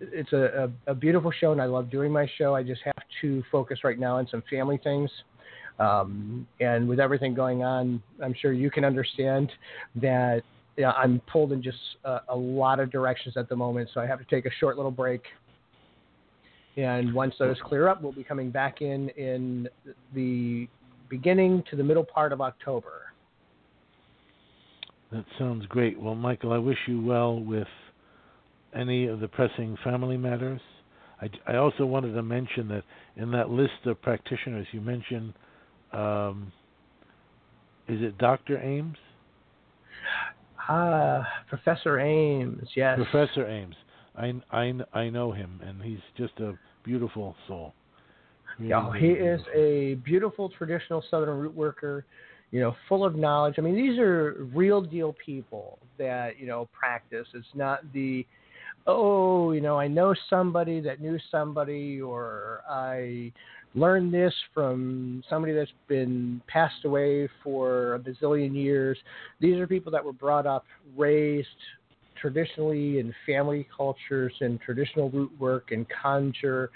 it's 0.00 0.32
a, 0.32 0.70
a, 0.86 0.92
a, 0.92 0.94
beautiful 0.94 1.30
show, 1.30 1.52
and 1.52 1.60
I 1.60 1.66
love 1.66 1.90
doing 1.90 2.10
my 2.10 2.28
show. 2.38 2.54
I 2.54 2.62
just 2.62 2.80
have 2.84 3.02
to 3.20 3.42
focus 3.50 3.80
right 3.84 3.98
now 3.98 4.16
on 4.16 4.26
some 4.28 4.42
family 4.50 4.78
things. 4.82 5.10
Um, 5.78 6.46
and 6.60 6.88
with 6.88 7.00
everything 7.00 7.34
going 7.34 7.62
on, 7.62 8.02
I'm 8.22 8.34
sure 8.34 8.52
you 8.52 8.70
can 8.70 8.84
understand 8.84 9.50
that 9.96 10.42
know, 10.82 10.90
I'm 10.90 11.20
pulled 11.30 11.52
in 11.52 11.62
just 11.62 11.78
a, 12.04 12.20
a, 12.28 12.36
lot 12.36 12.80
of 12.80 12.90
directions 12.90 13.36
at 13.36 13.48
the 13.48 13.56
moment. 13.56 13.90
So 13.92 14.00
I 14.00 14.06
have 14.06 14.18
to 14.18 14.24
take 14.24 14.46
a 14.46 14.50
short 14.58 14.76
little 14.76 14.90
break. 14.90 15.22
And 16.76 17.12
once 17.12 17.34
those 17.38 17.56
clear 17.64 17.88
up, 17.88 18.02
we'll 18.02 18.12
be 18.12 18.24
coming 18.24 18.50
back 18.50 18.80
in 18.80 19.08
in 19.10 19.68
the 20.14 20.68
beginning 21.08 21.64
to 21.70 21.76
the 21.76 21.82
middle 21.82 22.04
part 22.04 22.32
of 22.32 22.40
October. 22.40 23.12
That 25.12 25.24
sounds 25.38 25.66
great. 25.66 26.00
Well, 26.00 26.14
Michael, 26.14 26.52
I 26.52 26.58
wish 26.58 26.78
you 26.86 27.02
well 27.02 27.40
with 27.40 27.66
any 28.74 29.06
of 29.06 29.18
the 29.18 29.26
pressing 29.26 29.76
family 29.82 30.16
matters. 30.16 30.60
I, 31.20 31.28
I 31.46 31.56
also 31.56 31.84
wanted 31.84 32.14
to 32.14 32.22
mention 32.22 32.68
that 32.68 32.84
in 33.16 33.32
that 33.32 33.50
list 33.50 33.86
of 33.86 34.00
practitioners 34.00 34.66
you 34.72 34.80
mentioned, 34.80 35.34
um, 35.92 36.52
is 37.88 38.00
it 38.00 38.16
Dr. 38.18 38.58
Ames? 38.58 38.96
Ah, 40.70 41.26
Professor 41.48 41.98
Ames, 41.98 42.68
yes. 42.76 42.96
Professor 42.96 43.46
Ames. 43.46 43.74
I, 44.16 44.32
I, 44.52 44.72
I 44.92 45.10
know 45.10 45.32
him, 45.32 45.60
and 45.64 45.82
he's 45.82 45.98
just 46.16 46.38
a 46.40 46.56
beautiful 46.84 47.34
soul. 47.48 47.74
Really, 48.58 48.72
oh, 48.74 48.90
he 48.92 49.08
is 49.08 49.40
a 49.54 49.94
beautiful 50.04 50.48
traditional 50.48 51.02
Southern 51.10 51.38
root 51.38 51.54
worker 51.54 52.04
you 52.50 52.60
know, 52.60 52.74
full 52.88 53.04
of 53.04 53.14
knowledge. 53.14 53.54
I 53.58 53.60
mean, 53.60 53.76
these 53.76 53.98
are 53.98 54.48
real 54.52 54.80
deal 54.80 55.14
people 55.24 55.78
that, 55.98 56.38
you 56.38 56.46
know, 56.46 56.68
practice. 56.72 57.26
It's 57.34 57.46
not 57.54 57.80
the, 57.92 58.26
oh, 58.86 59.52
you 59.52 59.60
know, 59.60 59.78
I 59.78 59.86
know 59.86 60.14
somebody 60.28 60.80
that 60.80 61.00
knew 61.00 61.18
somebody, 61.30 62.00
or 62.00 62.62
I 62.68 63.32
learned 63.74 64.12
this 64.12 64.34
from 64.52 65.22
somebody 65.30 65.52
that's 65.52 65.70
been 65.88 66.42
passed 66.48 66.84
away 66.84 67.28
for 67.42 67.94
a 67.94 67.98
bazillion 67.98 68.54
years. 68.54 68.98
These 69.40 69.56
are 69.58 69.66
people 69.66 69.92
that 69.92 70.04
were 70.04 70.12
brought 70.12 70.46
up, 70.46 70.64
raised 70.96 71.48
traditionally 72.20 72.98
in 72.98 73.14
family 73.24 73.66
cultures 73.74 74.32
and 74.40 74.60
traditional 74.60 75.08
root 75.10 75.30
work 75.38 75.70
and 75.70 75.86
conjure 76.02 76.70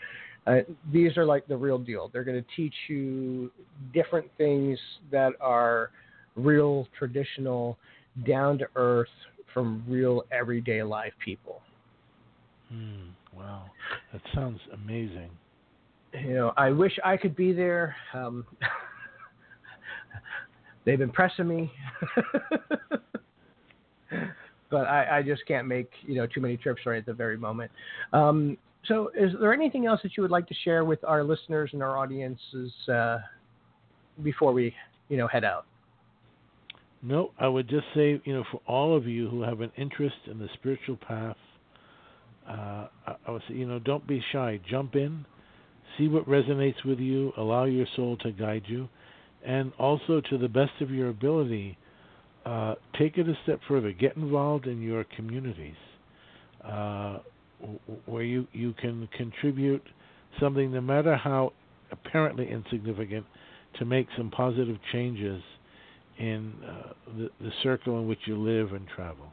uh, 0.46 0.56
these 0.92 1.16
are 1.16 1.24
like 1.24 1.46
the 1.46 1.56
real 1.56 1.78
deal. 1.78 2.10
They're 2.12 2.24
going 2.24 2.42
to 2.42 2.56
teach 2.56 2.74
you 2.88 3.50
different 3.92 4.26
things 4.36 4.78
that 5.10 5.32
are 5.40 5.90
real, 6.36 6.86
traditional, 6.98 7.78
down 8.26 8.58
to 8.58 8.66
earth, 8.76 9.08
from 9.52 9.84
real 9.88 10.24
everyday 10.32 10.82
life 10.82 11.12
people. 11.24 11.62
Mm, 12.72 13.10
wow, 13.36 13.62
that 14.12 14.20
sounds 14.34 14.58
amazing. 14.72 15.30
You 16.22 16.34
know, 16.34 16.52
I 16.56 16.70
wish 16.70 16.92
I 17.04 17.16
could 17.16 17.34
be 17.34 17.52
there. 17.52 17.96
Um, 18.12 18.46
they've 20.84 20.98
been 20.98 21.10
pressing 21.10 21.48
me. 21.48 21.72
but 24.70 24.86
I, 24.86 25.18
I, 25.18 25.22
just 25.22 25.42
can't 25.46 25.66
make 25.66 25.90
you 26.02 26.14
know 26.14 26.26
too 26.26 26.40
many 26.40 26.56
trips 26.56 26.82
right 26.86 26.98
at 26.98 27.06
the 27.06 27.12
very 27.12 27.36
moment. 27.36 27.70
Um, 28.12 28.56
so, 28.86 29.10
is 29.18 29.32
there 29.40 29.52
anything 29.52 29.86
else 29.86 30.00
that 30.02 30.16
you 30.16 30.22
would 30.22 30.30
like 30.30 30.46
to 30.48 30.54
share 30.62 30.84
with 30.84 31.02
our 31.04 31.24
listeners 31.24 31.70
and 31.72 31.82
our 31.82 31.96
audiences 31.96 32.70
uh, 32.92 33.18
before 34.22 34.52
we, 34.52 34.74
you 35.08 35.16
know, 35.16 35.26
head 35.26 35.44
out? 35.44 35.66
No, 37.02 37.30
I 37.38 37.48
would 37.48 37.68
just 37.68 37.86
say, 37.94 38.20
you 38.24 38.34
know, 38.34 38.44
for 38.50 38.60
all 38.66 38.96
of 38.96 39.06
you 39.06 39.28
who 39.28 39.42
have 39.42 39.60
an 39.60 39.72
interest 39.76 40.16
in 40.30 40.38
the 40.38 40.48
spiritual 40.54 40.96
path, 40.96 41.36
uh, 42.48 42.86
I 43.26 43.30
would 43.30 43.42
say, 43.48 43.54
you 43.54 43.66
know, 43.66 43.78
don't 43.78 44.06
be 44.06 44.22
shy. 44.32 44.60
Jump 44.68 44.96
in, 44.96 45.24
see 45.98 46.08
what 46.08 46.28
resonates 46.28 46.84
with 46.84 46.98
you, 46.98 47.32
allow 47.36 47.64
your 47.64 47.86
soul 47.96 48.16
to 48.18 48.32
guide 48.32 48.64
you, 48.66 48.88
and 49.44 49.72
also, 49.78 50.20
to 50.30 50.38
the 50.38 50.48
best 50.48 50.72
of 50.80 50.90
your 50.90 51.10
ability, 51.10 51.76
uh, 52.46 52.74
take 52.98 53.18
it 53.18 53.28
a 53.28 53.34
step 53.42 53.60
further. 53.68 53.92
Get 53.92 54.16
involved 54.16 54.66
in 54.66 54.80
your 54.80 55.04
communities. 55.16 55.76
Uh, 56.64 57.18
where 58.06 58.22
you 58.22 58.46
you 58.52 58.72
can 58.74 59.08
contribute 59.16 59.82
something, 60.40 60.72
no 60.72 60.80
matter 60.80 61.16
how 61.16 61.52
apparently 61.90 62.50
insignificant, 62.50 63.24
to 63.78 63.84
make 63.84 64.06
some 64.16 64.30
positive 64.30 64.78
changes 64.92 65.42
in 66.18 66.52
uh, 66.66 66.92
the, 67.18 67.30
the 67.40 67.50
circle 67.62 67.98
in 67.98 68.06
which 68.06 68.20
you 68.26 68.36
live 68.36 68.72
and 68.72 68.86
travel. 68.94 69.26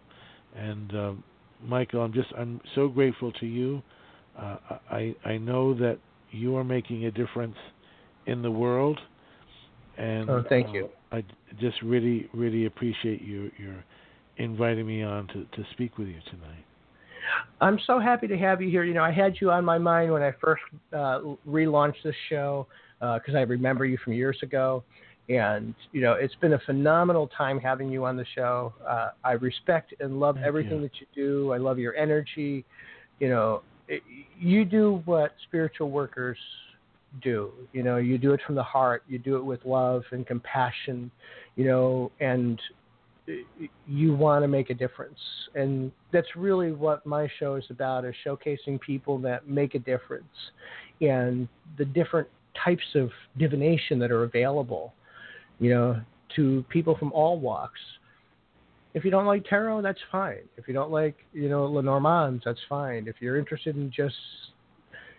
And 0.55 0.91
um, 0.95 1.23
Michael, 1.63 2.01
I'm 2.01 2.13
just 2.13 2.29
I'm 2.37 2.59
so 2.75 2.87
grateful 2.87 3.31
to 3.33 3.45
you. 3.45 3.81
Uh, 4.37 4.57
I 4.89 5.15
I 5.25 5.37
know 5.37 5.73
that 5.75 5.99
you 6.31 6.55
are 6.57 6.63
making 6.63 7.05
a 7.05 7.11
difference 7.11 7.55
in 8.25 8.41
the 8.41 8.51
world, 8.51 8.99
and 9.97 10.29
oh, 10.29 10.43
thank 10.49 10.73
you. 10.73 10.89
Uh, 11.11 11.17
I 11.17 11.23
just 11.59 11.81
really 11.81 12.29
really 12.33 12.65
appreciate 12.65 13.21
you 13.21 13.51
your 13.57 13.83
inviting 14.37 14.85
me 14.85 15.03
on 15.03 15.27
to 15.27 15.45
to 15.55 15.67
speak 15.73 15.97
with 15.97 16.07
you 16.07 16.19
tonight. 16.25 16.65
I'm 17.59 17.79
so 17.85 17.99
happy 17.99 18.27
to 18.27 18.37
have 18.37 18.61
you 18.61 18.69
here. 18.69 18.83
You 18.83 18.93
know, 18.93 19.03
I 19.03 19.11
had 19.11 19.35
you 19.39 19.51
on 19.51 19.63
my 19.63 19.77
mind 19.77 20.11
when 20.11 20.23
I 20.23 20.33
first 20.41 20.63
uh, 20.91 21.19
relaunched 21.47 22.03
this 22.03 22.15
show 22.29 22.67
because 22.99 23.35
uh, 23.35 23.37
I 23.37 23.41
remember 23.41 23.85
you 23.85 23.97
from 24.03 24.13
years 24.13 24.37
ago. 24.41 24.83
And, 25.29 25.75
you 25.91 26.01
know, 26.01 26.13
it's 26.13 26.35
been 26.35 26.53
a 26.53 26.59
phenomenal 26.65 27.29
time 27.37 27.59
having 27.59 27.89
you 27.89 28.05
on 28.05 28.17
the 28.17 28.25
show. 28.35 28.73
Uh, 28.85 29.11
I 29.23 29.33
respect 29.33 29.93
and 29.99 30.19
love 30.19 30.35
Thank 30.35 30.47
everything 30.47 30.77
you. 30.77 30.81
that 30.81 30.91
you 30.99 31.07
do. 31.15 31.53
I 31.53 31.57
love 31.57 31.79
your 31.79 31.95
energy. 31.95 32.65
You 33.19 33.29
know, 33.29 33.61
you 34.39 34.65
do 34.65 35.01
what 35.05 35.33
spiritual 35.47 35.91
workers 35.91 36.37
do. 37.21 37.51
You 37.73 37.83
know, 37.83 37.97
you 37.97 38.17
do 38.17 38.33
it 38.33 38.39
from 38.45 38.55
the 38.55 38.63
heart. 38.63 39.03
You 39.07 39.19
do 39.19 39.35
it 39.37 39.43
with 39.43 39.63
love 39.65 40.03
and 40.11 40.25
compassion. 40.25 41.11
You 41.55 41.65
know, 41.65 42.11
and 42.19 42.59
you 43.87 44.15
want 44.15 44.43
to 44.43 44.47
make 44.47 44.69
a 44.69 44.73
difference 44.73 45.19
and 45.55 45.91
that's 46.11 46.27
really 46.35 46.71
what 46.71 47.05
my 47.05 47.29
show 47.39 47.55
is 47.55 47.63
about 47.69 48.03
is 48.03 48.15
showcasing 48.25 48.79
people 48.81 49.17
that 49.19 49.47
make 49.47 49.75
a 49.75 49.79
difference 49.79 50.25
and 51.01 51.47
the 51.77 51.85
different 51.85 52.27
types 52.65 52.83
of 52.95 53.09
divination 53.37 53.99
that 53.99 54.11
are 54.11 54.23
available 54.23 54.93
you 55.59 55.69
know 55.69 56.01
to 56.35 56.65
people 56.69 56.97
from 56.97 57.11
all 57.13 57.39
walks 57.39 57.79
if 58.93 59.05
you 59.05 59.11
don't 59.11 59.25
like 59.25 59.45
tarot 59.45 59.81
that's 59.81 59.99
fine. 60.11 60.43
If 60.57 60.67
you 60.67 60.73
don't 60.73 60.91
like 60.91 61.15
you 61.33 61.49
know 61.49 61.65
lenormands 61.65 62.43
that's 62.45 62.59
fine. 62.67 63.07
If 63.07 63.15
you're 63.19 63.37
interested 63.37 63.75
in 63.75 63.91
just 63.91 64.15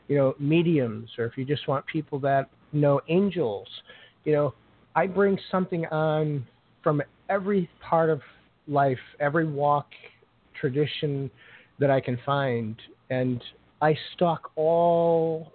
you 0.09 0.17
know 0.17 0.35
mediums 0.39 1.11
or 1.19 1.25
if 1.25 1.37
you 1.37 1.45
just 1.45 1.67
want 1.69 1.87
people 1.87 2.19
that 2.21 2.51
know 2.73 3.01
angels 3.09 3.69
you 4.25 4.33
know 4.33 4.53
i 4.97 5.07
bring 5.07 5.39
something 5.51 5.87
on 5.87 6.45
from 6.83 7.03
every 7.29 7.69
part 7.81 8.11
of 8.11 8.21
life, 8.69 8.99
every 9.21 9.47
walk, 9.47 9.87
tradition 10.61 11.31
that 11.79 11.91
I 11.91 12.01
can 12.01 12.19
find, 12.25 12.77
and 13.11 13.43
I 13.81 13.97
stalk 14.15 14.51
all 14.57 15.53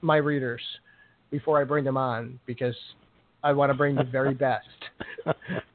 my 0.00 0.16
readers 0.16 0.60
before 1.30 1.60
I 1.60 1.64
bring 1.64 1.84
them 1.84 1.96
on 1.96 2.38
because 2.46 2.76
I 3.42 3.52
want 3.52 3.70
to 3.70 3.74
bring 3.74 3.94
the 3.94 4.04
very 4.04 4.34
best, 4.48 4.66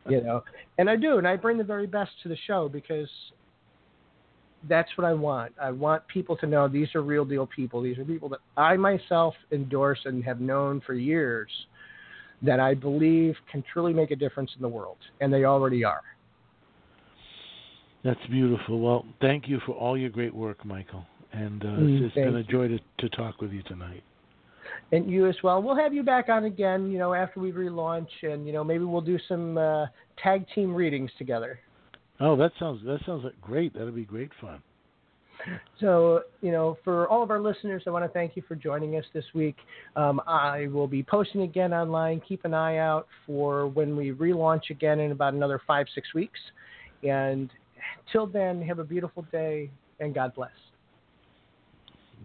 you 0.17 0.21
know. 0.21 0.43
And 0.77 0.89
I 0.89 0.95
do, 0.95 1.17
and 1.17 1.27
I 1.27 1.35
bring 1.35 1.57
the 1.57 1.63
very 1.63 1.87
best 1.87 2.11
to 2.23 2.29
the 2.29 2.37
show 2.47 2.69
because 2.69 3.09
that's 4.67 4.89
what 4.97 5.05
I 5.05 5.13
want. 5.13 5.53
I 5.61 5.71
want 5.71 6.05
people 6.07 6.35
to 6.37 6.47
know 6.47 6.67
these 6.67 6.93
are 6.95 7.01
real 7.01 7.25
deal 7.25 7.47
people. 7.47 7.81
These 7.81 7.97
are 7.97 8.05
people 8.05 8.29
that 8.29 8.39
I 8.57 8.75
myself 8.75 9.33
endorse 9.51 9.99
and 10.05 10.23
have 10.23 10.41
known 10.41 10.81
for 10.85 10.93
years 10.93 11.49
that 12.41 12.59
I 12.59 12.73
believe 12.73 13.35
can 13.51 13.63
truly 13.71 13.93
make 13.93 14.11
a 14.11 14.15
difference 14.15 14.51
in 14.55 14.61
the 14.61 14.67
world, 14.67 14.97
and 15.21 15.31
they 15.31 15.45
already 15.45 15.83
are. 15.83 16.01
That's 18.03 18.19
beautiful. 18.29 18.79
Well, 18.79 19.05
thank 19.19 19.47
you 19.47 19.59
for 19.65 19.73
all 19.73 19.97
your 19.97 20.09
great 20.09 20.33
work, 20.33 20.65
Michael. 20.65 21.05
And 21.31 21.63
uh, 21.63 21.67
mm, 21.67 22.01
it's 22.01 22.15
been 22.15 22.37
a 22.37 22.43
joy 22.43 22.69
to, 22.69 22.79
to 22.99 23.09
talk 23.09 23.41
with 23.41 23.51
you 23.51 23.61
tonight. 23.63 24.03
And 24.91 25.09
you 25.09 25.27
as 25.27 25.35
well. 25.43 25.61
We'll 25.61 25.75
have 25.75 25.93
you 25.93 26.03
back 26.03 26.29
on 26.29 26.45
again, 26.45 26.91
you 26.91 26.97
know, 26.97 27.13
after 27.13 27.39
we 27.39 27.51
relaunch, 27.51 28.09
and 28.23 28.47
you 28.47 28.53
know, 28.53 28.63
maybe 28.63 28.83
we'll 28.83 29.01
do 29.01 29.19
some 29.27 29.57
uh, 29.57 29.85
tag 30.21 30.45
team 30.55 30.73
readings 30.73 31.11
together. 31.17 31.59
Oh, 32.19 32.35
that 32.35 32.51
sounds 32.59 32.83
that 32.85 32.99
sounds 33.05 33.23
like 33.23 33.39
great. 33.41 33.73
That'll 33.73 33.91
be 33.91 34.05
great 34.05 34.31
fun. 34.41 34.61
So, 35.79 36.23
you 36.41 36.51
know, 36.51 36.77
for 36.83 37.07
all 37.07 37.23
of 37.23 37.31
our 37.31 37.39
listeners, 37.39 37.83
I 37.87 37.91
want 37.91 38.03
to 38.03 38.09
thank 38.09 38.35
you 38.35 38.43
for 38.47 38.55
joining 38.55 38.97
us 38.97 39.05
this 39.13 39.23
week. 39.33 39.55
Um, 39.95 40.21
I 40.27 40.67
will 40.67 40.87
be 40.87 41.01
posting 41.01 41.43
again 41.43 41.73
online. 41.73 42.21
Keep 42.27 42.45
an 42.45 42.53
eye 42.53 42.77
out 42.77 43.07
for 43.25 43.67
when 43.67 43.95
we 43.95 44.11
relaunch 44.11 44.69
again 44.69 44.99
in 44.99 45.11
about 45.11 45.33
another 45.33 45.61
five, 45.65 45.87
six 45.95 46.13
weeks. 46.13 46.39
And 47.03 47.49
till 48.11 48.27
then, 48.27 48.61
have 48.63 48.79
a 48.79 48.83
beautiful 48.83 49.25
day 49.31 49.71
and 49.99 50.13
God 50.13 50.33
bless. 50.35 50.51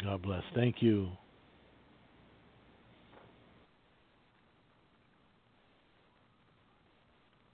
God 0.03 0.23
bless. 0.23 0.43
Thank 0.55 0.77
you. 0.81 1.11